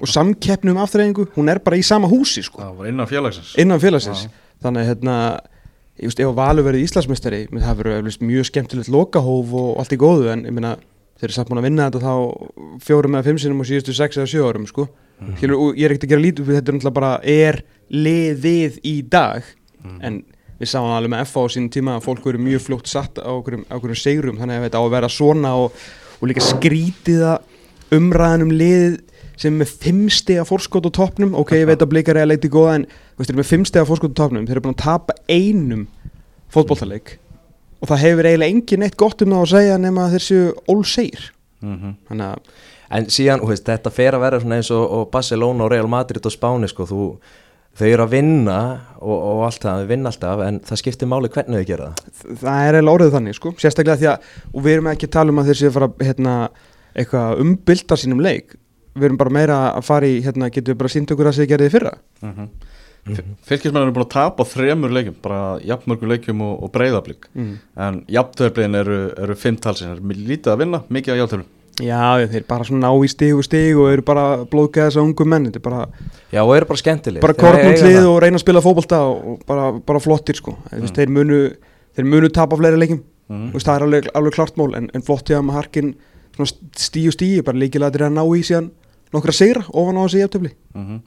og 0.00 0.08
samkeppni 0.10 0.72
um 0.72 0.80
afþreyingu 0.82 1.28
hún 1.36 1.48
er 1.52 1.60
bara 1.62 1.78
í 1.78 1.84
sama 1.86 2.08
húsi, 2.10 2.42
sko. 2.42 2.58
Það 2.60 2.78
var 2.80 2.90
innan 2.90 3.08
félagsins. 3.10 3.54
Innan 3.62 3.82
félagsins. 3.82 4.26
Þannig 4.60 4.82
að 4.82 4.90
hérna 4.90 5.16
ég 6.00 6.08
veist, 6.08 6.20
ef 6.20 6.30
að 6.30 6.38
Valur 6.38 6.66
verið 6.66 6.86
Íslandsmeistari 6.86 7.40
menn 7.50 7.64
það 7.64 7.82
verður 7.82 7.98
eflust 8.00 8.24
mjög 8.24 8.48
skemmtilegt 8.48 8.90
lokahóf 8.92 9.52
og 9.60 9.70
allt 9.82 9.94
í 9.94 10.00
góðu 10.00 10.30
en 10.32 10.46
ég 10.48 10.56
meina 10.56 10.74
þeir 11.20 11.28
eru 11.28 11.36
samt 11.36 11.50
búin 11.50 11.60
að 11.60 11.66
vinna 11.68 11.88
þetta 11.90 12.00
þá 12.06 12.84
fjórum 12.86 13.16
eða 13.16 13.26
fimm 13.28 13.40
sinum 13.42 13.60
og 13.60 13.68
síðustu 13.68 13.94
sex 13.96 14.16
eða 14.16 14.30
sjö 14.32 14.46
árum 14.48 14.66
sko. 14.68 14.86
mm. 15.20 15.34
Skilur, 15.36 15.60
og 15.60 15.80
ég 15.80 15.86
er 15.86 15.94
ekkert 15.94 16.06
að 16.08 16.14
gera 16.14 16.24
lítið 16.24 16.52
þetta 16.54 16.72
er 16.72 16.78
náttúrulega 16.78 16.96
bara 16.96 17.12
er 17.28 17.60
liðið 17.92 18.78
í 18.88 18.94
dag. 19.12 19.50
En 20.00 20.22
við 20.60 20.70
sáum 20.70 20.90
alveg 20.92 21.12
með 21.14 21.28
FA 21.30 21.44
á 21.44 21.52
sínum 21.54 21.70
tíma 21.72 21.96
að 21.96 22.04
fólk 22.06 22.26
verður 22.28 22.44
mjög 22.44 22.64
fljótt 22.66 22.90
satt 22.90 23.20
á 23.20 23.30
okkurum, 23.32 23.64
segrum 23.96 24.38
þannig 24.40 24.58
að 24.60 24.66
þetta 24.68 24.80
á 24.80 24.84
að 24.84 24.94
vera 24.94 25.08
svona 25.12 25.54
og, 25.56 25.72
og 26.20 26.28
líka 26.28 26.44
skrítiða 26.44 27.38
umræðan 27.96 28.44
um 28.46 28.52
liðið 28.54 28.98
sem 29.40 29.54
er 29.54 29.62
með 29.62 29.70
fimmstega 29.80 30.44
fórskot 30.44 30.84
á 30.84 30.90
toppnum. 30.92 31.32
Ok, 31.40 31.54
ég 31.56 31.66
veit 31.70 31.80
að 31.80 31.88
blikar 31.94 32.18
er 32.20 32.26
að 32.26 32.34
leita 32.34 32.46
í 32.46 32.52
góða 32.52 32.74
en 32.76 32.84
þeir 33.16 33.30
eru 33.32 33.40
með 33.40 33.48
fimmstega 33.54 33.88
fórskot 33.88 34.12
á 34.12 34.18
toppnum. 34.20 34.44
Þeir 34.44 34.58
eru 34.58 34.64
búin 34.66 34.76
að 34.76 34.82
tapa 34.84 35.16
einum 35.32 35.86
fótboltaleik. 36.52 37.14
Og 37.80 37.88
það 37.88 38.02
hefur 38.04 38.28
eiginlega 38.28 38.52
engin 38.52 38.84
eitt 38.84 38.98
gott 39.00 39.22
um 39.24 39.32
það 39.32 39.44
að 39.46 39.52
segja 39.54 39.78
nema 39.80 40.04
að 40.06 40.16
þeir 40.16 40.26
séu 40.28 40.50
ólseir 40.68 41.30
Mhm. 41.60 41.96
þannig 42.08 42.26
að 42.26 42.38
En 42.90 43.04
síðan, 43.06 43.44
veist, 43.46 43.62
þetta 43.64 43.90
fer 43.94 44.16
að 44.16 44.20
vera 44.24 44.38
eins 44.56 44.70
og, 44.74 44.82
og 44.90 45.10
Barcelona 45.12 45.62
og 45.62 45.70
Real 45.70 45.86
Madrid 45.86 46.24
og 46.26 46.32
Spáni 46.32 46.66
sko, 46.66 46.82
þú, 46.90 47.04
þau 47.78 47.86
eru 47.88 48.04
að 48.04 48.14
vinna 48.14 48.56
og, 48.98 49.14
og 49.16 49.44
allt 49.46 49.64
það, 49.64 49.82
þau 49.82 49.90
vinna 49.92 50.12
alltaf 50.12 50.42
en 50.46 50.58
það 50.68 50.80
skiptir 50.82 51.10
máli 51.10 51.30
hvernig 51.32 51.60
þau 51.60 51.68
gera 51.70 51.90
það. 51.90 52.16
Það 52.42 52.64
er 52.64 52.78
eiginlega 52.78 52.96
orðið 52.96 53.14
þannig 53.16 53.38
sko, 53.38 53.54
sérstaklega 53.62 54.00
því 54.00 54.10
að 54.10 54.32
og 54.50 54.66
við 54.66 54.74
erum 54.76 54.90
ekki 54.94 55.08
að 55.08 55.14
tala 55.18 55.34
um 55.34 55.42
að 55.42 55.50
þeir 55.50 55.60
séu 55.60 55.70
að 55.70 55.76
fara 55.78 55.92
hérna, 56.08 56.34
eitthvað 56.94 57.44
umbylta 57.44 58.00
sínum 58.00 58.24
leik. 58.24 58.58
Við 58.98 59.06
erum 59.06 59.20
bara 59.20 59.36
meira 59.38 59.62
að 59.70 59.86
fara 59.86 60.10
í 60.10 60.18
hérna, 60.24 60.50
getum 60.50 60.74
við 60.74 60.82
bara 60.82 60.92
sínt 60.92 61.14
okkur 61.14 61.30
að 61.30 61.38
segja 61.38 61.54
gerðið 61.54 61.74
fyrra? 61.78 61.96
Mm 62.24 62.50
Fylkismenn 63.48 63.86
eru 63.86 63.94
búin 63.96 64.04
að 64.04 64.12
tapa 64.12 64.44
þremur 64.44 64.92
leikjum, 64.92 65.14
bara 65.24 65.38
jafnmörgu 65.64 66.08
leikjum 66.10 66.42
og, 66.44 66.50
og 66.66 66.72
breyðablík 66.74 67.30
mm. 67.32 67.54
en 67.80 68.02
jafntöflin 68.12 68.76
eru, 68.76 68.98
eru 69.24 69.36
fimm 69.40 69.56
talsin 69.56 69.94
er 69.94 70.02
lítið 70.04 70.52
að 70.52 70.60
vinna, 70.60 70.82
mikið 70.92 71.16
á 71.16 71.20
jafntöflin 71.22 71.48
já, 71.84 72.28
þeir 72.32 72.44
bara 72.48 72.66
svona 72.68 72.88
ná 72.88 73.04
í 73.04 73.10
stig 73.10 73.36
og 73.36 73.46
stig 73.46 73.78
og 73.78 73.90
eru 73.92 74.04
bara 74.06 74.24
blóðgæða 74.50 74.88
þess 74.88 75.00
að 75.00 75.06
ungu 75.06 75.26
menn. 75.28 75.48
Er 75.50 75.64
bara, 75.64 75.86
Já, 76.32 76.42
og 76.42 76.52
eru 76.56 76.68
bara 76.70 76.82
skemmtileg 76.82 77.24
bara 77.24 77.38
kornum 77.38 77.74
hlið 77.76 78.00
og 78.04 78.18
reyna 78.24 78.40
að 78.40 78.44
spila 78.44 78.64
fótbolta 78.64 79.00
og, 79.08 79.40
bara, 79.48 79.70
bara 79.86 80.02
flottir 80.02 80.38
sko. 80.40 80.56
Mm. 80.70 80.92
þeir, 80.98 81.14
munu, 81.16 81.40
þeir 81.96 82.10
munu 82.12 82.30
tapa 82.34 82.58
fleiri 82.60 82.80
leikim 82.80 83.02
mm. 83.30 83.50
Það 83.56 83.74
er 83.74 83.86
alveg, 83.88 84.12
alveg 84.20 84.38
klart 84.38 84.60
mál 84.60 84.70
en, 84.78 84.90
en 84.94 85.06
flott 85.06 85.32
ég 85.32 85.40
að 85.40 85.48
maður 85.48 85.64
harkin 85.64 85.94
stíu 86.78 87.12
stíu, 87.12 87.42
bara 87.44 87.58
líkilega 87.58 87.96
til 87.96 88.06
að 88.06 88.16
ná 88.16 88.22
í 88.24 88.44
síðan 88.46 88.70
nokkra 89.12 89.34
sigra 89.34 89.66
ofan 89.74 89.98
á 89.98 90.02
þessi 90.06 90.24
jafntöfli 90.24 90.54
Mm 90.72 91.02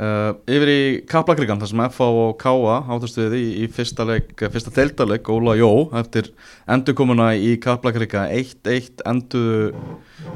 uh, 0.00 0.32
yfir 0.48 0.70
í 0.72 0.82
Kaplakrigan 1.08 1.60
þar 1.60 1.70
sem 1.72 1.82
FH 1.88 2.08
og 2.24 2.36
Káa 2.40 2.76
átast 2.94 3.18
við 3.20 3.36
í, 3.38 3.44
í 3.64 3.68
fyrsta, 3.72 4.06
leik, 4.08 4.32
fyrsta 4.38 4.72
deildarleik 4.76 5.28
Óla 5.32 5.56
Jó 5.58 5.70
eftir 6.00 6.30
endurkomuna 6.70 7.32
í 7.36 7.56
Kaplakrika 7.62 8.28
1-1 8.32 9.04
enduðu 9.08 9.72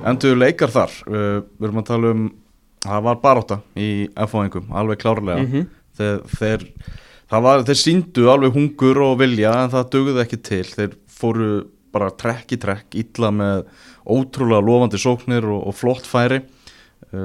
enduðu 0.06 0.40
leikar 0.40 0.74
þar. 0.74 0.98
Uh, 1.06 1.38
við 1.56 1.70
erum 1.70 1.82
að 1.82 1.88
tala 1.92 2.12
um 2.16 2.26
það 2.86 3.06
var 3.08 3.22
baróta 3.22 3.60
í 3.78 3.90
FH-ingum 4.14 4.70
alveg 4.76 5.02
klárlega. 5.02 5.42
Mhm. 5.42 5.66
þeir, 5.96 6.18
þeir, 6.38 6.66
það 7.30 7.46
var, 7.46 7.64
þeir 7.64 7.80
síndu 7.80 8.28
alveg 8.30 8.56
hungur 8.56 9.00
og 9.06 9.18
vilja 9.22 9.54
en 9.62 9.72
það 9.72 9.90
dugði 9.94 10.22
ekki 10.22 10.42
til. 10.44 10.64
Þeir 10.64 10.98
fóru 11.08 11.50
bara 11.96 12.10
trekk 12.12 12.52
í 12.52 12.60
trekk 12.60 12.98
illa 13.00 13.30
með 13.32 13.64
ótrúlega 14.04 14.64
lofandi 14.64 15.00
sóknir 15.00 15.46
og, 15.48 15.62
og 15.70 15.74
flott 15.74 16.06
færi 16.06 16.42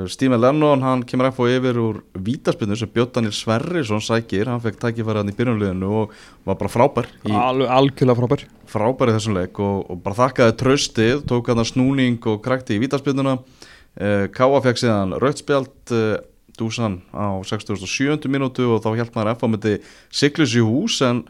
Stímen 0.08 0.38
Lennon 0.38 0.84
hann 0.86 1.02
kemur 1.08 1.32
FH 1.32 1.56
yfir 1.58 1.78
úr 1.82 2.00
vítaspinnu 2.14 2.76
sem 2.78 2.90
Björn 2.92 3.10
Daniel 3.16 3.34
Sverrisson 3.34 4.04
sækir. 4.04 4.46
Hann 4.52 4.62
fekk 4.62 4.78
tækifæri 4.80 5.20
hann 5.20 5.32
í 5.32 5.36
byrjunliðinu 5.36 5.90
og 6.04 6.14
var 6.46 6.60
bara 6.60 6.72
frábær 6.72 7.10
í 7.26 7.34
alveg 7.34 7.72
algjörlega 7.76 8.20
frábær. 8.20 8.46
Frábær 8.70 9.12
í 9.12 9.16
þessum 9.18 9.40
leik 9.40 9.60
og, 9.64 9.90
og 9.90 10.04
bara 10.06 10.20
þakkaði 10.20 10.56
tröstið, 10.62 11.26
tók 11.32 11.50
hann 11.50 11.66
snúning 11.66 12.20
og 12.30 12.44
krækti 12.46 12.78
í 12.78 12.84
vítaspinnuna 12.84 13.40
uh, 13.42 14.28
Káa 14.36 14.62
fekk 14.68 14.84
síðan 14.84 15.18
rautspjald 15.24 15.96
uh, 15.98 16.22
Dúsan 16.62 17.02
á 17.16 17.42
67. 17.42 18.30
mínútu 18.30 18.70
og 18.70 18.84
þá 18.86 18.92
hjálp 19.02 19.18
maður 19.18 19.34
F 19.34 19.44
á 19.44 19.48
myndi 19.50 19.76
Siglus 20.14 20.54
í 20.54 20.62
hús 20.62 21.02
en 21.08 21.26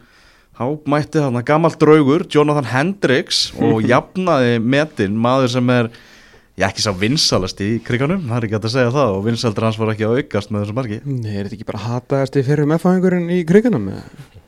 þá 0.58 0.66
mætti 0.84 1.22
þarna 1.22 1.46
gammal 1.46 1.72
draugur 1.80 2.26
Jonathan 2.28 2.68
Hendricks 2.68 3.46
og 3.56 3.80
jafnaði 3.92 4.58
metin, 4.60 5.16
maður 5.16 5.54
sem 5.56 5.72
er 5.72 5.94
ég 6.60 6.66
ekki 6.66 6.84
sá 6.84 6.90
vinsalast 6.96 7.60
í 7.64 7.70
kriganum 7.84 8.26
það 8.28 8.36
er 8.36 8.46
ekki 8.46 8.56
hægt 8.58 8.68
að 8.68 8.74
segja 8.74 8.92
það 8.92 9.14
og 9.16 9.24
vinsaldur 9.26 9.66
hans 9.66 9.78
var 9.80 9.92
ekki 9.94 10.06
að 10.08 10.18
aukast 10.20 10.52
með 10.52 10.64
þessu 10.64 10.76
marki. 10.76 10.98
Nei, 11.08 11.32
er 11.32 11.46
þetta 11.46 11.56
ekki 11.58 11.68
bara 11.70 11.82
hataðast 11.86 12.36
í 12.36 12.44
fyrir 12.46 12.68
meðfæðingurinn 12.72 13.30
í 13.32 13.40
kriganum? 13.48 13.88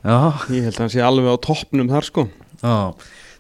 Já, 0.05 0.19
Ég 0.53 0.67
held 0.67 0.75
að 0.75 0.83
hann 0.83 0.93
sé 0.93 1.05
alveg 1.05 1.33
á 1.33 1.45
toppnum 1.49 1.89
þar 1.93 2.09
sko. 2.11 2.27
Já, 2.61 2.77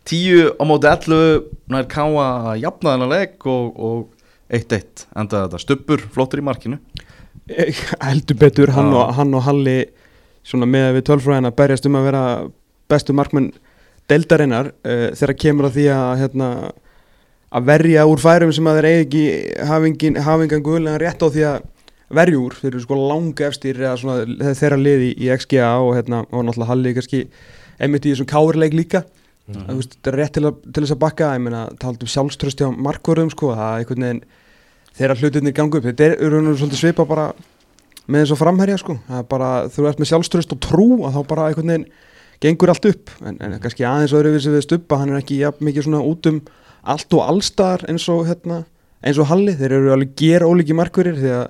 tíu 0.08 0.46
á 0.56 0.62
móti 0.68 0.88
11 0.88 1.44
nær 1.74 1.88
káa 1.92 2.28
að 2.54 2.62
jafna 2.62 2.94
þennan 2.94 3.12
leik 3.12 3.48
og, 3.52 3.76
og 3.76 4.54
1-1 4.54 5.04
endaði 5.12 5.48
þetta. 5.48 5.60
Stubbur, 5.64 6.06
flottur 6.14 6.40
í 6.40 6.46
markinu. 6.46 6.80
Eh, 7.52 7.76
Heldur 8.00 8.40
betur, 8.40 8.72
hann, 8.72 8.92
og, 8.96 9.12
hann 9.18 9.36
og 9.36 9.44
Halli 9.44 9.82
svona 10.44 10.68
með 10.68 10.98
við 10.98 11.06
tölfræðina 11.10 11.52
berjast 11.56 11.88
um 11.88 11.98
að 12.00 12.08
vera 12.08 12.24
bestu 12.92 13.16
markmenn 13.16 13.50
deildarinnar 14.10 14.70
uh, 14.84 15.10
þegar 15.16 15.36
kemur 15.40 15.68
að 15.68 15.78
því 15.78 15.84
að 15.94 16.10
hérna, 16.20 16.48
að 17.54 17.68
verja 17.68 18.04
úr 18.10 18.22
færum 18.22 18.52
sem 18.54 18.66
að 18.66 18.80
þeir 18.80 18.88
eigi 18.88 19.04
ekki 19.04 19.24
hafingin, 19.68 20.20
hafingan 20.26 20.64
guðlega 20.64 21.00
rétt 21.02 21.22
á 21.22 21.28
því 21.30 21.44
að 21.50 21.66
verja 22.14 22.40
úr, 22.40 22.56
þeir 22.58 22.70
eru 22.72 22.84
sko 22.84 22.98
langa 22.98 23.48
efstir 23.48 23.80
eða 23.80 23.96
svona 24.00 24.54
þeirra 24.58 24.78
liði 24.80 25.10
í 25.14 25.30
XGA 25.34 25.70
og 25.82 25.94
hérna, 25.98 26.22
og 26.30 26.46
náttúrulega 26.46 26.70
Halli 26.70 26.94
kannski 26.96 27.22
einmitt 27.78 28.06
í 28.06 28.14
þessum 28.14 28.30
káurleik 28.30 28.74
líka. 28.76 29.04
Mm. 29.44 29.66
veist, 29.76 29.98
þetta 29.98 30.10
er 30.10 30.18
rétt 30.22 30.32
til, 30.38 30.46
að, 30.48 30.60
til 30.72 30.82
þess 30.84 30.94
að 30.94 31.02
bakka 31.02 31.32
ég 31.34 31.42
meina, 31.44 31.64
talað 31.80 32.06
um 32.06 32.10
sjálfströsti 32.14 32.64
á 32.64 32.70
markvörðum 32.72 33.32
sko, 33.34 33.50
það 33.52 33.66
er 33.66 33.82
einhvern 33.82 34.06
veginn 34.06 34.22
þegar 34.94 35.20
hlutinni 35.20 35.52
gangu 35.52 35.78
upp, 35.80 35.88
þetta 35.90 36.06
er 36.06 36.14
eru 36.24 36.40
nú 36.40 36.54
svolítið 36.56 36.80
svipa 36.80 37.04
bara 37.08 37.26
með 38.08 38.22
eins 38.24 38.32
og 38.32 38.40
framherja 38.40 38.78
sko, 38.80 38.96
það 39.04 39.20
er 39.20 39.28
bara 39.28 39.50
þú 39.74 39.86
ert 39.90 40.00
með 40.00 40.10
sjálfströst 40.10 40.54
og 40.56 40.62
trú 40.64 40.88
að 41.04 41.18
þá 41.18 41.20
bara 41.28 41.50
einhvern 41.50 41.74
veginn 41.74 41.86
gengur 42.40 42.72
allt 42.72 42.88
upp. 42.88 43.12
En, 43.20 43.36
en 43.36 43.58
kannski 43.60 43.84
aðeins 43.88 44.16
öðruvísi 44.16 44.52
við 44.54 44.64
stuppa 44.64 45.02
hann 45.02 45.12
er 45.12 45.20
ekki 45.20 45.42
jafn 45.42 45.68
mikið 45.68 45.90
svona 45.90 46.00
út 46.08 46.30
um 46.32 46.40
allt 46.84 47.16
og 47.16 47.26
allstar 47.26 47.84
eins 47.88 48.06
og 48.12 48.24
hérna, 48.28 48.62
eins 49.04 49.20
og 49.20 49.28
Halli, 49.30 49.56
þeir 49.58 49.78
eru 49.78 49.92
alveg 49.94 50.14
ger 50.18 50.46
ólíki 50.46 50.76
markverðir 50.76 51.20
því 51.20 51.34
að, 51.38 51.44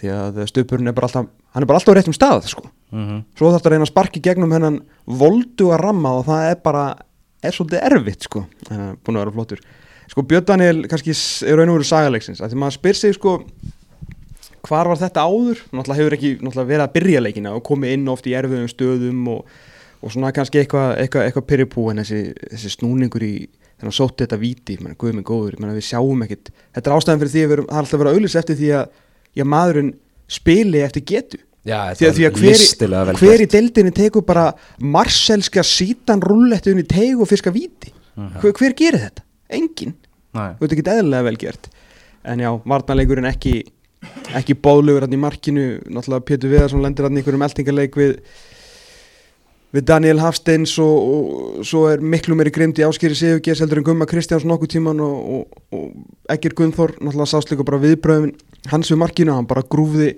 því 0.00 0.12
að 0.16 0.42
stuppurinn 0.50 0.90
er 0.90 0.96
bara 0.96 1.10
alltaf 1.10 1.30
hann 1.52 1.64
er 1.64 1.68
bara 1.68 1.80
alltaf 1.80 1.94
á 1.94 1.96
réttum 1.98 2.16
stað 2.16 2.48
sko. 2.48 2.64
Mhm. 2.92 3.22
svo 3.36 3.50
þarf 3.50 3.60
þetta 3.60 3.68
að 3.68 3.74
reyna 3.74 3.86
að 3.86 3.92
sparki 3.92 4.20
gegnum 4.24 4.52
hennan 4.52 4.80
voldu 5.06 5.70
að 5.72 5.82
ramma 5.82 6.16
og 6.18 6.26
það 6.26 6.48
er 6.50 6.58
bara 6.64 6.84
er 7.42 7.54
svolítið 7.56 7.86
erfitt 7.88 8.26
sko. 8.28 8.44
Uh, 8.70 8.92
búin 9.02 9.16
að 9.16 9.24
vera 9.24 9.34
flottur. 9.36 9.62
Sko 10.12 10.24
Björn 10.28 10.46
Daniel 10.46 10.82
kannski 10.90 11.14
er 11.48 11.56
raun 11.56 11.72
og 11.72 11.78
veru 11.78 11.88
sagalegsins 11.88 12.42
að 12.42 12.52
því 12.52 12.60
maður 12.60 12.76
spyr 12.76 12.98
sig 12.98 13.14
sko 13.16 13.38
hvar 14.62 14.90
var 14.90 15.00
þetta 15.00 15.24
áður? 15.26 15.62
Náttúrulega 15.72 15.98
hefur 15.98 16.16
ekki 16.16 16.32
náttúrulega 16.38 16.70
verið 16.70 16.84
að 16.84 16.94
byrja 16.96 17.22
leikina 17.22 17.54
og 17.56 17.64
komið 17.66 17.96
inn 17.96 18.10
oft 18.12 18.28
í 18.28 18.34
erfiðum 18.38 18.70
stöðum 18.70 19.24
og, 19.32 19.48
og 20.02 20.14
svona 20.14 20.32
kannski 20.36 20.62
eitthvað 20.62 20.94
eitthva, 21.02 21.24
eitthva 21.26 21.44
pyrripú 21.48 21.88
en 21.90 22.02
þessi, 22.02 22.20
þessi 22.52 22.74
snúningur 22.76 23.24
í 23.26 23.34
þannig 23.82 23.92
að 23.92 23.98
sótti 23.98 24.24
þetta 24.24 24.38
víti, 24.38 24.76
menn, 24.78 24.96
guð 24.98 25.16
minn 25.16 25.26
góður 25.26 25.56
menn, 25.58 25.72
við 25.74 25.88
sjáum 25.88 26.22
ekkit, 26.26 26.52
þetta 26.76 26.90
er 26.90 26.94
ástæðan 26.96 27.22
fyrir 27.22 27.32
því 27.32 27.42
að 27.42 27.48
við 27.48 27.56
erum, 27.56 27.66
það 27.68 27.78
er 27.78 27.82
alltaf 27.82 27.96
að 27.96 28.02
vera 28.04 28.12
auðlis 28.14 28.36
eftir 28.38 28.58
því 28.60 28.70
að, 28.78 29.00
að 29.42 29.50
maðurinn 29.52 29.90
spili 30.30 30.84
eftir 30.86 31.04
getu. 31.10 31.40
Já, 31.62 31.76
því 31.98 32.06
að, 32.08 32.14
því 32.16 32.24
að 32.26 32.38
hver, 32.38 32.62
hver 33.18 33.34
í 33.34 33.42
gert. 33.42 33.52
deildinni 33.54 33.94
tekur 33.94 34.24
bara 34.26 34.46
marselska 34.78 35.62
sítan 35.66 36.22
rullettu 36.22 36.72
unni 36.72 36.86
teg 36.86 37.20
og 37.22 37.30
fiska 37.30 37.52
víti? 37.54 37.92
Hver, 38.14 38.54
hver 38.58 38.74
gerir 38.78 39.02
þetta? 39.04 39.26
Engin 39.52 39.94
þú 40.32 40.64
veit 40.64 40.74
ekki 40.74 40.86
eðlilega 40.88 41.28
vel 41.28 41.38
gert. 41.40 41.68
En 42.26 42.42
já, 42.42 42.50
varnarleikurinn 42.64 43.28
ekki 43.30 43.60
ekki 44.34 44.56
bóðlugur 44.58 45.06
hann 45.06 45.14
í 45.14 45.20
markinu. 45.20 45.66
Náttúrulega 45.86 46.26
Pétur 46.26 46.52
Viðarsson 46.52 46.82
lendir 46.82 47.06
hann 47.06 47.16
í 47.16 47.22
einhverjum 47.22 47.46
eltingaleik 47.46 47.98
við 47.98 48.16
við 49.72 49.86
Daniel 49.88 50.20
Hafsteins 50.20 50.74
og, 50.82 51.12
og 51.14 51.64
svo 51.66 51.86
er 51.88 52.02
miklu 52.04 52.36
meiri 52.36 52.52
grimt 52.52 52.80
í 52.80 52.84
áskýri 52.84 53.16
Sigurgeis 53.16 53.62
heldur 53.64 53.80
en 53.80 53.86
Gumma 53.86 54.08
Kristjáns 54.08 54.44
nokkuð 54.48 54.74
tíman 54.74 55.00
og, 55.00 55.16
og, 55.38 55.58
og 55.72 56.32
Egger 56.32 56.56
Gunnþór 56.58 56.98
náttúrulega 56.98 57.30
sást 57.32 57.52
líka 57.52 57.66
bara 57.66 57.80
viðbröðum 57.82 58.34
hans 58.72 58.92
við 58.92 59.00
markinu, 59.00 59.34
hann 59.36 59.48
bara 59.48 59.64
grúfði 59.64 60.12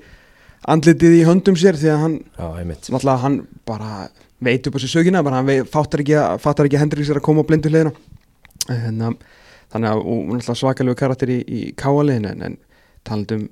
andlitið 0.70 1.18
í 1.20 1.24
höndum 1.28 1.58
sér 1.60 1.78
því 1.78 1.92
að 1.92 2.02
hann 2.02 2.18
Já, 2.34 2.48
náttúrulega 2.66 3.22
hann 3.22 3.40
bara 3.68 4.08
veit 4.44 4.66
upp 4.66 4.76
á 4.76 4.82
sér 4.82 4.94
sögina, 4.96 5.22
bara 5.24 5.40
hann 5.40 5.48
veit, 5.48 5.70
fattar 5.70 6.02
ekki 6.02 6.18
fattar 6.42 6.68
ekki 6.68 6.78
að 6.78 6.84
Hendriks 6.84 7.12
er 7.12 7.20
að 7.20 7.26
koma 7.28 7.44
á 7.44 7.48
blindu 7.48 7.70
hliðina. 7.70 7.94
En, 8.72 9.00
um, 9.06 9.18
þannig 9.72 9.90
að 9.92 10.02
og 10.02 10.22
náttúrulega 10.32 10.60
svakalegu 10.60 10.98
karakter 10.98 11.30
í, 11.30 11.40
í 11.46 11.60
káaliðin 11.78 12.30
en, 12.32 12.44
en 12.48 12.58
talandum 13.06 13.48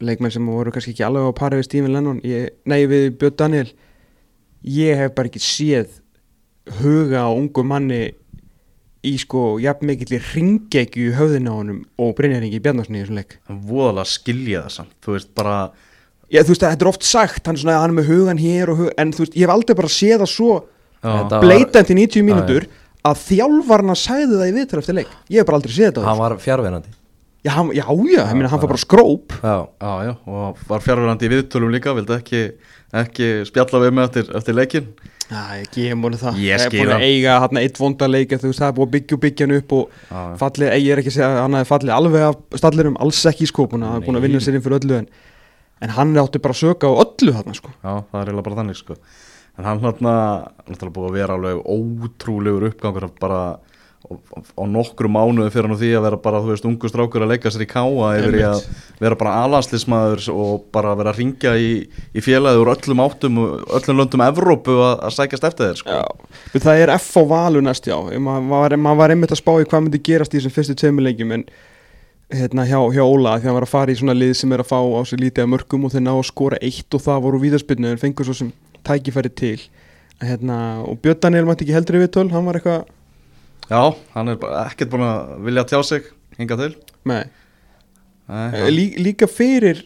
leikmenn 0.00 0.32
sem 0.32 0.46
voru 0.48 0.72
kannski 0.72 0.94
ekki 0.94 1.04
alveg 1.04 1.28
á 1.28 1.32
pari 1.36 1.60
við 1.60 1.68
Stephen 1.68 1.94
Lennon 1.94 2.20
ég, 2.24 2.52
nei 2.68 2.84
við 2.88 3.10
Björn 3.20 3.36
Daniel 3.40 3.72
ég 4.66 4.96
hef 5.00 5.14
bara 5.16 5.30
ekki 5.30 5.42
séð 5.42 6.00
huga 6.80 7.24
á 7.26 7.30
ungu 7.32 7.64
manni 7.66 8.00
í 9.06 9.14
sko 9.20 9.54
jafn 9.62 9.88
mikill 9.88 10.18
í 10.18 10.20
ringekju 10.20 11.06
í 11.08 11.14
höfðinu 11.16 11.52
á 11.52 11.56
honum 11.56 11.78
og 12.00 12.10
Brynjaringi 12.18 12.60
Bjarnarsson 12.60 12.98
í 12.98 13.00
þessum 13.04 13.20
leik. 13.20 13.38
Hann 13.48 13.62
voðalega 13.64 14.10
skilja 14.12 14.64
það 14.66 14.74
samt 14.76 14.92
Þú 15.00 15.14
veist 15.16 15.30
bara 15.38 15.54
Já, 16.30 16.44
þú 16.44 16.52
veist, 16.52 16.62
þetta 16.62 16.84
er 16.86 16.90
oft 16.92 17.06
sagt, 17.08 17.46
hann 17.48 17.56
er, 17.56 17.62
svona, 17.64 17.78
hann 17.82 17.90
er 17.90 17.96
með 17.96 18.10
hugan 18.12 18.38
hér 18.38 18.70
og 18.70 18.76
hugan, 18.84 18.94
en 19.02 19.10
þú 19.16 19.24
veist, 19.24 19.34
ég 19.34 19.48
hef 19.48 19.54
aldrei 19.56 19.78
bara 19.80 19.90
séð 19.90 20.20
það 20.20 20.30
svo 20.30 20.52
Já, 21.00 21.16
var- 21.32 21.90
í 21.90 21.96
90 21.96 22.26
mínútur 22.28 22.68
að 23.00 23.22
þjálfarna 23.24 23.96
sagði 23.96 24.36
það 24.36 24.50
í 24.50 24.54
viðtal 24.58 24.78
eftir 24.82 24.98
leik. 25.00 25.12
Ég 25.32 25.40
hef 25.40 25.48
bara 25.48 25.58
aldrei 25.58 25.72
séð 25.74 25.88
þetta 25.88 26.04
Hann 26.06 26.20
var 26.20 26.36
fjárverandi 26.44 26.92
já, 27.44 27.52
hann, 27.56 27.70
já, 27.72 27.84
já, 27.86 28.24
meina 28.34 28.50
hann 28.52 28.60
fær 28.60 28.68
bara 28.70 28.80
skróp. 28.82 29.32
Já, 29.40 29.54
já, 29.80 29.92
já, 30.08 30.12
og 30.26 30.60
var 30.68 30.82
fjárverandi 30.84 31.28
í 31.28 31.32
viðtölum 31.32 31.72
líka 31.72 31.94
Vildi 31.96 32.14
ekki, 32.16 32.40
ekki 33.02 33.30
spjalla 33.48 33.80
við 33.84 33.94
mig 33.96 34.04
eftir, 34.08 34.24
eftir 34.36 34.54
leikin 34.58 34.86
Já, 35.30 35.42
ég 35.60 35.68
gef 35.70 35.94
múinu 35.94 36.18
það. 36.18 36.38
Ég 36.42 36.58
skil 36.58 36.80
búin 36.80 36.88
að 36.90 36.96
hann. 36.96 37.06
eiga 37.06 37.34
hann 37.44 37.58
eitt 37.60 37.76
vonda 37.78 38.06
leik 38.10 38.32
þú 38.34 38.48
veist, 38.50 38.58
það 38.60 38.66
er 38.66 38.74
búin 38.76 38.88
að 38.88 38.94
byggja 38.96 39.14
og 39.14 39.20
byggja 39.24 39.46
hann 39.46 39.56
upp 39.60 39.70
og 39.76 39.84
Já, 39.94 40.18
já. 40.18 40.34
fallið, 40.42 40.66
ég 40.74 40.90
er 40.90 40.98
ekki 41.02 41.12
að 41.12 41.16
segja 41.16 41.28
að 41.30 41.38
hann 41.44 41.56
hefði 41.60 41.70
fallið 41.70 41.94
alveg 41.96 42.22
af 42.26 42.34
stallirum, 42.58 42.96
alls 43.04 43.20
ekki 43.30 43.46
sko 43.46 43.66
búin 43.70 43.86
að, 43.86 43.94
búin 44.08 44.18
að 44.18 44.24
vinna 44.26 44.40
sér 44.42 44.58
inn 44.58 44.64
fyrir 44.64 44.78
öllu 44.80 44.96
en, 44.98 45.06
en 45.86 45.94
hann 45.96 46.18
átti 46.18 46.42
bara 46.42 46.56
að 46.56 46.62
söka 46.64 46.90
á 46.90 46.92
öllu 47.04 47.36
þarna 47.36 47.54
sko. 47.60 47.70
Já, 47.78 47.92
það 48.10 48.18
er 48.18 48.26
eiginlega 48.26 48.46
bara 48.50 48.58
þannig 48.58 48.80
sko. 48.80 48.98
En 49.60 49.64
hann 49.70 49.82
hérna, 49.86 50.14
náttúrulega 50.66 50.96
búið 50.98 51.06
að 53.30 53.54
á, 54.08 54.62
nokkru 54.64 55.10
mánuði 55.12 55.52
fyrir 55.52 55.76
því 55.78 55.90
að 55.98 56.04
vera 56.06 56.18
bara, 56.24 56.40
þú 56.42 56.52
veist, 56.54 56.66
ungu 56.66 56.88
strákur 56.90 57.24
að 57.24 57.34
leika 57.34 57.52
sér 57.52 57.64
í 57.66 57.68
káa 57.70 58.12
yfir 58.18 58.36
í 58.38 58.44
að 58.48 58.62
vera 59.02 59.18
bara 59.20 59.34
alanslismæður 59.44 60.28
og 60.34 60.68
bara 60.74 60.94
vera 60.98 61.12
að 61.12 61.20
ringja 61.20 61.52
í, 61.60 61.72
í 62.16 62.24
félagið 62.24 62.62
úr 62.62 62.72
öllum 62.74 63.02
áttum 63.04 63.40
og 63.42 63.74
öllum 63.78 64.00
löndum 64.00 64.24
Evrópu 64.24 64.76
að, 64.80 64.94
að 65.06 65.16
sækjast 65.18 65.48
eftir 65.50 65.70
þér 65.70 65.82
sko. 65.82 65.98
Það 66.56 66.84
er 66.84 66.94
F 66.96 67.10
á 67.20 67.22
valu 67.34 67.64
næst 67.64 67.90
já. 67.90 67.96
Maður 68.00 68.48
var, 68.54 68.76
mað 68.88 69.02
var 69.02 69.14
einmitt 69.14 69.34
að 69.36 69.42
spá 69.42 69.52
í 69.58 69.66
hvað 69.68 69.84
myndi 69.86 70.04
gerast 70.10 70.34
í 70.34 70.40
þessum 70.40 70.56
fyrstu 70.56 70.78
tveimilegjum 70.80 71.36
en 71.36 71.44
hérna 72.30 72.64
hjá, 72.66 72.78
hjá 72.94 73.02
Óla 73.04 73.36
því 73.36 73.50
hann 73.50 73.58
var 73.58 73.66
að 73.66 73.74
fara 73.74 73.92
í 73.92 73.98
svona 73.98 74.14
lið 74.16 74.36
sem 74.38 74.52
er 74.54 74.62
að 74.62 74.70
fá 74.70 74.78
á 74.80 75.00
sig 75.04 75.20
lítið 75.20 75.44
af 75.44 75.50
mörgum 75.50 75.84
og 75.86 75.92
þeir 75.92 76.04
ná 76.06 76.12
að 76.14 76.28
skora 76.30 76.60
eitt 76.62 76.94
og 76.94 77.02
það 77.02 77.24
voru 77.26 77.40
víðarspilnu 77.42 77.90
en 77.90 78.00
fengur 78.00 78.28
svo 78.28 78.36
sem 78.38 78.52
tækifæri 78.86 79.32
til. 79.34 79.58
Hérna, 80.20 80.84
og 80.86 81.00
Björn 81.02 81.18
Daniel 81.24 81.48
mætti 81.48 81.64
ekki 81.66 81.74
heldur 81.74 81.98
yfir 81.98 82.12
töl 82.14 82.28
hann 82.30 82.46
var 82.46 82.58
eitthvað 82.60 82.84
Já, 83.70 83.82
hann 84.16 84.32
er 84.32 84.40
bara 84.42 84.64
ekkert 84.70 84.90
búin 84.92 85.04
að 85.06 85.36
vilja 85.46 85.64
tjá 85.70 85.78
sig 85.86 86.08
hinga 86.40 86.58
til 86.58 86.72
með, 87.06 87.28
Nei, 88.30 88.70
Lí, 88.70 88.84
líka 89.02 89.26
fyrir 89.30 89.84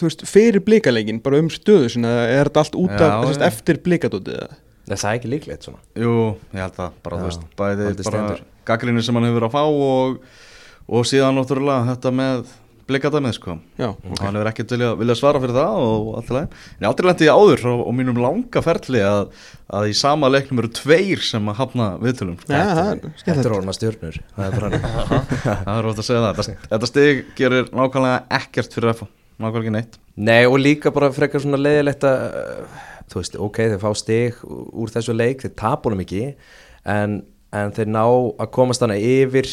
þú 0.00 0.08
veist, 0.08 0.24
fyrir 0.28 0.64
blikalegin 0.64 1.20
bara 1.24 1.40
um 1.40 1.48
stöðu 1.52 1.90
sinna, 1.92 2.10
er 2.28 2.48
þetta 2.50 2.64
allt 2.64 2.78
út 2.80 2.94
af 2.96 3.04
Já, 3.04 3.16
þessast 3.22 3.44
já. 3.44 3.48
eftir 3.48 3.80
blikadótið 3.84 4.38
eða? 4.40 4.58
Nei, 4.82 4.96
það 4.96 5.08
er 5.10 5.18
ekki 5.20 5.30
líklegt 5.32 5.68
svona 5.68 6.02
Jú, 6.02 6.14
ég 6.56 6.64
held 6.64 6.78
það, 6.78 6.96
bara 7.04 7.18
Já, 7.18 7.22
þú 7.22 7.28
veist, 7.28 7.46
bæði 7.60 8.08
bara 8.08 8.24
gaggrinni 8.72 9.04
sem 9.04 9.18
hann 9.18 9.28
hefur 9.28 9.46
að 9.48 9.54
fá 9.54 9.62
og, 9.62 10.18
og 10.88 11.08
síðan 11.08 11.38
náttúrulega 11.38 11.88
þetta 11.92 12.12
með 12.22 12.42
blikadæmið 12.92 13.34
sko. 13.38 13.56
Já, 13.80 13.88
og 13.90 14.20
hann 14.22 14.36
hefur 14.38 14.50
ekkert 14.52 14.74
vilja, 14.76 14.90
vilja 15.00 15.16
svara 15.18 15.40
fyrir 15.42 15.56
það 15.56 15.80
og 15.86 16.10
allt 16.20 16.30
í 16.30 16.36
lagi. 16.36 16.60
En 16.76 16.84
ég 16.84 16.90
aldrei 16.90 17.08
lendi 17.08 17.26
í 17.26 17.32
áður 17.32 17.64
og, 17.72 17.82
og 17.88 17.96
mínum 17.98 18.20
langa 18.22 18.62
ferli 18.64 19.02
að, 19.06 19.24
að 19.72 19.88
í 19.90 19.96
sama 19.98 20.30
leiknum 20.30 20.62
eru 20.62 20.70
tveir 20.78 21.24
sem 21.26 21.50
að 21.50 21.58
hafna 21.62 21.88
viðtölum. 22.02 22.38
Þetta 22.44 22.84
er 22.84 23.02
skemmtilegt. 23.22 23.56
orðna 23.56 23.76
stjörnur. 23.78 24.20
Það 24.36 24.46
er 24.46 24.60
bara 24.60 24.70
hann 24.70 25.26
það 25.64 25.74
er 25.74 25.82
rótt 25.88 26.04
að 26.04 26.08
segja 26.10 26.22
það. 26.28 26.38
Þetta, 26.42 26.70
þetta 26.76 26.92
stig 26.92 27.26
gerir 27.40 27.68
nákvæmlega 27.72 28.22
ekkert 28.42 28.78
fyrir 28.78 28.94
FH 28.94 29.10
nákvæmlega 29.42 29.62
ekki 29.64 29.74
neitt. 29.76 30.00
Nei 30.16 30.46
og 30.46 30.58
líka 30.60 30.92
bara 30.94 31.12
frekar 31.14 31.42
svona 31.42 31.60
leiðilegt 31.60 32.04
að 32.06 32.24
uh, 32.38 32.80
þú 33.12 33.20
veist, 33.20 33.38
ok, 33.48 33.60
þeir 33.72 33.82
fá 33.82 33.90
stig 33.98 34.40
úr 34.46 34.92
þessu 34.92 35.16
leik, 35.16 35.44
þeir 35.44 35.54
tapunum 35.58 36.02
ekki 36.04 36.24
en, 36.88 37.20
en 37.54 37.74
þeir 37.76 37.90
ná 37.92 38.04
að 38.04 38.50
komast 38.54 38.84
hana 38.84 38.98
yfir 38.98 39.48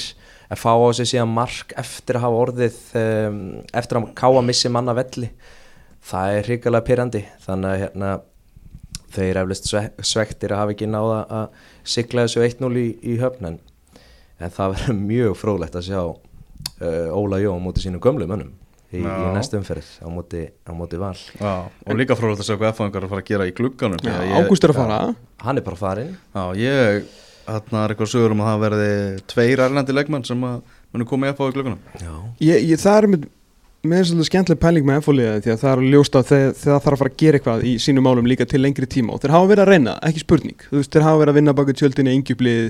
að 0.49 0.61
fá 0.63 0.71
á 0.73 0.89
sig 0.97 1.09
síðan 1.11 1.33
mark 1.35 1.73
eftir 1.77 2.17
að 2.19 2.25
hafa 2.25 2.41
orðið 2.45 2.77
um, 3.01 3.39
eftir 3.77 3.99
að 3.99 4.07
káa 4.17 4.41
missi 4.45 4.71
manna 4.73 4.95
velli. 4.97 5.29
Það 6.09 6.37
er 6.39 6.47
hrikalega 6.49 6.87
pyrrandi 6.87 7.21
þannig 7.45 7.69
að 7.73 7.81
hérna 7.83 8.11
þau 9.09 9.23
eru 9.25 9.41
eflust 9.43 9.67
sve- 9.69 10.05
svektir 10.05 10.53
að 10.53 10.61
hafa 10.63 10.73
ekki 10.75 10.87
náða 10.89 11.19
að 11.39 11.59
sigla 11.89 12.25
þessu 12.27 12.43
1-0 12.45 12.71
í, 12.81 12.87
í 13.13 13.17
höfn 13.21 13.49
en, 13.51 13.59
en 14.39 14.53
það 14.55 14.73
verður 14.75 14.99
mjög 15.03 15.37
fróðlegt 15.41 15.77
að 15.79 15.87
sjá 15.89 16.01
uh, 16.05 17.17
Óla 17.17 17.39
Jó 17.41 17.53
á 17.57 17.59
móti 17.61 17.83
sínum 17.85 18.01
gömlu 18.03 18.27
mönnum 18.29 18.51
í, 18.93 19.01
í 19.01 19.05
Já. 19.05 19.29
næstu 19.35 19.57
umferð 19.59 19.89
á 20.01 20.07
móti, 20.13 20.43
á 20.65 20.71
móti 20.73 20.97
val. 21.01 21.13
Já, 21.37 21.53
og 21.69 21.97
líka 21.99 22.17
frólægt 22.17 22.41
að 22.41 22.47
segja 22.49 22.61
hvað 22.63 22.73
FH 22.77 22.89
er 22.89 23.05
að 23.05 23.11
fara 23.13 23.21
að 23.25 23.29
gera 23.29 23.49
í 23.49 23.55
glugganum. 23.57 24.01
Að 24.01 24.35
Ágúst 24.39 24.65
er 24.65 24.73
að 24.73 24.79
fara. 24.81 24.99
Hann 25.45 25.61
er 25.61 25.65
bara 25.67 25.77
farin 25.79 26.13
Já, 26.33 26.43
ég 26.57 27.11
þarna 27.55 27.81
er 27.81 27.93
eitthvað 27.95 28.13
sögur 28.13 28.35
um 28.35 28.43
að 28.43 28.51
það 28.51 28.63
verði 28.65 28.93
tveir 29.33 29.65
erlendi 29.65 29.97
leikmenn 29.97 30.27
sem 30.27 30.47
að 30.49 30.61
munu 30.93 31.09
koma 31.09 31.29
í 31.29 31.35
FH 31.35 31.49
í 31.49 31.57
glugganum. 31.57 31.83
Já, 31.99 32.13
ég, 32.45 32.65
ég, 32.71 32.81
það 32.81 33.01
er 33.01 33.11
með 33.13 33.27
með 33.79 34.09
svolítið 34.09 34.27
skemmtileg 34.27 34.59
pæling 34.59 34.87
með 34.87 34.97
F-fóliða 34.99 35.35
því 35.43 35.51
að 35.53 35.61
það 35.61 35.71
er 35.71 35.81
ljóst 35.93 36.15
að 36.19 36.25
þeir, 36.27 36.49
þeir 36.59 36.71
þarf 36.73 36.89
að 36.89 36.99
fara 36.99 37.11
að 37.11 37.19
gera 37.21 37.39
eitthvað 37.39 37.61
í 37.63 37.73
sínum 37.79 38.03
málum 38.03 38.27
líka 38.27 38.47
til 38.49 38.59
lengri 38.59 38.89
tíma 38.91 39.13
og 39.15 39.21
þeir 39.23 39.33
hafa 39.37 39.49
verið 39.53 39.63
að 39.63 39.71
reyna, 39.71 39.93
ekki 40.09 40.23
spurning. 40.25 40.65
Veist, 40.73 40.91
þeir 40.91 41.05
hafa 41.05 41.21
verið 41.21 41.31
að 41.31 41.39
vinna 41.39 41.55
baka 41.55 41.75
tjöldinni 41.79 42.15
yngjublið 42.17 42.65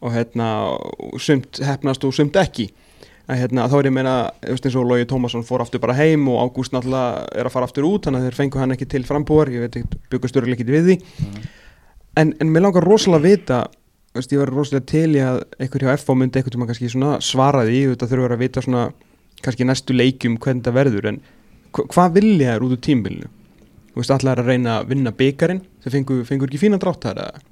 og 0.00 0.14
hérna, 0.16 0.48
sumt 1.20 1.60
hefnast 1.64 2.08
og 2.08 2.16
sumt 2.16 2.40
ekki. 2.40 2.70
Að 3.26 3.40
hérna, 3.42 3.66
þá 3.68 3.76
er 3.76 3.88
ég 3.88 3.92
að 3.92 3.96
meina, 3.98 4.16
eins 4.46 4.76
og 4.78 4.88
Lógi 4.88 5.08
Tómasson 5.10 5.44
fór 5.44 5.64
aftur 5.64 5.82
bara 5.82 5.96
heim 5.98 6.28
og 6.30 6.40
Ágúst 6.46 6.72
náttúrulega 6.72 7.24
er 7.34 7.48
að 7.48 7.56
fara 7.56 7.68
aftur 7.68 7.88
út, 7.88 8.06
þannig 8.06 8.22
að 8.22 8.28
þeir 8.28 8.38
fengu 8.38 8.60
hann 8.62 8.76
ekki 8.76 8.88
til 8.92 9.02
frambúar, 9.08 9.50
ég 9.52 9.66
veit 9.66 9.80
ekki, 9.80 9.98
byggust 10.12 10.38
örgulega 10.38 10.60
ekki 10.60 10.68
við 10.70 10.86
því. 10.86 10.96
En, 12.22 12.30
en 12.38 12.52
mér 12.54 12.68
langar 12.68 12.86
rosalega 12.86 13.18
að 13.18 13.26
vita 13.26 13.58
veist, 14.18 14.32
ég 14.34 14.40
var 14.42 14.52
rosalega 14.52 14.86
til 14.90 15.08
í 15.16 15.22
að 15.22 15.40
einhver 15.62 15.84
hjá 15.86 15.92
FH 15.96 16.16
myndi 16.18 16.40
einhvern 16.40 16.56
tíma 16.56 16.68
kannski 16.70 16.90
svona 16.92 17.16
svara 17.24 17.64
því 17.68 17.80
þetta 17.92 18.08
þurfa 18.10 18.36
að 18.36 18.42
vita 18.44 18.62
svona 18.64 18.84
kannski 19.44 19.66
næstu 19.68 19.96
leikjum 19.96 20.38
hvernig 20.42 20.64
það 20.66 20.76
verður 20.80 21.08
en 21.12 21.18
hva, 21.76 21.84
hvað 21.92 22.14
vilja 22.16 22.54
þær 22.54 22.66
út 22.66 22.74
úr 22.76 22.82
tímbilinu 22.86 23.28
þú 23.92 24.00
veist, 24.02 24.12
allar 24.16 24.40
að 24.42 24.50
reyna 24.52 24.78
að 24.80 24.88
vinna 24.92 25.12
byggarinn 25.16 25.62
þeir 25.84 25.94
fengur, 25.96 26.24
fengur 26.28 26.50
ekki 26.50 26.62
fína 26.66 26.80
drátt 26.82 27.04
þar 27.06 27.22
eða? 27.24 27.44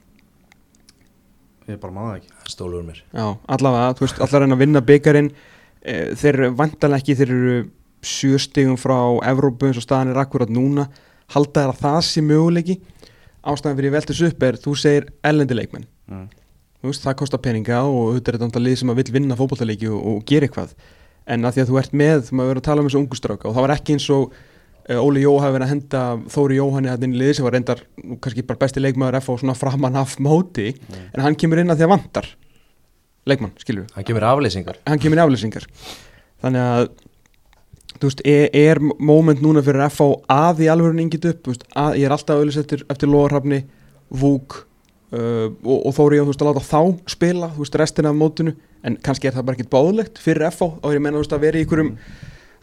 Ég 1.64 1.78
bara 1.80 1.94
maður 1.96 2.10
það 2.10 2.18
ekki 2.20 2.52
stólur 2.52 2.84
mér 2.84 2.98
já, 3.00 3.26
allavega, 3.56 3.94
þú 3.96 4.04
veist, 4.04 4.18
allar 4.20 4.36
að 4.36 4.44
reyna 4.44 4.58
að 4.58 4.64
vinna 4.64 4.82
byggarinn 4.90 5.30
e, 5.80 5.94
þeir 6.20 6.30
eru 6.34 6.50
vantanlega 6.58 7.00
ekki 7.04 7.16
þeir 7.20 7.32
eru 7.38 7.54
sjöstigum 8.04 8.76
frá 8.80 8.98
Evrópu 9.30 9.70
eins 9.70 9.80
og 9.80 9.86
staðan 9.86 10.12
er 10.12 10.20
akkurat 10.20 10.50
núna 10.52 10.88
halda 11.32 11.62
þær 11.64 11.72
að 11.72 11.80
það 11.86 12.00
sé 12.10 12.24
möguleiki 12.24 12.76
ástæðan 13.44 13.78
fyrir 13.80 13.94
veltis 13.94 14.20
upp 14.28 14.44
er 14.44 14.58
þú 14.60 14.74
segir 14.80 15.10
ellendi 15.24 15.56
leikmenn 15.56 15.88
Mm. 16.04 16.26
Veist, 16.90 17.04
það 17.04 17.18
kostar 17.20 17.42
peninga 17.44 17.82
og 17.88 18.00
auðvitað 18.10 18.34
er 18.34 18.42
þetta 18.44 18.64
lið 18.64 18.80
sem 18.80 18.92
að 18.92 19.00
vill 19.00 19.14
vinna 19.16 19.38
fótbollaleiki 19.38 19.90
og, 19.90 20.00
og 20.10 20.24
gera 20.28 20.48
eitthvað. 20.48 20.74
En 21.24 21.48
að 21.48 21.56
því 21.56 21.62
að 21.62 21.70
þú 21.70 21.78
ert 21.80 21.94
með, 21.96 22.26
maður 22.30 22.50
verið 22.52 22.62
að 22.62 22.66
tala 22.68 22.82
um 22.82 22.90
þessu 22.90 23.00
ungustráka 23.00 23.48
og 23.48 23.56
það 23.56 23.64
var 23.64 23.74
ekki 23.74 23.96
eins 23.96 24.08
og 24.12 24.34
uh, 24.34 25.00
Óli 25.00 25.24
Jó 25.24 25.32
hafi 25.40 25.56
verið 25.56 25.66
að 25.66 25.72
henda 25.72 26.02
Þóri 26.34 26.58
Jóhanni 26.58 26.92
að 26.92 27.06
inn 27.06 27.16
í 27.16 27.20
liði 27.22 27.36
sem 27.38 27.46
var 27.46 27.56
reyndar 27.56 27.80
kannski 28.24 28.44
bara 28.44 28.60
besti 28.60 28.82
leikmaður 28.84 29.20
F 29.22 29.30
á 29.32 29.34
svona 29.40 29.56
framan 29.56 29.96
af 30.00 30.18
móti 30.20 30.74
en 30.92 31.24
hann 31.24 31.38
kemur 31.40 31.62
inn 31.62 31.72
að 31.72 31.80
því 31.80 31.88
að 31.88 31.94
vantar 31.94 32.28
leikmann, 33.24 33.54
skilur 33.60 33.88
hann 33.94 34.04
kemur 34.04 34.26
aflýsingar. 34.28 34.80
Hann 34.84 35.00
kemur 35.00 35.22
aflýsingar. 35.24 35.64
Þannig 36.44 36.66
að 36.68 36.90
þú 37.94 38.10
veist, 38.10 38.22
er, 38.28 38.46
er 38.52 38.82
moment 38.82 39.40
núna 39.40 39.62
fyrir 39.64 39.86
FH 39.88 40.10
að 40.34 40.64
í 40.66 40.70
alveg 40.72 41.00
ingit 41.00 41.28
upp? 41.30 41.40
Þú 41.44 41.54
veist, 41.54 41.66
að, 41.72 41.98
ég 42.00 42.08
er 42.08 42.14
alltaf 42.16 42.40
auðvitað 42.40 42.64
eftir, 42.64 42.86
eftir 42.92 43.12
Lóarhafni 43.12 43.62
Vúk 44.14 44.64
uh, 45.14 45.48
og, 45.64 45.78
og 45.78 45.96
Þóri 45.96 46.20
veist 46.26 46.42
að 46.42 46.50
láta 46.50 46.64
þá 46.66 47.10
spila 47.14 47.50
veist, 47.56 47.78
restina 47.80 48.12
af 48.12 48.18
mótinu. 48.18 48.54
En 48.84 48.98
kannski 49.00 49.30
er 49.30 49.36
það 49.36 49.48
bara 49.48 49.58
ekkit 49.58 49.72
báðlegt 49.72 50.20
fyrir 50.20 50.46
FH 50.50 50.70
og 50.82 50.92
ég 50.92 51.02
menna 51.02 51.18
þú 51.18 51.24
veist 51.24 51.36
að 51.36 51.44
vera 51.46 51.60
í 51.60 51.64
ykkurum 51.64 51.94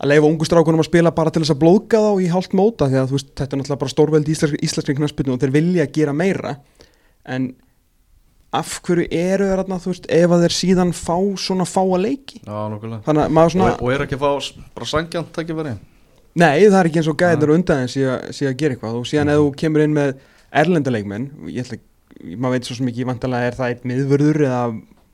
að 0.01 0.09
leifa 0.11 0.29
ungu 0.29 0.47
strákunum 0.47 0.81
að 0.81 0.89
spila 0.89 1.13
bara 1.13 1.33
til 1.33 1.43
þess 1.43 1.53
að 1.53 1.59
blóðga 1.61 2.01
þá 2.01 2.11
í 2.21 2.29
hálft 2.31 2.55
móta 2.57 2.87
því 2.89 3.01
að 3.01 3.11
veist, 3.15 3.33
þetta 3.37 3.55
er 3.55 3.61
náttúrulega 3.61 3.81
bara 3.83 3.93
stórveldi 3.93 4.33
íslenski, 4.33 4.61
íslenski 4.65 4.95
knaspinu 4.97 5.35
og 5.35 5.43
þeir 5.43 5.53
vilja 5.57 5.89
gera 5.93 6.15
meira. 6.17 6.55
En 7.29 7.51
af 8.57 8.79
hverju 8.83 9.05
eru 9.13 9.47
þeir 9.51 9.63
veist, 9.85 10.09
ef 10.09 10.33
að 10.33 10.45
þeir 10.45 10.55
síðan 10.57 10.95
fá 10.97 11.15
svona 11.39 11.67
fáa 11.69 12.01
leiki? 12.01 12.41
Já, 12.41 12.57
þannig 13.05 13.23
að 13.23 13.37
maður 13.37 13.55
svona, 13.55 13.69
og, 13.75 13.85
og 13.85 13.93
er 13.93 14.05
ekki 14.07 14.17
að 14.17 14.25
fá 14.25 14.65
bara 14.75 14.89
sangjant 14.89 15.31
tækifæri? 15.37 15.77
Nei 16.41 16.63
það 16.63 16.79
er 16.79 16.89
ekki 16.89 17.01
eins 17.01 17.11
og 17.11 17.19
gæðir 17.19 17.53
undan 17.55 17.85
en 17.85 17.91
sé 17.91 18.47
að 18.47 18.57
gera 18.59 18.75
eitthvað. 18.75 18.99
Og 19.01 19.07
síðan 19.07 19.33
ef 19.33 19.41
þú 19.41 19.47
kemur 19.61 19.85
inn 19.85 19.95
með 19.95 20.13
erlendaleikmenn 20.61 21.29
ég 21.51 21.65
ætla, 21.65 21.79
maður 22.37 22.55
veit 22.57 22.69
svo 22.69 22.77
sem 22.77 22.89
ekki 22.91 23.07
vantanlega 23.09 23.49
er 23.51 23.57
það 23.59 23.73
einn 23.73 23.91
miðvörður 23.91 24.41
eða 24.47 24.61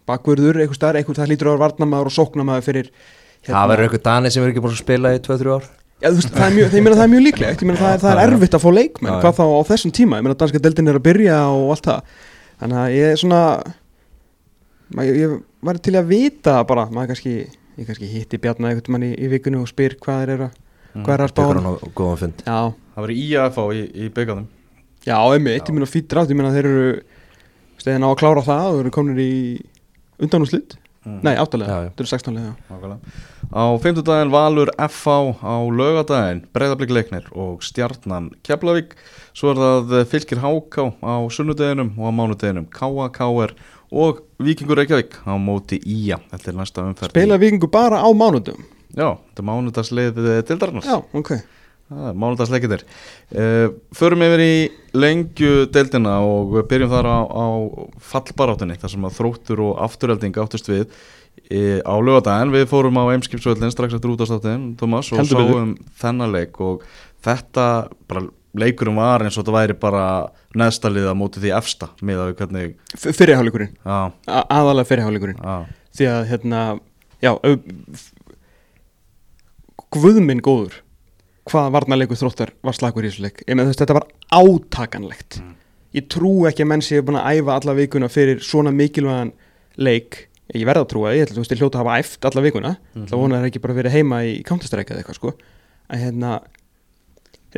bakvörður 0.07 0.61
eitthvað 0.63 0.79
starf, 0.79 0.99
eitthvað 1.01 1.19
það 1.21 1.31
lítur 1.33 1.47
á 1.47 1.51
að 1.51 1.57
vera 1.57 1.63
varnamaður 1.65 2.11
og 2.11 2.15
sóknamaður 2.17 2.67
fyrir 2.67 2.89
hérna- 2.91 3.57
það 3.57 3.71
verður 3.73 3.87
eitthvað 3.87 4.05
Dani 4.07 4.31
sem 4.33 4.43
er 4.45 4.53
ekki 4.53 4.63
búin 4.63 4.75
að 4.77 4.81
spila 4.83 5.11
í 5.13 5.19
2-3 5.27 5.53
ár. 5.57 5.67
Já, 5.97 6.07
þú 6.11 6.17
veist, 6.19 6.33
það 6.37 6.45
er 6.47 6.55
mjög, 6.55 6.71
það 6.71 7.03
er 7.03 7.11
mjög 7.11 7.23
líklegt 7.25 7.61
ég 7.63 7.67
meina 7.67 7.79
það 7.81 7.93
er, 7.93 8.01
það 8.03 8.11
er 8.21 8.33
erfitt 8.33 8.55
að 8.57 8.63
fá 8.63 8.69
leikmenn 8.77 9.13
Já, 9.13 9.19
hvað 9.23 9.37
þá 9.37 9.45
á 9.49 9.61
þessum 9.71 9.93
tíma, 9.97 10.17
ég 10.19 10.25
meina 10.27 10.37
danska 10.37 10.61
deildin 10.61 10.91
er 10.91 10.99
að 10.99 11.05
byrja 11.07 11.37
og 11.49 11.71
allt 11.73 11.87
það. 11.89 12.11
Þannig 12.61 12.77
að 12.83 12.91
ég 12.97 13.07
er 13.13 13.21
svona 13.21 13.41
maður, 14.93 15.07
ég, 15.09 15.17
ég 15.23 15.37
var 15.67 15.79
til 15.87 15.95
að 15.97 16.11
vita 16.11 16.55
bara, 16.69 16.85
maður 16.93 17.11
kannski 17.13 17.33
ég 17.77 17.85
kannski 17.89 18.09
hitti 18.11 18.39
Bjarnar 18.41 18.73
einhvern 18.73 18.95
mann 18.95 19.07
í, 19.07 19.11
í 19.17 19.29
vikunni 19.31 19.59
og 19.61 19.69
spyr 19.69 19.97
hvað 20.01 20.33
er, 20.35 20.45
að, 20.47 20.59
hvað 21.01 21.13
er 21.17 21.25
að 21.25 21.33
spá 21.33 21.41
það 22.93 23.07
verður 23.07 23.19
IAF 23.23 23.57
á 23.61 23.65
í, 23.73 23.81
í 24.05 24.07
byggandum 24.13 24.47
já, 25.07 25.17
einmitt, 25.33 25.63
ég 25.69 25.73
meina 25.77 25.87
fýttir 25.89 26.19
átt 26.21 26.29
ég 26.33 26.37
meina 26.39 26.51
þeir 26.55 26.67
eru 26.71 26.89
stegin 27.79 28.03
á 28.05 28.09
að 28.11 28.19
klára 28.19 28.43
það 28.45 28.67
og 28.73 28.81
eru 28.83 28.91
komin 28.99 29.23
í 29.23 29.31
undanúslit 30.19 30.75
Mm. 31.07 31.21
nei, 31.23 31.37
áttalega, 31.39 31.75
þetta 31.87 32.01
eru 32.03 32.09
16 32.09 32.33
lega. 32.35 32.95
Á 33.55 33.63
fimmtudaginn 33.79 34.31
Valur 34.33 34.67
FH 34.75 35.39
á 35.39 35.55
laugadaginn 35.71 36.41
Breiðablík 36.51 36.91
leiknir 36.91 37.29
og 37.31 37.61
Stjarnan 37.63 38.25
Keflavík 38.43 38.91
svo 39.31 39.53
er 39.53 39.61
það 39.61 39.93
fylgir 40.11 40.41
HK 40.43 40.89
á 40.99 41.15
sunnudeginum 41.31 41.93
og 41.95 42.09
á 42.09 42.11
mánudeginum 42.11 42.67
K.A. 42.75 43.07
K.R. 43.15 43.53
og 43.95 44.19
Víkingur 44.43 44.81
Reykjavík 44.81 45.15
á 45.23 45.39
móti 45.39 45.79
Ía 45.87 46.19
Þetta 46.33 46.51
er 46.51 46.59
næsta 46.59 46.83
umferð 46.83 47.13
í- 47.13 47.15
Spila 47.15 47.39
vikingu 47.39 47.71
bara 47.71 48.03
á 48.03 48.09
mánudum 48.11 48.59
Já, 48.91 49.15
þetta 49.15 49.39
er 49.39 49.47
mánudagsleið 49.47 50.19
dildarnas 50.49 50.91
Já, 50.91 50.99
ok 51.15 51.31
Það 51.37 51.45
er 51.87 52.15
mánudagsleikindir 52.19 52.81
uh, 52.83 53.67
Förum 53.95 54.23
yfir 54.25 54.43
í 54.43 54.53
lengju 54.97 55.67
deildina 55.71 56.17
og 56.25 56.55
við 56.57 56.65
byrjum 56.73 56.91
þar 56.91 57.07
á, 57.07 57.19
á 57.23 57.45
fallbaráttunni 58.11 58.75
þar 58.81 58.93
sem 58.95 59.05
að 59.07 59.15
þróttur 59.21 59.61
og 59.69 59.77
afturhelding 59.85 60.39
áttust 60.41 60.67
við 60.71 60.87
e, 61.53 61.79
á 61.85 61.93
lögadaginn 62.01 62.51
við 62.55 62.65
fórum 62.71 62.97
á 62.99 63.07
Eimskipsvöldin 63.13 63.71
strax 63.71 63.93
eftir 63.95 64.11
útastáttin 64.15 64.71
Thomas 64.79 65.11
og 65.13 65.21
Heldur 65.21 65.43
sáum 65.45 65.75
þennan 66.01 66.33
leik 66.33 66.59
og 66.65 66.83
þetta 67.23 67.67
bara 68.09 68.25
leikurum 68.57 68.97
var 68.97 69.21
eins 69.21 69.37
og 69.37 69.43
þetta 69.45 69.53
væri 69.59 69.77
bara 69.77 70.03
neðstalið 70.57 71.07
að 71.11 71.17
móti 71.19 71.43
því 71.43 71.51
efsta 71.59 71.91
með 72.01 72.23
að 72.23 72.29
við 72.31 72.37
hvernig 72.41 72.75
F- 72.97 73.11
Fyrriháleikurinn, 73.19 73.75
já, 73.85 73.97
aðalega 74.33 74.89
fyrriháleikurinn 74.89 75.37
já, 75.43 75.57
því 75.99 76.07
að 76.15 76.23
hérna 76.31 76.61
já, 77.21 77.31
guðminn 79.93 80.41
góður 80.43 80.81
hvað 81.49 81.73
varnarleikur 81.75 82.19
þróttar 82.19 82.53
var 82.65 82.77
slagur 82.77 83.05
í 83.05 83.11
þessu 83.11 83.25
leik. 83.25 83.43
Ég 83.47 83.57
með 83.57 83.69
þess 83.69 83.79
að 83.79 83.83
þetta 83.85 83.97
var 83.97 84.07
átakanlegt. 84.37 85.39
Ég 85.95 86.07
trú 86.11 86.31
ekki 86.49 86.65
að 86.65 86.71
menn 86.73 86.83
séu 86.85 87.05
búin 87.05 87.19
að 87.19 87.39
æfa 87.39 87.55
alla 87.57 87.77
vikuna 87.77 88.09
fyrir 88.11 88.41
svona 88.43 88.73
mikilvægan 88.75 89.31
leik. 89.81 90.25
Ég 90.55 90.67
verða 90.67 90.85
að 90.85 90.91
trúa, 90.93 91.11
því, 91.11 91.17
ég 91.19 91.31
held 91.31 91.39
að 91.39 91.61
hljóta 91.61 91.79
að 91.79 91.83
hafa 91.83 91.97
æft 92.01 92.27
alla 92.29 92.43
vikuna, 92.45 92.69
mm 92.95 93.07
það 93.09 93.19
vonar 93.23 93.47
ekki 93.47 93.61
bara 93.63 93.75
verið 93.75 93.97
heima 93.97 94.21
í 94.23 94.37
counterstrike 94.47 94.93
eða 94.93 95.01
eitthvað 95.01 95.17
sko. 95.19 95.33
Að 95.91 96.03
hérna 96.05 96.37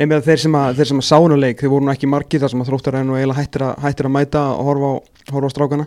að 0.00 0.26
þeir 0.26 0.40
sem 0.44 0.54
að, 0.54 0.76
þeir 0.78 0.88
sem 0.90 1.02
að 1.02 1.06
sánu 1.06 1.36
leik 1.38 1.60
þeir 1.60 1.70
voru 1.70 1.86
nú 1.86 1.92
ekki 1.92 2.08
margir 2.10 2.40
þar 2.40 2.52
sem 2.52 2.62
að 2.62 2.70
þróttar 2.70 2.96
er 2.98 3.04
nú 3.06 3.16
eiginlega 3.18 3.40
hættir 3.40 3.64
að, 3.66 3.72
hættir 3.84 4.08
að 4.08 4.14
mæta 4.14 4.42
og 4.54 4.64
horfa 4.70 4.90
á, 4.90 4.94
horfa 5.34 5.50
á 5.50 5.54
strákana. 5.54 5.86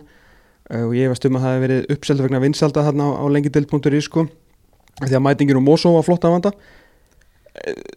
Uh, 0.70 0.84
og 0.86 0.94
ég 0.96 1.10
veist 1.12 1.26
um 1.28 1.36
að 1.36 1.44
það 1.44 1.54
hefði 1.54 1.64
verið 1.64 1.92
uppseldu 1.94 2.24
vegna 2.24 2.40
vinsalda 2.44 2.84
þarna 2.86 3.04
á, 3.04 3.10
á 3.20 3.24
lengidel.ri 3.32 4.00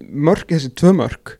mörg, 0.01 0.47
þessi 0.51 0.73
tvö 0.77 0.93
mörg 0.97 1.37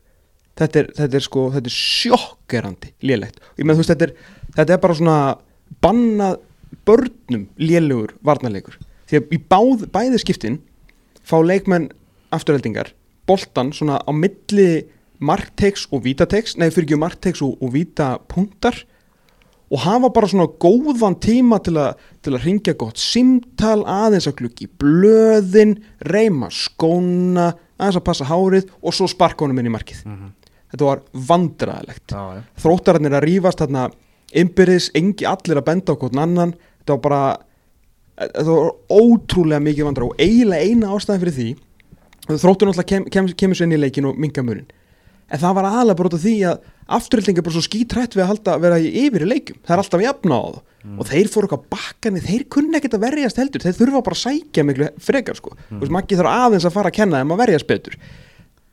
þetta 0.58 0.82
er, 0.82 0.90
þetta 0.96 1.18
er 1.18 1.24
sko, 1.24 1.46
þetta 1.54 1.70
er 1.70 1.76
sjokkerandi 1.76 2.92
lélegt, 3.06 3.40
ég 3.58 3.66
með 3.66 3.78
þú 3.78 3.84
veist 3.84 3.94
þetta 3.94 4.08
er, 4.08 4.14
þetta 4.56 4.74
er 4.74 4.82
bara 4.82 4.98
svona 4.98 5.18
bannað 5.84 6.38
börnum 6.88 7.46
lélugur 7.60 8.14
varnarleikur. 8.24 8.76
Því 9.08 9.20
að 9.20 9.32
í 9.32 9.40
báð, 9.50 9.86
bæði 9.92 10.20
skiptin 10.20 10.60
fá 11.24 11.38
leikmenn 11.44 11.88
afturheldingar 12.34 12.92
boltan 13.28 13.72
svona 13.76 14.00
á 14.00 14.10
milli 14.12 14.86
markteiks 15.18 15.86
og 15.92 16.04
vítateiks 16.04 16.56
nei 16.58 16.68
fyrir 16.70 16.88
ekki 16.88 17.00
markteiks 17.00 17.42
og, 17.44 17.56
og 17.60 17.72
vítapunktar 17.74 18.82
og 19.68 19.82
hafa 19.84 20.08
bara 20.14 20.28
svona 20.30 20.48
góðan 20.60 21.18
tíma 21.20 21.58
til 21.64 21.76
að, 21.80 21.98
til 22.24 22.34
að 22.34 22.44
ringja 22.46 22.76
gott 22.80 23.00
simtal 23.00 23.82
aðeins 23.84 24.28
að 24.30 24.38
gluggi 24.40 24.68
blöðin, 24.80 25.76
reyma 26.08 26.48
skóna 26.54 27.50
aðeins 27.78 28.00
að 28.00 28.06
passa 28.10 28.28
hárið 28.28 28.70
og 28.82 28.94
svo 28.94 29.08
sparka 29.10 29.46
honum 29.46 29.62
inn 29.62 29.70
í 29.70 29.74
markið. 29.74 30.04
Þetta 30.68 30.84
var 30.84 31.02
vandræðilegt 31.30 32.12
já, 32.12 32.22
já. 32.36 32.40
þróttararnir 32.60 33.16
að 33.16 33.24
rífast 33.24 33.62
þarna 33.62 33.86
innbyrðis, 34.36 34.90
engi 34.98 35.24
allir 35.24 35.62
að 35.62 35.68
benda 35.70 35.94
hvort 35.96 36.18
annan. 36.20 36.52
Þetta 36.82 36.96
var 36.96 37.04
bara 37.06 37.22
þetta 38.18 38.50
var 38.50 38.74
ótrúlega 38.90 39.64
mikið 39.64 39.88
vandræð 39.88 40.10
og 40.10 40.22
eiginlega 40.22 40.68
eina 40.68 40.92
ástæðan 40.96 41.22
fyrir 41.22 41.36
því 41.36 41.48
þróttur 42.28 42.68
náttúrulega 42.68 42.88
kem, 42.90 43.06
kem, 43.12 43.30
kemur 43.38 43.58
sér 43.58 43.68
inn 43.68 43.76
í 43.76 43.80
leikin 43.80 44.08
og 44.10 44.18
minga 44.20 44.44
murin 44.44 44.66
en 45.28 45.42
það 45.42 45.56
var 45.58 45.68
aðalega 45.68 45.98
bara 45.98 46.10
út 46.10 46.16
af 46.18 46.24
því 46.24 46.34
að 46.48 46.66
afturhilding 46.98 47.38
er 47.38 47.44
bara 47.44 47.56
svo 47.56 47.64
skítrætt 47.66 48.16
við 48.16 48.24
að 48.24 48.30
halda, 48.32 48.56
vera 48.62 48.80
í 48.80 48.88
yfir 49.04 49.24
í 49.26 49.28
leikum 49.28 49.60
það 49.60 49.74
er 49.74 49.82
alltaf 49.82 50.04
jafna 50.04 50.40
á 50.40 50.46
það 50.48 50.62
og 50.88 51.08
þeir 51.10 51.28
fóru 51.28 51.48
eitthvað 51.48 51.64
bakkanni, 51.74 52.22
þeir 52.24 52.44
kunni 52.48 52.78
ekkert 52.78 52.96
að 52.96 53.04
verjast 53.04 53.40
heldur 53.40 53.64
þeir 53.64 53.76
þurfa 53.76 54.02
bara 54.06 54.16
að 54.16 54.22
sækja 54.22 54.64
miklu 54.64 54.90
frekar 55.04 55.36
sko. 55.36 55.52
mm. 55.52 55.80
veist, 55.82 55.92
Maggi 55.92 56.18
þarf 56.18 56.32
aðeins 56.32 56.68
að 56.68 56.76
fara 56.78 56.92
að 56.92 56.96
kenna 56.96 57.20
þeim 57.20 57.34
að 57.34 57.42
verjast 57.42 57.68
betur 57.68 57.98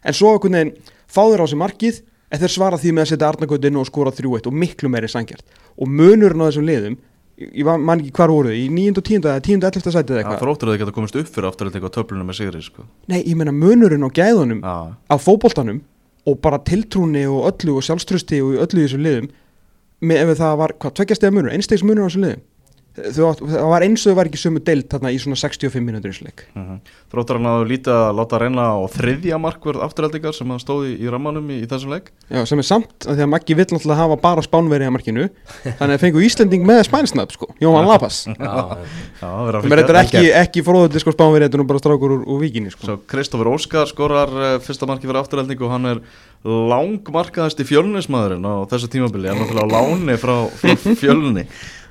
en 0.05 0.15
svo 0.15 0.31
einhvern 0.35 0.55
veginn 0.59 0.75
fá 1.11 1.23
þeir 1.25 1.43
á 1.43 1.47
sig 1.49 1.59
markið 1.59 1.99
en 2.31 2.41
þeir 2.41 2.53
svara 2.55 2.79
því 2.79 2.93
með 2.93 3.05
að 3.05 3.11
setja 3.11 3.31
Arnagöld 3.31 3.67
inn 3.67 3.81
og 3.81 3.89
skora 3.89 4.13
3-1 4.15 4.47
og 4.47 4.55
miklu 4.63 4.91
meiri 4.93 5.11
sangjart 5.11 5.59
og 5.75 5.91
munurinn 5.91 6.45
á 6.45 6.47
þessum 6.47 6.69
liðum 6.69 6.97
ég 7.35 7.67
man 7.67 7.99
ekki 7.99 8.13
hvar 8.15 8.31
voru 8.31 8.53
þið, 8.53 8.61
í 8.63 8.67
9. 8.71 9.01
og 9.01 9.07
10. 9.09 9.25
eða 9.27 9.41
10. 9.43 9.57
og 9.59 9.65
11. 9.67 9.91
sætið 9.91 10.13
eða 10.13 10.21
eitthvað 10.21 10.43
þróttur 10.45 10.69
að 10.69 10.75
þið 10.75 10.81
geta 10.83 10.95
komist 10.95 11.17
upp 11.19 11.31
fyrir 11.35 11.47
afturhelding 11.49 11.83
á 11.83 11.95
töflunum 11.97 12.29
með 12.31 12.37
sigri 12.39 12.61
sko. 12.63 12.85
nei, 13.11 13.19
ég 13.19 13.35
meina 13.35 13.51
munurinn 13.51 14.07
á 14.07 14.09
gæðunum 14.15 14.61
á 14.63 15.15
fótboltanum 15.19 15.81
og 16.25 16.39
bara 16.41 16.61
tiltrúni 16.65 17.25
og 17.29 17.45
öllu 17.51 17.77
og 17.77 17.85
sjálfströsti 17.85 18.41
og 18.43 18.59
öllu 18.65 18.81
í 18.81 18.87
þessum 18.87 19.05
liðum 19.05 19.31
með 20.05 20.21
ef 20.23 20.39
það 20.41 20.59
var, 20.61 20.75
hvað, 20.81 20.95
tveggjast 20.99 21.25
eða 21.25 21.35
munur, 21.37 21.53
einstegs 21.55 21.85
munur 21.85 22.05
á 22.05 22.07
þessum 22.09 22.25
liðum 22.25 22.43
það 22.95 23.67
var 23.69 23.83
eins 23.85 24.03
og 24.05 24.13
þau 24.13 24.17
var 24.19 24.29
ekki 24.29 24.39
sömu 24.39 24.61
deilt 24.63 24.87
þarna 24.91 25.11
í 25.11 25.17
svona 25.19 25.37
65 25.39 25.83
mínútur 25.83 26.11
eins 26.11 26.21
og 26.21 26.29
leik. 26.29 26.45
Mm 26.55 26.79
Þróttar 27.15 27.37
hann 27.39 27.47
að 27.47 27.61
lítið 27.69 27.93
að 27.95 28.17
láta 28.17 28.39
reyna 28.41 28.63
á 28.75 28.79
þriðja 28.91 29.37
markverð 29.39 29.83
afturheldingar 29.85 30.33
sem 30.35 30.49
að 30.51 30.57
stóði 30.63 30.95
í 30.99 31.11
rammanum 31.11 31.51
í, 31.53 31.61
í 31.63 31.67
þessum 31.69 31.93
leik. 31.93 32.09
Já, 32.27 32.41
sem 32.49 32.59
er 32.59 32.67
samt 32.67 33.05
að 33.07 33.19
því 33.19 33.23
að 33.23 33.29
Maggi 33.31 33.55
vill 33.55 33.67
náttúrulega 33.69 33.99
hafa 34.01 34.17
bara 34.25 34.43
spánverið 34.43 34.89
að 34.89 34.95
markinu 34.97 35.27
þannig 35.63 35.93
að 35.95 36.01
fengu 36.01 36.23
Íslending 36.25 36.65
með 36.67 36.81
spænsnafn 36.89 37.37
sko, 37.37 37.47
Jóhann 37.61 37.87
Lapas. 37.87 38.17
Já, 38.27 38.51
Já, 39.21 39.29
það 39.29 39.69
er 39.69 39.83
þetta 39.85 40.01
ekki, 40.01 40.25
ekki 40.41 40.65
fróðundi 40.67 41.03
sko 41.05 41.15
spánverið 41.15 41.47
þetta 41.47 41.59
er 41.59 41.63
nú 41.63 41.67
bara 41.71 41.83
strákur 41.85 42.17
úr, 42.17 42.27
úr 42.35 42.43
víkinni 42.43 42.73
sko. 42.73 42.89
Svo 42.89 42.97
Kristoffer 43.13 43.51
Óskar 43.53 43.87
skorar 43.93 44.35
uh, 44.35 44.51
fyrsta 44.65 44.89
marki 44.89 45.07
fyrir 45.07 45.21
afturhelding 45.21 45.63
og 45.63 45.71
hann 45.77 45.91
er 45.93 46.03
langmarkaðasti 46.45 47.65
fjölnismæðurinn 47.69 48.43
á 48.45 48.67
þessu 48.69 48.91
tímabili, 48.91 49.31
hann 49.31 49.39
er 49.39 49.47
náttúrulega 49.47 49.71
á 49.71 49.73
láni 49.79 50.19
frá, 50.21 50.35
frá 50.59 50.75
fjölni 50.99 51.47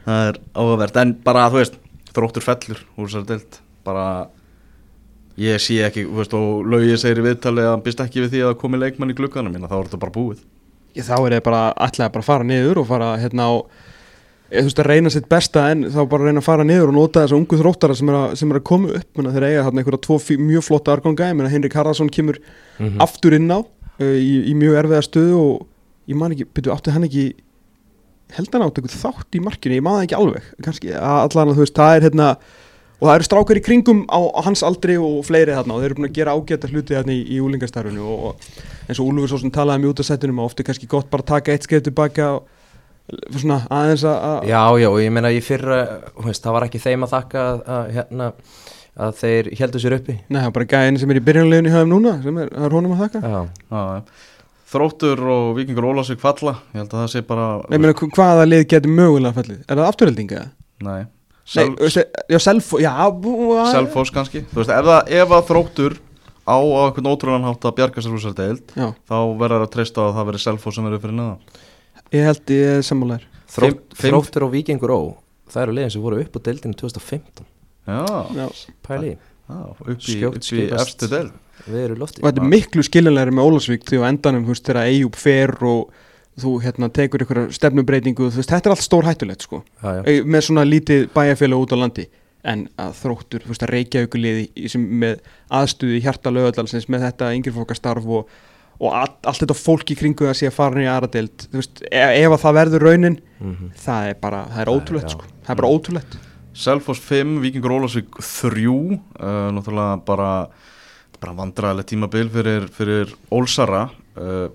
það 0.07 0.29
er 0.31 0.39
áhugavert, 0.55 0.97
en 1.03 1.15
bara 1.25 1.47
þú 1.53 1.61
veist 1.63 1.79
þróttur 2.15 2.45
fellur 2.47 2.81
úr 2.99 3.09
þessari 3.09 3.29
deild. 3.33 3.61
Bara 3.85 4.07
ég 5.41 5.59
sé 5.63 5.81
ekki, 5.89 6.05
þú 6.07 6.19
veist 6.21 6.35
og 6.39 6.67
Laugi 6.71 6.99
segir 7.01 7.23
í 7.23 7.27
viðtali 7.27 7.65
að 7.65 7.73
hann 7.75 7.83
býst 7.87 8.03
ekki 8.05 8.23
við 8.25 8.31
því 8.37 8.43
að 8.49 8.59
komi 8.61 8.79
leikmann 8.79 9.11
í 9.11 9.17
glugganum. 9.19 9.53
Minna, 9.55 9.71
þá 9.71 9.79
er 9.81 9.89
þetta 9.89 10.03
bara 10.05 10.15
búið. 10.15 10.45
Ég, 10.95 11.03
þá 11.09 11.17
er 11.27 11.35
það 11.39 11.43
bara 11.49 11.63
ætlaði 11.89 12.13
bara 12.15 12.23
að 12.23 12.29
fara 12.31 12.47
niður 12.47 12.81
og 12.85 12.87
fara 12.87 13.09
hérna 13.19 13.49
á 13.51 13.53
ég, 14.55 14.61
þú 14.61 14.67
veist 14.69 14.83
að 14.85 14.87
reyna 14.93 15.11
sitt 15.11 15.27
besta 15.33 15.65
en 15.73 15.83
þá 15.91 16.01
bara 16.13 16.29
reyna 16.29 16.39
að 16.45 16.47
fara 16.47 16.67
niður 16.69 16.93
og 16.93 16.97
nota 17.01 17.25
þessa 17.25 17.39
ungu 17.41 17.59
þróttara 17.59 17.97
sem 17.99 18.13
er 18.13 18.19
að, 18.21 18.37
sem 18.39 18.53
er 18.55 18.61
að 18.61 18.67
koma 18.71 18.93
upp. 19.01 19.09
Menna, 19.19 19.33
þeir 19.35 19.47
eiga 19.49 19.65
þarna 19.67 19.83
einhverja 19.83 20.03
tvo 20.07 20.19
fí- 20.23 20.39
mjög 20.39 20.67
flotta 20.69 20.95
arganga 20.95 21.31
ég 21.33 21.39
meina 21.41 21.51
Henrik 21.51 21.75
Haraldsson 21.75 22.13
kemur 22.15 22.39
Mhm. 22.79 23.01
aftur 23.03 23.35
inn 23.35 23.51
á 23.51 23.59
uh, 23.59 24.05
í, 24.19 24.51
í 24.51 24.55
mjög 24.59 24.79
erfiða 24.85 25.03
stöðu 25.07 25.35
og 25.39 25.67
ég 26.11 26.17
man 26.19 26.33
ekki, 26.35 26.47
byrju, 26.55 26.73
átti 26.75 26.91
hann 26.95 27.05
ekki 27.07 27.27
held 28.39 28.53
hann 28.55 28.67
átti 28.67 28.83
eitthvað 28.83 29.05
þátt 29.05 29.39
í 29.39 29.43
markinu 29.45 29.79
ég 29.79 29.85
man 29.87 29.99
það 29.99 30.05
ekki 30.09 30.19
alveg, 30.21 30.51
kannski 30.67 30.93
að 30.95 31.19
allan 31.25 31.53
að 31.53 31.59
þú 31.59 31.65
veist, 31.67 31.79
það 31.81 31.97
er 32.01 32.07
hérna 32.09 32.29
og 32.95 33.09
það 33.09 33.15
eru 33.19 33.27
strákar 33.29 33.59
í 33.61 33.65
kringum 33.67 34.03
á, 34.09 34.19
á 34.23 34.41
hans 34.47 34.63
aldri 34.65 34.95
og 35.03 35.21
fleiri 35.27 35.53
þarna 35.57 35.75
og 35.77 35.83
þeir 35.83 35.91
eru 35.91 35.99
búin 35.99 36.09
að 36.09 36.17
gera 36.19 36.35
ágæta 36.39 36.71
hluti 36.71 36.95
þarna 36.97 37.13
í, 37.15 37.23
í 37.35 37.41
úlingastarfinu 37.45 38.05
og, 38.07 38.27
og 38.31 38.89
eins 38.89 39.01
og 39.03 39.09
Úlfur 39.11 39.33
svo 39.35 39.41
sem 39.43 39.53
talaði 39.55 39.83
mjög 39.85 39.95
út 39.97 40.03
af 40.05 40.09
settinum 40.09 40.39
og 40.45 40.51
ofti 40.53 40.65
kannski 40.69 40.89
gott 40.91 41.11
bara 41.13 41.25
að 41.27 41.33
taka 41.35 41.53
eitt 41.57 41.67
skeið 41.69 41.89
tilbaka 41.91 42.29
og 42.39 42.47
svona 43.37 43.59
aðeins 43.69 44.05
að 44.09 44.21
að- 44.31 44.47
Já, 44.49 44.63
já, 44.81 44.89
og 44.89 45.01
ég 45.03 45.13
meina 45.13 45.33
í 45.35 45.43
fyrra, 45.45 45.81
þú 46.15 46.29
veist, 46.31 46.45
það 46.47 46.55
var 46.57 46.67
ekki 46.71 46.81
þeim 46.87 47.05
að 47.05 47.13
þakka 47.19 47.43
að, 47.51 47.59
að, 47.75 47.91
hérna, 47.99 48.29
að 49.05 49.17
þeir 49.21 49.51
heldur 49.59 49.83
sér 49.83 49.97
uppi. 49.99 50.15
Nei, 50.31 50.39
það 50.41 50.47
er 50.49 50.55
bara 50.57 50.71
gæðin 50.73 51.01
sem 51.03 51.11
er 51.13 51.19
í 51.21 51.25
byrjanleginu 51.29 51.73
hjá 51.75 51.81
þeim 51.83 51.93
núna 51.93 52.15
sem 52.25 52.39
er, 52.45 52.55
er 52.65 52.77
honum 52.79 52.95
að 52.95 53.03
þakka 53.05 53.21
Já, 53.27 53.41
Já, 53.75 53.83
já. 53.99 54.01
Þróttur 54.75 55.21
og 55.35 55.51
Víkingur 55.59 55.87
Ólafsvík 55.93 56.21
falla 56.23 56.57
Ég 56.75 56.81
held 56.83 56.91
að 56.95 57.03
það 57.05 57.11
sé 57.15 57.23
bara 57.29 57.45
Nei, 57.71 57.79
hv- 57.93 58.11
hvaða 58.17 58.47
lið 58.49 58.65
getur 58.75 58.95
mögulega 58.99 59.37
fallið? 59.39 59.61
Er 59.69 59.79
það 59.81 59.91
afturheldinga? 59.93 60.41
Nei, 60.85 60.97
Nei, 60.97 61.05
Sel- 61.45 61.75
þú 61.77 61.85
veist, 61.87 62.17
já, 62.33 62.39
Selfo, 62.41 62.81
já 62.83 62.93
bú- 63.13 63.61
Selfoss 63.71 64.11
kannski 64.15 64.43
Þú 64.51 64.61
veist, 64.63 64.73
ef, 64.75 64.89
það, 64.89 65.13
ef 65.21 65.35
að 65.39 65.47
þróttur 65.51 65.97
á 66.45 66.57
á 66.57 66.77
einhvern 66.85 67.09
ótrúlan 67.13 67.47
hátt 67.49 67.65
að 67.69 67.77
bjarga 67.79 68.03
sér 68.05 68.17
úr 68.17 68.23
sér 68.25 68.35
deild 68.37 68.73
Já, 68.77 68.89
þá 69.09 69.17
verður 69.41 69.65
að 69.65 69.71
treysta 69.77 70.01
á 70.01 70.05
að 70.11 70.17
það 70.19 70.27
verður 70.31 70.45
Selfoss 70.45 70.77
sem 70.77 70.85
verður 70.89 71.03
fyrir 71.05 71.17
neðan 71.21 71.61
ég 72.15 72.27
held 72.29 72.53
ég 72.55 72.83
sammálaður 72.85 73.29
Þrótt, 73.55 73.85
þróttur 74.01 74.45
og 74.49 74.53
vikingur 74.57 74.93
ó, 74.93 75.01
það 75.53 75.63
eru 75.63 75.77
liðin 75.79 75.93
sem 75.95 76.03
voru 76.05 76.19
upp 76.25 76.37
á 76.37 76.41
deildinu 76.49 76.75
2015. 76.81 77.47
Já, 77.87 78.01
Já. 78.35 78.47
Pæli, 78.89 79.13
upp 79.49 80.01
í, 80.01 80.17
í 80.57 80.69
lofti. 82.01 82.23
og 82.23 82.29
þetta 82.31 82.43
er 82.43 82.51
miklu 82.51 82.83
skiljanlegri 82.87 83.35
með 83.37 83.47
Ólasvík 83.51 83.85
því 83.89 84.01
á 84.01 84.05
endanum, 84.09 84.45
þú 84.47 84.55
veist, 84.55 84.65
þegar 84.67 84.89
Eyjúb 84.91 85.17
fer 85.21 85.53
og 85.65 85.93
þú 86.41 86.53
hérna 86.65 86.89
tekur 86.91 87.23
ykkur 87.23 87.41
stefnubreitingu, 87.55 88.31
þú 88.33 88.41
veist, 88.41 88.51
þetta 88.51 88.71
er 88.71 88.75
allt 88.75 88.83
stór 88.87 89.07
hættulegt 89.07 89.43
sko, 89.47 89.61
Já, 89.83 90.01
já. 90.03 90.25
Með 90.27 90.41
svona 90.49 90.65
lítið 90.67 91.05
bæjarfélag 91.15 91.63
út 91.63 91.73
á 91.73 91.77
landi, 91.79 92.09
en 92.45 92.67
að 92.77 92.97
þróttur, 93.03 93.45
þú 93.45 93.53
veist, 93.55 93.63
að 93.69 93.73
reykja 93.77 94.03
ykkur 94.09 94.21
liði 94.25 94.69
sem 94.69 94.83
með 95.05 95.21
aðstuði 95.61 96.03
hjarta 96.05 96.33
lögadalsins 96.35 96.89
með 96.93 97.07
þetta 97.07 97.31
yngirfókastarf 97.39 98.05
og, 98.19 98.29
og 98.81 98.91
all, 98.93 99.15
allt 99.31 99.41
þetta 99.45 99.55
fólk 99.57 99.95
í 99.95 99.97
kringu 99.97 100.27
að 100.29 100.35
sé 100.41 100.51
að 100.51 100.57
fara 100.59 100.75
niður 100.81 100.93
aðradeild, 100.97 101.47
þú 101.53 101.61
veist, 101.63 101.85
ef, 101.87 102.11
ef 102.19 102.35
að 102.35 102.43
það 102.49 102.59
verður 102.61 102.89
raunin, 102.91 103.21
Mhm. 103.45 103.71
það 103.87 104.09
er 104.11 104.15
bara, 104.21 104.43
það 104.51 104.61
er 104.61 104.69
Það 104.73 104.77
ótrúlegt 104.81 105.11
sko, 105.15 105.25
það 105.45 105.51
er 105.55 105.63
bara 105.63 105.73
ótrúlegt 105.79 106.19
Selfoss 106.55 107.03
5, 107.03 107.41
Víkingur 107.43 107.75
Ólafsvík 107.75 108.21
3 108.23 108.65
uh, 108.71 108.99
náttúrulega 109.55 109.99
bara 110.07 110.31
bara 111.19 111.35
vandræðilegt 111.39 111.89
tímabil 111.89 112.29
fyrir, 112.31 112.67
fyrir 112.75 113.15
Ólsara. 113.33 113.89
Uh, 114.15 114.53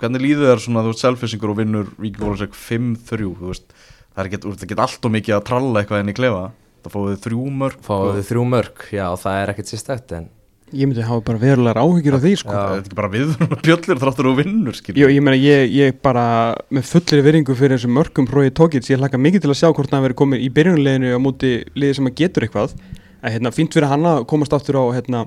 hvernig 0.00 0.24
líður 0.24 0.50
þér 0.50 0.62
svona 0.64 0.82
þú 0.82 0.94
veist 0.94 1.04
selfisingur 1.04 1.52
og 1.52 1.60
vinnur 1.60 1.94
Víkingur 1.94 2.32
Ólafsvík 2.32 2.58
5-3 2.58 3.30
þú 3.38 3.52
veist 3.52 3.70
það 4.12 4.24
er 4.24 4.32
get 4.72 4.84
allt 4.86 5.08
og 5.08 5.14
mikið 5.14 5.38
að 5.38 5.46
tralla 5.52 5.82
eitthvað 5.82 6.04
inn 6.04 6.12
í 6.12 6.18
klefa. 6.18 6.44
Það 6.82 6.96
þið 7.12 7.20
þrjú 7.28 7.42
mörg 7.62 7.82
Fáðu 7.86 8.14
þið 8.16 8.30
þrjú 8.32 8.46
mörg, 8.50 8.86
já, 8.90 9.04
það 9.22 9.36
er 9.38 9.52
ekkert 9.52 9.70
sérstætt, 9.70 10.14
en 10.18 10.30
Ég 10.72 10.88
myndi 10.88 11.02
hafa 11.04 11.20
bara 11.26 11.40
verulegar 11.40 11.80
áhyggjur 11.82 12.14
af 12.16 12.22
því 12.24 12.30
sko. 12.40 12.52
Já. 12.52 12.60
það 12.62 12.74
er 12.74 12.82
ekki 12.82 12.96
bara 12.96 13.10
viður 13.12 13.50
bjöllir 13.66 13.98
þráttur 14.00 14.28
og 14.30 14.38
vinnur 14.38 14.78
Jó, 14.96 15.06
ég 15.12 15.20
meina, 15.20 15.36
ég, 15.36 15.74
ég 15.76 15.98
bara 16.04 16.24
með 16.72 16.86
fullri 16.88 17.24
viringu 17.26 17.56
fyrir 17.58 17.76
þessum 17.76 17.92
mörgum 17.98 18.28
Hrói 18.30 18.48
Tókits, 18.56 18.88
ég 18.88 19.02
hlaka 19.02 19.20
mikið 19.20 19.44
til 19.44 19.52
að 19.52 19.58
sjá 19.60 19.68
hvort 19.68 19.92
hann 19.92 20.04
verið 20.06 20.18
komin 20.22 20.40
í 20.40 20.48
byrjunleginu 20.56 21.12
á 21.12 21.20
móti 21.20 21.52
liði 21.76 21.98
sem 21.98 22.08
að 22.08 22.16
getur 22.22 22.46
eitthvað. 22.46 22.72
Að 23.20 23.36
hérna, 23.36 23.52
fínt 23.52 23.76
fyrir 23.76 23.92
hann 23.92 24.08
að 24.08 24.22
komast 24.32 24.56
aftur 24.56 24.80
á 24.80 24.84
hérna, 24.96 25.26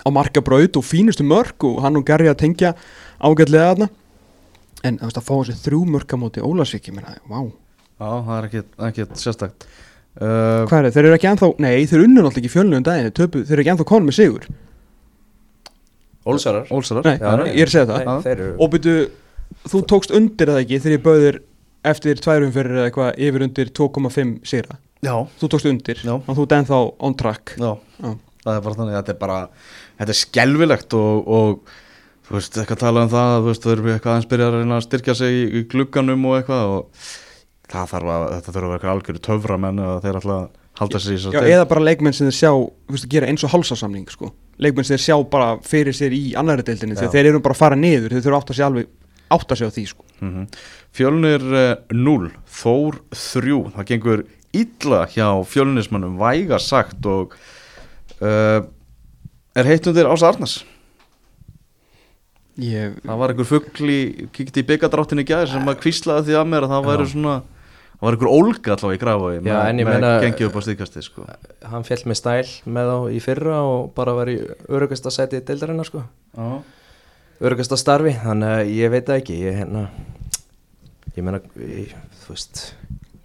á 0.00 0.08
markabraut 0.08 0.80
og 0.80 0.88
fínustu 0.88 1.28
mörg 1.28 1.68
og 1.68 1.82
hann 1.84 2.00
og 2.00 2.08
Garri 2.08 2.32
að 2.32 2.40
tengja 2.46 2.72
ágætlega 3.20 3.74
þarna. 3.74 3.92
En 4.84 4.96
að 5.04 5.20
fá 5.20 5.34
þessi 5.36 5.60
þrjú 5.60 5.84
mörg 5.92 6.08
á 6.08 6.16
móti 6.24 6.44
Ólasvík, 6.44 6.88
ég 6.88 6.96
meina, 6.96 7.18
vá. 7.28 7.44
Já, 8.00 8.08
það 8.08 8.36
er 8.38 8.48
ekki, 8.48 8.64
ekki 8.88 9.10
sérstakt 9.20 9.68
uh, 10.20 10.64
Hvað 10.68 10.78
er 10.78 10.86
það, 10.88 10.94
þeir 10.96 11.08
eru 11.08 11.16
ekki 11.18 11.30
ennþá, 11.32 11.48
nei, 11.64 11.72
þeir 11.90 12.04
unnur 12.06 12.26
náttúrulega 12.28 12.42
ekki 12.44 12.52
fjölnum 12.54 12.84
daginn, 12.86 13.08
þeir, 13.10 13.16
töpu, 13.18 13.42
þeir 13.44 13.56
eru 13.58 13.64
ekki 13.64 13.72
ennþá 13.74 13.86
konum 13.90 14.10
með 14.10 14.18
sigur 14.20 14.46
Ólsarar. 16.24 16.64
Ólsarar 16.72 17.04
Nei, 17.04 17.18
Já, 17.20 17.32
nei. 17.36 17.50
ég 17.52 17.66
er 17.66 17.68
að 17.68 17.74
segja 17.74 17.88
það 17.90 18.06
Nei, 18.08 18.14
þeir 18.24 18.38
eru, 18.38 18.52
Og 18.64 18.70
byrju, 18.72 18.94
þú 19.68 19.80
tókst 19.92 20.14
undir 20.16 20.52
eða 20.54 20.62
ekki 20.64 20.78
þegar 20.80 20.94
ég 20.96 21.02
bauðir 21.04 21.38
eftir 21.84 22.20
tværum 22.24 22.52
fyrir 22.54 22.78
eða 22.78 22.86
eitthvað 22.88 23.18
yfir 23.26 23.44
undir 23.44 23.72
2,5 23.76 24.30
sigra 24.48 24.78
já, 25.04 25.14
Þú 25.42 25.50
tókst 25.52 25.68
undir 25.68 26.00
Já. 26.00 26.14
og 26.16 26.30
þú 26.38 26.46
ert 26.46 26.54
ennþá 26.56 26.78
on 27.04 27.16
track 27.20 27.52
já, 27.60 27.72
Já. 28.00 28.14
það 28.46 28.54
er 28.56 28.62
bara 28.64 28.78
þannig 28.78 28.96
þetta 28.96 29.12
er 29.12 29.18
bara, 29.20 29.36
þetta 30.00 30.14
er 30.14 30.20
skelvilegt 30.22 30.96
og, 30.96 31.28
og 31.28 31.74
þú 32.24 32.38
veist, 32.38 32.56
eitthvað 32.62 32.80
tala 32.86 33.04
um 33.04 33.12
það 33.12 33.34
þú 33.42 33.50
veist, 33.50 33.66
þau 33.68 33.74
eru 33.74 33.92
eitthvað 33.92 34.14
aðeins 34.14 34.30
byrja 34.32 34.48
að 34.48 34.56
reyna 34.62 34.78
að 34.80 34.86
styrkja 34.88 35.16
sig 35.20 35.36
í, 35.36 35.44
í 35.60 35.64
glugganum 35.74 36.24
og 36.30 36.38
eitthvað 36.38 36.72
og 36.78 37.04
það 37.74 37.92
þarf 37.94 38.12
að, 38.14 38.26
þetta 38.34 38.54
þurfa 38.54 38.64
að 38.64 38.72
vera 38.72 38.78
eitthvað 38.78 38.94
algjöru 38.94 39.22
töframenn 39.28 39.82
að 39.84 39.96
þeir 40.04 40.18
ætla 40.20 40.36
að 40.40 40.46
halda 40.80 41.00
sér 41.00 41.14
í 41.14 41.18
Já, 41.18 41.24
þessar 41.28 41.48
eða 41.52 41.68
bara 41.70 41.84
leikmenn 41.88 42.16
sem 42.16 42.28
þeir 42.30 42.38
sjá 42.38 42.50
þú 42.50 42.96
veist, 42.96 43.08
gera 43.12 43.30
eins 43.30 43.46
og 43.46 43.52
hálsasamning 43.54 44.10
sko. 44.10 44.30
leikmenn 44.58 44.86
sem 44.88 44.96
þeir 44.96 45.04
sjá 45.06 45.16
bara 45.30 45.48
fyrir 45.66 45.96
sér 45.96 46.14
í 46.16 46.22
annari 46.38 46.66
deildinni 46.66 46.96
Já. 46.96 47.04
þegar 47.04 47.14
þeir 47.16 47.30
eru 47.30 47.42
bara 47.44 47.56
að 47.56 47.62
fara 47.62 47.78
niður 47.78 48.14
þeir 48.14 48.24
þurfa 48.26 48.40
átt 48.40 48.54
að 48.54 48.58
sé 48.58 48.66
alveg 48.66 48.90
átt 49.34 49.54
að 49.54 49.60
sé 49.60 49.68
á 49.70 49.74
því 49.74 49.84
sko. 49.92 50.06
mm 50.20 50.48
Fjölnir 50.94 51.42
0 51.90 52.28
Þór 52.54 53.00
3 53.10 53.56
það 53.74 53.88
gengur 53.88 54.20
illa 54.54 55.00
hjá 55.10 55.26
fjölnismannum 55.50 56.20
væga 56.20 56.60
sagt 56.62 57.06
og 57.10 57.34
uh, 58.22 58.60
er 59.58 59.70
heitt 59.70 59.88
undir 59.90 60.06
Ása 60.06 60.30
Arnars 60.30 60.60
ég, 62.60 62.94
það 63.02 63.18
var 63.18 63.32
einhver 63.32 63.48
fugl 63.48 63.90
í, 63.90 63.98
kíkti 64.34 64.62
í 64.62 64.68
byggadráttin 64.68 65.22
í 65.22 65.26
gæði 65.26 65.50
sem 65.54 65.70
að 65.70 65.80
kvíslaði 65.82 66.28
því 66.28 66.38
að 66.38 66.50
mér 66.52 66.66
að 66.66 66.74
það 66.76 66.88
væri 66.90 67.08
svona 67.10 67.34
það 68.04 68.10
var 68.10 68.16
einhver 68.18 68.32
ólga 68.36 68.74
allavega 68.74 68.98
í 68.98 69.00
grafói 69.00 69.32
Já, 69.48 69.56
en 69.70 69.78
ég 69.80 69.86
með 69.88 69.94
meina- 69.96 70.20
gengið 70.20 70.46
upp 70.50 70.56
á 70.56 70.62
stíkasti 70.66 71.02
sko. 71.02 71.24
hann 71.72 71.84
fjall 71.88 72.02
með 72.10 72.18
stæl 72.20 72.50
með 72.68 72.90
þá 72.92 72.96
í 73.16 73.20
fyrra 73.24 73.58
og 73.64 73.94
bara 73.96 74.12
var 74.14 74.26
í 74.28 74.36
örugasta 74.68 75.10
sæti 75.10 75.40
deildarinnar, 75.40 75.88
sko. 75.88 76.02
Já. 76.36 76.62
Örugasta 77.40 77.76
starfi, 77.80 78.12
þannig 78.22 78.52
að 78.60 78.74
ég 78.76 78.90
veit 78.92 79.08
ekki, 79.08 79.38
ég, 79.42 79.56
hérna, 79.58 79.88
ég 81.16 81.24
meina, 81.24 81.40
ég, 81.58 81.94
þú 82.24 82.34
veist, 82.34 82.60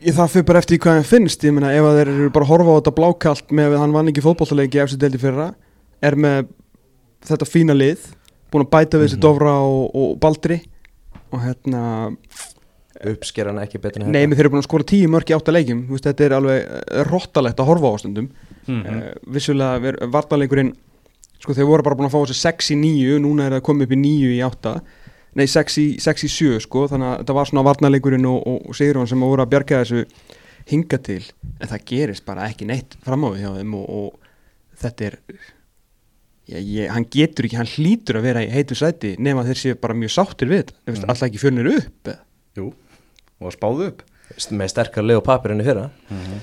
ég 0.01 0.15
það 0.15 0.31
fyrir 0.33 0.45
bara 0.49 0.59
eftir 0.63 0.79
hvað 0.79 0.97
hann 0.97 1.03
finnst 1.11 1.43
ég 1.43 1.53
meina 1.53 1.73
ef 1.75 1.83
að 1.83 1.97
þeir 1.99 2.11
eru 2.15 2.29
bara 2.31 2.45
að 2.45 2.51
horfa 2.53 2.71
á 2.71 2.77
þetta 2.79 2.95
blákalt 2.97 3.51
með 3.51 3.73
að 3.75 3.81
hann 3.83 3.93
vann 3.93 4.07
ekki 4.13 4.23
fótbollaleiki 4.25 4.79
eftir 4.81 4.97
deildi 5.03 5.19
fyrra 5.21 5.49
er 6.01 6.15
með 6.15 6.47
þetta 7.27 7.45
fína 7.51 7.75
lið 7.75 7.99
búin 8.51 8.63
að 8.65 8.71
bæta 8.71 8.97
við 8.97 9.05
þessi 9.09 9.17
Mhm. 9.19 9.23
Dofra 9.27 9.53
og, 9.59 9.95
og 9.95 10.19
Baldri 10.19 10.61
og 11.31 11.39
hérna 11.43 11.83
uppsker 13.13 13.47
hann 13.51 13.59
ekki 13.61 13.79
betur 13.83 14.03
en 14.03 14.11
Nei, 14.11 14.23
menn 14.27 14.35
þeir 14.35 14.47
eru 14.47 14.53
búin 14.55 14.63
að 14.63 14.67
skora 14.69 14.87
tíu 14.89 15.09
mörg 15.11 15.29
í 15.31 15.35
átta 15.37 15.53
leikjum 15.53 15.83
Þú 15.87 15.95
veist, 15.95 16.07
Þetta 16.09 16.25
er 16.25 16.35
alveg 16.39 16.63
eh, 16.65 17.03
rottalegt 17.07 17.59
að 17.61 17.69
horfa 17.71 17.91
á 17.93 17.95
stundum 18.01 18.29
mm 18.29 18.79
Mhm. 18.79 19.03
Vissulega 19.33 19.79
ver- 19.81 19.99
varnarleikurinn 20.13 20.73
Sko 21.39 21.53
þeir 21.55 21.65
voru 21.69 21.83
bara 21.87 21.95
búin 21.95 22.09
að 22.09 22.13
fá 22.13 22.19
þessi 22.25 22.39
6 22.41 22.71
í 22.73 22.79
9 22.81 23.19
Núna 23.23 23.45
er 23.47 23.55
það 23.57 23.63
komið 23.69 23.87
upp 23.87 23.93
í 23.95 23.99
9 24.01 24.33
í 24.35 24.41
8 24.45 24.73
Nei, 25.39 25.45
6 25.47 25.77
í, 25.81 25.85
6 26.01 26.25
í 26.27 26.29
7 26.33 26.59
sko 26.65 26.83
Þannig 26.91 27.07
að 27.13 27.17
þetta 27.23 27.37
var 27.37 27.49
svona 27.49 27.63
varnarleikurinn 27.69 28.27
og, 28.29 28.41
og, 28.45 28.75
Sigrun 28.77 29.07
sem 29.09 29.19
voru 29.23 29.45
að 29.45 29.51
bjarga 29.53 29.79
þessu 29.83 30.03
hinga 30.69 30.99
til 31.05 31.21
En 31.61 31.71
það 31.71 31.85
gerist 31.93 32.25
bara 32.25 32.49
ekki 32.49 32.67
neitt 32.69 32.97
fram 33.05 33.23
á 33.25 33.29
við 33.33 33.45
hjá 33.45 33.51
þeim 33.57 33.73
og, 33.79 33.89
og 33.89 34.77
þetta 34.83 35.07
er 35.09 35.17
ég, 36.49 36.61
ég, 36.61 36.89
Hann 36.93 37.05
getur 37.09 37.45
ekki, 37.49 37.57
hann 37.61 37.73
hlýtur 37.73 38.19
að 38.19 38.27
vera 38.29 38.43
í 38.45 38.49
heitu 38.53 38.77
sæti 38.77 39.15
Nefn 39.17 39.41
að 39.43 39.51
þeir 39.53 39.61
séu 39.63 39.79
bara 39.81 39.97
mjög 39.97 40.13
sáttir 40.17 40.51
við 40.51 40.65
þetta 40.67 40.99
mm. 40.99 41.09
Alltaf 41.09 41.27
ekki 41.29 41.41
fjölnir 41.41 41.71
upp 41.77 42.11
eða? 42.13 42.19
Jú, 42.57 42.71
og 43.39 43.53
spáðu 43.55 43.91
upp. 43.91 44.05
Með 44.53 44.69
sterkar 44.71 45.05
leið 45.05 45.19
og 45.21 45.25
papir 45.25 45.53
enn 45.53 45.61
í 45.61 45.65
fyrra. 45.67 45.89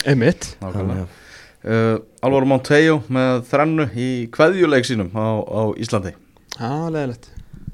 Einmitt. 0.07 0.52
Nákvæmlega. 0.62 1.07
Þannig 1.07 1.22
Uh, 1.66 1.96
Alvaro 2.22 2.46
Montejo 2.46 3.00
með 3.11 3.40
þrennu 3.48 3.88
í 3.98 4.09
kveðjuleik 4.30 4.84
sínum 4.86 5.09
á, 5.18 5.42
á 5.42 5.62
Íslandi. 5.82 6.12
Já, 6.54 6.68
leðilegt 6.94 7.26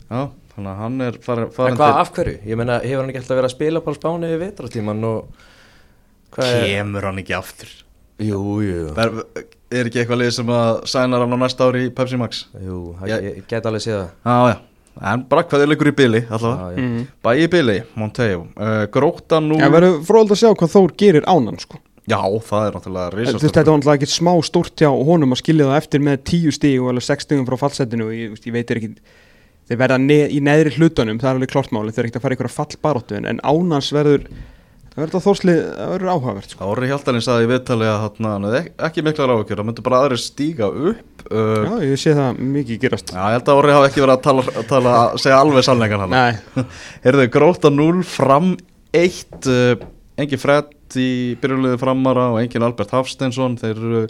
Já, 0.09 0.31
þannig 0.55 0.71
að 0.71 0.79
hann 0.81 0.97
er 1.05 1.19
En 1.19 1.25
farin 1.53 1.77
hvað, 1.77 1.99
af 2.01 2.13
hverju? 2.17 2.39
Ég 2.49 2.57
meina, 2.57 2.79
hefur 2.81 3.03
hann 3.03 3.13
ekki 3.13 3.21
alltaf 3.21 3.37
verið 3.37 3.49
að 3.51 3.53
spila 3.53 3.83
bara 3.85 3.93
á 3.93 4.01
spáni 4.01 4.31
við 4.31 4.41
vetratíman 4.47 5.05
og? 5.11 5.45
Kemur 6.39 7.09
hann 7.11 7.21
ekki 7.21 7.37
aftur? 7.37 7.75
Jú, 8.23 8.41
jú, 8.65 8.89
er, 8.97 9.13
er 9.77 9.91
ekki 9.91 10.01
eitthvað 10.07 10.23
lið 10.23 10.33
sem 10.39 10.55
að 10.57 10.73
sænar 10.95 11.27
hann 11.27 11.37
á 11.37 11.39
næsta 11.45 11.69
ári 11.69 11.85
í 11.91 11.93
Pepsi 11.93 12.21
Max? 12.23 12.47
Jú, 12.65 12.81
ég, 13.11 13.29
ég 13.29 13.45
get 13.51 13.69
alveg 13.69 13.85
séð 13.85 13.99
það. 13.99 14.11
Já, 14.25 14.55
já, 14.55 14.57
en 15.01 15.25
bara 15.31 15.47
kveðjuleikur 15.49 15.91
í 15.91 15.95
bili 15.97 16.21
allavega 16.29 16.69
Já, 16.69 16.77
já. 16.77 16.83
mm. 16.83 17.07
Bæi 17.25 17.35
í 17.41 17.49
bili, 17.53 17.79
Montejo 17.99 18.45
uh, 18.53 18.85
Gróta 18.93 19.41
nú 19.41 19.57
Já, 19.61 19.69
verður 19.73 20.03
fróðald 20.09 20.37
að 20.37 20.43
sjá 20.43 20.51
hvað 20.53 20.75
Þór 20.77 20.95
gerir 21.01 21.27
ánan 21.31 21.59
sko. 21.63 21.81
Já, 22.11 22.19
það 22.19 22.65
er 22.67 22.77
náttúrulega 22.77 23.11
risastórt 23.15 23.57
þetta 23.57 23.71
var 23.71 23.79
náttúrulega 23.79 24.01
ekki 24.03 24.11
smá 24.11 24.33
stórt 24.43 24.83
hjá 24.83 24.91
honum 24.91 25.35
að 25.37 25.43
skilja 25.45 25.69
það 25.71 25.79
eftir 25.79 26.03
með 26.03 26.25
tíu 26.33 26.55
stíg 26.55 26.81
og 26.83 26.91
alveg 26.91 27.07
sex 27.07 27.29
stígum 27.29 27.47
frá 27.47 27.61
fallsetinu 27.61 28.09
og 28.09 28.17
ég, 28.17 28.33
ég 28.43 28.57
veit 28.57 28.73
er 28.75 28.81
ekki 28.81 28.91
þeir 29.71 29.79
verða 29.85 29.99
ne 30.03 30.17
í 30.27 30.41
neðri 30.43 30.73
hlutunum, 30.75 31.21
það 31.23 31.31
er 31.31 31.39
alveg 31.39 31.53
klártmáli 31.53 31.95
þeir 31.95 32.03
eru 32.03 32.11
ekkert 32.11 32.19
að 32.19 32.25
fara 32.27 32.35
í 32.35 32.39
einhverja 32.41 32.57
fallbaróttu 32.57 33.19
en, 33.21 33.29
en 33.31 33.43
ánans 33.47 33.93
verður 33.95 34.27
það 34.93 35.01
verður 35.03 35.23
þórslið, 35.25 35.61
það 35.79 35.91
verður 35.93 36.11
áhugavert 36.13 36.53
sko. 36.55 36.69
Ári 36.73 36.89
Hjaltalinn 36.91 37.25
saði 37.25 37.47
í 37.47 37.51
viðtali 37.53 37.87
að 37.89 38.03
hann 38.05 38.47
hefði 38.49 38.59
ek- 38.63 38.85
ekki 38.89 39.05
mikla 39.07 39.29
ráðugjör, 39.31 39.61
það 39.63 39.69
myndi 39.71 39.85
bara 39.87 40.01
aðri 40.05 40.19
stíga 40.21 40.69
upp 40.69 41.25
uh, 41.33 41.65
Já, 41.65 41.73
ég 41.89 42.03
sé 42.03 42.15
það 42.19 42.43
mikið 42.59 42.81
gerast. 42.85 43.13
Já, 43.15 43.23
ég 43.23 43.39
held 43.39 43.49
að 43.55 43.63
Ári 43.63 43.77
hafi 43.79 43.89
ekki 43.91 44.05
verið 44.05 44.15
að 44.19 44.27
tala, 44.27 44.65
tala 44.75 44.93
að 45.07 45.17
segja 45.25 45.39
alveg 45.41 45.67
sannleikan 45.69 46.05
hann 46.05 46.15
Nei, 46.17 46.67
Heyrðu, 47.07 47.27
gróta 47.39 47.73
0 47.73 48.05
fram 48.13 48.53
1 48.93 49.49
uh, 49.49 49.89
engin 50.21 50.43
Fred 50.43 50.77
í 51.01 51.09
byrjulegði 51.41 51.81
framara 51.81 52.27
og 52.35 52.43
engin 52.43 52.67
Albert 52.67 52.93
Hafsteinsson 52.93 53.57
þeir 53.63 53.79
eru 53.81 54.05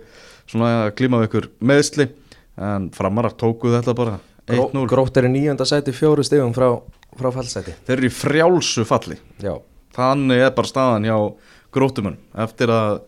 svona 0.51 0.73
að 0.89 0.97
glíma 0.99 1.21
við 1.23 1.29
ykkur 1.31 1.47
meðsli 1.71 2.09
en 2.59 2.89
framarar 2.93 3.37
tókuð 3.39 3.77
þetta 3.79 3.95
bara 3.97 4.17
1-0 4.51 4.83
Grótt 4.91 5.17
er 5.21 5.29
í 5.29 5.31
nýjönda 5.31 5.63
sæti 5.71 5.95
fjóru 5.95 6.25
stegum 6.27 6.51
frá, 6.53 6.67
frá 7.15 7.29
fallsæti. 7.33 7.77
Þeir 7.87 7.95
eru 8.01 8.09
í 8.09 8.13
frjálsu 8.13 8.83
falli. 8.85 9.15
Já, 9.41 9.55
þannig 9.97 10.45
er 10.47 10.55
bara 10.57 10.71
staðan 10.71 11.09
hjá 11.09 11.17
grótumun 11.73 12.21
eftir 12.47 12.73
að 12.73 13.01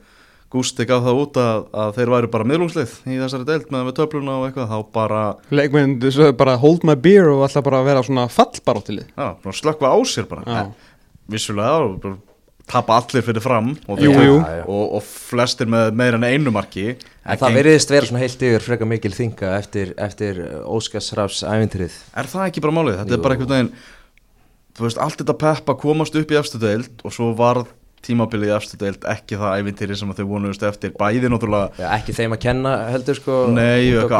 Gústi 0.55 0.85
gaf 0.87 1.03
það 1.03 1.17
út 1.19 1.39
að, 1.43 1.65
að 1.83 1.89
þeir 1.97 2.11
væru 2.13 2.29
bara 2.31 2.45
miðlungslið 2.47 2.93
í 3.11 3.17
þessari 3.19 3.47
deild 3.49 3.73
með, 3.75 3.89
með 3.89 3.97
töfluna 3.97 4.37
og 4.39 4.45
eitthvað 4.47 4.69
þá 4.71 4.93
bara, 4.95 5.23
leikmenn 5.51 5.97
svo 6.15 6.29
bara 6.39 6.55
hold 6.63 6.87
my 6.87 6.95
beer 6.95 7.27
og 7.33 7.43
ætla 7.49 7.63
bara 7.67 7.81
vera 7.83 8.05
svona 8.07 8.29
fallbaróttilið 8.31 9.09
já, 9.09 9.27
bara 9.43 9.57
slökva 9.59 9.91
á 9.91 9.99
sér 10.07 10.29
bara. 10.31 10.45
Já. 10.47 10.61
En 10.63 11.35
vissulega 11.35 11.81
og 11.89 11.97
bara 12.05 12.21
tapa 12.71 13.01
allir 13.01 13.27
fyrir 13.27 13.43
fram 13.45 13.73
og, 13.91 13.99
Jú, 14.01 14.13
jú. 14.15 14.37
og, 14.39 14.95
og 15.01 15.03
flestir 15.05 15.67
með 15.75 15.91
meira 15.99 16.21
en 16.23 16.29
einu 16.31 16.55
marki. 16.55 16.95
En 17.27 17.41
það 17.41 17.59
veriðist 17.59 17.91
vera 17.93 18.09
svona 18.09 18.23
heilt 18.23 18.47
yfir 18.47 18.65
frekar 18.65 18.89
mikil 18.89 19.13
þinga 19.17 19.51
eftir, 19.59 19.91
eftir 20.07 20.39
Óskarsrafs 20.71 21.43
ævintrið 21.51 21.99
er 22.15 22.31
það 22.31 22.47
ekki 22.47 22.63
bara 22.65 22.79
málið, 22.79 23.03
þetta 23.03 23.19
er 23.19 23.27
bara 23.27 23.37
einhvern 23.37 23.55
veginn 23.57 23.75
þú 24.75 24.89
veist, 24.89 25.01
allt 25.01 25.23
þetta 25.23 25.39
peppa 25.41 25.79
komast 25.79 26.17
upp 26.19 26.35
í 26.35 26.39
efstu 26.41 26.61
deild 26.63 27.05
og 27.05 27.15
svo 27.15 27.33
varð 27.39 27.71
tímabilið 28.05 28.51
í 28.51 28.55
efstu 28.57 28.79
deild 28.81 29.07
ekki 29.09 29.39
það 29.41 29.61
ævintýri 29.61 29.97
sem 29.97 30.11
að 30.13 30.21
þau 30.21 30.27
vonuðust 30.35 30.67
eftir. 30.69 30.93
Bæði 30.99 31.31
náttúrulega 31.33 31.81
Já, 31.81 31.87
ekki 31.97 32.17
þeim 32.19 32.35
að 32.37 32.43
kenna 32.43 32.75
heldur 32.93 33.17
sko 33.17 33.39
Nei, 33.55 33.95
og 33.97 34.13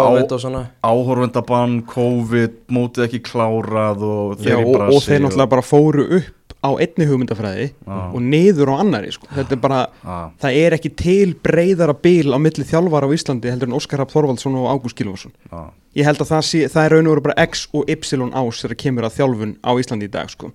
áhorvendabann, 0.89 1.83
COVID, 1.91 2.57
mótið 2.73 3.09
ekki 3.09 3.21
klárað 3.29 4.07
og 4.09 4.39
Já, 4.39 4.47
þeir 4.47 4.57
í 4.57 4.63
og, 4.63 4.73
brasi 4.79 4.97
og 4.97 5.07
þeir 5.09 5.25
náttúrulega 5.27 5.55
bara 5.57 5.67
fóru 5.67 6.07
upp 6.21 6.33
á 6.65 6.71
einni 6.81 7.07
hugmyndafræði 7.09 7.67
Já. 7.85 7.97
og 8.09 8.21
niður 8.25 8.73
á 8.73 8.75
annari 8.81 9.13
sko. 9.13 9.29
þetta 9.29 9.57
er 9.57 9.61
bara, 9.61 9.81
Já. 10.01 10.17
það 10.41 10.59
er 10.65 10.77
ekki 10.79 10.91
til 10.97 11.35
breyðara 11.45 11.95
bíl 11.95 12.33
á 12.33 12.39
milli 12.41 12.65
þjálfara 12.65 13.09
á 13.11 13.15
Íslandi 13.15 13.53
heldur 13.53 13.69
en 13.69 13.77
Óskar 13.77 14.01
Rapp 14.01 14.15
Þorvaldsson 14.15 14.57
og 14.57 14.71
Ágúst 14.73 14.97
Gilvarsson 14.99 15.35
Já. 15.53 15.71
ég 16.01 16.09
held 16.09 16.25
að 16.25 16.33
það, 16.33 16.45
sé, 16.49 16.65
það 16.73 16.85
er 16.89 16.97
raun 16.97 17.11
og 17.11 17.17
veru 17.17 17.27
bara 17.29 17.47
X 17.47 17.67
og 17.73 17.85
Y 17.85 17.99
ás 18.01 18.63
þegar 18.65 18.81
kemur 18.81 19.09
að 19.09 19.17
þjálfun 19.21 19.57
á 19.61 19.71
Íslandi 19.77 20.09
í 20.09 20.15
dag 20.17 20.31
sko. 20.33 20.53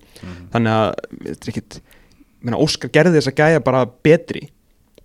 þannig 0.52 0.72
að 0.74 0.88
þetta 1.28 1.44
er 1.46 1.52
ekkit, 1.54 1.80
meina, 2.42 2.58
Óskar 2.58 2.90
gerði 2.90 3.20
þess 3.20 3.30
að 3.30 3.38
gæja 3.44 3.62
bara 3.64 3.86
betri 3.86 4.48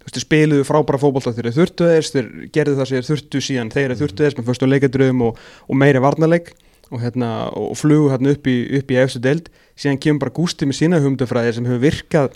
þeir 0.05 0.21
spiluðu 0.21 0.65
frábæra 0.67 1.01
fótbolta 1.01 1.33
þeir 1.33 1.47
eru 1.47 1.55
þurftu 1.55 1.87
þess, 1.89 2.13
þeir 2.13 2.27
gerðu 2.53 2.75
það 2.77 2.89
sem 2.89 2.99
þeir 2.99 3.07
þurftu 3.09 3.41
síðan 3.41 3.71
þeir 3.73 3.95
þurftu 3.97 4.25
þess 4.25 4.37
með 4.37 4.49
fyrstu 4.51 4.69
leikadröðum 4.69 5.23
og, 5.25 5.39
og 5.65 5.79
meiri 5.81 6.01
varnarleik 6.03 6.51
og, 6.95 7.03
hérna, 7.03 7.29
og 7.51 7.75
flugu 7.77 8.09
hérna 8.13 8.33
upp 8.35 8.47
í, 8.47 8.55
í 8.79 8.99
efstu 9.01 9.21
deild. 9.23 9.51
Síðan 9.75 10.01
kemur 10.01 10.25
bara 10.25 10.35
Gústi 10.35 10.67
með 10.67 10.79
sína 10.79 11.01
humdufræðir 11.03 11.57
sem 11.57 11.67
hefur 11.67 11.83
virkað 11.83 12.35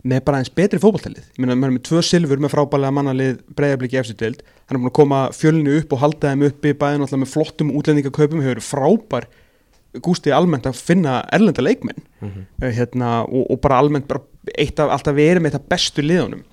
með 0.00 0.22
bara 0.24 0.40
eins 0.40 0.48
betri 0.48 0.80
meina, 0.80 1.54
maður 1.54 1.68
er 1.68 1.74
með 1.76 1.82
tvö 1.84 2.02
silfur 2.02 2.40
með 2.40 2.54
frábælega 2.54 2.96
mannalið 2.96 3.40
breyðabliki 3.52 3.98
efstu 4.00 4.16
deild, 4.16 4.40
hann 4.66 4.78
er 4.78 4.80
búin 4.80 4.88
að 4.88 4.96
koma 4.96 5.18
fjölinu 5.36 5.74
upp 5.76 5.92
og 5.92 6.00
halda 6.00 6.30
þeim 6.30 6.46
uppi, 6.48 6.72
bæðin 6.72 7.04
alltaf 7.04 7.20
með 7.20 7.32
flottum 7.34 7.72
útlendingaköpum, 7.76 8.40
hefur 8.44 8.62
frábær. 8.64 9.28
Gústi 10.00 10.32
almennt 10.32 10.68
að 10.70 10.78
finna 10.78 11.18
erlenda 11.34 11.62
leikmenn. 11.62 12.00
Mhm. 12.22 12.46
uh, 12.62 12.70
hérna, 12.70 13.10
og, 13.26 13.44
og 13.50 13.60
bara 13.60 13.82
almennt 13.82 14.08
bara 14.08 14.24
eitt 14.56 14.80
af, 14.80 14.88
alltaf 14.94 15.14
verið 15.18 15.44
með 15.44 15.58
þetta 15.58 15.72
bestu 15.74 16.02
liðunum 16.06 16.46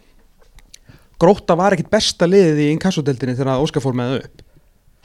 Gróta 1.18 1.56
var 1.58 1.74
ekkit 1.74 1.90
besta 1.90 2.28
liðið 2.30 2.60
í 2.62 2.72
inkassodeldinni 2.76 3.34
þegar 3.40 3.64
Óskar 3.64 3.82
fór 3.82 3.96
með 3.98 4.12
það 4.12 4.20
upp. 4.28 4.42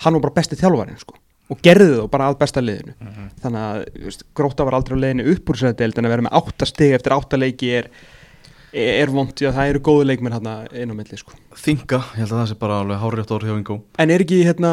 Hann 0.05 0.17
var 0.19 0.25
bara 0.27 0.35
besti 0.37 0.59
þjálfarinn 0.61 0.99
sko 1.01 1.17
og 1.53 1.61
gerði 1.65 1.91
það 1.93 2.09
bara 2.15 2.31
að 2.33 2.39
besta 2.41 2.63
liðinu. 2.65 2.95
Þannig 3.45 3.63
að 3.69 3.85
þú 3.93 4.09
veist, 4.09 4.27
Gróta 4.39 4.67
var 4.69 4.79
aldrei 4.79 4.97
á 4.99 5.03
leiðinu 5.05 5.29
upp 5.35 5.53
úr 5.53 5.61
þessari 5.61 5.79
deild 5.83 5.99
en 6.01 6.09
að 6.09 6.15
vera 6.17 6.27
með 6.27 6.37
átta 6.41 6.69
stig 6.73 6.97
eftir 6.97 7.15
átta 7.17 7.41
leiki 7.41 7.73
er, 7.79 7.89
er 8.73 9.13
vond 9.13 9.43
í 9.43 9.49
að 9.49 9.57
það 9.59 9.73
eru 9.73 9.83
góðu 9.89 10.07
leikmenn 10.11 10.37
hérna 10.37 10.55
inn 10.73 10.93
á 10.93 10.97
milli 10.97 11.19
sko. 11.21 11.37
Þinga, 11.63 12.03
ég 12.17 12.23
held 12.25 12.33
að 12.33 12.39
það 12.41 12.49
sé 12.53 12.59
bara 12.63 12.79
alveg 12.83 13.03
hárétt 13.03 13.35
orð 13.37 13.51
hjá 13.51 13.57
Ingo 13.59 13.79
En 14.01 14.15
er 14.15 14.25
ekki 14.25 14.41
hérna 14.47 14.73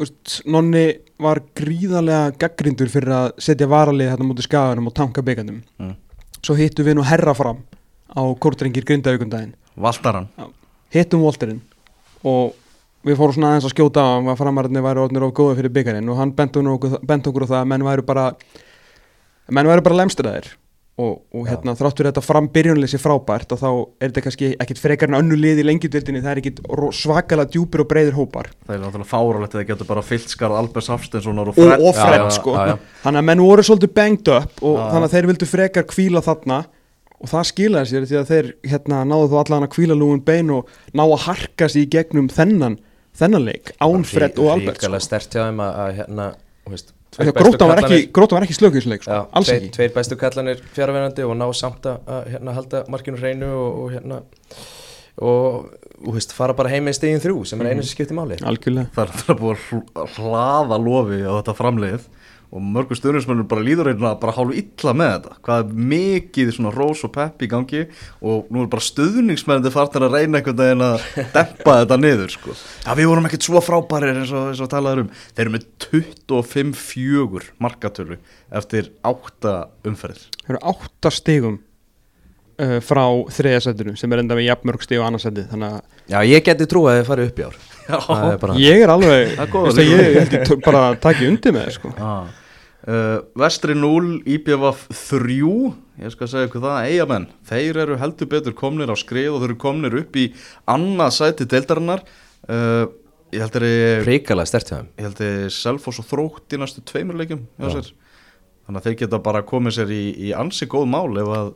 úst, 0.00 0.40
Nonni 0.48 0.84
var 1.20 1.42
gríðarlega 1.56 2.36
gaggrindur 2.40 2.92
fyrir 2.92 3.12
að 3.16 3.32
setja 3.42 3.68
varalið 3.70 4.12
hérna 4.12 4.28
mútið 4.28 4.48
skaganum 4.48 4.88
og 4.92 4.96
tanka 4.96 5.24
byggandum 5.24 5.62
Mm. 5.80 5.96
Svo 6.40 6.54
hittum 6.56 6.86
við 6.86 6.96
nú 6.96 7.02
herra 7.04 7.34
fram 7.36 7.58
á 8.16 8.22
Kortrengir 8.40 8.84
Grindavíkundaginn. 8.88 9.52
Valtaran 9.76 10.28
Hittum 10.92 11.20
Volterinn 11.20 11.60
og 12.24 12.54
við 13.06 13.16
fórum 13.20 13.36
svona 13.36 13.52
aðeins 13.54 13.68
að 13.68 13.74
skjóta 13.74 14.04
á 14.04 14.10
að 14.20 14.40
framararnir 14.40 14.84
væri 14.84 15.04
orðnir 15.04 15.24
of 15.26 15.36
góða 15.36 15.58
fyrir 15.60 15.72
byggarinn 15.76 16.08
og 16.12 16.18
hann 16.20 16.34
bent 16.36 16.56
okkur, 16.60 16.98
bent 17.06 17.28
okkur 17.30 17.46
á 17.48 17.50
það 17.52 17.60
að 17.62 17.70
menn 17.72 17.86
væru 17.86 18.04
bara 18.06 18.26
menn 19.50 19.70
væru 19.70 19.86
bara 19.86 20.02
lemstraðir. 20.02 20.56
Og, 21.00 21.14
og 21.32 21.46
hérna 21.48 21.72
þráttur 21.78 22.10
þetta 22.10 22.20
fram 22.20 22.50
byrjunleysi 22.52 22.98
frábært 23.00 23.54
og 23.54 23.60
þá 23.62 23.68
er 24.04 24.10
þetta 24.10 24.22
kannski 24.26 24.48
ekkit 24.60 24.80
frekar 24.82 25.08
en 25.08 25.16
önnu 25.16 25.38
lið 25.38 25.62
í 25.62 25.64
lengjudildinni 25.64 26.20
það 26.20 26.32
er 26.34 26.40
ekkit 26.42 26.58
svakalega 26.98 27.48
djúpir 27.54 27.86
og 27.86 27.88
breyðir 27.88 28.18
hópar. 28.18 28.50
Það 28.66 28.74
er 28.74 28.82
náttúrulega 28.82 29.08
fáralegt 29.08 29.54
að 29.54 29.62
þeir 29.62 29.68
getur 29.70 29.88
bara 29.88 30.02
fyllt 30.04 30.34
skarð 30.34 30.58
Albers 30.58 30.90
Hafsteinssonar 30.92 31.48
og 31.48 31.56
og, 31.56 31.70
Fred 31.70 31.86
og 31.86 31.96
Fred 31.96 32.20
Já, 32.20 32.26
sko. 32.36 32.52
já, 32.52 32.74
já. 32.74 32.92
þannig 33.06 33.22
að 33.22 33.26
menn 33.30 33.44
voru 33.46 33.64
svolítið 33.64 33.94
banged 33.96 34.30
up 34.34 34.60
og 34.60 34.76
þannig 34.82 35.08
að 35.08 35.16
þeir 35.16 35.30
vildu 35.30 35.50
frekar 35.54 35.88
kvíla 35.88 36.24
þarna 36.26 36.60
og 37.16 37.32
það 37.32 37.48
skilaði 37.54 37.90
sér 37.94 38.06
því 38.10 38.20
að 38.20 38.30
þeir 38.34 38.52
hérna, 38.74 39.00
náðu 39.08 39.32
þó 39.32 39.38
allan 39.40 39.66
að 39.70 39.72
kvíla 39.78 39.96
lúin 39.96 40.20
bein 40.26 40.52
og 40.58 40.68
ná 40.92 41.06
að 41.06 41.18
harka 41.30 41.70
sér 41.70 41.86
í 41.86 41.90
gegnum 41.96 42.28
þennan 42.32 42.76
þennan 43.18 43.44
leik, 43.48 43.72
án 43.82 44.04
Fred 44.06 44.38
og 44.38 44.50
Albert 44.54 44.76
sko. 44.78 44.86
Ríkalega 44.86 45.04
stert 45.06 45.34
hjá 45.34 45.42
þeim 45.48 45.60
að, 45.64 45.80
að 45.84 45.94
hérna 46.00 46.28
að 46.70 47.32
Gróta 47.34 47.66
var 47.66 47.80
ekki, 47.80 47.88
kallarnir- 47.90 48.10
Gróta 48.14 48.36
var 48.36 48.44
ekki 48.46 48.54
slöku 48.54 48.78
í 48.78 48.80
þessu 48.80 48.90
leik 48.92 49.02
sko. 49.02 49.16
Alls 49.34 49.48
tveir, 49.50 49.56
ekki 49.64 49.72
tveir 49.74 49.94
bestu 49.96 50.16
kallanir 50.20 50.60
fjárverandi 50.76 51.24
og 51.26 51.34
ná 51.40 51.46
samt 51.58 51.88
að 51.90 52.06
að, 52.06 52.28
hérna, 52.36 52.54
halda 52.54 52.82
markinu 52.92 53.18
hreinu 53.18 53.48
og, 53.50 53.80
og 53.82 53.90
hérna 53.96 54.20
og 55.20 55.66
þú 56.00 56.14
veist, 56.14 56.32
fara 56.32 56.54
bara 56.56 56.70
heim 56.72 56.86
með 56.86 56.96
stegin 57.00 57.20
þrjú 57.20 57.42
sem 57.50 57.60
er 57.60 57.72
einu 57.74 57.82
sem 57.82 57.92
skiptir 57.96 58.16
máli 58.16 58.38
algjörlega 58.46 58.88
Það 58.94 59.02
er 59.02 59.10
náttúrulega 59.10 59.40
búið 59.42 59.58
að 59.58 59.66
hl- 59.66 60.14
hlaða 60.16 60.78
lofi 60.86 61.18
á 61.26 61.32
þetta 61.40 61.56
framlið 61.58 62.06
og 62.50 62.62
mörgur 62.66 62.98
stundismennur 62.98 63.46
bara 63.46 63.62
líður 63.62 63.92
einhverja 63.92 64.18
bara 64.18 64.34
hálfu 64.34 64.56
illa 64.58 64.94
með 64.98 65.12
þetta 65.12 65.36
hvað 65.46 65.60
er 65.62 65.84
mikið 65.92 66.50
svona 66.56 66.72
rós 66.74 67.04
og 67.06 67.12
pepp 67.14 67.44
í 67.46 67.48
gangi 67.50 67.84
og 68.26 68.50
nú 68.50 68.64
er 68.64 68.70
bara 68.72 68.82
stuðningsmennandi 68.82 69.70
farnir 69.74 70.06
að 70.08 70.16
reyna 70.16 70.40
einhvern 70.40 70.58
veginn 70.58 70.84
að 70.88 71.06
dempa 71.36 71.76
þetta 71.84 72.00
niður 72.02 72.34
sko. 72.34 72.56
Já, 72.58 72.90
við 72.98 73.10
vorum 73.12 73.30
ekkert 73.30 73.46
svo 73.46 73.62
frábærir 73.62 74.18
eins 74.18 74.34
og, 74.34 74.50
eins 74.50 74.64
og 74.64 74.72
talaður 74.72 75.04
um 75.04 75.14
þeir 75.20 75.44
eru 75.44 75.54
með 75.54 75.68
25-4 75.86 77.48
markatölu 77.62 78.18
eftir 78.60 78.90
8 79.06 79.56
umferðir 79.86 80.26
þeir 80.42 80.56
eru 80.56 80.64
átta 80.74 81.14
stigum 81.14 81.60
uh, 81.60 82.78
frá 82.82 83.04
þriðasættinu 83.38 83.94
sem 84.00 84.10
er 84.10 84.24
enda 84.24 84.38
með 84.38 84.48
jafnmörg 84.50 84.82
stig 84.88 84.98
og 84.98 85.06
annarsætti 85.06 85.46
þannig 85.52 85.78
að 85.78 85.98
Já, 86.10 86.18
ég 86.26 86.42
geti 86.42 86.66
trú 86.66 86.88
að 86.90 86.98
þið 86.98 87.12
farið 87.12 87.30
upp 87.30 87.38
í 87.38 87.46
ár 87.46 87.60
Það 87.90 88.26
er 88.26 88.36
bara 88.42 88.58
ég 88.58 88.84
er 88.84 88.90
alveg 88.90 89.32
er 89.38 89.54
að 89.54 89.80
ég 89.82 90.18
held 90.18 90.36
ég 90.36 90.52
bara 90.66 90.84
að 90.90 91.00
taki 91.02 91.26
undir 91.30 91.54
með 91.54 91.66
það 91.68 91.76
sko. 91.78 91.94
ah. 91.98 92.39
Uh, 92.88 93.20
Vestri 93.38 93.76
0, 93.76 94.20
IBF 94.36 94.86
3 95.10 95.36
ég 96.00 96.14
skal 96.14 96.30
segja 96.30 96.48
ykkur 96.48 96.64
það, 96.64 96.88
eigamenn 96.88 97.28
þeir 97.48 97.82
eru 97.84 97.98
heldur 98.00 98.30
betur 98.30 98.56
komnir 98.56 98.92
á 98.92 98.96
skrið 98.98 99.34
og 99.34 99.42
þeir 99.42 99.50
eru 99.50 99.60
komnir 99.60 99.96
upp 100.00 100.16
í 100.16 100.30
annað 100.70 101.16
sæti 101.18 101.48
deildarinnar. 101.50 102.04
Uh, 102.48 102.86
ég 103.34 103.44
held 103.44 103.56
þeir 103.56 104.06
ríkalega 104.08 104.48
stert 104.48 104.70
hjá 104.70 104.78
þeim. 104.78 104.92
ég 104.96 105.08
held 105.08 105.18
þeir 105.20 105.50
Selfoss 105.54 106.02
og 106.02 106.08
Þrótt 106.08 106.56
í 106.56 106.60
næstu 106.60 106.84
tveimur 106.88 107.20
leikjum 107.20 107.44
hjá 107.58 107.68
Já. 107.68 107.74
sér. 107.76 107.90
Þannig 108.64 108.80
að 108.80 108.86
þeir 108.88 109.00
geta 109.02 109.20
bara 109.24 109.42
komið 109.46 109.76
sér 109.80 109.92
í, 109.94 110.04
í 110.30 110.32
ansi 110.36 110.68
góð 110.70 110.88
mál 110.90 111.10
ef 111.20 111.34
að 111.36 111.52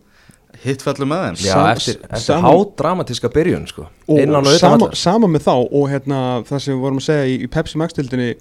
hitt 0.62 0.84
fellur 0.84 1.08
með 1.10 1.24
þeim. 1.24 1.40
Já, 1.48 1.56
eftir, 1.72 1.98
eftir 2.10 2.44
hádramatíska 2.44 3.30
byrjun 3.34 3.66
sko. 3.70 3.88
Og 4.06 4.20
Innan 4.22 4.44
og 4.44 4.52
utan 4.52 4.62
sama, 4.62 4.90
sama 4.98 5.30
með 5.30 5.46
þá 5.48 5.54
og 5.56 5.88
hérna, 5.90 6.20
það 6.46 6.62
sem 6.62 6.74
við 6.74 6.84
vorum 6.84 7.00
að 7.00 7.08
segja 7.08 7.26
í, 7.30 7.36
í 7.42 7.50
Pepsi 7.50 7.80
Max 7.80 7.96
tildinni 7.96 8.34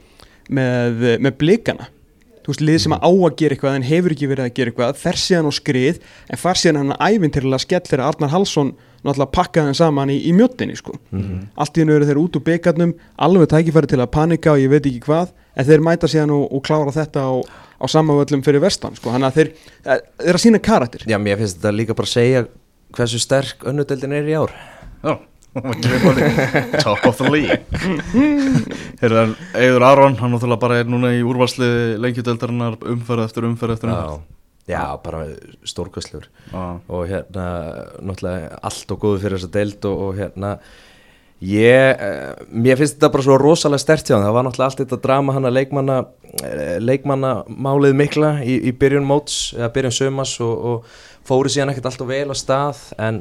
með, 0.54 1.08
með 1.24 1.38
blikana 1.42 1.90
þú 2.44 2.54
veist, 2.54 2.64
lið 2.64 2.80
sem 2.84 2.96
að 2.96 3.06
á 3.08 3.12
að 3.12 3.36
gera 3.42 3.56
eitthvað 3.56 3.78
en 3.80 3.88
hefur 3.88 4.16
ekki 4.16 4.32
verið 4.32 4.48
að 4.48 4.56
gera 4.58 4.74
eitthvað, 4.74 4.98
fer 5.04 5.20
síðan 5.24 5.50
á 5.50 5.52
skrið 5.54 6.02
en 6.30 6.42
far 6.42 6.60
síðan 6.60 6.82
hann 6.82 6.98
ævintýrlega 7.00 7.64
skellir 7.64 8.04
að 8.04 8.12
Arnar 8.12 8.34
Hallsson 8.34 8.74
náttúrulega 9.04 9.32
pakka 9.36 9.66
þeim 9.68 9.78
saman 9.78 10.12
í, 10.14 10.18
í 10.30 10.32
mjöttinni 10.36 10.78
sko. 10.80 10.96
allt 11.60 11.78
í 11.78 11.84
hennu 11.84 11.96
eru 11.98 12.08
þeir 12.08 12.22
út 12.22 12.38
úr 12.40 12.46
byggarnum 12.48 12.94
alveg 13.20 13.50
tækifæri 13.52 13.92
til 13.92 14.00
að 14.00 14.12
panika 14.16 14.54
og 14.54 14.64
ég 14.64 14.72
veit 14.72 14.86
ekki 14.88 15.04
hvað 15.04 15.34
en 15.56 15.68
þeir 15.68 15.84
mæta 15.84 16.10
síðan 16.10 16.34
og, 16.38 16.46
og 16.56 16.64
klára 16.64 16.94
þetta 16.96 17.26
á, 17.28 17.34
á 17.44 17.86
samavöllum 17.92 18.44
fyrir 18.46 18.64
vestan 18.64 18.96
sko. 18.96 19.12
þannig 19.12 19.30
að 19.30 19.40
þeir, 19.40 19.52
eh, 19.84 20.00
þeir 20.24 20.40
að 20.40 20.44
sína 20.46 20.64
karakter 20.64 21.04
Já, 21.08 21.18
mér 21.20 21.42
finnst 21.42 21.60
þetta 21.60 21.76
líka 21.76 21.98
bara 21.98 22.10
að 22.10 22.16
segja 22.16 22.46
hversu 22.96 23.20
sterk 23.20 23.68
önnudeldin 23.68 24.16
er 24.16 24.30
í 24.30 24.38
ár 24.40 24.56
Já, 25.04 25.20
top 25.54 27.06
of 27.06 27.18
the 27.18 27.30
league. 27.30 27.62
Heyrðu, 29.02 29.26
Eður 29.54 29.86
Aron, 29.86 30.16
hann 30.18 30.34
náttúrulega 30.34 30.62
bara 30.62 30.80
er 30.82 30.90
núna 30.90 31.12
í 31.14 31.20
úrvarsli 31.26 31.68
leikjudeldarinnar 32.02 32.80
umferð 32.94 33.28
eftir 33.28 33.50
umferð 33.50 33.78
eftir 33.78 33.92
umferð. 33.94 34.24
Já, 34.70 34.96
bara 35.04 35.26
stórkvæslegur 35.68 36.30
Já. 36.54 36.80
og 36.88 37.08
hérna 37.10 37.46
náttúrulega 38.00 38.58
allt 38.64 38.92
og 38.96 39.00
góðu 39.02 39.20
fyrir 39.20 39.38
þessa 39.38 39.52
deild 39.52 39.86
og, 39.90 40.04
og 40.06 40.16
hérna 40.16 40.54
ég, 41.44 42.00
eh, 42.00 42.32
mér 42.48 42.80
finnst 42.80 42.96
þetta 42.96 43.12
bara 43.12 43.26
svo 43.28 43.36
rosalega 43.42 43.84
stert 43.84 44.08
hjá 44.08 44.16
hann, 44.16 44.24
það 44.24 44.38
var 44.38 44.48
náttúrulega 44.48 44.70
allt 44.72 44.84
þetta 44.86 45.02
drama 45.04 45.36
hann 45.36 45.50
að 45.50 45.58
leikmanna 45.58 45.98
eh, 46.48 46.78
leikmanna 46.80 47.34
málið 47.52 47.98
mikla 48.00 48.38
í, 48.40 48.56
í 48.64 48.72
byrjun 48.72 49.10
móts 49.10 49.52
eða 49.58 49.74
byrjun 49.76 49.98
sömas 50.00 50.38
og, 50.40 50.56
og 50.72 50.96
fóru 51.28 51.52
síðan 51.52 51.74
ekkert 51.74 51.92
alltaf 51.92 52.08
vel 52.08 52.32
á 52.32 52.36
stað. 52.40 52.86
En 52.96 53.20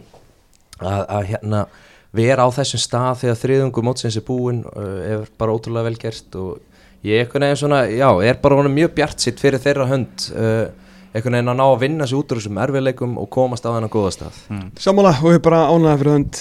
að, 0.78 1.02
að 1.02 1.26
hérna 1.32 1.66
vera 2.12 2.44
á 2.44 2.48
þessum 2.52 2.82
stað 2.82 3.22
þegar 3.22 3.40
þriðungu 3.42 3.84
mótsins 3.86 4.18
er 4.20 4.26
búin 4.26 4.62
uh, 4.68 5.00
er 5.06 5.24
bara 5.40 5.54
ótrúlega 5.56 5.88
vel 5.88 5.96
gert 6.02 6.36
og 6.36 6.60
ég 7.06 7.24
einhvern 7.24 7.46
veginn 7.48 7.60
svona, 7.64 7.82
já, 7.90 8.08
er 8.28 8.36
bara 8.42 8.58
honum 8.60 8.74
mjög 8.76 8.92
bjart 8.98 9.24
sitt 9.24 9.40
fyrir 9.42 9.62
þeirra 9.64 9.88
hönd 9.90 10.28
uh, 10.36 10.68
einhvern 11.12 11.34
veginn 11.38 11.52
að 11.54 11.58
ná 11.58 11.64
að 11.66 11.80
vinna 11.82 12.06
sig 12.08 12.18
út 12.20 12.30
úr 12.32 12.38
þessum 12.42 12.60
erfiðleikum 12.62 13.16
og 13.20 13.28
komast 13.34 13.66
á 13.66 13.72
þennan 13.74 13.90
góða 13.92 14.12
stað. 14.14 14.38
Sammála 14.80 15.16
og 15.22 15.32
ég 15.32 15.40
er 15.40 15.44
bara 15.44 15.64
ánægða 15.72 15.98
fyrir 16.02 16.14
hönd 16.18 16.40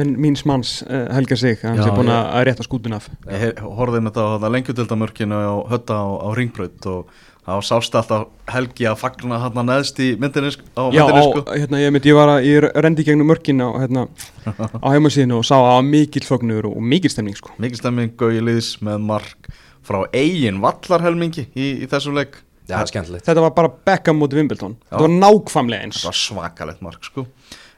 minn, 0.00 0.14
míns 0.18 0.42
manns 0.48 0.72
uh, 0.86 1.04
Helga 1.14 1.36
sig 1.38 1.60
hann 1.62 1.78
sé 1.82 1.92
búin 1.94 2.08
ég- 2.10 2.32
að 2.38 2.46
rétta 2.48 2.64
skútun 2.66 2.96
af. 2.96 3.10
Ég 3.30 3.60
horfði 3.62 4.00
með 4.02 4.16
þetta 4.16 4.48
á 4.48 4.54
lengjudildamörkinu 4.56 5.38
á 5.38 5.54
hötta 5.70 5.98
á, 6.02 6.06
á 6.24 6.28
ringbraut 6.34 6.88
og 6.94 7.12
þá 7.46 7.52
sást 7.62 7.94
alltaf 7.98 8.24
Helgi 8.50 8.86
að 8.90 8.96
fagna 9.00 9.38
hann 9.44 9.60
neðst 9.68 10.00
í 10.02 10.08
myndinni 10.18 10.50
á 10.74 10.82
Já, 10.90 11.04
myndinni 11.06 11.20
á, 11.22 11.26
sko. 11.30 11.42
hérna, 11.54 11.80
ég, 11.84 11.92
myndi, 11.94 12.10
ég 12.10 12.18
var 12.18 12.32
að, 12.34 12.46
ég 12.48 12.66
rendi 12.84 13.04
gegnum 13.06 13.30
mörkin 13.30 13.62
á, 13.62 13.68
hérna, 13.82 14.06
á 14.50 14.86
heimasíðinu 14.90 15.38
og 15.38 15.46
sá 15.46 15.54
að 15.54 15.66
það 15.68 15.76
var 15.76 15.86
mikill 15.92 16.26
fögnur 16.26 16.66
og 16.72 16.80
mikill 16.82 17.12
stemning 17.14 17.38
sko. 17.38 17.54
Mikið 17.62 17.80
stemming, 17.82 18.16
Gauji 18.18 18.42
Lýðs 18.42 18.72
með 18.86 19.04
mark 19.12 19.50
frá 19.86 20.00
eigin 20.12 20.58
vallarhelmingi 20.64 21.46
í, 21.54 21.68
í 21.84 21.86
þessum 21.90 22.18
leik. 22.18 22.40
Já, 22.66 22.80
skemmtilegt. 22.90 23.22
Þetta 23.28 23.44
var 23.44 23.52
bara 23.54 23.70
Beckham 23.86 24.18
mútið 24.18 24.40
Wimbledon. 24.40 24.72
Já. 24.80 24.88
Þetta 24.96 25.04
var 25.04 25.12
nákvæmlega 25.22 25.86
eins. 25.86 26.00
Það 26.02 26.10
var 26.10 26.18
svakalegt 26.18 26.80
mark 26.82 27.06
sko. 27.06 27.22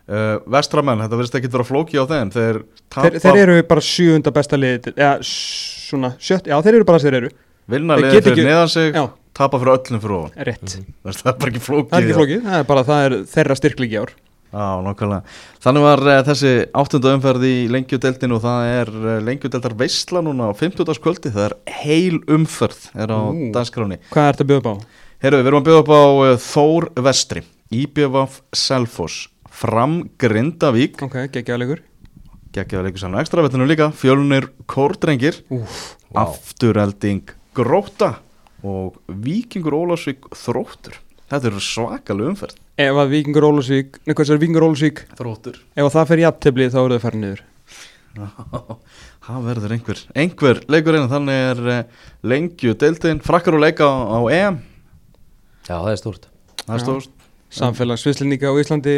Uh, 0.08 0.38
Vestramenn, 0.48 1.02
þetta 1.04 1.18
verðist 1.20 1.34
ekki 1.36 1.50
vera 1.52 1.66
flóki 1.68 2.00
á 2.00 2.08
þeim. 2.08 2.30
Þeir 2.32 2.62
þeir, 2.96 3.18
þeir 3.20 3.40
eru 3.42 3.56
bara 3.68 3.82
sjöunda 3.84 4.32
besta 4.32 4.56
liðið 4.56 4.94
eða 4.94 5.10
svona 5.28 6.14
sjött, 6.16 6.48
já 6.48 6.56
þeir 6.64 6.78
eru 6.78 6.86
bara 6.88 7.02
þeir 7.04 7.18
eru. 7.20 7.30
Vinna 7.68 7.98
þeir 7.98 8.06
liðið 8.06 8.16
geta 8.16 8.30
fyrir 8.30 8.38
ekki- 8.38 8.48
neðan 8.48 8.72
sig. 8.72 8.96
Já, 8.96 9.04
tapa 9.36 9.60
fyrir 9.60 9.74
öllum 9.74 10.02
fyrir 10.04 10.16
ofan 10.18 10.38
Veist, 11.04 11.22
það 11.24 11.32
er 11.32 11.38
bara 11.42 11.52
ekki 11.52 11.64
flókið 11.66 11.92
Það 11.92 12.08
er 12.08 12.18
flókið, 12.20 12.42
það 12.48 12.58
er 12.62 12.66
bara 12.72 12.86
það 12.88 13.04
er 13.08 13.16
þeirra 13.34 13.58
styrklíki 13.58 14.00
ár 14.00 14.14
Já, 14.48 14.80
nákvæmlega. 14.80 15.34
Þannig 15.60 15.82
var 15.84 16.02
uh, 16.06 16.18
þessi 16.24 16.50
áttunda 16.80 17.10
umferð 17.18 17.42
í 17.44 17.56
lengjudeldinu 17.68 18.38
og 18.38 18.44
það 18.46 18.68
er 18.78 18.90
uh, 18.96 19.08
lengjudeldar 19.26 19.74
veistla 19.76 20.22
núna 20.24 20.48
á 20.48 20.52
50. 20.56 20.88
kvöldi, 21.04 21.32
það 21.34 21.50
er 21.50 21.54
heil 21.82 22.16
umferð 22.32 22.86
er 22.96 23.12
á 23.12 23.20
Ú. 23.28 23.50
danskráni. 23.52 23.98
Hvað 24.08 24.30
er 24.30 24.38
þetta 24.38 24.46
að 24.46 24.50
bjóða 24.52 24.62
upp 24.62 24.70
á? 24.72 25.04
Herru, 25.20 25.42
við 25.42 25.50
erum 25.50 25.60
að 25.60 25.68
bjóða 25.68 25.82
upp 25.82 25.92
á 25.92 26.04
uh, 26.08 26.32
Þór 26.46 26.88
Vestri, 27.04 27.42
IBVF 27.76 28.38
Selfoss, 28.56 29.18
Fram 29.52 29.98
Grindavík, 30.16 30.96
Ok, 31.04 31.18
geggjaðalegur 31.36 31.84
geggjaða 32.56 32.86
leikur 32.88 33.02
sann 33.02 33.18
ekstra 33.20 33.44
vettinu 33.44 33.66
líka, 33.68 33.90
Fjölnir 33.92 34.48
Kórdrengir, 34.70 35.42
Vá. 35.52 36.24
Afturelding 36.24 37.34
Gróta 37.52 38.14
og 38.66 38.96
Víkingur 39.08 39.76
Ólafsvík 39.78 40.26
Þróttur. 40.34 40.96
Þetta 41.28 41.50
eru 41.50 41.60
svakalega 41.62 42.32
umferð. 42.32 42.56
Ef 42.78 42.98
að 43.02 43.10
Víkingur 43.12 43.44
Ólusvík, 43.48 43.98
neða 44.06 44.16
hvað 44.20 44.30
er 44.32 44.40
Víkingur 44.40 44.64
Ólusvík 44.68 45.00
Þróttur. 45.18 45.56
Ef 45.74 45.84
að 45.88 45.94
það 45.96 46.08
fer 46.12 46.22
í 46.22 46.26
aftefli 46.28 46.68
þá 46.70 46.78
eru 46.84 46.98
þau 46.98 47.04
farin 47.04 47.24
niður 47.26 47.44
Það 49.28 49.44
verður 49.44 49.74
einhver, 49.76 50.00
einhver 50.16 50.60
leikur 50.72 50.96
einu, 50.96 51.10
þannig 51.10 51.42
er 51.50 51.60
uh, 51.68 52.06
lengju 52.32 52.72
deildin, 52.80 53.20
frakkar 53.22 53.58
og 53.58 53.62
leika 53.66 53.84
á, 53.84 53.94
á 54.14 54.20
EM, 54.32 54.58
Já, 55.68 55.74
það 55.74 55.90
er 55.92 56.00
stórt 56.00 56.28
það 56.64 56.72
er 56.72 56.78
Já. 56.80 56.84
stórt. 56.86 57.14
Samfélagsvislinníka 57.58 58.50
á 58.52 58.54
Íslandi 58.60 58.94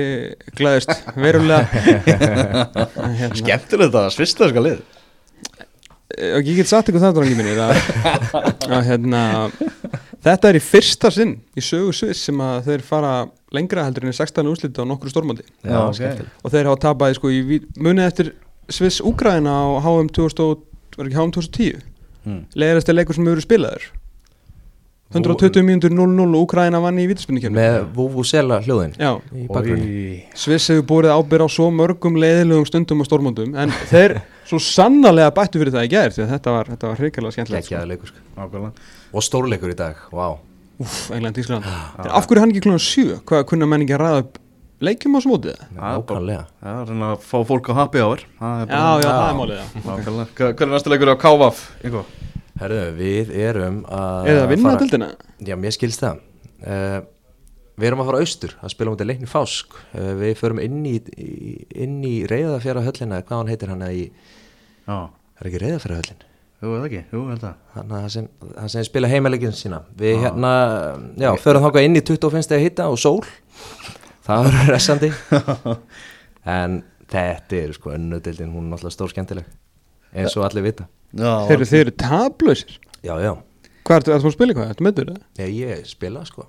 glæðist 0.58 0.90
verulega 1.14 1.66
hérna, 1.70 3.28
Skemmtilegt 3.40 3.94
að 3.94 4.08
svista 4.14 4.46
þess 4.48 4.58
að 4.58 4.64
lið. 4.66 4.80
Eh, 6.18 6.38
ég 6.42 6.56
get 6.58 6.70
sagt 6.70 6.88
ykkur 6.90 7.02
það 7.04 7.20
mínir 7.38 7.61
að, 7.62 7.76
að 8.76 8.86
hérna, 8.88 9.20
þetta 10.24 10.48
er 10.50 10.58
í 10.58 10.62
fyrsta 10.64 11.11
sinn 11.14 11.36
í 11.56 11.62
sögu 11.64 11.92
Sviss 11.94 12.24
sem 12.28 12.40
að 12.42 12.64
þeir 12.70 12.82
fara 12.86 13.12
lengra 13.54 13.84
heldur 13.86 14.06
en 14.08 14.14
í 14.14 14.16
16 14.16 14.50
úrslita 14.50 14.82
á 14.82 14.90
nokkru 14.90 15.11
stórmóti 15.12 15.44
Já, 15.62 15.78
ok. 15.86 15.94
skemmtilegt 15.98 16.42
og 16.44 16.54
þeir 16.54 16.70
hafa 16.70 16.82
tapaði 16.88 17.18
sko 17.20 17.30
munið 17.78 18.06
eftir 18.08 18.32
Sviss 18.70 19.00
Úgræna 19.02 19.54
á 19.54 19.66
HM 19.86 20.11
2000 20.14 20.44
og- 20.46 20.66
var 20.98 21.06
ekki 21.06 21.20
HM 21.20 21.32
2010 21.38 21.86
Mm. 22.20 22.42
leiðast 22.52 22.90
er 22.92 22.96
leikur 22.98 23.16
sem 23.16 23.24
eru 23.32 23.40
spilaður 23.40 23.84
120 25.11 25.64
mínútur 25.66 25.90
0-0 25.90 26.34
og 26.38 26.44
Úgræna 26.44 26.78
vann 26.82 26.98
í 27.02 27.06
vítaspinnukefni 27.11 27.56
Með 27.56 27.78
Vuvuzela 27.96 28.61
hljóðin. 28.62 28.92
Sviss 30.38 30.70
hefur 30.70 30.84
búið 30.86 31.08
ábyrð 31.16 31.46
á 31.46 31.48
svo 31.50 31.66
mörgum 31.74 32.14
leiðilegum 32.22 32.68
stundum 32.68 33.02
og 33.02 33.08
stórmóndum 33.08 33.56
en 33.58 33.72
þeir 33.90 34.20
svo 34.46 34.61
sannarlega 34.62 35.32
bættu 35.34 35.58
fyrir 35.62 35.74
það 35.74 35.88
í 35.88 35.90
að 36.26 36.30
þetta 36.36 36.54
var, 36.54 36.70
þetta 36.76 36.92
var 36.92 37.02
hrikalega 37.02 37.34
skemmtilegt 37.34 37.66
sko. 37.66 38.12
Sko. 38.14 38.70
Og 39.11 39.26
stórleikur 39.26 39.74
í 39.74 39.78
dag, 39.82 39.98
vá 40.14 40.28
Úf, 40.80 41.11
England, 41.12 41.36
Ísland 41.42 41.66
Af 41.66 42.24
hverju 42.30 42.38
er 42.38 42.40
hann 42.44 42.54
ekki 42.54 42.62
klúna 42.68 42.78
7? 42.80 43.18
Hvað 43.26 43.42
kunna 43.50 43.66
menn 43.68 43.82
ekki 43.84 43.98
að 43.98 44.00
ræða 44.04 44.22
upp 44.22 44.38
leikjum 44.80 45.18
á 45.18 45.20
smótið? 45.26 45.58
það? 45.58 45.74
Nákvæmlega 45.76 46.44
Já, 46.62 46.72
reyna 46.88 47.11
að 47.12 47.26
fá 47.26 47.36
fólk 47.50 47.68
á 47.68 47.74
happy 47.82 48.00
hour. 48.00 48.22
Það 48.40 48.62
er 48.62 48.70
Já, 48.70 48.78
bara- 48.78 49.02
já, 49.02 49.11
það 49.11 49.26
er 49.26 49.36
málið 49.42 49.58
já. 49.58 49.66
Nákvæmlega. 49.90 50.28
Hva- 50.38 50.54
Hver 50.56 50.66
er 50.66 50.72
næsta 50.72 50.92
leikur 50.94 51.12
á 51.12 51.16
KVF? 51.20 51.61
Ingo? 51.84 52.04
Herðu, 52.61 52.80
við 52.98 53.30
erum 53.40 53.80
að 53.88 54.26
það 54.28 54.40
að 54.42 54.50
vinna 54.52 54.68
fara- 54.70 54.80
dildina? 54.84 55.08
Já, 55.48 55.56
mér 55.56 55.74
skilst 55.76 56.02
það. 56.04 56.20
Uh, 56.61 57.00
Við 57.80 57.86
erum 57.88 58.00
að 58.02 58.08
fara 58.11 58.18
austur 58.20 58.50
að 58.61 58.72
spila 58.74 58.90
mútið 58.92 59.08
leikni 59.08 59.28
Fásk. 59.30 59.76
Uh, 59.96 60.11
Við 60.20 60.34
förum 60.36 60.58
inn 60.61 60.82
í, 60.84 60.96
inn 61.80 61.94
í 62.04 62.26
reyðafjara 62.28 62.82
höllina 62.84 63.22
Hvað 63.24 63.38
hann 63.38 63.48
heitir 63.54 63.70
hann 63.72 63.84
í 63.88 64.02
Já, 64.84 64.98
Er 65.40 65.48
ekki 65.48 65.62
reyðafjara 65.62 65.96
höllin? 66.02 66.26
jú, 66.61 66.74
eða 66.76 66.88
ekki, 66.90 66.98
jú, 67.14 67.22
held 67.30 67.44
að. 67.48 67.54
Þannig 67.72 67.94
að 67.96 68.02
það 68.58 68.68
sem, 68.74 68.82
spila 68.84 69.08
heimalegin 69.08 69.54
sína. 69.56 69.78
Við 69.96 70.18
hérna, 70.26 70.50
já, 71.16 71.30
förum 71.40 71.64
þáka 71.64 71.84
inn 71.86 71.96
í 71.96 72.02
25 72.04 72.44
stegi 72.44 72.66
hitta 72.66 72.90
og 72.92 72.98
sól. 73.00 73.22
Það 74.28 74.44
verður 74.50 74.68
resandi 74.74 75.08
En 76.58 76.82
þetta 77.11 77.56
er 77.62 77.72
sko 77.78 77.94
önnudildin 77.96 78.52
Hún 78.52 78.66
er 78.68 78.74
náttúrulega 78.74 78.92
stór 78.98 79.11
skemmtileg 79.14 79.48
eins 80.12 80.36
og 80.36 80.44
allir 80.50 80.66
vita. 80.68 80.84
Já, 80.84 80.99
Þeir 81.16 81.64
þeir 81.66 81.80
eru 81.84 81.94
tablausir 81.98 82.78
Já, 83.02 83.14
já, 83.18 83.32
Hvað 83.86 83.96
ertu, 84.00 84.12
ertu 84.14 84.28
að 84.28 84.34
spila 84.36 84.52
eitthvað? 84.52 84.72
Ertu 84.74 84.86
meður 84.86 85.08
það? 85.11 85.20
já 85.40 85.46
ég 85.50 85.86
spila 85.88 86.24
sko. 86.28 86.44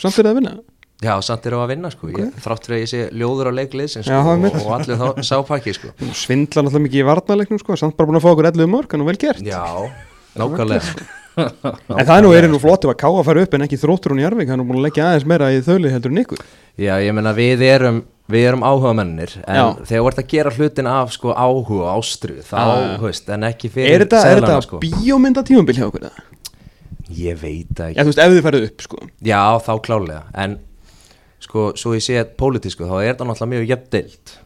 Samt 0.00 0.16
fyrir 0.16 0.32
að 0.32 0.38
vinna? 0.40 0.54
Já, 1.02 1.12
samt 1.26 1.46
er 1.46 1.54
á 1.54 1.60
að 1.62 1.70
vinna 1.72 1.90
sko. 1.92 2.08
Ég, 2.14 2.30
Þrátt 2.42 2.66
fyrir 2.66 2.76
að 2.76 2.82
ég 2.82 2.90
sé 2.90 3.00
ljóður 3.18 3.50
á 3.50 3.52
leikliðsin 3.58 4.04
sko, 4.06 4.18
það 4.26 4.46
er 4.48 4.56
og, 4.56 4.66
og 4.66 4.74
allir 4.76 5.00
þá 5.00 5.22
sápakki 5.28 5.74
sko. 5.76 5.90
Nú 6.00 6.14
Svindla 6.16 6.62
náttúrulega 6.62 6.84
mikið 6.86 7.02
í 7.02 7.06
varnarleiknum 7.08 7.60
sko. 7.62 7.76
Samt 7.78 7.96
bara 7.98 8.10
búin 8.10 8.18
að 8.20 8.24
fá 8.24 8.30
okkur 8.32 8.48
11 8.52 8.70
mörg 8.72 8.94
Þannig 8.94 9.10
vel 9.10 9.18
gert. 9.24 9.42
Já, 9.46 9.62
nákvæmlega. 10.38 11.08
En 11.32 12.04
það 12.04 12.10
er 12.12 12.24
nú, 12.26 12.30
er 12.36 12.44
nú 12.52 12.58
flott 12.60 12.82
ef 12.84 12.90
að 12.92 12.98
ká 13.00 13.06
að 13.08 13.22
fara 13.24 13.42
upp 13.46 13.54
En 13.56 13.62
ekki 13.64 13.78
þróttur 13.80 14.12
hún 14.12 14.18
í 14.20 14.24
Arvik 14.28 14.50
Hann 14.52 14.60
er 14.60 14.66
búin 14.68 14.82
að 14.82 14.84
leggja 14.84 15.06
aðeins 15.08 15.24
meira 15.30 15.46
í 15.48 15.62
þauli 15.64 15.88
heldur 15.94 16.12
en 16.12 16.20
ykkur. 16.20 16.42
Já, 16.76 16.92
ég 17.00 17.14
meina 17.16 17.32
við 17.32 17.62
erum 17.64 18.02
við 18.32 18.46
erum 18.50 18.64
áhuga 18.66 18.92
mennir 18.98 19.34
en 19.44 19.58
Já. 19.60 19.64
þegar 19.84 20.02
þú 20.02 20.10
ert 20.12 20.20
að 20.22 20.28
gera 20.32 20.54
hlutin 20.56 20.90
af 20.90 21.12
sko 21.14 21.34
áhuga 21.36 21.92
ástru 21.96 22.38
þá, 22.40 22.56
Já, 22.58 22.74
já. 22.82 22.90
þú 22.98 23.08
veist, 23.10 23.30
en 23.36 23.46
ekki 23.52 23.70
fyrir 23.76 23.94
Er 23.94 24.04
þetta, 24.06 24.22
er 24.32 24.42
þetta 24.42 24.58
sko. 24.66 24.80
bíómynda 24.82 25.44
tímumbil 25.48 25.78
hjá 25.78 25.86
okkur? 25.90 26.08
eða? 26.10 26.28
Ég 27.12 27.40
veit 27.42 27.72
það 27.76 27.88
Já, 27.88 27.94
ekki 27.94 28.04
þú 28.06 28.12
veist, 28.12 28.22
ef 28.26 28.36
þið 28.36 28.44
færið 28.48 28.68
upp 28.70 28.86
sko 28.88 29.02
Já, 29.32 29.40
þá 29.66 29.72
klálega 29.86 30.22
en 30.46 30.58
sko, 31.42 31.72
svo 31.76 31.92
ég 31.96 32.04
sé 32.06 32.20
að 32.22 32.36
pólitísku 32.38 32.86
þá 32.86 32.94
er 33.02 33.08
þetta 33.12 33.26
náttúrulega 33.26 33.52
mjög 33.56 33.68
jafn 33.72 33.90
deilt 33.96 34.38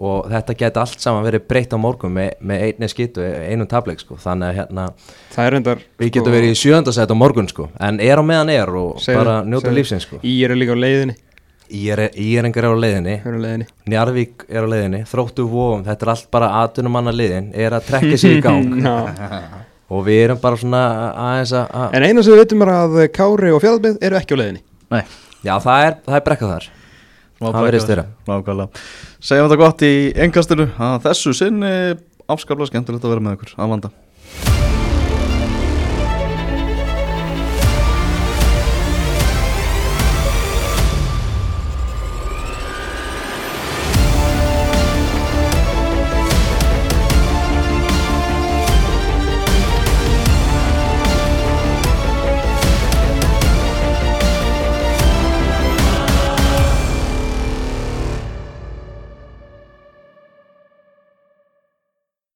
og 0.00 0.24
þetta 0.32 0.54
geti 0.56 0.80
allt 0.80 1.02
saman 1.04 1.22
verið 1.26 1.42
breytt 1.46 1.74
á 1.76 1.78
morgun 1.78 2.14
með, 2.16 2.30
með 2.48 2.62
einni 2.64 2.88
skitu, 2.90 3.20
einum 3.22 3.68
tableik 3.70 4.00
sko. 4.00 4.16
þannig 4.18 4.48
að 4.48 4.56
hérna, 4.56 4.86
Það 5.34 5.46
er 5.50 5.56
endar 5.58 5.82
við 6.00 6.10
getum 6.16 6.32
verið 6.34 6.54
í 6.54 6.58
sjöndasætt 6.58 7.12
á 7.12 7.16
morgun 7.20 7.46
sko. 7.52 7.68
en 7.78 8.00
er 8.00 8.18
á 8.18 8.24
meðan 8.24 8.50
er 8.54 8.72
og 8.80 8.96
bara 9.06 9.36
njóta 9.44 9.70
lífsins 9.70 10.08
sko. 10.08 10.18
Í 10.24 10.32
er 10.48 10.56
líka 10.56 10.72
á 10.74 10.80
leiðinni 10.80 11.14
Ég 11.70 11.94
er, 11.94 12.00
er 12.10 12.46
engar 12.48 12.66
á 12.66 12.74
leiðinni. 12.74 13.16
Leiðinni. 13.22 13.66
Njarvík 13.90 14.44
er 14.50 14.66
á 14.66 14.68
leiðinni, 14.72 15.04
þróttu 15.06 15.44
vóum, 15.46 15.84
þetta 15.86 16.06
er 16.06 16.12
allt 16.16 16.30
bara 16.34 16.48
atvinnumanna 16.64 17.12
leiðin, 17.14 17.52
er 17.54 17.76
að 17.76 17.86
trekja 17.92 18.18
sig 18.18 18.38
í 18.38 18.42
gang. 18.42 18.74
Og 19.94 20.04
við 20.06 20.24
erum 20.24 20.40
bara 20.42 20.58
svona 20.58 20.82
aðeins 21.18 21.54
að, 21.58 21.70
að 21.74 21.94
En 21.98 22.06
eina 22.06 22.22
sem 22.22 22.34
við 22.34 22.42
veitum 22.44 22.66
er 22.66 22.72
að 22.74 22.98
Kári 23.14 23.54
og 23.54 23.62
Fjallbið 23.62 24.02
eru 24.06 24.18
ekki 24.20 24.34
á 24.34 24.40
leiðinni. 24.40 24.62
Nei, 24.90 25.00
já 25.46 25.54
það 25.62 25.86
er, 25.86 25.96
það 26.06 26.18
er 26.18 26.26
brekkað 26.28 26.52
þar, 26.54 26.68
það 27.40 27.64
verðist 27.66 27.90
vera. 27.90 28.06
Nákvæmlega. 28.30 28.84
Segjum 29.30 29.48
þetta 29.48 29.60
gott 29.62 29.86
í 29.86 29.94
engastinu 30.26 30.68
að 30.74 30.96
þessu 31.08 31.34
sinni 31.38 31.74
afskaplega 32.30 32.70
skemmtilegt 32.70 33.06
að 33.06 33.14
vera 33.14 33.26
með 33.26 33.38
ykkur. 33.38 33.54
Að 33.58 33.74
vanda. 33.74 33.92